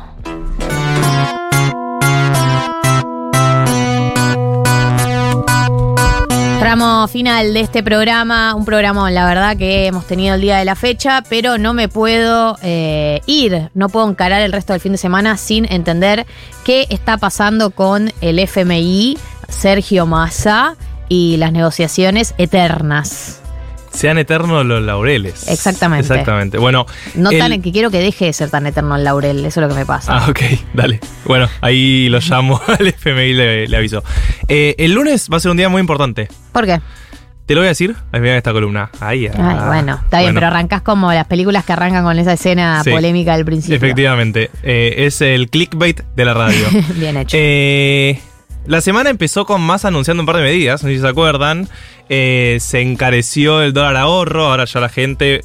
Tramo 6.60 7.08
final 7.08 7.54
de 7.54 7.62
este 7.62 7.82
programa, 7.82 8.54
un 8.54 8.66
programa, 8.66 9.10
la 9.10 9.26
verdad, 9.26 9.56
que 9.56 9.88
hemos 9.88 10.06
tenido 10.06 10.36
el 10.36 10.42
día 10.42 10.58
de 10.58 10.66
la 10.66 10.76
fecha, 10.76 11.24
pero 11.30 11.58
no 11.58 11.74
me 11.74 11.88
puedo 11.88 12.58
eh, 12.62 13.22
ir, 13.26 13.70
no 13.74 13.90
puedo 13.90 14.10
encarar 14.10 14.42
el 14.42 14.52
resto 14.52 14.74
del 14.74 14.82
fin 14.82 14.92
de 14.92 14.98
semana 14.98 15.38
sin 15.38 15.72
entender 15.72 16.26
qué 16.66 16.86
está 16.90 17.18
pasando 17.18 17.72
con 17.72 18.12
el 18.22 18.40
FMI, 18.40 19.18
Sergio 19.48 20.06
Massa 20.06 20.76
y 21.08 21.38
las 21.38 21.54
negociaciones 21.54 22.36
eternas. 22.38 23.42
Sean 23.92 24.18
eternos 24.18 24.66
los 24.66 24.82
laureles. 24.84 25.48
Exactamente. 25.50 26.08
Exactamente. 26.08 26.58
Bueno. 26.58 26.86
No 27.16 27.32
el- 27.32 27.40
tan 27.40 27.62
que 27.62 27.72
quiero 27.72 27.90
que 27.92 28.00
deje 28.00 28.26
de 28.26 28.34
ser 28.34 28.50
tan 28.50 28.66
eterno 28.68 28.96
el 28.96 29.04
laurel, 29.04 29.46
eso 29.46 29.60
es 29.62 29.68
lo 29.68 29.74
que 29.74 29.80
me 29.80 29.86
pasa. 29.86 30.18
Ah, 30.18 30.30
ok, 30.30 30.40
dale. 30.74 31.00
Bueno, 31.26 31.48
ahí 31.62 32.10
lo 32.10 32.20
llamo 32.20 32.62
al 32.80 32.88
FMI 32.88 33.34
le, 33.34 33.68
le 33.68 33.78
aviso. 33.78 34.04
Eh, 34.48 34.76
el 34.78 34.94
lunes 34.94 35.30
va 35.32 35.38
a 35.38 35.40
ser 35.40 35.52
un 35.52 35.58
día 35.58 35.70
muy 35.70 35.80
importante. 35.82 36.28
¿Por 36.52 36.66
qué? 36.66 36.80
Te 37.46 37.54
lo 37.56 37.62
voy 37.62 37.68
a 37.68 37.70
decir. 37.70 37.96
Ahí 38.12 38.20
mira 38.20 38.36
esta 38.36 38.52
columna. 38.52 38.90
Ahí. 39.00 39.26
Ay, 39.28 39.32
ah. 39.38 39.64
bueno, 39.68 40.00
está 40.04 40.18
bien, 40.20 40.34
Bueno, 40.34 40.38
pero 40.42 40.48
arrancás 40.48 40.82
como 40.82 41.14
las 41.14 41.28
películas 41.28 41.64
que 41.64 41.72
arrancan 41.72 42.04
con 42.04 42.20
esa 42.20 42.34
escena 42.34 42.84
Sí. 42.84 42.92
polémica 42.92 43.38
del 43.38 43.46
principio. 43.46 43.78
Efectivamente. 43.78 44.52
Eh, 44.64 44.96
es 45.08 45.22
el 45.22 45.50
clickbait 45.50 46.02
de 46.14 46.26
la 46.26 46.34
radio. 46.34 46.66
bien 46.96 47.16
hecho. 47.16 47.38
Eh, 47.40 48.20
la 48.68 48.82
semana 48.82 49.10
empezó 49.10 49.46
con 49.46 49.62
más 49.62 49.86
anunciando 49.86 50.22
un 50.22 50.28
par 50.28 50.38
de 50.38 50.44
medidas, 50.44 50.84
no 50.84 50.90
sé 50.90 50.96
si 50.96 51.02
se 51.02 51.08
acuerdan. 51.08 51.70
Eh, 52.10 52.58
se 52.60 52.82
encareció 52.82 53.62
el 53.62 53.74
dólar 53.74 53.96
ahorro, 53.96 54.48
ahora 54.48 54.66
ya 54.66 54.80
la 54.80 54.90
gente 54.90 55.42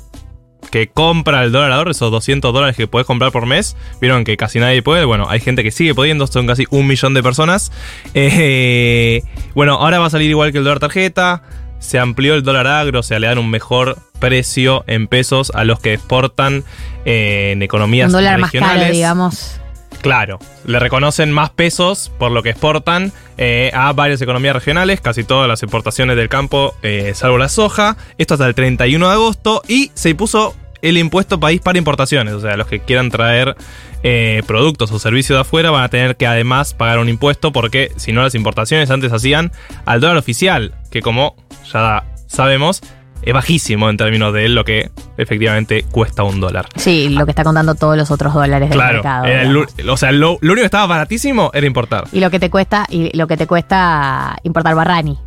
que 0.71 0.89
compra 0.89 1.45
el 1.45 1.53
dólar 1.53 1.73
ahorro, 1.73 1.91
esos 1.91 2.11
200 2.11 2.53
dólares 2.53 2.77
que 2.77 2.87
puedes 2.87 3.07
comprar 3.07 3.31
por 3.31 3.47
mes, 3.47 3.77
vieron 4.01 4.25
que 4.25 4.37
casi 4.37 4.59
nadie 4.59 4.83
puede, 4.83 5.05
bueno, 5.05 5.27
hay 5.29 5.41
gente 5.41 5.63
que 5.63 5.71
sigue 5.71 5.95
pudiendo, 5.95 6.27
son 6.27 6.47
casi 6.47 6.67
un 6.71 6.87
millón 6.87 7.15
de 7.15 7.23
personas. 7.23 7.73
Eh, 8.15 9.23
bueno, 9.55 9.75
ahora 9.75 9.99
va 9.99 10.07
a 10.07 10.11
salir 10.11 10.31
igual 10.31 10.51
que 10.51 10.59
el 10.59 10.65
dólar 10.65 10.81
tarjeta, 10.81 11.43
se 11.79 11.99
amplió 11.99 12.35
el 12.35 12.43
dólar 12.43 12.67
agro, 12.67 13.01
o 13.01 13.03
sea, 13.03 13.19
le 13.19 13.27
dan 13.27 13.39
un 13.39 13.51
mejor 13.51 13.99
precio 14.19 14.85
en 14.87 15.09
pesos 15.09 15.53
a 15.55 15.65
los 15.65 15.81
que 15.81 15.95
exportan 15.95 16.65
eh, 17.05 17.51
en 17.53 17.63
economías 17.63 18.07
Un 18.07 18.13
dólar 18.13 18.39
más 18.39 18.53
regionales. 18.53 18.83
caro, 18.85 18.95
digamos. 18.95 19.62
Claro, 20.03 20.41
le 20.67 20.81
reconocen 20.81 21.31
más 21.31 21.51
pesos 21.51 22.11
por 22.19 22.33
lo 22.33 22.43
que 22.43 22.51
exportan 22.51 23.13
eh, 23.39 23.71
a 23.73 23.93
varias 23.93 24.21
economías 24.21 24.53
regionales, 24.53 25.01
casi 25.01 25.23
todas 25.23 25.49
las 25.49 25.63
exportaciones 25.63 26.17
del 26.17 26.29
campo, 26.29 26.75
eh, 26.83 27.13
salvo 27.15 27.39
la 27.39 27.49
soja. 27.49 27.97
Esto 28.19 28.35
hasta 28.35 28.49
el 28.49 28.57
31 28.57 29.07
de 29.07 29.13
agosto 29.13 29.63
y 29.69 29.93
se 29.95 30.11
impuso 30.11 30.57
el 30.83 30.99
impuesto 30.99 31.39
país 31.39 31.61
para 31.61 31.79
importaciones. 31.79 32.35
O 32.35 32.41
sea, 32.41 32.57
los 32.57 32.67
que 32.67 32.81
quieran 32.81 33.11
traer 33.11 33.55
eh, 34.03 34.43
productos 34.49 34.91
o 34.91 34.99
servicios 34.99 35.37
de 35.37 35.43
afuera 35.43 35.71
van 35.71 35.85
a 35.85 35.89
tener 35.89 36.17
que 36.17 36.27
además 36.27 36.75
pagar 36.75 36.99
un 36.99 37.09
impuesto 37.09 37.53
porque 37.53 37.93
si 37.97 38.11
no 38.11 38.23
las 38.23 38.35
importaciones 38.35 38.91
antes 38.91 39.13
hacían 39.13 39.53
al 39.85 40.01
dólar 40.01 40.17
oficial, 40.17 40.75
que 40.91 41.01
como 41.01 41.37
ya 41.73 42.05
sabemos 42.27 42.83
es 43.23 43.33
bajísimo 43.35 43.89
en 43.91 43.97
términos 43.97 44.33
de 44.35 44.49
lo 44.49 44.65
que 44.65 44.91
efectivamente 45.17 45.85
cuesta 45.91 46.23
un 46.23 46.41
dólar. 46.41 46.67
Sí, 46.77 47.09
lo 47.09 47.25
que 47.25 47.31
está 47.33 47.45
contando 47.45 47.75
todos 47.75 47.97
los 47.97 48.11
otros 48.11 48.35
dólares 48.35 48.69
del 48.71 48.79
mercado. 48.79 49.25
el 49.27 49.89
o 49.89 49.97
sea, 49.97 50.13
lo, 50.13 50.39
lo 50.41 50.53
único 50.53 50.63
que 50.63 50.67
estaba 50.67 50.87
baratísimo 50.87 51.51
era 51.55 51.67
importar. 51.67 52.05
Y 52.13 52.21
lo 52.21 52.31
que 52.31 52.39
te 52.41 52.51
cuesta, 52.51 52.87
y 52.91 53.17
lo 53.17 53.27
que 53.27 53.37
te 53.37 53.47
cuesta 53.47 54.37
importar 54.43 54.75
Barrani. 54.75 55.19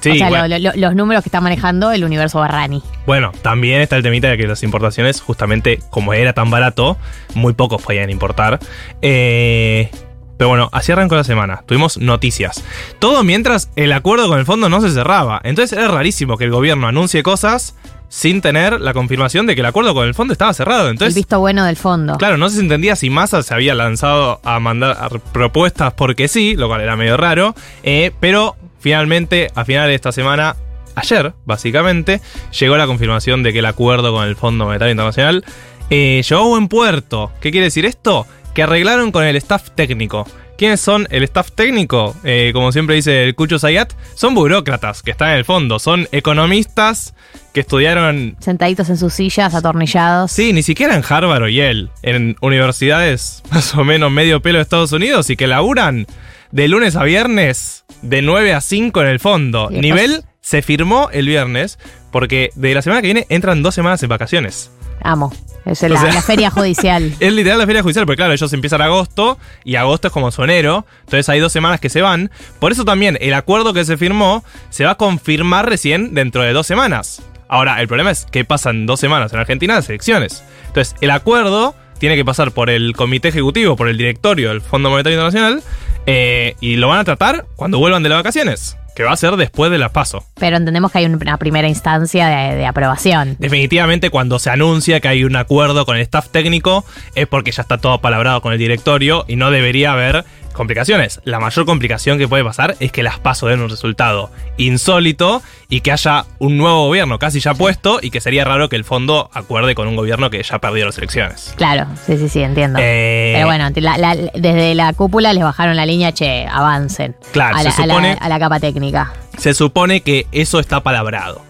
Sí, 0.00 0.10
o 0.10 0.14
sea, 0.14 0.28
bueno. 0.28 0.46
lo- 0.46 0.58
lo- 0.58 0.76
los 0.76 0.94
números 0.94 1.24
que 1.24 1.28
está 1.28 1.40
manejando 1.40 1.90
el 1.90 2.04
universo 2.04 2.38
Barrani. 2.38 2.82
Bueno, 3.04 3.32
también 3.42 3.80
está 3.80 3.96
el 3.96 4.02
temita 4.04 4.28
de 4.28 4.36
que 4.36 4.46
las 4.46 4.62
importaciones, 4.62 5.20
justamente 5.20 5.80
como 5.90 6.12
era 6.12 6.34
tan 6.34 6.50
barato, 6.50 6.96
muy 7.34 7.52
pocos 7.54 7.82
podían 7.82 8.08
importar. 8.10 8.60
Eh, 9.02 9.90
pero 10.38 10.48
bueno, 10.48 10.70
así 10.72 10.90
arrancó 10.92 11.16
la 11.16 11.24
semana. 11.24 11.62
Tuvimos 11.66 11.98
noticias. 11.98 12.64
Todo 12.98 13.22
mientras 13.24 13.70
el 13.76 13.92
acuerdo 13.92 14.28
con 14.28 14.38
el 14.38 14.46
fondo 14.46 14.68
no 14.70 14.80
se 14.80 14.90
cerraba. 14.90 15.40
Entonces 15.44 15.76
era 15.78 15.88
rarísimo 15.88 16.38
que 16.38 16.44
el 16.44 16.50
gobierno 16.50 16.86
anuncie 16.88 17.22
cosas 17.22 17.74
sin 18.08 18.40
tener 18.40 18.80
la 18.80 18.94
confirmación 18.94 19.44
de 19.46 19.54
que 19.54 19.60
el 19.60 19.66
acuerdo 19.66 19.92
con 19.92 20.06
el 20.06 20.14
fondo 20.14 20.32
estaba 20.32 20.54
cerrado. 20.54 20.84
el 20.86 20.92
Entonces, 20.92 21.14
visto 21.14 21.38
bueno 21.40 21.66
del 21.66 21.76
fondo. 21.76 22.16
Claro, 22.16 22.38
no 22.38 22.48
se 22.48 22.60
entendía 22.60 22.96
si 22.96 23.10
Massa 23.10 23.42
se 23.42 23.52
había 23.52 23.74
lanzado 23.74 24.40
a 24.44 24.58
mandar 24.60 24.92
a- 24.98 25.10
propuestas 25.10 25.92
porque 25.92 26.26
sí, 26.28 26.54
lo 26.56 26.68
cual 26.68 26.80
era 26.80 26.96
medio 26.96 27.18
raro, 27.18 27.54
eh, 27.82 28.12
pero 28.18 28.56
finalmente, 28.80 29.50
a 29.54 29.64
final 29.66 29.88
de 29.88 29.94
esta 29.94 30.12
semana, 30.12 30.56
ayer, 30.94 31.34
básicamente, 31.44 32.22
llegó 32.58 32.76
la 32.78 32.86
confirmación 32.86 33.42
de 33.42 33.52
que 33.52 33.58
el 33.58 33.66
acuerdo 33.66 34.12
con 34.12 34.26
el 34.26 34.36
Fondo 34.36 34.64
Monetario 34.64 34.92
Internacional 34.92 35.44
eh, 35.90 36.22
llegó 36.26 36.42
a 36.42 36.48
buen 36.48 36.68
puerto. 36.68 37.30
¿Qué 37.42 37.50
quiere 37.50 37.64
decir 37.66 37.84
esto? 37.84 38.26
Que 38.58 38.64
arreglaron 38.64 39.12
con 39.12 39.22
el 39.22 39.36
staff 39.36 39.70
técnico. 39.76 40.26
¿Quiénes 40.56 40.80
son 40.80 41.06
el 41.10 41.22
staff 41.22 41.52
técnico? 41.52 42.16
Eh, 42.24 42.50
como 42.52 42.72
siempre 42.72 42.96
dice 42.96 43.22
el 43.22 43.36
Cucho 43.36 43.56
Sayat, 43.60 43.92
son 44.16 44.34
burócratas 44.34 45.04
que 45.04 45.12
están 45.12 45.30
en 45.30 45.36
el 45.36 45.44
fondo, 45.44 45.78
son 45.78 46.08
economistas 46.10 47.14
que 47.54 47.60
estudiaron 47.60 48.36
Sentaditos 48.40 48.90
en 48.90 48.96
sus 48.96 49.14
sillas, 49.14 49.54
atornillados. 49.54 50.32
Sí, 50.32 50.52
ni 50.52 50.64
siquiera 50.64 50.96
en 50.96 51.04
Harvard 51.08 51.44
o 51.44 51.48
Yale, 51.48 51.90
en 52.02 52.34
universidades 52.40 53.44
más 53.52 53.72
o 53.76 53.84
menos 53.84 54.10
medio 54.10 54.42
pelo 54.42 54.58
de 54.58 54.62
Estados 54.62 54.90
Unidos 54.90 55.30
y 55.30 55.36
que 55.36 55.46
laburan 55.46 56.08
de 56.50 56.66
lunes 56.66 56.96
a 56.96 57.04
viernes 57.04 57.84
de 58.02 58.22
9 58.22 58.54
a 58.54 58.60
5 58.60 59.02
en 59.02 59.06
el 59.06 59.20
fondo. 59.20 59.70
Nivel 59.70 60.24
se 60.40 60.62
firmó 60.62 61.10
el 61.12 61.28
viernes 61.28 61.78
porque 62.10 62.50
de 62.56 62.74
la 62.74 62.82
semana 62.82 63.02
que 63.02 63.06
viene 63.06 63.26
entran 63.28 63.62
dos 63.62 63.76
semanas 63.76 64.02
en 64.02 64.08
vacaciones. 64.08 64.72
Amo. 65.02 65.32
Es 65.64 65.82
la, 65.82 66.00
sea- 66.00 66.12
la 66.12 66.22
feria 66.22 66.50
judicial. 66.50 67.12
Es 67.20 67.32
literal 67.32 67.58
la 67.58 67.66
feria 67.66 67.82
judicial, 67.82 68.06
porque 68.06 68.16
claro, 68.16 68.32
ellos 68.32 68.52
empiezan 68.52 68.80
agosto 68.80 69.38
y 69.64 69.76
agosto 69.76 70.08
es 70.08 70.12
como 70.14 70.30
su 70.30 70.42
enero, 70.42 70.86
entonces 71.00 71.28
hay 71.28 71.40
dos 71.40 71.52
semanas 71.52 71.78
que 71.80 71.90
se 71.90 72.00
van. 72.00 72.30
Por 72.58 72.72
eso 72.72 72.84
también 72.84 73.18
el 73.20 73.34
acuerdo 73.34 73.74
que 73.74 73.84
se 73.84 73.96
firmó 73.98 74.44
se 74.70 74.84
va 74.84 74.92
a 74.92 74.94
confirmar 74.96 75.68
recién 75.68 76.14
dentro 76.14 76.42
de 76.42 76.52
dos 76.52 76.66
semanas. 76.66 77.20
Ahora, 77.48 77.80
el 77.80 77.88
problema 77.88 78.10
es 78.10 78.26
que 78.30 78.44
pasan 78.44 78.86
dos 78.86 79.00
semanas 79.00 79.32
en 79.32 79.40
Argentina 79.40 79.74
las 79.74 79.88
elecciones. 79.88 80.42
Entonces, 80.68 80.94
el 81.00 81.10
acuerdo 81.10 81.74
tiene 81.98 82.14
que 82.16 82.24
pasar 82.24 82.52
por 82.52 82.70
el 82.70 82.94
comité 82.94 83.28
ejecutivo, 83.28 83.74
por 83.76 83.88
el 83.88 83.98
directorio 83.98 84.50
del 84.50 84.60
Fondo 84.60 84.88
Monetario 84.90 85.16
Internacional, 85.18 85.62
eh, 86.06 86.54
y 86.60 86.76
lo 86.76 86.88
van 86.88 87.00
a 87.00 87.04
tratar 87.04 87.46
cuando 87.56 87.78
vuelvan 87.78 88.02
de 88.02 88.08
las 88.10 88.18
vacaciones, 88.18 88.76
que 88.98 89.04
va 89.04 89.12
a 89.12 89.16
ser 89.16 89.36
después 89.36 89.70
de 89.70 89.78
las 89.78 89.92
PASO. 89.92 90.24
Pero 90.40 90.56
entendemos 90.56 90.90
que 90.90 90.98
hay 90.98 91.06
una 91.06 91.36
primera 91.36 91.68
instancia 91.68 92.26
de, 92.26 92.56
de 92.56 92.66
aprobación. 92.66 93.36
Definitivamente 93.38 94.10
cuando 94.10 94.40
se 94.40 94.50
anuncia 94.50 94.98
que 94.98 95.06
hay 95.06 95.22
un 95.22 95.36
acuerdo 95.36 95.86
con 95.86 95.94
el 95.94 96.02
staff 96.02 96.30
técnico 96.30 96.84
es 97.14 97.28
porque 97.28 97.52
ya 97.52 97.62
está 97.62 97.78
todo 97.78 98.00
palabrado 98.00 98.42
con 98.42 98.52
el 98.52 98.58
directorio 98.58 99.24
y 99.28 99.36
no 99.36 99.52
debería 99.52 99.92
haber 99.92 100.24
complicaciones. 100.58 101.20
La 101.24 101.40
mayor 101.40 101.64
complicación 101.64 102.18
que 102.18 102.28
puede 102.28 102.44
pasar 102.44 102.76
es 102.80 102.92
que 102.92 103.02
las 103.02 103.18
paso 103.18 103.46
den 103.46 103.62
un 103.62 103.70
resultado 103.70 104.30
insólito 104.58 105.40
y 105.70 105.80
que 105.80 105.92
haya 105.92 106.26
un 106.38 106.58
nuevo 106.58 106.86
gobierno 106.86 107.18
casi 107.18 107.40
ya 107.40 107.54
puesto 107.54 107.98
y 108.02 108.10
que 108.10 108.20
sería 108.20 108.44
raro 108.44 108.68
que 108.68 108.76
el 108.76 108.84
fondo 108.84 109.30
acuerde 109.32 109.74
con 109.74 109.88
un 109.88 109.96
gobierno 109.96 110.28
que 110.28 110.42
ya 110.42 110.58
perdió 110.58 110.84
las 110.84 110.98
elecciones. 110.98 111.54
Claro, 111.56 111.86
sí, 112.06 112.18
sí, 112.18 112.28
sí, 112.28 112.42
entiendo. 112.42 112.78
Eh, 112.82 113.32
Pero 113.34 113.46
bueno, 113.46 113.68
la- 113.76 113.96
la- 113.96 114.14
desde 114.34 114.74
la 114.74 114.92
cúpula 114.92 115.32
les 115.32 115.42
bajaron 115.42 115.76
la 115.76 115.86
línea, 115.86 116.12
che, 116.12 116.46
avancen. 116.46 117.16
Claro, 117.32 117.56
a 117.56 117.62
la, 117.62 117.70
se 117.70 117.82
a 117.82 117.86
la- 117.86 117.94
supone- 117.94 118.18
a 118.20 118.28
la 118.28 118.38
capa 118.38 118.60
técnica. 118.60 119.12
Se 119.38 119.54
supone 119.54 120.02
que 120.02 120.26
eso 120.32 120.60
está 120.60 120.82
palabrado. 120.82 121.40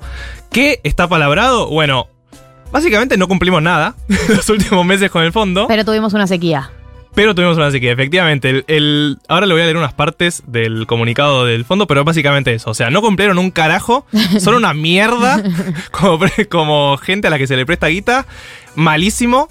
¿Qué 0.52 0.80
está 0.84 1.08
palabrado? 1.08 1.68
Bueno, 1.68 2.08
básicamente 2.70 3.16
no 3.16 3.28
cumplimos 3.28 3.62
nada 3.62 3.94
los 4.28 4.48
últimos 4.48 4.84
meses 4.84 5.10
con 5.10 5.22
el 5.24 5.32
fondo. 5.32 5.66
Pero 5.68 5.84
tuvimos 5.84 6.12
una 6.14 6.26
sequía. 6.26 6.70
Pero 7.18 7.34
tuvimos 7.34 7.56
una 7.56 7.72
sequía, 7.72 7.90
efectivamente. 7.90 8.48
El, 8.48 8.64
el- 8.68 9.18
ahora 9.26 9.46
le 9.46 9.52
voy 9.52 9.60
a 9.62 9.64
leer 9.64 9.76
unas 9.76 9.92
partes 9.92 10.44
del 10.46 10.86
comunicado 10.86 11.44
del 11.46 11.64
fondo, 11.64 11.88
pero 11.88 12.04
básicamente 12.04 12.54
eso. 12.54 12.70
O 12.70 12.74
sea, 12.74 12.90
no 12.90 13.00
cumplieron 13.02 13.38
un 13.38 13.50
carajo, 13.50 14.06
son 14.38 14.54
una 14.54 14.72
mierda, 14.72 15.42
como, 15.90 16.20
como 16.48 16.96
gente 16.98 17.26
a 17.26 17.30
la 17.30 17.38
que 17.38 17.48
se 17.48 17.56
le 17.56 17.66
presta 17.66 17.88
guita. 17.88 18.24
Malísimo 18.76 19.48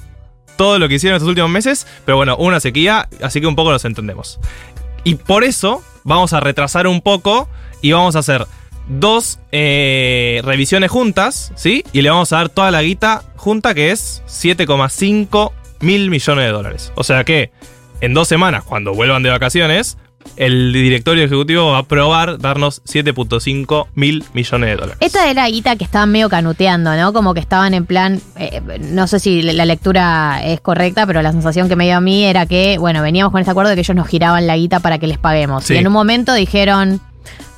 todo 0.56 0.80
lo 0.80 0.88
que 0.88 0.96
hicieron 0.96 1.18
estos 1.18 1.28
últimos 1.28 1.50
meses, 1.52 1.86
pero 2.06 2.16
bueno, 2.16 2.38
una 2.38 2.62
sequía, 2.62 3.10
así 3.22 3.42
que 3.42 3.48
un 3.48 3.58
poco 3.58 3.72
los 3.74 3.84
entendemos. 3.84 4.40
Y 5.04 5.16
por 5.16 5.44
eso 5.44 5.84
vamos 6.06 6.32
a 6.32 6.40
retrasar 6.40 6.88
un 6.88 7.02
poco 7.02 7.50
y 7.82 7.92
vamos 7.92 8.16
a 8.16 8.20
hacer 8.20 8.48
dos 8.88 9.40
eh, 9.52 10.40
revisiones 10.46 10.90
juntas, 10.90 11.52
¿sí? 11.58 11.84
Y 11.92 12.02
le 12.02 12.12
vamos 12.12 12.32
a 12.32 12.38
dar 12.38 12.48
toda 12.50 12.72
la 12.72 12.82
guita 12.82 13.24
junta, 13.36 13.74
que 13.76 13.92
es 13.92 14.24
7,5 14.28 15.52
mil 15.80 16.10
millones 16.10 16.46
de 16.46 16.52
dólares. 16.52 16.92
O 16.96 17.04
sea 17.04 17.24
que 17.24 17.52
en 18.02 18.14
dos 18.14 18.28
semanas, 18.28 18.64
cuando 18.64 18.94
vuelvan 18.94 19.24
de 19.24 19.30
vacaciones, 19.30 19.98
el 20.36 20.74
directorio 20.74 21.24
ejecutivo 21.24 21.72
va 21.72 21.78
a 21.78 21.82
aprobar 21.82 22.38
darnos 22.38 22.84
7.5 22.84 23.88
mil 23.96 24.24
millones 24.34 24.70
de 24.70 24.76
dólares. 24.76 24.98
Esta 25.00 25.30
era 25.30 25.44
la 25.44 25.50
guita 25.50 25.76
que 25.76 25.84
estaban 25.84 26.12
medio 26.12 26.30
canuteando, 26.30 26.96
¿no? 26.96 27.14
Como 27.14 27.34
que 27.34 27.40
estaban 27.40 27.74
en 27.74 27.86
plan, 27.86 28.22
eh, 28.36 28.62
no 28.92 29.08
sé 29.08 29.20
si 29.20 29.42
la 29.42 29.66
lectura 29.66 30.42
es 30.44 30.60
correcta, 30.62 31.08
pero 31.08 31.22
la 31.22 31.32
sensación 31.32 31.70
que 31.70 31.76
me 31.76 31.86
dio 31.86 31.98
a 31.98 32.02
mí 32.02 32.26
era 32.26 32.46
que, 32.46 32.78
bueno, 32.78 33.02
veníamos 33.02 33.32
con 33.32 33.40
este 33.40 33.52
acuerdo 33.52 33.70
de 33.70 33.76
que 33.76 33.82
ellos 33.82 33.96
nos 33.96 34.08
giraban 34.08 34.46
la 34.48 34.58
guita 34.58 34.80
para 34.80 35.00
que 35.00 35.08
les 35.08 35.18
paguemos. 35.18 35.64
Sí. 35.64 35.76
Y 35.76 35.78
en 35.78 35.88
un 35.88 35.94
momento 35.94 36.34
dijeron, 36.34 37.02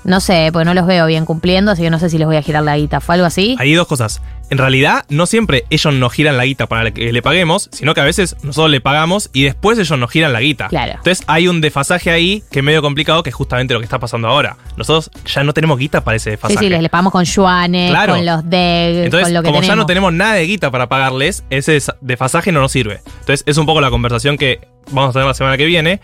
no 0.03 0.19
sé, 0.21 0.49
pues 0.53 0.65
no 0.65 0.73
los 0.73 0.85
veo 0.87 1.05
bien 1.07 1.25
cumpliendo, 1.25 1.71
así 1.71 1.81
que 1.83 1.89
no 1.89 1.99
sé 1.99 2.09
si 2.09 2.17
les 2.17 2.25
voy 2.27 2.37
a 2.37 2.41
girar 2.41 2.63
la 2.63 2.77
guita. 2.77 2.99
¿Fue 3.01 3.15
algo 3.15 3.27
así? 3.27 3.55
Hay 3.59 3.73
dos 3.73 3.87
cosas. 3.87 4.21
En 4.49 4.57
realidad, 4.57 5.05
no 5.09 5.27
siempre 5.27 5.65
ellos 5.69 5.93
nos 5.93 6.11
giran 6.11 6.35
la 6.37 6.45
guita 6.45 6.65
para 6.65 6.89
que 6.89 7.13
le 7.13 7.21
paguemos, 7.21 7.69
sino 7.71 7.93
que 7.93 8.01
a 8.01 8.03
veces 8.03 8.35
nosotros 8.41 8.71
le 8.71 8.81
pagamos 8.81 9.29
y 9.31 9.43
después 9.43 9.77
ellos 9.77 9.99
nos 9.99 10.09
giran 10.09 10.33
la 10.33 10.39
guita. 10.41 10.69
Claro. 10.69 10.93
Entonces 10.93 11.23
hay 11.27 11.47
un 11.47 11.61
desfasaje 11.61 12.09
ahí 12.09 12.41
que 12.49 12.59
es 12.59 12.65
medio 12.65 12.81
complicado, 12.81 13.21
que 13.21 13.29
es 13.29 13.35
justamente 13.35 13.75
lo 13.75 13.79
que 13.79 13.83
está 13.83 13.99
pasando 13.99 14.27
ahora. 14.27 14.57
Nosotros 14.75 15.11
ya 15.25 15.43
no 15.43 15.53
tenemos 15.53 15.77
guita 15.77 16.03
para 16.03 16.17
ese 16.17 16.23
Sí, 16.23 16.31
desfasaje. 16.31 16.59
sí, 16.65 16.69
les, 16.69 16.81
les 16.81 16.89
pagamos 16.89 17.11
con 17.13 17.23
yuanes, 17.25 17.91
Claro. 17.91 18.15
con 18.15 18.25
los 18.25 18.43
Entonces, 18.51 19.25
con 19.27 19.33
lo 19.35 19.43
que 19.43 19.49
como 19.49 19.61
ya 19.61 19.75
no 19.75 19.85
tenemos 19.85 20.13
nada 20.13 20.33
de 20.33 20.45
guita 20.47 20.71
para 20.71 20.89
pagarles, 20.89 21.43
ese 21.51 21.73
des- 21.73 21.91
desfasaje 22.01 22.51
no 22.51 22.61
nos 22.61 22.71
sirve. 22.71 23.01
Entonces, 23.19 23.43
es 23.45 23.57
un 23.57 23.67
poco 23.67 23.81
la 23.81 23.91
conversación 23.91 24.37
que 24.37 24.67
vamos 24.89 25.11
a 25.11 25.13
tener 25.13 25.27
la 25.27 25.33
semana 25.35 25.57
que 25.57 25.65
viene, 25.65 25.99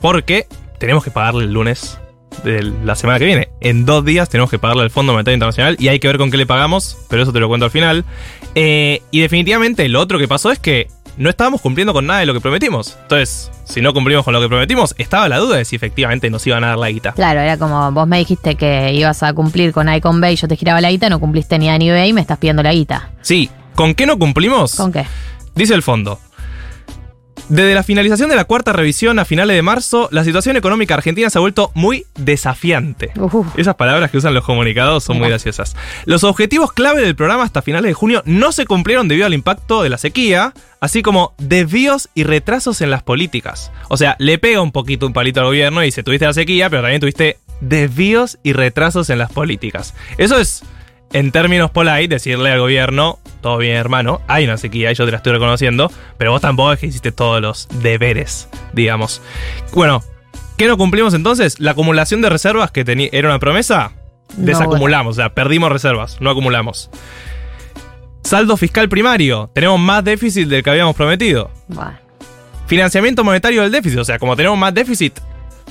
porque 0.00 0.46
tenemos 0.78 1.02
que 1.02 1.10
pagarle 1.10 1.44
el 1.44 1.52
lunes 1.52 1.98
de 2.44 2.62
la 2.84 2.94
semana 2.94 3.18
que 3.18 3.24
viene. 3.24 3.48
En 3.60 3.84
dos 3.84 4.04
días 4.04 4.28
tenemos 4.28 4.50
que 4.50 4.58
pagarle 4.58 4.82
al 4.82 4.90
Fondo 4.90 5.12
Monetario 5.12 5.34
Internacional 5.34 5.76
y 5.78 5.88
hay 5.88 5.98
que 5.98 6.08
ver 6.08 6.18
con 6.18 6.30
qué 6.30 6.36
le 6.36 6.46
pagamos, 6.46 6.96
pero 7.08 7.22
eso 7.22 7.32
te 7.32 7.40
lo 7.40 7.48
cuento 7.48 7.64
al 7.64 7.70
final. 7.70 8.04
Eh, 8.54 9.02
y 9.10 9.20
definitivamente 9.20 9.88
lo 9.88 10.00
otro 10.00 10.18
que 10.18 10.28
pasó 10.28 10.50
es 10.50 10.58
que 10.58 10.88
no 11.16 11.28
estábamos 11.28 11.60
cumpliendo 11.60 11.92
con 11.92 12.06
nada 12.06 12.20
de 12.20 12.26
lo 12.26 12.32
que 12.32 12.40
prometimos. 12.40 12.96
Entonces, 13.02 13.50
si 13.64 13.80
no 13.80 13.92
cumplimos 13.92 14.24
con 14.24 14.32
lo 14.32 14.40
que 14.40 14.48
prometimos, 14.48 14.94
estaba 14.98 15.28
la 15.28 15.38
duda 15.38 15.56
de 15.56 15.64
si 15.64 15.76
efectivamente 15.76 16.30
nos 16.30 16.46
iban 16.46 16.62
a 16.64 16.68
dar 16.68 16.78
la 16.78 16.90
guita. 16.90 17.12
Claro, 17.12 17.40
era 17.40 17.58
como 17.58 17.90
vos 17.92 18.06
me 18.06 18.18
dijiste 18.18 18.54
que 18.54 18.92
ibas 18.94 19.22
a 19.22 19.32
cumplir 19.32 19.72
con 19.72 19.92
Icon 19.92 20.20
Bay, 20.20 20.36
yo 20.36 20.46
te 20.46 20.56
giraba 20.56 20.80
la 20.80 20.90
guita, 20.90 21.10
no 21.10 21.18
cumpliste 21.18 21.58
ni 21.58 21.68
a 21.68 21.76
ni 21.76 21.90
B 21.90 22.06
y 22.06 22.12
me 22.12 22.20
estás 22.20 22.38
pidiendo 22.38 22.62
la 22.62 22.72
guita. 22.72 23.10
Sí, 23.20 23.50
¿con 23.74 23.94
qué 23.94 24.06
no 24.06 24.18
cumplimos? 24.18 24.76
¿Con 24.76 24.92
qué? 24.92 25.04
Dice 25.54 25.74
el 25.74 25.82
fondo. 25.82 26.20
Desde 27.48 27.74
la 27.74 27.82
finalización 27.82 28.28
de 28.28 28.36
la 28.36 28.44
cuarta 28.44 28.74
revisión 28.74 29.18
a 29.18 29.24
finales 29.24 29.56
de 29.56 29.62
marzo, 29.62 30.08
la 30.12 30.22
situación 30.22 30.56
económica 30.56 30.94
argentina 30.94 31.30
se 31.30 31.38
ha 31.38 31.40
vuelto 31.40 31.70
muy 31.74 32.04
desafiante. 32.16 33.10
Esas 33.56 33.74
palabras 33.74 34.10
que 34.10 34.18
usan 34.18 34.34
los 34.34 34.44
comunicados 34.44 35.04
son 35.04 35.18
muy 35.18 35.28
graciosas. 35.28 35.74
Los 36.04 36.24
objetivos 36.24 36.72
clave 36.72 37.00
del 37.00 37.16
programa 37.16 37.44
hasta 37.44 37.62
finales 37.62 37.88
de 37.88 37.94
junio 37.94 38.22
no 38.26 38.52
se 38.52 38.66
cumplieron 38.66 39.08
debido 39.08 39.26
al 39.26 39.32
impacto 39.32 39.82
de 39.82 39.88
la 39.88 39.96
sequía, 39.96 40.52
así 40.80 41.00
como 41.00 41.34
desvíos 41.38 42.10
y 42.14 42.24
retrasos 42.24 42.82
en 42.82 42.90
las 42.90 43.02
políticas. 43.02 43.72
O 43.88 43.96
sea, 43.96 44.14
le 44.18 44.38
pega 44.38 44.60
un 44.60 44.72
poquito 44.72 45.06
un 45.06 45.14
palito 45.14 45.40
al 45.40 45.46
gobierno 45.46 45.82
y 45.82 45.86
dice, 45.86 46.02
tuviste 46.02 46.26
la 46.26 46.34
sequía, 46.34 46.68
pero 46.68 46.82
también 46.82 47.00
tuviste 47.00 47.38
desvíos 47.62 48.38
y 48.42 48.52
retrasos 48.52 49.08
en 49.08 49.18
las 49.18 49.32
políticas. 49.32 49.94
Eso 50.18 50.38
es 50.38 50.64
en 51.12 51.32
términos 51.32 51.70
polite, 51.70 52.08
decirle 52.08 52.50
al 52.50 52.60
gobierno, 52.60 53.18
todo 53.40 53.58
bien 53.58 53.76
hermano, 53.76 54.20
hay 54.28 54.44
una 54.44 54.56
sequía 54.58 54.92
yo 54.92 55.04
te 55.04 55.10
la 55.10 55.18
estoy 55.18 55.32
reconociendo, 55.32 55.90
pero 56.18 56.32
vos 56.32 56.40
tampoco 56.40 56.72
es 56.72 56.80
que 56.80 56.86
hiciste 56.86 57.12
todos 57.12 57.40
los 57.40 57.68
deberes, 57.82 58.48
digamos. 58.72 59.22
Bueno, 59.72 60.02
¿qué 60.56 60.66
no 60.66 60.76
cumplimos 60.76 61.14
entonces? 61.14 61.60
La 61.60 61.72
acumulación 61.72 62.20
de 62.20 62.28
reservas 62.28 62.70
que 62.70 62.84
tenía 62.84 63.08
era 63.12 63.28
una 63.28 63.38
promesa, 63.38 63.92
No, 64.36 64.46
desacumulamos, 64.46 65.12
o 65.12 65.20
sea, 65.20 65.34
perdimos 65.34 65.72
reservas, 65.72 66.20
no 66.20 66.30
acumulamos. 66.30 66.90
Saldo 68.22 68.56
fiscal 68.56 68.88
primario, 68.88 69.50
tenemos 69.54 69.80
más 69.80 70.04
déficit 70.04 70.48
del 70.48 70.62
que 70.62 70.70
habíamos 70.70 70.94
prometido. 70.94 71.50
Bueno. 71.68 71.98
Financiamiento 72.66 73.24
monetario 73.24 73.62
del 73.62 73.72
déficit, 73.72 73.98
o 73.98 74.04
sea, 74.04 74.18
como 74.18 74.36
tenemos 74.36 74.58
más 74.58 74.74
déficit, 74.74 75.18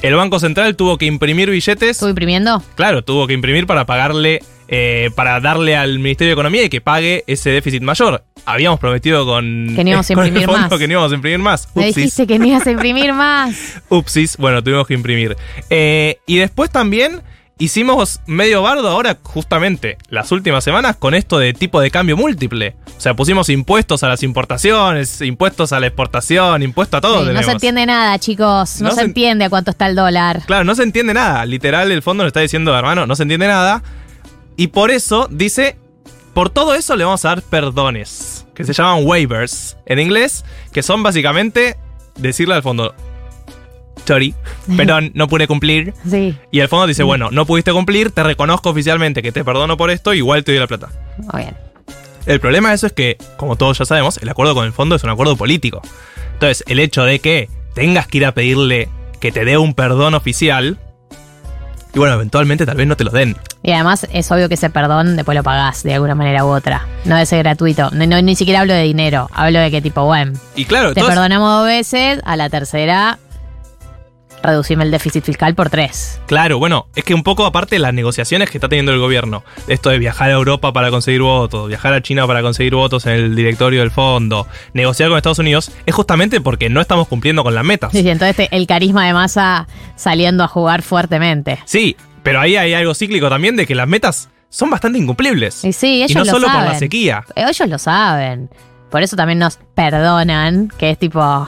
el 0.01 0.15
Banco 0.15 0.39
Central 0.39 0.75
tuvo 0.75 0.97
que 0.97 1.05
imprimir 1.05 1.51
billetes. 1.51 1.89
¿Estuvo 1.91 2.09
imprimiendo? 2.09 2.63
Claro, 2.75 3.03
tuvo 3.03 3.27
que 3.27 3.33
imprimir 3.33 3.67
para 3.67 3.85
pagarle, 3.85 4.41
eh, 4.67 5.09
para 5.15 5.39
darle 5.39 5.75
al 5.75 5.99
Ministerio 5.99 6.29
de 6.29 6.33
Economía 6.33 6.63
y 6.63 6.69
que 6.69 6.81
pague 6.81 7.23
ese 7.27 7.49
déficit 7.51 7.81
mayor. 7.81 8.23
Habíamos 8.45 8.79
prometido 8.79 9.25
con, 9.25 9.73
Que 9.75 9.83
no 9.83 9.89
íbamos 9.89 10.09
a 10.11 10.13
con 10.15 10.23
el 10.23 10.27
imprimir 10.29 10.49
fondo 10.49 10.69
más. 10.69 10.79
que 10.79 10.87
no 10.87 10.91
íbamos 10.93 11.11
a 11.11 11.15
imprimir 11.15 11.39
más. 11.39 11.67
Me 11.75 11.81
Upsis. 11.83 11.95
dijiste 11.95 12.27
que 12.27 12.39
no 12.39 12.45
ibas 12.45 12.65
a 12.67 12.71
imprimir 12.71 13.13
más. 13.13 13.81
Upsis, 13.89 14.37
bueno, 14.37 14.63
tuvimos 14.63 14.87
que 14.87 14.93
imprimir. 14.93 15.35
Eh, 15.69 16.19
y 16.25 16.37
después 16.37 16.69
también 16.69 17.21
hicimos 17.59 18.19
medio 18.27 18.61
bardo 18.61 18.87
ahora, 18.87 19.17
justamente, 19.23 19.97
las 20.09 20.31
últimas 20.31 20.63
semanas, 20.63 20.95
con 20.95 21.15
esto 21.15 21.39
de 21.39 21.53
tipo 21.53 21.81
de 21.81 21.89
cambio 21.89 22.15
múltiple. 22.15 22.75
O 22.97 23.01
sea, 23.01 23.15
pusimos 23.15 23.49
impuestos 23.49 24.03
a 24.03 24.07
las 24.07 24.21
importaciones, 24.23 25.21
impuestos 25.21 25.73
a 25.73 25.79
la 25.79 25.87
exportación, 25.87 26.61
impuesto 26.61 26.97
a 26.97 27.01
todo. 27.01 27.25
Sí, 27.25 27.33
no 27.33 27.41
se 27.43 27.51
entiende 27.51 27.85
nada, 27.85 28.17
chicos. 28.19 28.79
No, 28.81 28.89
No 28.89 28.93
se, 28.95 29.01
se- 29.01 29.05
entiende 29.07 29.45
a 29.45 29.49
cuánto 29.49 29.71
está 29.71 29.87
el 29.87 29.95
dólar. 29.95 30.43
Claro, 30.45 30.63
no 30.65 30.75
se 30.75 30.83
entiende 30.83 31.13
nada. 31.15 31.45
Literal, 31.45 31.91
el 31.91 32.01
fondo 32.03 32.23
nos 32.23 32.29
está 32.29 32.41
diciendo, 32.41 32.77
hermano, 32.77 33.07
no 33.07 33.15
se 33.15 33.23
entiende 33.23 33.47
nada. 33.47 33.81
Y 34.57 34.67
por 34.67 34.91
eso 34.91 35.27
dice, 35.29 35.77
por 36.33 36.49
todo 36.49 36.73
eso 36.73 36.95
le 36.95 37.03
vamos 37.05 37.23
a 37.23 37.29
dar 37.29 37.41
perdones, 37.43 38.45
que 38.55 38.63
se 38.63 38.73
llaman 38.73 39.05
waivers 39.05 39.77
en 39.85 39.99
inglés, 39.99 40.43
que 40.73 40.83
son 40.83 41.03
básicamente 41.03 41.77
decirle 42.17 42.55
al 42.55 42.63
fondo, 42.63 42.93
sorry, 44.05 44.33
perdón, 44.75 45.11
no 45.13 45.27
pude 45.27 45.47
cumplir. 45.47 45.93
Sí. 46.09 46.35
Y 46.51 46.59
el 46.59 46.67
fondo 46.67 46.87
dice, 46.87 47.03
bueno, 47.03 47.29
no 47.31 47.45
pudiste 47.45 47.71
cumplir, 47.71 48.11
te 48.11 48.23
reconozco 48.23 48.71
oficialmente 48.71 49.21
que 49.21 49.31
te 49.31 49.45
perdono 49.45 49.77
por 49.77 49.91
esto, 49.91 50.13
igual 50.13 50.43
te 50.43 50.51
doy 50.51 50.59
la 50.59 50.67
plata. 50.67 50.89
Muy 51.17 51.43
bien. 51.43 51.55
El 52.25 52.39
problema 52.39 52.69
de 52.69 52.75
eso 52.75 52.87
es 52.87 52.93
que, 52.93 53.17
como 53.37 53.55
todos 53.55 53.77
ya 53.77 53.85
sabemos, 53.85 54.17
el 54.17 54.27
acuerdo 54.27 54.53
con 54.53 54.65
el 54.65 54.73
fondo 54.73 54.95
es 54.95 55.03
un 55.03 55.11
acuerdo 55.11 55.37
político. 55.37 55.81
Entonces, 56.33 56.63
el 56.67 56.79
hecho 56.79 57.03
de 57.03 57.19
que 57.19 57.49
tengas 57.73 58.07
que 58.07 58.17
ir 58.17 58.25
a 58.25 58.33
pedirle 58.33 58.89
que 59.19 59.31
te 59.31 59.45
dé 59.45 59.57
un 59.57 59.73
perdón 59.73 60.13
oficial, 60.13 60.77
y 61.97 61.99
bueno, 61.99 62.13
eventualmente 62.13 62.63
tal 62.63 62.77
vez 62.77 62.85
no 62.85 62.95
te 62.95 63.03
lo 63.03 63.09
den. 63.09 63.35
Y 63.63 63.71
además 63.71 64.05
es 64.13 64.31
obvio 64.31 64.47
que 64.47 64.53
ese 64.53 64.69
perdón 64.69 65.15
después 65.15 65.35
lo 65.35 65.41
pagás 65.41 65.81
de 65.81 65.95
alguna 65.95 66.13
manera 66.13 66.45
u 66.45 66.49
otra. 66.49 66.85
No 67.05 67.15
debe 67.15 67.25
ser 67.25 67.39
gratuito. 67.39 67.89
No, 67.89 68.05
no, 68.05 68.21
ni 68.21 68.35
siquiera 68.35 68.59
hablo 68.59 68.73
de 68.73 68.83
dinero. 68.83 69.27
Hablo 69.33 69.59
de 69.59 69.71
que 69.71 69.81
tipo, 69.81 70.05
bueno, 70.05 70.33
Y 70.55 70.65
claro, 70.65 70.93
te 70.93 71.03
perdonamos 71.03 71.51
dos 71.51 71.65
veces, 71.65 72.21
a 72.23 72.35
la 72.35 72.51
tercera 72.51 73.17
reducimos 74.43 74.85
el 74.85 74.91
déficit 74.91 75.23
fiscal 75.23 75.55
por 75.55 75.69
tres. 75.69 76.19
Claro, 76.27 76.59
bueno, 76.59 76.87
es 76.95 77.03
que 77.03 77.13
un 77.13 77.23
poco 77.23 77.45
aparte 77.45 77.75
de 77.75 77.79
las 77.79 77.93
negociaciones 77.93 78.49
que 78.49 78.57
está 78.57 78.69
teniendo 78.69 78.93
el 78.93 78.99
gobierno, 78.99 79.43
esto 79.67 79.89
de 79.89 79.99
viajar 79.99 80.29
a 80.29 80.33
Europa 80.33 80.73
para 80.73 80.89
conseguir 80.89 81.21
votos, 81.21 81.67
viajar 81.67 81.93
a 81.93 82.01
China 82.01 82.27
para 82.27 82.41
conseguir 82.41 82.75
votos 82.75 83.05
en 83.05 83.13
el 83.13 83.35
directorio 83.35 83.81
del 83.81 83.91
fondo, 83.91 84.47
negociar 84.73 85.09
con 85.09 85.17
Estados 85.17 85.39
Unidos, 85.39 85.71
es 85.85 85.93
justamente 85.93 86.41
porque 86.41 86.69
no 86.69 86.81
estamos 86.81 87.07
cumpliendo 87.07 87.43
con 87.43 87.55
las 87.55 87.63
metas. 87.63 87.91
Sí, 87.91 88.01
sí, 88.01 88.09
entonces 88.09 88.47
el 88.51 88.67
carisma 88.67 89.05
de 89.05 89.13
masa 89.13 89.67
saliendo 89.95 90.43
a 90.43 90.47
jugar 90.47 90.81
fuertemente. 90.81 91.59
Sí, 91.65 91.95
pero 92.23 92.39
ahí 92.39 92.55
hay 92.55 92.73
algo 92.73 92.93
cíclico 92.93 93.29
también 93.29 93.55
de 93.55 93.65
que 93.65 93.75
las 93.75 93.87
metas 93.87 94.29
son 94.49 94.69
bastante 94.69 94.97
incumplibles. 94.97 95.63
Y 95.63 95.73
sí, 95.73 96.03
ellos 96.03 96.11
y 96.11 96.15
no 96.15 96.23
lo 96.25 96.31
solo 96.31 96.47
por 96.47 96.55
saben. 96.55 96.71
la 96.71 96.79
sequía. 96.79 97.23
Ellos 97.35 97.69
lo 97.69 97.77
saben. 97.77 98.49
Por 98.89 99.01
eso 99.01 99.15
también 99.15 99.39
nos 99.39 99.59
perdonan, 99.75 100.71
que 100.77 100.91
es 100.91 100.97
tipo, 100.97 101.47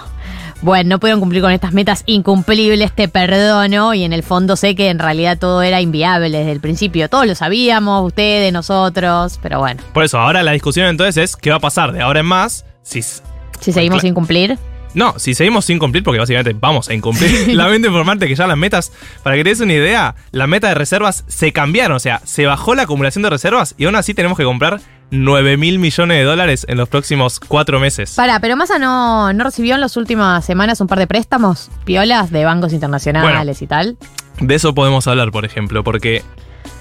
bueno, 0.61 0.89
no 0.89 0.99
pudieron 0.99 1.19
cumplir 1.19 1.41
con 1.41 1.51
estas 1.51 1.73
metas 1.73 2.03
incumplibles, 2.05 2.91
te 2.91 3.07
perdono. 3.07 3.93
Y 3.93 4.03
en 4.03 4.13
el 4.13 4.23
fondo 4.23 4.55
sé 4.55 4.75
que 4.75 4.89
en 4.89 4.99
realidad 4.99 5.37
todo 5.37 5.61
era 5.61 5.81
inviable 5.81 6.37
desde 6.37 6.51
el 6.51 6.59
principio. 6.59 7.09
Todos 7.09 7.25
lo 7.27 7.35
sabíamos, 7.35 8.05
ustedes, 8.05 8.51
nosotros, 8.51 9.39
pero 9.41 9.59
bueno, 9.59 9.81
Por 9.93 10.03
eso, 10.03 10.19
ahora 10.19 10.43
la 10.43 10.51
discusión 10.51 10.87
entonces 10.87 11.17
es 11.17 11.35
qué 11.35 11.49
va 11.49 11.57
a 11.57 11.61
pasar 11.61 11.91
de 11.91 12.01
ahora 12.01 12.19
en 12.19 12.25
más 12.25 12.65
si... 12.83 13.01
si 13.01 13.71
seguimos 13.71 14.01
sin 14.01 14.13
cumplir. 14.13 14.57
No, 14.93 15.19
si 15.19 15.33
seguimos 15.33 15.65
sin 15.65 15.79
cumplir, 15.79 16.03
porque 16.03 16.19
básicamente 16.19 16.55
vamos 16.59 16.89
a 16.89 16.93
incumplir. 16.93 17.47
Lamento 17.55 17.87
informarte 17.87 18.27
que 18.27 18.35
ya 18.35 18.47
las 18.47 18.57
metas, 18.57 18.91
para 19.23 19.35
que 19.35 19.43
te 19.43 19.49
des 19.49 19.59
una 19.59 19.73
idea, 19.73 20.15
la 20.31 20.47
meta 20.47 20.67
de 20.67 20.75
reservas 20.75 21.23
se 21.27 21.53
cambiaron. 21.53 21.97
O 21.97 21.99
sea, 21.99 22.21
se 22.25 22.45
bajó 22.45 22.75
la 22.75 22.83
acumulación 22.83 23.23
de 23.23 23.29
reservas 23.29 23.75
y 23.77 23.85
aún 23.85 23.95
así 23.95 24.13
tenemos 24.13 24.37
que 24.37 24.43
comprar 24.43 24.81
9 25.11 25.57
mil 25.57 25.79
millones 25.79 26.17
de 26.17 26.23
dólares 26.23 26.65
en 26.69 26.77
los 26.77 26.89
próximos 26.89 27.39
cuatro 27.39 27.79
meses. 27.79 28.13
Para, 28.15 28.39
pero 28.39 28.55
Massa 28.55 28.79
no, 28.79 29.33
no 29.33 29.43
recibió 29.43 29.75
en 29.75 29.81
las 29.81 29.97
últimas 29.97 30.45
semanas 30.45 30.81
un 30.81 30.87
par 30.87 30.99
de 30.99 31.07
préstamos 31.07 31.69
piolas 31.85 32.31
de 32.31 32.45
bancos 32.45 32.73
internacionales 32.73 33.61
y 33.61 33.67
tal. 33.67 33.97
De 34.39 34.55
eso 34.55 34.73
podemos 34.73 35.07
hablar, 35.07 35.31
por 35.31 35.45
ejemplo, 35.45 35.83
porque 35.83 36.23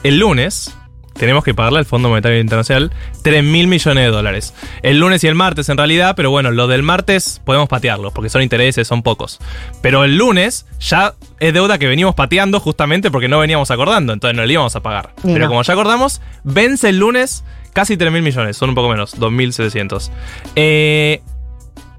el 0.02 0.18
lunes 0.18 0.74
tenemos 1.19 1.45
que 1.45 1.55
pagarle 1.55 1.81
al 1.81 1.85
Fondo 1.85 2.09
Monetario 2.09 2.40
Internacional 2.40 2.93
3 3.23 3.45
mil 3.45 3.66
millones 3.66 4.05
de 4.05 4.11
dólares. 4.11 4.55
El 4.82 4.99
lunes 4.99 5.23
y 5.24 5.27
el 5.27 5.35
martes 5.35 5.69
en 5.69 5.77
realidad, 5.77 6.15
pero 6.16 6.31
bueno, 6.31 6.51
lo 6.51 6.66
del 6.66 6.82
martes 6.82 7.40
podemos 7.45 7.69
patearlo, 7.69 8.11
porque 8.12 8.31
son 8.31 8.43
intereses, 8.43 8.89
son 8.89 9.03
pocos. 9.03 9.39
Pero 9.82 10.05
el 10.05 10.16
lunes 10.16 10.66
ya 10.81 11.15
es 11.40 11.53
deuda 11.53 11.78
que 11.78 11.86
venimos 11.86 12.15
pateando 12.15 12.61
justamente 12.61 13.11
porque 13.11 13.28
no 13.28 13.39
veníamos 13.39 13.70
acordando, 13.70 14.12
entonces 14.12 14.36
no 14.36 14.47
le 14.47 14.53
íbamos 14.53 14.74
a 14.77 14.81
pagar. 14.81 15.11
Pero 15.23 15.40
no. 15.40 15.49
como 15.49 15.62
ya 15.62 15.73
acordamos, 15.73 16.20
vence 16.45 16.89
el 16.89 16.99
lunes 16.99 17.45
casi 17.73 17.97
3 17.97 18.12
mil 18.12 18.23
millones, 18.23 18.57
son 18.57 18.70
un 18.70 18.74
poco 18.74 18.89
menos, 18.89 19.19
2.700. 19.19 20.11
Eh, 20.57 21.20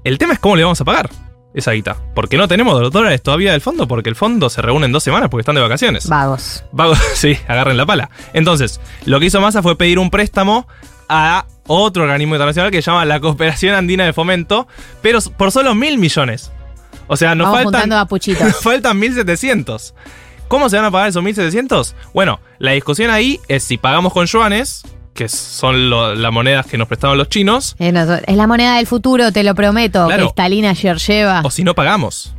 el 0.04 0.18
tema 0.18 0.32
es 0.32 0.38
cómo 0.38 0.56
le 0.56 0.64
vamos 0.64 0.80
a 0.80 0.84
pagar 0.84 1.10
esa 1.54 1.72
guita. 1.72 1.96
Porque 2.14 2.36
no 2.36 2.48
tenemos 2.48 2.80
los 2.80 2.92
dólares 2.92 3.22
todavía 3.22 3.52
del 3.52 3.60
fondo, 3.60 3.88
porque 3.88 4.08
el 4.08 4.16
fondo 4.16 4.50
se 4.50 4.62
reúne 4.62 4.86
en 4.86 4.92
dos 4.92 5.02
semanas 5.02 5.28
porque 5.28 5.42
están 5.42 5.54
de 5.54 5.60
vacaciones. 5.60 6.08
Vagos. 6.08 6.64
Vagos, 6.72 6.98
sí, 7.14 7.36
agarren 7.48 7.76
la 7.76 7.86
pala. 7.86 8.10
Entonces, 8.32 8.80
lo 9.04 9.20
que 9.20 9.26
hizo 9.26 9.40
Massa 9.40 9.62
fue 9.62 9.76
pedir 9.76 9.98
un 9.98 10.10
préstamo 10.10 10.66
a 11.08 11.46
otro 11.66 12.04
organismo 12.04 12.34
internacional 12.34 12.70
que 12.70 12.82
se 12.82 12.90
llama 12.90 13.04
la 13.04 13.20
Cooperación 13.20 13.74
Andina 13.74 14.04
de 14.04 14.12
Fomento, 14.12 14.68
pero 15.02 15.20
por 15.36 15.50
solo 15.50 15.74
mil 15.74 15.98
millones. 15.98 16.52
O 17.06 17.16
sea, 17.16 17.34
nos 17.34 17.50
Vamos 17.50 17.72
faltan, 17.72 17.92
a 17.92 18.04
nos 18.44 18.60
faltan 18.60 18.98
1700. 18.98 19.94
¿Cómo 20.46 20.68
se 20.68 20.76
van 20.76 20.84
a 20.84 20.90
pagar 20.90 21.08
esos 21.08 21.22
1700? 21.22 21.94
Bueno, 22.12 22.40
la 22.58 22.72
discusión 22.72 23.10
ahí 23.10 23.40
es 23.48 23.62
si 23.62 23.78
pagamos 23.78 24.12
con 24.12 24.26
yuanes, 24.26 24.82
que 25.14 25.28
son 25.28 25.90
lo- 25.90 26.14
las 26.14 26.32
monedas 26.32 26.66
que 26.66 26.78
nos 26.78 26.88
prestaron 26.88 27.18
los 27.18 27.28
chinos, 27.28 27.76
Es 27.78 27.92
nos- 27.92 28.20
es 28.26 28.36
la 28.36 28.46
moneda 28.46 28.76
del 28.76 28.86
futuro, 28.86 29.32
te 29.32 29.42
lo 29.42 29.54
prometo. 29.54 30.06
Claro. 30.06 30.24
Cristalina 30.24 30.74
Georgieva. 30.74 31.42
o 31.44 31.50
si 31.50 31.64
no 31.64 31.74
pagamos. 31.74 32.34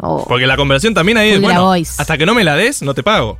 Oh. 0.00 0.24
Porque 0.28 0.46
la 0.46 0.56
conversión 0.56 0.92
también 0.94 1.16
ahí 1.18 1.30
es, 1.30 1.40
bueno, 1.40 1.72
hasta 1.72 2.18
que 2.18 2.26
no 2.26 2.34
me 2.34 2.44
la 2.44 2.56
des, 2.56 2.82
no 2.82 2.94
te 2.94 3.02
pago. 3.02 3.38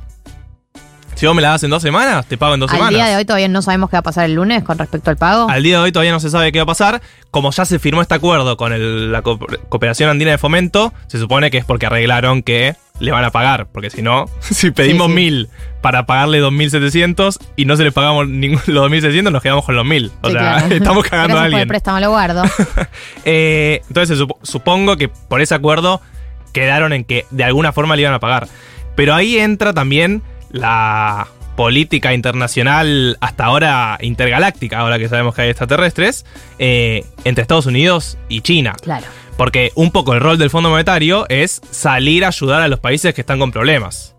Si 1.13 1.25
vos 1.25 1.33
me 1.33 1.41
la 1.41 1.51
das 1.51 1.63
en 1.63 1.69
dos 1.69 1.81
semanas, 1.81 2.25
te 2.25 2.37
pago 2.37 2.55
en 2.55 2.59
dos 2.59 2.69
Al 2.71 2.75
semanas. 2.77 2.93
día 2.95 3.05
de 3.07 3.15
hoy 3.15 3.23
todavía 3.23 3.47
no 3.47 3.61
sabemos 3.61 3.89
qué 3.89 3.95
va 3.95 3.99
a 3.99 4.03
pasar 4.03 4.25
el 4.25 4.33
lunes 4.33 4.63
con 4.63 4.77
respecto 4.77 5.09
al 5.11 5.15
pago. 5.15 5.49
Al 5.49 5.63
día 5.63 5.77
de 5.77 5.83
hoy 5.85 5.91
todavía 5.93 6.11
no 6.11 6.19
se 6.19 6.29
sabe 6.29 6.51
qué 6.51 6.59
va 6.59 6.63
a 6.63 6.65
pasar. 6.65 7.01
Como 7.31 7.51
ya 7.51 7.63
se 7.63 7.79
firmó 7.79 8.01
este 8.01 8.15
acuerdo 8.15 8.57
con 8.57 8.73
el- 8.73 9.13
la 9.13 9.21
Co- 9.21 9.39
Cooperación 9.69 10.09
Andina 10.09 10.31
de 10.31 10.37
Fomento, 10.37 10.91
se 11.07 11.17
supone 11.17 11.51
que 11.51 11.57
es 11.59 11.63
porque 11.65 11.85
arreglaron 11.85 12.41
que 12.43 12.75
le 12.99 13.11
van 13.11 13.23
a 13.23 13.31
pagar. 13.31 13.67
Porque 13.71 13.89
si 13.89 14.01
no, 14.01 14.25
si 14.39 14.71
pedimos 14.71 15.07
Sí, 15.07 15.13
sí. 15.13 15.15
mil 15.15 15.49
para 15.81 16.05
pagarle 16.05 16.41
2.700 16.41 17.37
y 17.55 17.65
no 17.65 17.77
se 17.77 17.83
le 17.83 17.91
pagamos 17.91 18.27
ningún- 18.27 18.61
los 18.67 18.89
2.700, 18.91 19.31
nos 19.31 19.41
quedamos 19.43 19.65
con 19.65 19.75
los 19.75 19.85
mil. 19.85 20.11
O 20.21 20.27
Sí, 20.27 20.33
sea, 20.33 20.41
claro. 20.59 20.67
estamos 20.75 21.03
cagando 21.03 21.35
Gracias 21.35 21.35
a 21.35 21.35
por 21.35 21.47
el 21.47 21.53
alguien. 21.53 21.67
préstamo, 21.67 21.99
lo 21.99 22.09
guardo. 22.09 22.43
Eh, 23.25 23.81
entonces 23.87 24.19
sup- 24.19 24.37
supongo 24.43 24.97
que 24.97 25.07
por 25.09 25.41
ese 25.41 25.55
acuerdo 25.55 26.01
quedaron 26.53 26.93
en 26.93 27.03
que 27.03 27.25
de 27.31 27.43
alguna 27.43 27.71
forma 27.73 27.95
le 27.95 28.03
iban 28.03 28.13
a 28.13 28.19
pagar. 28.19 28.47
Pero 28.95 29.13
ahí 29.13 29.37
entra 29.37 29.73
también 29.73 30.21
la 30.51 31.27
política 31.57 32.13
internacional 32.13 33.17
hasta 33.21 33.45
ahora 33.45 33.97
intergaláctica, 34.01 34.79
ahora 34.79 34.97
que 34.99 35.07
sabemos 35.09 35.35
que 35.35 35.43
hay 35.43 35.49
extraterrestres, 35.49 36.25
eh, 36.59 37.05
entre 37.23 37.41
Estados 37.43 37.65
Unidos 37.65 38.17
y 38.29 38.41
China. 38.41 38.73
Claro. 38.81 39.05
Porque 39.37 39.71
un 39.75 39.91
poco 39.91 40.13
el 40.13 40.21
rol 40.21 40.37
del 40.37 40.49
Fondo 40.49 40.69
Monetario 40.69 41.25
es 41.29 41.61
salir 41.69 42.23
a 42.23 42.29
ayudar 42.29 42.61
a 42.61 42.67
los 42.67 42.79
países 42.79 43.13
que 43.13 43.21
están 43.21 43.39
con 43.39 43.51
problemas. 43.51 44.15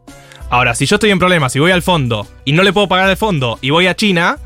Ahora, 0.50 0.74
si 0.74 0.86
yo 0.86 0.96
estoy 0.96 1.10
en 1.10 1.18
problemas 1.18 1.56
y 1.56 1.58
voy 1.58 1.72
al 1.72 1.82
fondo 1.82 2.26
y 2.44 2.52
no 2.52 2.62
le 2.62 2.72
puedo 2.72 2.86
pagar 2.88 3.08
al 3.08 3.16
fondo 3.16 3.58
y 3.60 3.70
voy 3.70 3.86
a 3.86 3.96
China, 3.96 4.38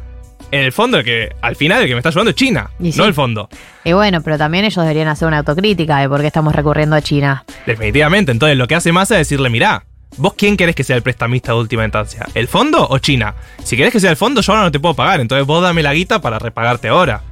en 0.51 0.65
el 0.65 0.73
fondo, 0.73 0.99
el 0.99 1.05
que 1.05 1.31
al 1.43 1.57
final 1.57 1.83
el 1.83 1.89
que 1.89 1.95
me 1.95 1.99
está 1.99 2.09
ayudando 2.09 2.31
es 2.31 2.37
China, 2.37 2.71
sí. 2.81 2.93
no 2.97 3.05
el 3.05 3.15
fondo. 3.15 3.49
Y 3.85 3.93
bueno, 3.93 4.23
pero 4.23 4.39
también 4.39 4.65
ellos 4.65 4.83
deberían 4.83 5.09
hacer 5.09 5.29
una 5.29 5.39
autocrítica 5.39 5.99
de 5.99 6.09
por 6.09 6.21
qué 6.21 6.27
estamos 6.27 6.55
recurriendo 6.55 6.97
a 6.97 7.03
China. 7.03 7.45
Definitivamente. 7.67 8.33
Entonces, 8.33 8.57
lo 8.57 8.67
que 8.67 8.75
hace 8.75 8.93
Massa 8.93 9.15
es 9.15 9.29
decirle, 9.29 9.51
mirá, 9.51 9.85
¿vos 10.17 10.35
quién 10.37 10.57
querés 10.57 10.75
que 10.75 10.85
sea 10.85 10.97
el 10.97 11.03
prestamista 11.03 11.53
de 11.53 11.59
última 11.59 11.85
instancia? 11.85 12.27
¿El 12.35 12.49
fondo 12.49 12.87
o 12.89 12.99
China? 12.99 13.35
Si 13.63 13.77
querés 13.77 13.93
que 13.93 14.01
sea 14.01 14.11
el 14.11 14.17
fondo, 14.17 14.41
yo 14.41 14.53
ahora 14.53 14.65
no 14.65 14.73
te 14.73 14.81
puedo 14.81 14.95
pagar. 14.95 15.21
Entonces, 15.21 15.47
vos 15.47 15.63
dame 15.63 15.83
la 15.83 15.93
guita 15.93 16.21
para 16.21 16.39
repagarte 16.39 16.89
ahora. 16.89 17.23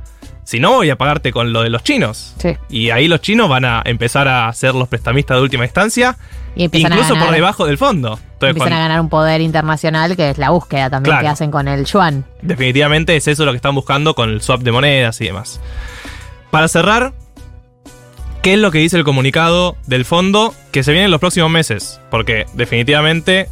Si 0.48 0.60
no, 0.60 0.76
voy 0.76 0.88
a 0.88 0.96
pagarte 0.96 1.30
con 1.30 1.52
lo 1.52 1.60
de 1.60 1.68
los 1.68 1.82
chinos. 1.82 2.32
Sí. 2.38 2.56
Y 2.70 2.88
ahí 2.88 3.06
los 3.06 3.20
chinos 3.20 3.50
van 3.50 3.66
a 3.66 3.82
empezar 3.84 4.28
a 4.28 4.50
ser 4.54 4.74
los 4.74 4.88
prestamistas 4.88 5.36
de 5.36 5.42
última 5.42 5.64
instancia, 5.66 6.16
Y 6.56 6.74
incluso 6.74 7.16
por 7.16 7.32
debajo 7.32 7.66
del 7.66 7.76
fondo. 7.76 8.18
Entonces, 8.32 8.56
Empiezan 8.56 8.72
a 8.72 8.78
ganar 8.78 8.98
un 9.02 9.10
poder 9.10 9.42
internacional 9.42 10.16
que 10.16 10.30
es 10.30 10.38
la 10.38 10.48
búsqueda 10.48 10.88
también 10.88 11.12
Claro. 11.12 11.22
que 11.26 11.28
hacen 11.28 11.50
con 11.50 11.68
el 11.68 11.84
yuan. 11.84 12.24
definitivamente 12.40 13.14
es 13.14 13.28
eso 13.28 13.44
lo 13.44 13.50
que 13.52 13.56
están 13.56 13.74
buscando 13.74 14.14
con 14.14 14.30
el 14.30 14.40
swap 14.40 14.62
de 14.62 14.72
monedas 14.72 15.20
y 15.20 15.26
demás. 15.26 15.60
Para 16.50 16.66
cerrar, 16.68 17.12
¿qué 18.40 18.54
es 18.54 18.58
lo 18.58 18.70
que 18.70 18.78
dice 18.78 18.96
el 18.96 19.04
comunicado 19.04 19.76
del 19.86 20.06
fondo 20.06 20.54
que 20.72 20.82
se 20.82 20.92
viene 20.92 21.04
en 21.04 21.10
los 21.10 21.20
próximos 21.20 21.50
meses? 21.50 22.00
Porque 22.10 22.46
definitivamente 22.54 23.50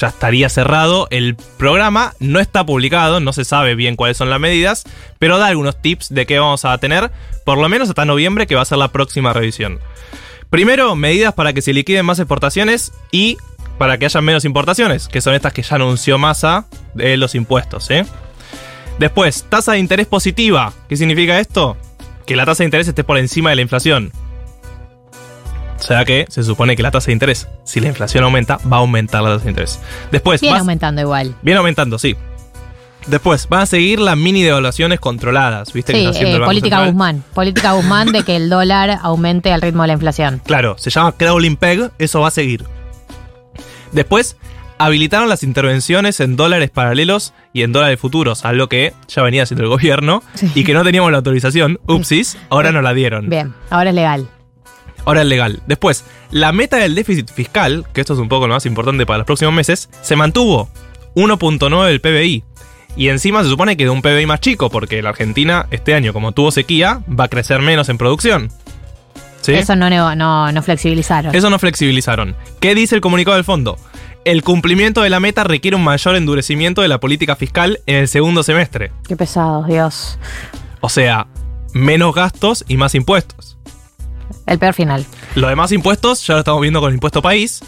ya 0.00 0.08
estaría 0.08 0.48
cerrado. 0.48 1.06
El 1.10 1.36
programa 1.58 2.14
no 2.18 2.40
está 2.40 2.64
publicado, 2.64 3.20
no 3.20 3.32
se 3.32 3.44
sabe 3.44 3.74
bien 3.74 3.96
cuáles 3.96 4.16
son 4.16 4.30
las 4.30 4.40
medidas, 4.40 4.84
pero 5.18 5.38
da 5.38 5.46
algunos 5.46 5.80
tips 5.80 6.12
de 6.12 6.26
qué 6.26 6.38
vamos 6.38 6.64
a 6.64 6.76
tener, 6.78 7.10
por 7.44 7.58
lo 7.58 7.68
menos 7.68 7.88
hasta 7.88 8.04
noviembre, 8.04 8.46
que 8.46 8.54
va 8.54 8.62
a 8.62 8.66
ser 8.66 8.78
la 8.78 8.88
próxima 8.88 9.32
revisión. 9.32 9.78
Primero, 10.48 10.96
medidas 10.96 11.34
para 11.34 11.52
que 11.52 11.62
se 11.62 11.72
liquiden 11.72 12.06
más 12.06 12.18
exportaciones 12.18 12.92
y 13.12 13.36
para 13.78 13.98
que 13.98 14.06
haya 14.06 14.20
menos 14.20 14.44
importaciones, 14.44 15.06
que 15.08 15.20
son 15.20 15.34
estas 15.34 15.52
que 15.52 15.62
ya 15.62 15.76
anunció 15.76 16.18
Massa 16.18 16.66
de 16.94 17.16
los 17.16 17.34
impuestos. 17.34 17.90
¿eh? 17.90 18.04
Después, 18.98 19.46
tasa 19.48 19.72
de 19.72 19.78
interés 19.78 20.06
positiva. 20.06 20.72
¿Qué 20.88 20.96
significa 20.96 21.38
esto? 21.38 21.76
Que 22.26 22.36
la 22.36 22.44
tasa 22.44 22.62
de 22.62 22.66
interés 22.66 22.88
esté 22.88 23.04
por 23.04 23.16
encima 23.16 23.50
de 23.50 23.56
la 23.56 23.62
inflación. 23.62 24.12
O 25.80 25.82
sea 25.82 26.04
que 26.04 26.26
se 26.28 26.42
supone 26.44 26.76
que 26.76 26.82
la 26.82 26.90
tasa 26.90 27.06
de 27.06 27.12
interés, 27.14 27.48
si 27.64 27.80
la 27.80 27.88
inflación 27.88 28.22
aumenta, 28.24 28.58
va 28.70 28.76
a 28.76 28.80
aumentar 28.80 29.22
la 29.22 29.30
tasa 29.30 29.44
de 29.44 29.50
interés. 29.50 29.80
Después, 30.12 30.40
Viene 30.40 30.52
vas- 30.54 30.60
aumentando 30.60 31.00
igual. 31.00 31.34
viene 31.42 31.58
aumentando, 31.58 31.98
sí. 31.98 32.14
Después, 33.06 33.48
van 33.48 33.62
a 33.62 33.66
seguir 33.66 33.98
las 33.98 34.16
mini 34.16 34.42
devaluaciones 34.42 35.00
controladas, 35.00 35.72
¿viste? 35.72 35.94
Sí, 35.94 35.98
está 36.00 36.10
haciendo 36.10 36.28
eh, 36.30 36.34
el 36.34 36.40
Banco 36.40 36.50
política 36.50 36.76
Central? 36.76 36.92
Guzmán. 36.92 37.24
Política 37.34 37.72
Guzmán 37.72 38.12
de 38.12 38.22
que 38.24 38.36
el 38.36 38.50
dólar 38.50 38.98
aumente 39.02 39.52
al 39.52 39.62
ritmo 39.62 39.82
de 39.82 39.86
la 39.88 39.92
inflación. 39.94 40.42
Claro, 40.44 40.76
se 40.78 40.90
llama 40.90 41.12
Crawling 41.12 41.56
Peg, 41.56 41.90
eso 41.98 42.20
va 42.20 42.28
a 42.28 42.30
seguir. 42.30 42.64
Después, 43.92 44.36
habilitaron 44.78 45.28
las 45.30 45.42
intervenciones 45.42 46.20
en 46.20 46.36
dólares 46.36 46.70
paralelos 46.70 47.32
y 47.52 47.62
en 47.62 47.72
dólares 47.72 47.98
futuros, 47.98 48.44
algo 48.44 48.68
que 48.68 48.92
ya 49.08 49.22
venía 49.22 49.42
haciendo 49.44 49.64
el 49.64 49.70
gobierno 49.70 50.22
y 50.54 50.64
que 50.64 50.74
no 50.74 50.84
teníamos 50.84 51.10
la 51.10 51.18
autorización. 51.18 51.80
Upsis, 51.88 52.36
ahora 52.50 52.70
nos 52.70 52.82
la 52.82 52.92
dieron. 52.94 53.28
Bien, 53.30 53.54
ahora 53.70 53.90
es 53.90 53.96
legal. 53.96 54.28
Ahora 55.04 55.22
es 55.22 55.26
legal. 55.26 55.60
Después, 55.66 56.04
la 56.30 56.52
meta 56.52 56.76
del 56.76 56.94
déficit 56.94 57.30
fiscal, 57.30 57.86
que 57.92 58.00
esto 58.00 58.14
es 58.14 58.18
un 58.18 58.28
poco 58.28 58.46
lo 58.46 58.54
más 58.54 58.66
importante 58.66 59.06
para 59.06 59.18
los 59.18 59.26
próximos 59.26 59.54
meses, 59.54 59.88
se 60.02 60.16
mantuvo 60.16 60.68
1.9 61.14 61.86
del 61.86 62.00
PBI. 62.00 62.44
Y 62.96 63.08
encima 63.08 63.42
se 63.42 63.48
supone 63.48 63.76
que 63.76 63.84
de 63.84 63.90
un 63.90 64.02
PBI 64.02 64.26
más 64.26 64.40
chico, 64.40 64.68
porque 64.68 65.02
la 65.02 65.10
Argentina 65.10 65.66
este 65.70 65.94
año, 65.94 66.12
como 66.12 66.32
tuvo 66.32 66.50
sequía, 66.50 67.02
va 67.08 67.24
a 67.24 67.28
crecer 67.28 67.62
menos 67.62 67.88
en 67.88 67.98
producción. 67.98 68.50
¿Sí? 69.42 69.54
Eso 69.54 69.74
no, 69.74 69.88
no, 69.88 70.52
no 70.52 70.62
flexibilizaron. 70.62 71.34
Eso 71.34 71.48
no 71.48 71.58
flexibilizaron. 71.58 72.36
¿Qué 72.60 72.74
dice 72.74 72.94
el 72.94 73.00
comunicado 73.00 73.36
del 73.36 73.44
fondo? 73.44 73.78
El 74.24 74.42
cumplimiento 74.42 75.00
de 75.00 75.08
la 75.08 75.18
meta 75.18 75.44
requiere 75.44 75.76
un 75.76 75.84
mayor 75.84 76.14
endurecimiento 76.14 76.82
de 76.82 76.88
la 76.88 77.00
política 77.00 77.36
fiscal 77.36 77.80
en 77.86 77.96
el 77.96 78.08
segundo 78.08 78.42
semestre. 78.42 78.92
Qué 79.08 79.16
pesados, 79.16 79.66
Dios. 79.66 80.18
O 80.82 80.90
sea, 80.90 81.26
menos 81.72 82.14
gastos 82.14 82.64
y 82.68 82.76
más 82.76 82.94
impuestos. 82.94 83.49
El 84.50 84.58
peor 84.58 84.74
final. 84.74 85.06
Lo 85.36 85.48
de 85.48 85.54
más 85.56 85.70
impuestos 85.72 86.26
ya 86.26 86.34
lo 86.34 86.40
estamos 86.40 86.60
viendo 86.60 86.80
con 86.80 86.88
el 86.88 86.94
impuesto 86.94 87.22
país. 87.22 87.60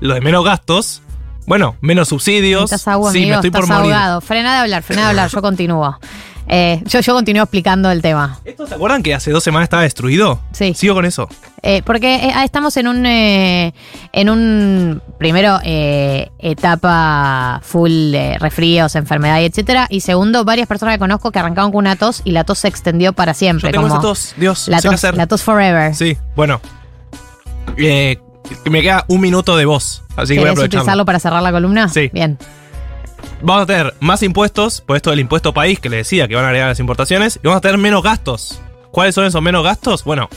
Lo 0.00 0.14
de 0.14 0.20
menos 0.22 0.44
gastos, 0.44 1.02
bueno, 1.46 1.76
menos 1.80 2.08
subsidios. 2.08 2.64
Estás 2.64 2.88
agua, 2.88 3.12
sí, 3.12 3.18
amigo, 3.18 3.30
me 3.30 3.34
estoy 3.36 3.48
estás 3.48 3.60
por 3.60 3.68
morir. 3.68 3.92
ahogado. 3.92 4.20
Frena 4.22 4.54
de 4.54 4.58
hablar, 4.60 4.82
frena 4.82 5.02
de 5.02 5.08
hablar, 5.08 5.30
yo 5.30 5.42
continúo. 5.42 5.98
Eh, 6.48 6.82
yo, 6.86 7.00
yo 7.00 7.14
continúo 7.14 7.42
explicando 7.44 7.90
el 7.90 8.02
tema. 8.02 8.38
¿Se 8.44 8.74
acuerdan 8.74 9.02
que 9.02 9.14
hace 9.14 9.30
dos 9.30 9.42
semanas 9.42 9.66
estaba 9.66 9.82
destruido? 9.84 10.40
Sí. 10.52 10.74
Sigo 10.74 10.94
con 10.94 11.04
eso. 11.04 11.28
Eh, 11.62 11.82
porque 11.84 12.16
eh, 12.16 12.32
ah, 12.34 12.44
estamos 12.44 12.76
en 12.76 12.88
un 12.88 13.06
eh, 13.06 13.72
en 14.12 14.28
un 14.28 15.00
primero 15.18 15.60
eh, 15.64 16.28
etapa 16.40 17.60
full 17.62 18.10
de 18.10 18.36
resfríos, 18.38 18.96
enfermedad 18.96 19.40
y 19.40 19.44
etcétera. 19.44 19.86
Y 19.88 20.00
segundo, 20.00 20.44
varias 20.44 20.66
personas 20.66 20.96
que 20.96 20.98
conozco 20.98 21.30
que 21.30 21.38
arrancaron 21.38 21.70
con 21.70 21.78
una 21.78 21.96
tos 21.96 22.20
y 22.24 22.32
la 22.32 22.44
tos 22.44 22.58
se 22.58 22.68
extendió 22.68 23.12
para 23.12 23.32
siempre. 23.34 23.68
Yo 23.68 23.72
tengo 23.72 23.84
como 23.88 23.94
esa 23.94 24.02
tos, 24.02 24.34
Dios, 24.36 24.68
la 24.68 24.80
sé 24.80 24.88
tos, 24.88 24.94
hacer. 24.94 25.16
la 25.16 25.26
tos 25.26 25.42
forever. 25.42 25.94
Sí, 25.94 26.18
bueno. 26.34 26.60
Eh, 27.76 28.18
me 28.68 28.82
queda 28.82 29.04
un 29.08 29.20
minuto 29.20 29.56
de 29.56 29.64
voz, 29.64 30.02
así 30.16 30.34
que 30.34 30.40
voy 30.40 30.48
a 30.48 30.50
¿Querés 30.50 30.52
aprovecharlo. 30.52 30.64
utilizarlo 30.66 31.04
para 31.06 31.18
cerrar 31.20 31.42
la 31.42 31.52
columna? 31.52 31.88
Sí. 31.88 32.10
Bien. 32.12 32.36
Vamos 33.44 33.64
a 33.64 33.66
tener 33.66 33.94
más 33.98 34.22
impuestos, 34.22 34.80
por 34.80 34.96
esto 34.96 35.10
del 35.10 35.18
impuesto 35.18 35.52
país 35.52 35.80
que 35.80 35.88
le 35.88 35.96
decía 35.96 36.28
que 36.28 36.36
van 36.36 36.44
a 36.44 36.48
agregar 36.48 36.68
las 36.68 36.78
importaciones, 36.78 37.40
y 37.42 37.48
vamos 37.48 37.58
a 37.58 37.60
tener 37.60 37.76
menos 37.76 38.02
gastos. 38.02 38.60
¿Cuáles 38.92 39.16
son 39.16 39.24
esos 39.24 39.42
menos 39.42 39.64
gastos? 39.64 40.04
Bueno, 40.04 40.28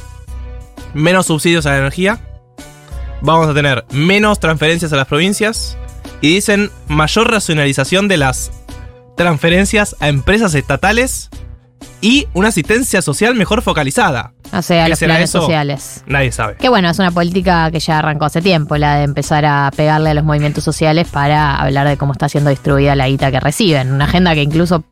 menos 0.96 1.28
subsidios 1.28 1.68
a 1.68 1.72
la 1.72 1.78
energía, 1.78 2.20
vamos 3.22 3.48
a 3.48 3.54
tener 3.54 3.86
menos 3.92 4.40
transferencias 4.40 4.92
a 4.92 4.96
las 4.96 5.08
provincias, 5.08 5.78
y 6.22 6.34
dicen 6.34 6.72
mayor 6.88 7.30
racionalización 7.30 8.08
de 8.08 8.18
las 8.18 8.52
transferencias 9.16 9.96
a 10.00 10.08
empresas 10.08 10.56
estatales 10.56 11.30
y 12.02 12.28
una 12.34 12.50
asistencia 12.50 13.02
social 13.02 13.36
mejor 13.36 13.62
focalizada. 13.62 14.34
O 14.54 14.62
sea, 14.62 14.84
¿Qué 14.84 14.90
los 14.92 15.00
planes 15.00 15.30
eso? 15.30 15.42
sociales. 15.42 16.04
Nadie 16.06 16.32
sabe. 16.32 16.56
Que 16.58 16.70
bueno, 16.70 16.90
es 16.90 17.00
una 17.00 17.12
política 17.12 17.72
que 17.72 17.80
ya 17.80 18.00
arrancó 18.00 18.26
hace 18.26 18.42
tiempo, 18.42 18.78
la 18.78 18.98
de 18.98 19.04
empezar 19.04 19.46
a 19.46 19.72
pegarle 19.76 20.12
a 20.12 20.14
los 20.14 20.24
movimientos 20.24 20.64
sociales 20.64 21.08
para 21.10 21.56
hablar 21.56 21.88
de 21.88 21.98
cómo 21.98 22.14
está 22.14 22.30
siendo 22.30 22.50
distribuida 22.50 22.96
la 22.96 23.08
guita 23.08 23.32
que 23.32 23.40
reciben. 23.40 23.92
Una 23.92 24.06
agenda 24.06 24.34
que 24.34 24.44
incluso 24.44 24.84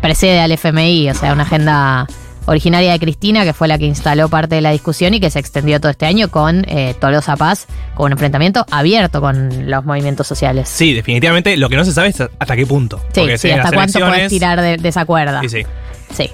precede 0.00 0.40
al 0.40 0.52
FMI, 0.52 1.10
o 1.10 1.14
sea, 1.14 1.32
una 1.32 1.42
agenda 1.44 2.06
originaria 2.46 2.92
de 2.92 2.98
Cristina, 2.98 3.44
que 3.44 3.52
fue 3.52 3.68
la 3.68 3.78
que 3.78 3.84
instaló 3.84 4.28
parte 4.28 4.56
de 4.56 4.60
la 4.60 4.70
discusión 4.72 5.14
y 5.14 5.20
que 5.20 5.30
se 5.30 5.38
extendió 5.38 5.78
todo 5.78 5.90
este 5.90 6.06
año 6.06 6.30
con 6.30 6.64
eh, 6.68 6.94
Tolosa 6.98 7.36
Paz, 7.36 7.66
con 7.94 8.06
un 8.06 8.12
enfrentamiento 8.12 8.66
abierto 8.70 9.20
con 9.20 9.70
los 9.70 9.84
movimientos 9.84 10.26
sociales. 10.26 10.68
Sí, 10.68 10.94
definitivamente 10.94 11.56
lo 11.56 11.68
que 11.68 11.76
no 11.76 11.84
se 11.84 11.92
sabe 11.92 12.08
es 12.08 12.20
hasta 12.20 12.56
qué 12.56 12.66
punto. 12.66 13.00
Sí, 13.12 13.20
hasta 13.52 13.72
cuánto 13.72 14.00
puedes 14.00 14.30
tirar 14.30 14.60
de, 14.60 14.78
de 14.78 14.88
esa 14.88 15.04
cuerda. 15.04 15.40
Sí, 15.42 15.48
sí. 15.48 15.66
Sí. 16.12 16.30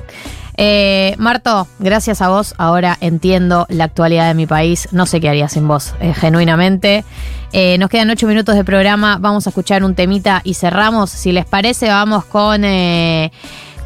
Eh, 0.59 1.15
Marto, 1.19 1.69
gracias 1.79 2.23
a 2.23 2.29
vos. 2.29 2.55
Ahora 2.57 2.97
entiendo 3.01 3.67
la 3.69 3.85
actualidad 3.85 4.29
de 4.29 4.35
mi 4.35 4.47
país. 4.47 4.89
No 4.93 5.07
sé 5.07 5.21
qué 5.21 5.29
haría 5.29 5.49
sin 5.49 5.69
vos, 5.69 5.95
eh, 6.01 6.15
genuinamente. 6.15 7.05
Eh, 7.53 7.79
nos 7.79 7.91
quedan 7.91 8.11
ocho 8.11 8.27
minutos 8.27 8.55
de 8.55 8.65
programa. 8.65 9.19
Vamos 9.21 9.47
a 9.47 9.51
escuchar 9.51 9.85
un 9.85 9.95
temita 9.95 10.41
y 10.45 10.55
cerramos. 10.55 11.11
Si 11.11 11.33
les 11.33 11.45
parece, 11.45 11.89
vamos 11.89 12.25
con 12.25 12.63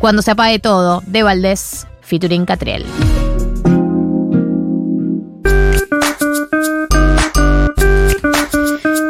Cuando 0.00 0.22
se 0.22 0.30
apague 0.30 0.58
todo, 0.58 1.02
de 1.06 1.22
Valdés, 1.22 1.86
featuring 2.00 2.46
Catriel. 2.46 2.86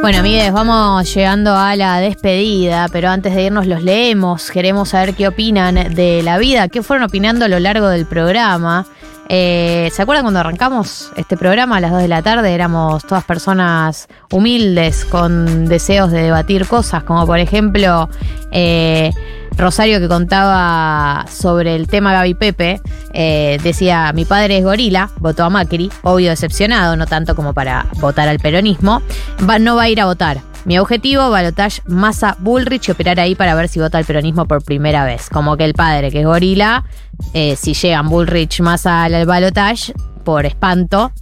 Bueno, 0.00 0.20
amigues, 0.20 0.50
vamos 0.50 1.14
llegando 1.14 1.54
a 1.54 1.76
la 1.76 1.98
despedida, 1.98 2.88
pero 2.90 3.10
antes 3.10 3.34
de 3.34 3.44
irnos 3.44 3.66
los 3.66 3.82
leemos. 3.82 4.50
Queremos 4.50 4.88
saber 4.88 5.14
qué 5.14 5.28
opinan 5.28 5.94
de 5.94 6.22
la 6.22 6.38
vida, 6.38 6.68
qué 6.68 6.82
fueron 6.82 7.04
opinando 7.04 7.44
a 7.44 7.48
lo 7.48 7.58
largo 7.60 7.86
del 7.88 8.06
programa. 8.06 8.86
Eh, 9.28 9.90
¿Se 9.92 10.00
acuerdan 10.00 10.24
cuando 10.24 10.40
arrancamos 10.40 11.12
este 11.16 11.36
programa 11.36 11.76
a 11.76 11.80
las 11.80 11.90
2 11.92 12.00
de 12.00 12.08
la 12.08 12.22
tarde? 12.22 12.54
Éramos 12.54 13.04
todas 13.04 13.24
personas 13.24 14.08
humildes, 14.32 15.04
con 15.04 15.66
deseos 15.66 16.10
de 16.10 16.22
debatir 16.22 16.66
cosas, 16.66 17.04
como 17.04 17.26
por 17.26 17.38
ejemplo 17.38 18.08
eh, 18.52 19.12
Rosario 19.60 20.00
que 20.00 20.08
contaba 20.08 21.26
sobre 21.30 21.76
el 21.76 21.86
tema 21.86 22.12
Gaby 22.12 22.34
Pepe. 22.34 22.80
eh, 23.12 23.58
decía, 23.62 24.12
mi 24.14 24.24
padre 24.24 24.58
es 24.58 24.64
gorila, 24.64 25.10
votó 25.18 25.44
a 25.44 25.50
Macri, 25.50 25.90
obvio 26.02 26.30
decepcionado, 26.30 26.96
no 26.96 27.06
tanto 27.06 27.34
como 27.36 27.52
para 27.54 27.86
votar 28.00 28.28
al 28.28 28.38
peronismo. 28.38 29.02
Va- 29.48 29.58
no 29.58 29.76
va 29.76 29.82
a 29.82 29.88
ir 29.88 30.00
a 30.00 30.06
votar. 30.06 30.38
Mi 30.64 30.78
objetivo, 30.78 31.30
balotage 31.30 31.80
Massa 31.86 32.36
Bullrich 32.38 32.88
y 32.88 32.92
operar 32.92 33.18
ahí 33.18 33.34
para 33.34 33.54
ver 33.54 33.68
si 33.68 33.80
vota 33.80 33.98
al 33.98 34.04
peronismo 34.04 34.46
por 34.46 34.62
primera 34.62 35.04
vez. 35.04 35.28
Como 35.30 35.56
que 35.56 35.64
el 35.64 35.74
padre, 35.74 36.10
que 36.10 36.20
es 36.20 36.26
gorila, 36.26 36.84
eh, 37.34 37.56
si 37.56 37.74
llegan 37.74 38.08
Bullrich 38.08 38.60
Massa 38.60 39.04
al 39.04 39.24
balotage, 39.26 39.92
por 40.24 40.44
espanto, 40.46 41.12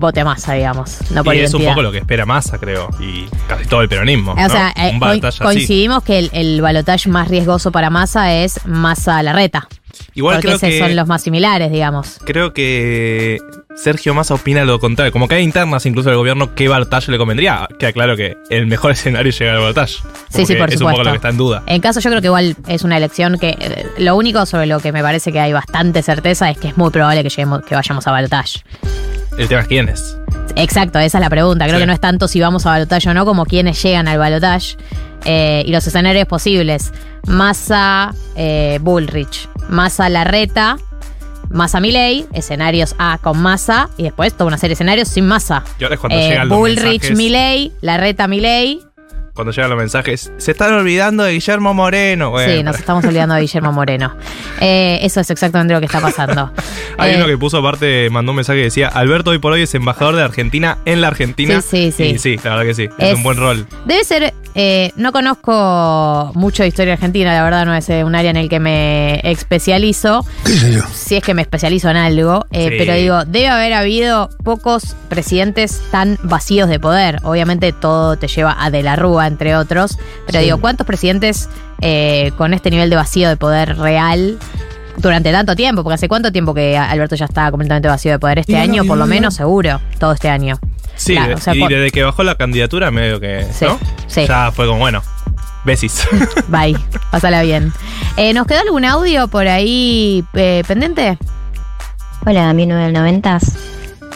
vote 0.00 0.20
a 0.20 0.24
Massa, 0.24 0.54
digamos. 0.54 0.98
No 1.10 1.22
por 1.22 1.34
y 1.36 1.40
es 1.40 1.54
un 1.54 1.64
poco 1.64 1.82
lo 1.82 1.92
que 1.92 1.98
espera 1.98 2.26
Massa, 2.26 2.58
creo, 2.58 2.88
y 2.98 3.26
casi 3.46 3.66
todo 3.66 3.82
el 3.82 3.88
peronismo. 3.88 4.32
O 4.32 4.36
¿no? 4.36 4.48
sea, 4.48 4.72
eh, 4.76 4.98
así. 5.22 5.38
coincidimos 5.38 6.02
que 6.02 6.18
el, 6.18 6.30
el 6.32 6.60
balotaje 6.60 7.08
más 7.08 7.28
riesgoso 7.28 7.70
para 7.70 7.90
Massa 7.90 8.34
es 8.34 8.58
Massa 8.66 9.22
Larreta. 9.22 9.68
Igual 10.14 10.36
porque 10.36 10.46
creo 10.48 10.56
esos 10.56 10.68
que- 10.68 10.78
son 10.78 10.96
los 10.96 11.06
más 11.06 11.22
similares, 11.22 11.70
digamos. 11.70 12.18
Creo 12.24 12.52
que 12.52 13.38
Sergio 13.76 14.14
Massa 14.14 14.34
opina 14.34 14.64
lo 14.64 14.78
contrario. 14.80 15.12
Como 15.12 15.28
que 15.28 15.34
hay 15.36 15.42
internas 15.42 15.84
incluso 15.86 16.08
del 16.08 16.16
gobierno 16.18 16.54
qué 16.54 16.68
balotaje 16.68 17.10
le 17.12 17.18
convendría. 17.18 17.68
Queda 17.78 17.92
claro 17.92 18.16
que 18.16 18.36
el 18.50 18.66
mejor 18.66 18.92
escenario 18.92 19.30
es 19.30 19.38
llegar 19.38 19.56
al 19.56 19.60
balotaje. 19.62 19.94
Sí, 20.28 20.46
sí, 20.46 20.54
por 20.54 20.68
Es 20.70 20.76
un 20.80 20.80
poco 20.86 20.90
supuesto. 20.92 21.04
lo 21.04 21.10
que 21.10 21.16
está 21.16 21.28
en 21.28 21.36
duda. 21.36 21.62
En 21.66 21.80
caso, 21.80 22.00
yo 22.00 22.08
creo 22.10 22.20
que 22.22 22.28
igual 22.28 22.56
es 22.68 22.82
una 22.82 22.96
elección 22.96 23.38
que 23.38 23.56
eh, 23.58 23.86
lo 23.98 24.16
único 24.16 24.46
sobre 24.46 24.66
lo 24.66 24.80
que 24.80 24.92
me 24.92 25.02
parece 25.02 25.32
que 25.32 25.40
hay 25.40 25.52
bastante 25.52 26.02
certeza 26.02 26.50
es 26.50 26.58
que 26.58 26.68
es 26.68 26.76
muy 26.76 26.90
probable 26.90 27.22
que 27.22 27.28
lleguemos, 27.28 27.62
que 27.62 27.74
vayamos 27.74 28.06
a 28.06 28.10
balotaje. 28.12 28.60
El 29.40 29.48
tema 29.48 29.62
es 29.62 29.66
quién 29.68 29.88
es. 29.88 30.16
Exacto, 30.56 30.98
esa 30.98 31.18
es 31.18 31.22
la 31.22 31.30
pregunta. 31.30 31.64
Creo 31.64 31.76
Sí. 31.78 31.82
que 31.82 31.86
no 31.86 31.92
es 31.92 32.00
tanto 32.00 32.28
si 32.28 32.40
vamos 32.40 32.66
a 32.66 32.70
balotaje 32.70 33.08
o 33.08 33.14
no, 33.14 33.24
como 33.24 33.46
quiénes 33.46 33.82
llegan 33.82 34.08
al 34.08 34.18
balotaje 34.18 34.76
eh, 35.24 35.62
y 35.66 35.70
los 35.72 35.86
escenarios 35.86 36.26
posibles. 36.26 36.92
Massa, 37.26 38.14
eh, 38.36 38.78
Bullrich, 38.82 39.48
Massa 39.68 40.08
Larreta, 40.08 40.76
Massa 41.48 41.80
Milei, 41.80 42.26
escenarios 42.32 42.94
A 42.98 43.18
con 43.22 43.40
Massa 43.40 43.88
y 43.96 44.04
después 44.04 44.32
toda 44.34 44.46
una 44.48 44.56
serie 44.58 44.70
de 44.70 44.74
escenarios 44.74 45.08
sin 45.08 45.26
Massa. 45.26 45.64
Y 45.78 45.84
ahora 45.84 45.94
es 45.94 46.00
cuando 46.00 46.18
Eh, 46.18 46.28
llegan 46.28 46.48
los 46.48 46.58
Bullrich 46.58 46.84
mensajes. 46.84 47.16
Milei, 47.16 47.72
Larreta 47.80 48.26
Milei. 48.28 48.80
Cuando 49.40 49.52
llegan 49.52 49.70
los 49.70 49.78
mensajes. 49.78 50.30
Se 50.36 50.50
están 50.50 50.74
olvidando 50.74 51.22
de 51.24 51.32
Guillermo 51.32 51.72
Moreno. 51.72 52.28
Bueno, 52.30 52.52
sí, 52.52 52.62
nos 52.62 52.76
estamos 52.78 53.02
olvidando 53.06 53.34
de 53.36 53.40
Guillermo 53.40 53.72
Moreno. 53.72 54.14
Eh, 54.62 54.98
eso 55.06 55.20
es 55.20 55.30
exactamente 55.30 55.72
lo 55.72 55.80
que 55.80 55.86
está 55.86 56.00
pasando. 56.00 56.52
Hay 56.98 57.12
Eh, 57.14 57.16
uno 57.16 57.26
que 57.26 57.38
puso 57.38 57.56
aparte, 57.56 58.10
mandó 58.10 58.32
un 58.32 58.36
mensaje 58.36 58.58
que 58.58 58.64
decía: 58.64 58.88
Alberto 58.88 59.30
hoy 59.30 59.38
por 59.38 59.52
hoy 59.52 59.62
es 59.62 59.74
embajador 59.74 60.16
de 60.16 60.22
Argentina 60.22 60.76
en 60.84 61.00
la 61.00 61.06
Argentina. 61.08 61.62
Sí, 61.62 61.90
sí, 61.90 61.92
sí. 61.96 62.02
Y 62.04 62.18
sí, 62.18 62.36
la 62.44 62.50
verdad 62.56 62.64
que 62.66 62.74
sí. 62.74 62.88
Es, 62.98 63.08
Es- 63.08 63.14
un 63.14 63.22
buen 63.22 63.38
rol. 63.38 63.66
Debe 63.86 64.04
ser, 64.04 64.34
eh, 64.54 64.92
no 64.96 65.12
conozco 65.12 66.30
mucho 66.34 66.62
de 66.62 66.68
historia 66.68 66.92
argentina, 66.92 67.32
la 67.32 67.42
verdad 67.42 67.64
no 67.64 67.74
es 67.74 67.88
eh, 67.88 68.04
un 68.04 68.14
área 68.14 68.30
en 68.30 68.36
el 68.36 68.50
que 68.50 68.60
me 68.60 69.20
especializo. 69.30 70.26
Si 70.92 71.16
es 71.16 71.22
que 71.24 71.32
me 71.32 71.40
especializo 71.40 71.88
en 71.88 71.96
algo, 71.96 72.44
eh, 72.50 72.68
Sí. 72.68 72.74
pero 72.76 72.92
digo, 72.94 73.24
debe 73.24 73.48
haber 73.48 73.72
habido 73.72 74.28
pocos 74.44 74.94
presidentes 75.08 75.80
tan 75.90 76.18
vacíos 76.22 76.68
de 76.68 76.78
poder. 76.78 77.16
Obviamente 77.22 77.72
todo 77.72 78.16
te 78.18 78.28
lleva 78.28 78.56
a 78.62 78.70
De 78.70 78.82
la 78.82 78.96
Rúa, 78.96 79.29
entre 79.30 79.56
otros, 79.56 79.96
pero 80.26 80.38
Sí. 80.40 80.44
digo, 80.46 80.60
¿cuántos 80.60 80.86
presidentes 80.86 81.48
eh, 81.80 82.32
con 82.36 82.52
este 82.52 82.70
nivel 82.70 82.90
de 82.90 82.96
vacío 82.96 83.28
de 83.28 83.36
poder 83.36 83.78
real? 83.78 84.38
Durante 84.96 85.32
tanto 85.32 85.56
tiempo, 85.56 85.82
porque 85.82 85.94
hace 85.94 86.08
cuánto 86.08 86.30
tiempo 86.30 86.52
que 86.52 86.76
Alberto 86.76 87.14
ya 87.14 87.24
está 87.24 87.50
completamente 87.50 87.88
vacío 87.88 88.12
de 88.12 88.18
poder. 88.18 88.40
Este 88.40 88.52
Y 88.52 88.56
año, 88.56 88.82
por 88.84 88.98
no, 88.98 89.04
lo 89.04 89.06
no. 89.06 89.14
menos, 89.14 89.34
seguro. 89.34 89.80
Todo 89.98 90.12
este 90.12 90.28
año. 90.28 90.58
Sí, 90.94 91.12
Claro, 91.14 91.28
de- 91.28 91.34
o 91.36 91.38
sea, 91.38 91.54
y 91.54 91.60
desde 91.68 91.90
que 91.90 92.02
bajó 92.02 92.22
la 92.22 92.34
candidatura, 92.34 92.90
medio 92.90 93.18
que. 93.18 93.46
Sí, 93.50 93.64
¿no? 93.64 93.78
sí. 94.08 94.26
Ya 94.26 94.52
fue 94.52 94.66
como, 94.66 94.80
bueno, 94.80 95.02
besis. 95.64 96.06
Bye. 96.48 96.76
Pásala 97.10 97.40
bien. 97.42 97.72
Eh, 98.18 98.34
¿Nos 98.34 98.46
quedó 98.46 98.60
algún 98.60 98.84
audio 98.84 99.28
por 99.28 99.48
ahí 99.48 100.22
eh, 100.34 100.64
pendiente? 100.68 101.16
Hola, 102.26 102.52
mi 102.52 102.66
del 102.66 102.92
noventas. 102.92 103.54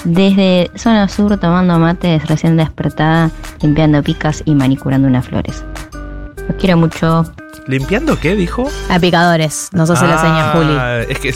Desde 0.05 0.71
zona 0.77 1.09
sur 1.09 1.39
tomando 1.39 1.79
mates, 1.79 2.27
recién 2.27 2.57
despertada, 2.59 3.31
limpiando 3.63 4.03
picas 4.03 4.43
y 4.45 4.55
manicurando 4.55 5.09
unas 5.09 5.27
flores. 5.27 5.65
Los 6.47 6.57
quiero 6.59 6.77
mucho. 6.77 7.25
¿Limpiando 7.67 8.21
qué, 8.21 8.37
dijo? 8.37 8.69
A 8.91 8.99
picadores. 8.99 9.71
No 9.73 9.87
sos 9.87 10.03
la 10.03 10.19
seña, 10.19 10.53
Juli. 10.53 10.77
Ah, 10.79 11.01
Es 11.09 11.19
que 11.19 11.35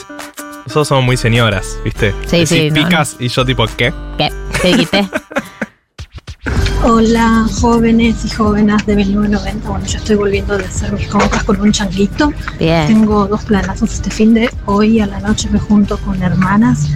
nosotros 0.67 0.89
somos 0.89 1.05
muy 1.05 1.17
señoras, 1.17 1.79
¿viste? 1.83 2.13
Sí, 2.27 2.41
Decís 2.41 2.49
sí, 2.51 2.71
no, 2.71 2.75
picas 2.75 3.17
y 3.19 3.29
yo 3.29 3.45
tipo, 3.47 3.65
¿qué? 3.79 3.95
¿Qué? 4.19 4.31
¿Qué 4.61 4.69
dijiste? 4.69 5.09
Hola, 6.85 7.47
jóvenes 7.61 8.25
y 8.25 8.31
jóvenes 8.31 8.85
de 8.87 8.97
1990. 8.97 9.69
Bueno, 9.69 9.87
yo 9.87 9.97
estoy 9.99 10.17
volviendo 10.17 10.57
de 10.59 10.65
hacer 10.67 10.93
mis 10.93 11.09
compras 11.09 11.43
con 11.45 11.61
un 11.61 11.73
changuito. 11.73 12.33
Bien. 12.59 12.87
Tengo 12.87 13.27
dos 13.27 13.45
planazos 13.45 13.95
este 13.95 14.11
fin 14.11 14.35
de 14.35 14.51
hoy 14.67 15.01
a 15.01 15.07
la 15.07 15.21
noche 15.21 15.49
me 15.51 15.59
junto 15.59 15.97
con 15.99 16.23
hermanas 16.23 16.89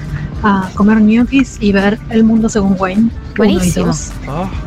a 0.43 0.69
comer 0.74 1.01
ñoquis 1.01 1.56
y 1.60 1.73
ver 1.73 1.98
El 2.10 2.24
Mundo 2.24 2.48
Según 2.48 2.77
Wayne. 2.78 3.02
uno 3.02 3.10
y 3.35 3.36
Buenísimo. 3.36 3.86
dos. 3.86 4.10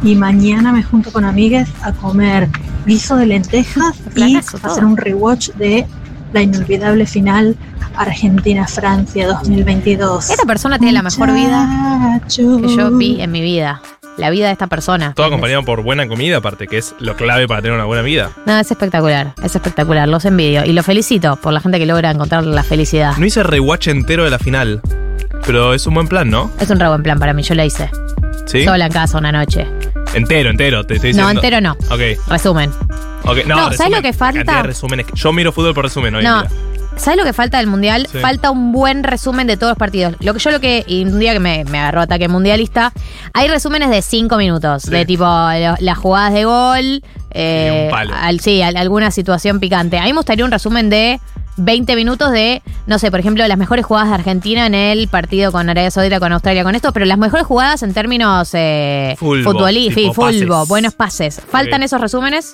Y 0.04 0.16
mañana 0.16 0.72
me 0.72 0.84
junto 0.84 1.12
con 1.12 1.26
amigas 1.26 1.70
a 1.82 1.92
comer 1.92 2.48
guiso 2.86 3.16
de 3.16 3.26
lentejas 3.26 3.96
y 4.16 4.40
todo. 4.42 4.72
hacer 4.72 4.86
un 4.86 4.98
rewatch 4.98 5.50
de 5.52 5.86
la 6.34 6.42
inolvidable 6.42 7.06
final 7.06 7.56
Argentina-Francia 7.98 9.28
2022. 9.28 10.30
Esta 10.30 10.46
persona 10.46 10.78
tiene 10.78 10.94
la 10.94 11.02
mejor 11.04 11.32
vida 11.34 12.22
que 12.28 12.76
yo 12.76 12.92
vi 12.98 13.22
en 13.22 13.32
mi 13.32 13.42
vida. 13.42 13.82
La 14.18 14.30
vida 14.30 14.46
de 14.48 14.54
esta 14.54 14.68
persona. 14.68 15.14
Todo 15.14 15.26
acompañado 15.26 15.64
por 15.64 15.84
buena 15.84 16.08
comida, 16.08 16.38
aparte, 16.38 16.68
que 16.68 16.78
es 16.78 16.96
lo 17.00 17.18
clave 17.18 17.48
para 17.50 17.62
tener 17.62 17.76
una 17.76 17.84
buena 17.84 18.02
vida. 18.02 18.32
No, 18.46 18.58
es 18.58 18.72
espectacular. 18.72 19.34
Es 19.44 19.56
espectacular. 19.56 20.08
Los 20.08 20.24
envidio. 20.24 20.64
Y 20.66 20.72
los 20.72 20.86
felicito 20.86 21.36
por 21.36 21.52
la 21.52 21.60
gente 21.60 21.80
que 21.80 21.86
logra 21.86 22.12
encontrar 22.12 22.46
la 22.46 22.64
felicidad. 22.64 23.18
No 23.18 23.26
hice 23.26 23.44
rewatch 23.44 23.88
entero 23.90 24.24
de 24.24 24.30
la 24.30 24.40
final, 24.40 24.82
pero 25.46 25.74
es 25.74 25.86
un 25.88 25.94
buen 25.94 26.08
plan, 26.08 26.30
¿no? 26.30 26.52
Es 26.60 26.70
un 26.70 26.80
re 26.80 26.88
buen 26.88 27.04
plan 27.04 27.20
para 27.20 27.34
mí. 27.34 27.44
Yo 27.44 27.56
la 27.56 27.66
hice. 27.66 27.90
¿Sí? 28.46 28.64
Sola 28.64 28.86
en 28.88 28.92
casa 28.92 29.18
una 29.18 29.32
noche. 29.32 29.68
Entero, 30.14 30.50
entero, 30.50 30.84
te 30.86 30.96
estoy 30.96 31.14
No, 31.14 31.28
diciendo. 31.28 31.42
entero 31.42 31.62
no. 31.62 31.74
Ok. 31.94 32.30
Resumen. 32.30 32.72
ok. 33.24 33.38
No, 33.46 33.56
No, 33.56 33.64
¿sabes 33.64 33.78
resumen, 33.80 33.92
lo 33.94 34.02
que 34.02 34.08
la 34.08 34.14
falta? 34.14 34.38
cantidad 34.40 34.62
de 34.62 34.68
resúmenes 34.68 35.06
que- 35.08 35.14
Yo 35.16 35.34
miro 35.34 35.52
fútbol 35.52 35.74
por 35.74 35.84
resumen 35.86 36.16
hoy 36.16 36.24
No. 36.24 36.44
¿Sabes 36.98 37.18
lo 37.20 37.24
que 37.26 37.34
falta 37.34 37.58
del 37.58 37.68
mundial? 37.68 38.08
Sí. 38.12 38.20
Falta 38.20 38.52
un 38.52 38.72
buen 38.72 39.04
resumen 39.04 39.48
de 39.48 39.58
todos 39.58 39.72
los 39.72 39.78
partidos. 39.78 40.16
Lo 40.22 40.34
que 40.34 40.40
yo 40.40 40.50
lo 40.52 40.60
que, 40.60 40.84
y 40.88 41.04
un 41.04 41.20
día 41.20 41.34
que 41.34 41.40
me, 41.40 41.64
me 41.66 41.80
agarró 41.80 42.02
ataque 42.02 42.28
mundialista, 42.28 42.94
hay 43.34 43.48
resúmenes 43.48 43.90
de 43.90 44.02
cinco 44.02 44.38
minutos, 44.38 44.84
Sí. 44.84 44.92
de 44.92 45.06
tipo 45.06 45.24
lo- 45.26 45.76
las 45.80 45.98
jugadas 45.98 46.34
de 46.34 46.46
gol, 46.46 47.04
eh, 47.32 47.92
al- 47.94 48.40
sí, 48.40 48.62
al- 48.62 48.78
alguna 48.78 49.12
situación 49.12 49.60
picante. 49.60 50.00
A 50.00 50.04
mí 50.04 50.14
me 50.14 50.18
gustaría 50.20 50.46
un 50.46 50.52
resumen 50.52 50.90
de 50.90 51.20
20 51.58 51.96
minutos 51.96 52.32
de, 52.32 52.62
no 52.88 52.98
sé, 53.00 53.12
por 53.12 53.20
ejemplo, 53.20 53.46
las 53.48 53.58
mejores 53.58 53.86
jugadas 53.86 54.10
de 54.10 54.16
Argentina 54.16 54.66
en 54.66 54.74
el 54.74 55.08
partido 55.08 55.52
con 55.52 55.70
Arabia 55.70 55.92
Saudita, 55.92 56.20
con 56.20 56.32
Australia, 56.34 56.64
con 56.64 56.76
esto, 56.76 56.92
pero 56.92 57.06
las 57.06 57.18
mejores 57.18 57.46
jugadas 57.46 57.84
en 57.84 57.94
términos 57.94 58.50
eh, 58.54 59.16
Fulbo, 59.20 59.52
futbolí- 59.52 59.94
tipo 59.94 60.30
sí, 60.32 60.40
fulbo, 60.40 60.66
buenos 60.66 60.96
pases. 60.96 61.42
Faltan 61.50 61.84
esos 61.84 62.02
resúmenes 62.02 62.54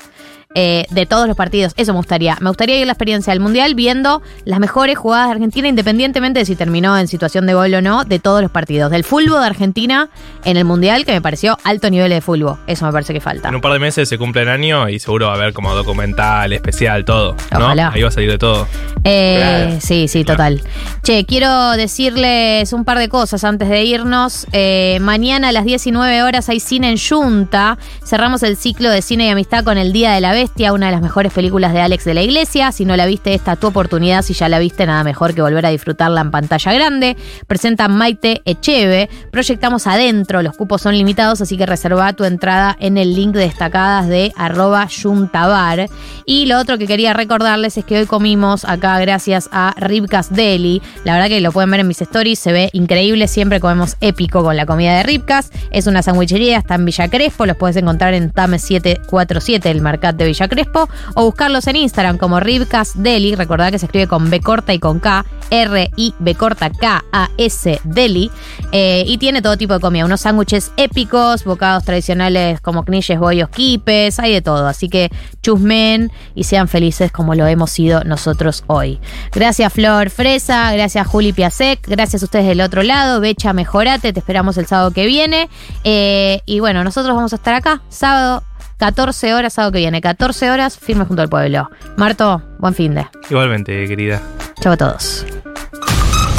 eh, 0.56 0.86
de 0.90 1.06
todos 1.06 1.28
los 1.28 1.38
partidos. 1.38 1.74
Eso 1.78 1.94
me 1.94 1.98
gustaría. 1.98 2.38
Me 2.42 2.50
gustaría 2.50 2.78
ir 2.78 2.84
a 2.84 2.86
la 2.88 2.94
experiencia 2.94 3.32
del 3.32 3.40
Mundial 3.40 3.76
viendo 3.76 4.22
las 4.46 4.60
mejores 4.60 4.98
jugadas 4.98 5.28
de 5.28 5.34
Argentina, 5.34 5.68
independientemente 5.68 6.40
de 6.40 6.46
si 6.46 6.56
terminó 6.56 6.98
en 6.98 7.08
situación 7.08 7.46
de 7.46 7.54
gol 7.54 7.74
o 7.74 7.82
no, 7.82 8.04
de 8.04 8.20
todos 8.20 8.42
los 8.42 8.52
partidos. 8.52 8.92
Del 8.92 9.04
fútbol 9.04 9.40
de 9.42 9.46
Argentina 9.46 10.10
en 10.44 10.58
el 10.58 10.66
Mundial, 10.66 11.06
que 11.06 11.14
me 11.14 11.22
pareció 11.22 11.58
alto 11.64 11.90
nivel 11.90 12.10
de 12.10 12.22
fútbol. 12.22 12.58
Eso 12.68 12.86
me 12.86 12.92
parece 12.92 13.14
que 13.14 13.22
falta. 13.22 13.50
En 13.50 13.56
un 13.56 13.62
par 13.62 13.74
de 13.74 13.80
meses 13.80 14.10
se 14.10 14.18
cumple 14.18 14.42
el 14.44 14.50
año 14.50 14.90
y 14.90 15.00
seguro 15.00 15.28
va 15.28 15.34
a 15.34 15.36
haber 15.36 15.54
como 15.54 15.74
documental, 15.74 16.54
especial, 16.54 17.06
todo. 17.06 17.36
¿no? 17.52 17.66
Ojalá. 17.66 17.92
Ahí 17.94 18.02
va 18.02 18.10
a 18.10 18.12
salir 18.12 18.30
de 18.32 18.38
todo. 18.38 18.68
Eh, 19.04 19.38
Claro. 19.38 19.78
Sí, 19.82 20.08
sí, 20.08 20.24
total. 20.24 20.62
Che, 21.04 21.26
quiero 21.26 21.72
decirles 21.72 22.74
un 22.74 22.86
par 22.86 22.98
de 23.00 23.10
cosas 23.10 23.44
antes 23.44 23.70
de 23.70 23.84
irnos. 23.84 24.48
Eh, 24.52 25.00
mañana 25.02 25.50
a 25.50 25.52
las 25.52 25.66
19 25.66 26.24
horas 26.24 26.50
hay 26.50 26.60
cine 26.60 26.90
en 26.92 26.98
Junta. 26.98 27.78
Cerramos 28.06 28.44
el 28.44 28.58
ciclo 28.58 28.90
de 28.90 29.02
cine 29.02 29.26
y 29.26 29.30
amistad 29.30 29.64
con 29.64 29.78
El 29.78 29.94
Día 29.94 30.12
de 30.12 30.22
la 30.22 30.32
Bestia, 30.42 30.74
una 30.74 30.88
de 30.88 30.94
las 30.94 31.04
mejores 31.04 31.32
películas 31.32 31.72
de 31.72 31.82
Alex 31.82 32.04
de 32.04 32.16
la 32.16 32.24
Iglesia. 32.24 32.72
Si 32.72 32.84
no 32.84 32.98
la 32.98 33.06
viste, 33.06 33.36
esta 33.36 33.54
es 33.54 33.60
tu 33.60 33.68
oportunidad. 33.68 34.24
Si 34.24 34.34
ya 34.34 34.50
la 34.50 34.58
viste, 34.58 34.88
nada 34.88 35.04
mejor 35.04 35.36
que 35.36 35.44
volver 35.44 35.68
a 35.68 35.70
disfrutarla 35.70 36.20
en 36.22 36.32
pantalla 36.32 36.74
grande. 36.74 37.16
Presenta 37.46 37.88
Maite 37.88 38.42
Echeve. 38.46 39.08
Proyectamos 39.30 39.86
adentro, 39.86 40.42
los 40.42 40.58
cupos 40.58 40.82
son 40.82 40.98
limitados, 40.98 41.42
así 41.42 41.58
que 41.58 41.68
reserva 41.68 42.14
tu 42.14 42.24
entrada 42.24 42.76
en 42.80 42.98
el 42.98 43.14
link 43.14 43.36
de 43.36 43.42
destacadas 43.42 44.08
de 44.08 44.34
arroba 44.36 44.88
Juntabar. 44.90 45.86
Y 46.26 46.48
lo 46.48 46.58
otro 46.58 46.80
que 46.80 46.88
quería 46.88 47.14
recordarles 47.14 47.78
es 47.78 47.86
que 47.86 48.00
hoy 48.00 48.08
comimos 48.08 48.66
acá 48.66 49.00
gracias 49.00 49.48
a 49.52 49.76
Ribcas 49.78 50.34
Deli. 50.34 50.82
La 51.04 51.14
verdad 51.14 51.28
que 51.28 51.40
lo 51.40 51.52
pueden 51.52 51.70
ver 51.70 51.82
en 51.82 51.88
mis 51.88 52.02
stories, 52.02 52.40
se 52.40 52.52
ve 52.52 52.72
increíble, 52.74 53.28
siempre 53.28 53.60
comemos 53.60 53.96
épico 54.02 54.44
con 54.44 54.58
la 54.58 54.66
comida 54.66 54.98
de 54.98 55.04
Ribcas. 55.04 55.52
Es 55.70 55.86
una 55.86 56.02
sandwichería, 56.02 56.58
está 56.58 56.74
en 56.74 56.86
Villa 56.86 57.10
Crespo, 57.10 57.46
los 57.46 57.58
puedes 57.58 57.76
encontrar 57.76 58.16
en 58.16 58.32
Tame 58.32 58.58
747, 58.58 59.70
el 59.70 59.82
Mercat 59.82 60.16
de 60.16 60.31
Villa 60.32 60.48
Crespo, 60.48 60.88
o 61.16 61.26
buscarlos 61.26 61.68
en 61.68 61.76
Instagram 61.76 62.18
como 62.18 62.40
Ribcas 62.40 62.94
Deli. 62.96 63.36
Recordad 63.36 63.72
que 63.72 63.80
se 63.80 63.86
escribe 63.86 64.08
con 64.08 64.30
B 64.30 64.40
corta 64.40 64.74
y 64.74 64.80
con 64.80 65.00
K, 65.00 65.26
R 65.50 65.92
I 65.98 66.14
B 66.20 66.36
corta 66.36 66.70
K 66.70 67.04
A 67.12 67.30
S 67.38 67.80
Deli. 67.84 68.32
Eh, 68.72 69.04
y 69.06 69.18
tiene 69.18 69.42
todo 69.42 69.58
tipo 69.58 69.74
de 69.74 69.80
comida, 69.80 70.06
unos 70.06 70.22
sándwiches 70.22 70.72
épicos, 70.78 71.44
bocados 71.44 71.84
tradicionales 71.84 72.62
como 72.62 72.84
knishes, 72.84 73.20
bollos, 73.20 73.50
quipes, 73.50 74.20
hay 74.20 74.34
de 74.34 74.42
todo. 74.42 74.68
Así 74.68 74.88
que 74.88 75.10
chusmen 75.42 76.12
y 76.36 76.46
sean 76.46 76.68
felices 76.68 77.12
como 77.12 77.36
lo 77.36 77.46
hemos 77.48 77.72
sido 77.72 78.04
nosotros 78.04 78.64
hoy. 78.68 79.00
Gracias 79.34 79.74
Flor 79.74 80.10
Fresa, 80.10 80.72
gracias 80.72 81.08
Juli 81.08 81.34
Piasek, 81.34 81.88
gracias 81.88 82.22
a 82.22 82.26
ustedes 82.26 82.48
del 82.48 82.62
otro 82.62 82.84
lado, 82.84 83.20
Becha 83.20 83.54
Mejorate, 83.54 84.14
te 84.14 84.20
esperamos 84.20 84.58
el 84.58 84.68
sábado 84.68 84.92
que 84.92 85.06
viene. 85.06 85.50
Eh, 85.84 86.42
y 86.46 86.60
bueno, 86.60 86.84
nosotros 86.84 87.16
vamos 87.16 87.34
a 87.34 87.36
estar 87.36 87.54
acá, 87.54 87.82
sábado 87.90 88.44
14 88.82 89.36
horas, 89.36 89.54
sábado 89.54 89.74
que 89.74 89.78
viene, 89.78 90.02
14 90.02 90.50
horas, 90.50 90.76
firme 90.76 91.06
junto 91.06 91.22
al 91.22 91.30
pueblo. 91.30 91.70
Marto, 91.98 92.42
buen 92.58 92.74
fin 92.74 92.96
de. 92.96 93.06
Igualmente, 93.30 93.88
querida. 93.88 94.20
Chau 94.60 94.74
a 94.74 94.78
todos. 94.78 95.24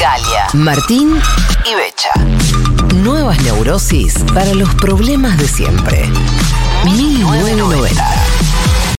Galia, 0.01 0.49
Martín 0.53 1.21
y 1.65 1.75
Becha. 1.77 2.11
Nuevas 2.97 3.41
neurosis 3.43 4.25
para 4.35 4.55
los 4.55 4.75
problemas 4.75 5.39
de 5.39 5.47
siempre. 5.47 6.05
1990. 6.85 8.32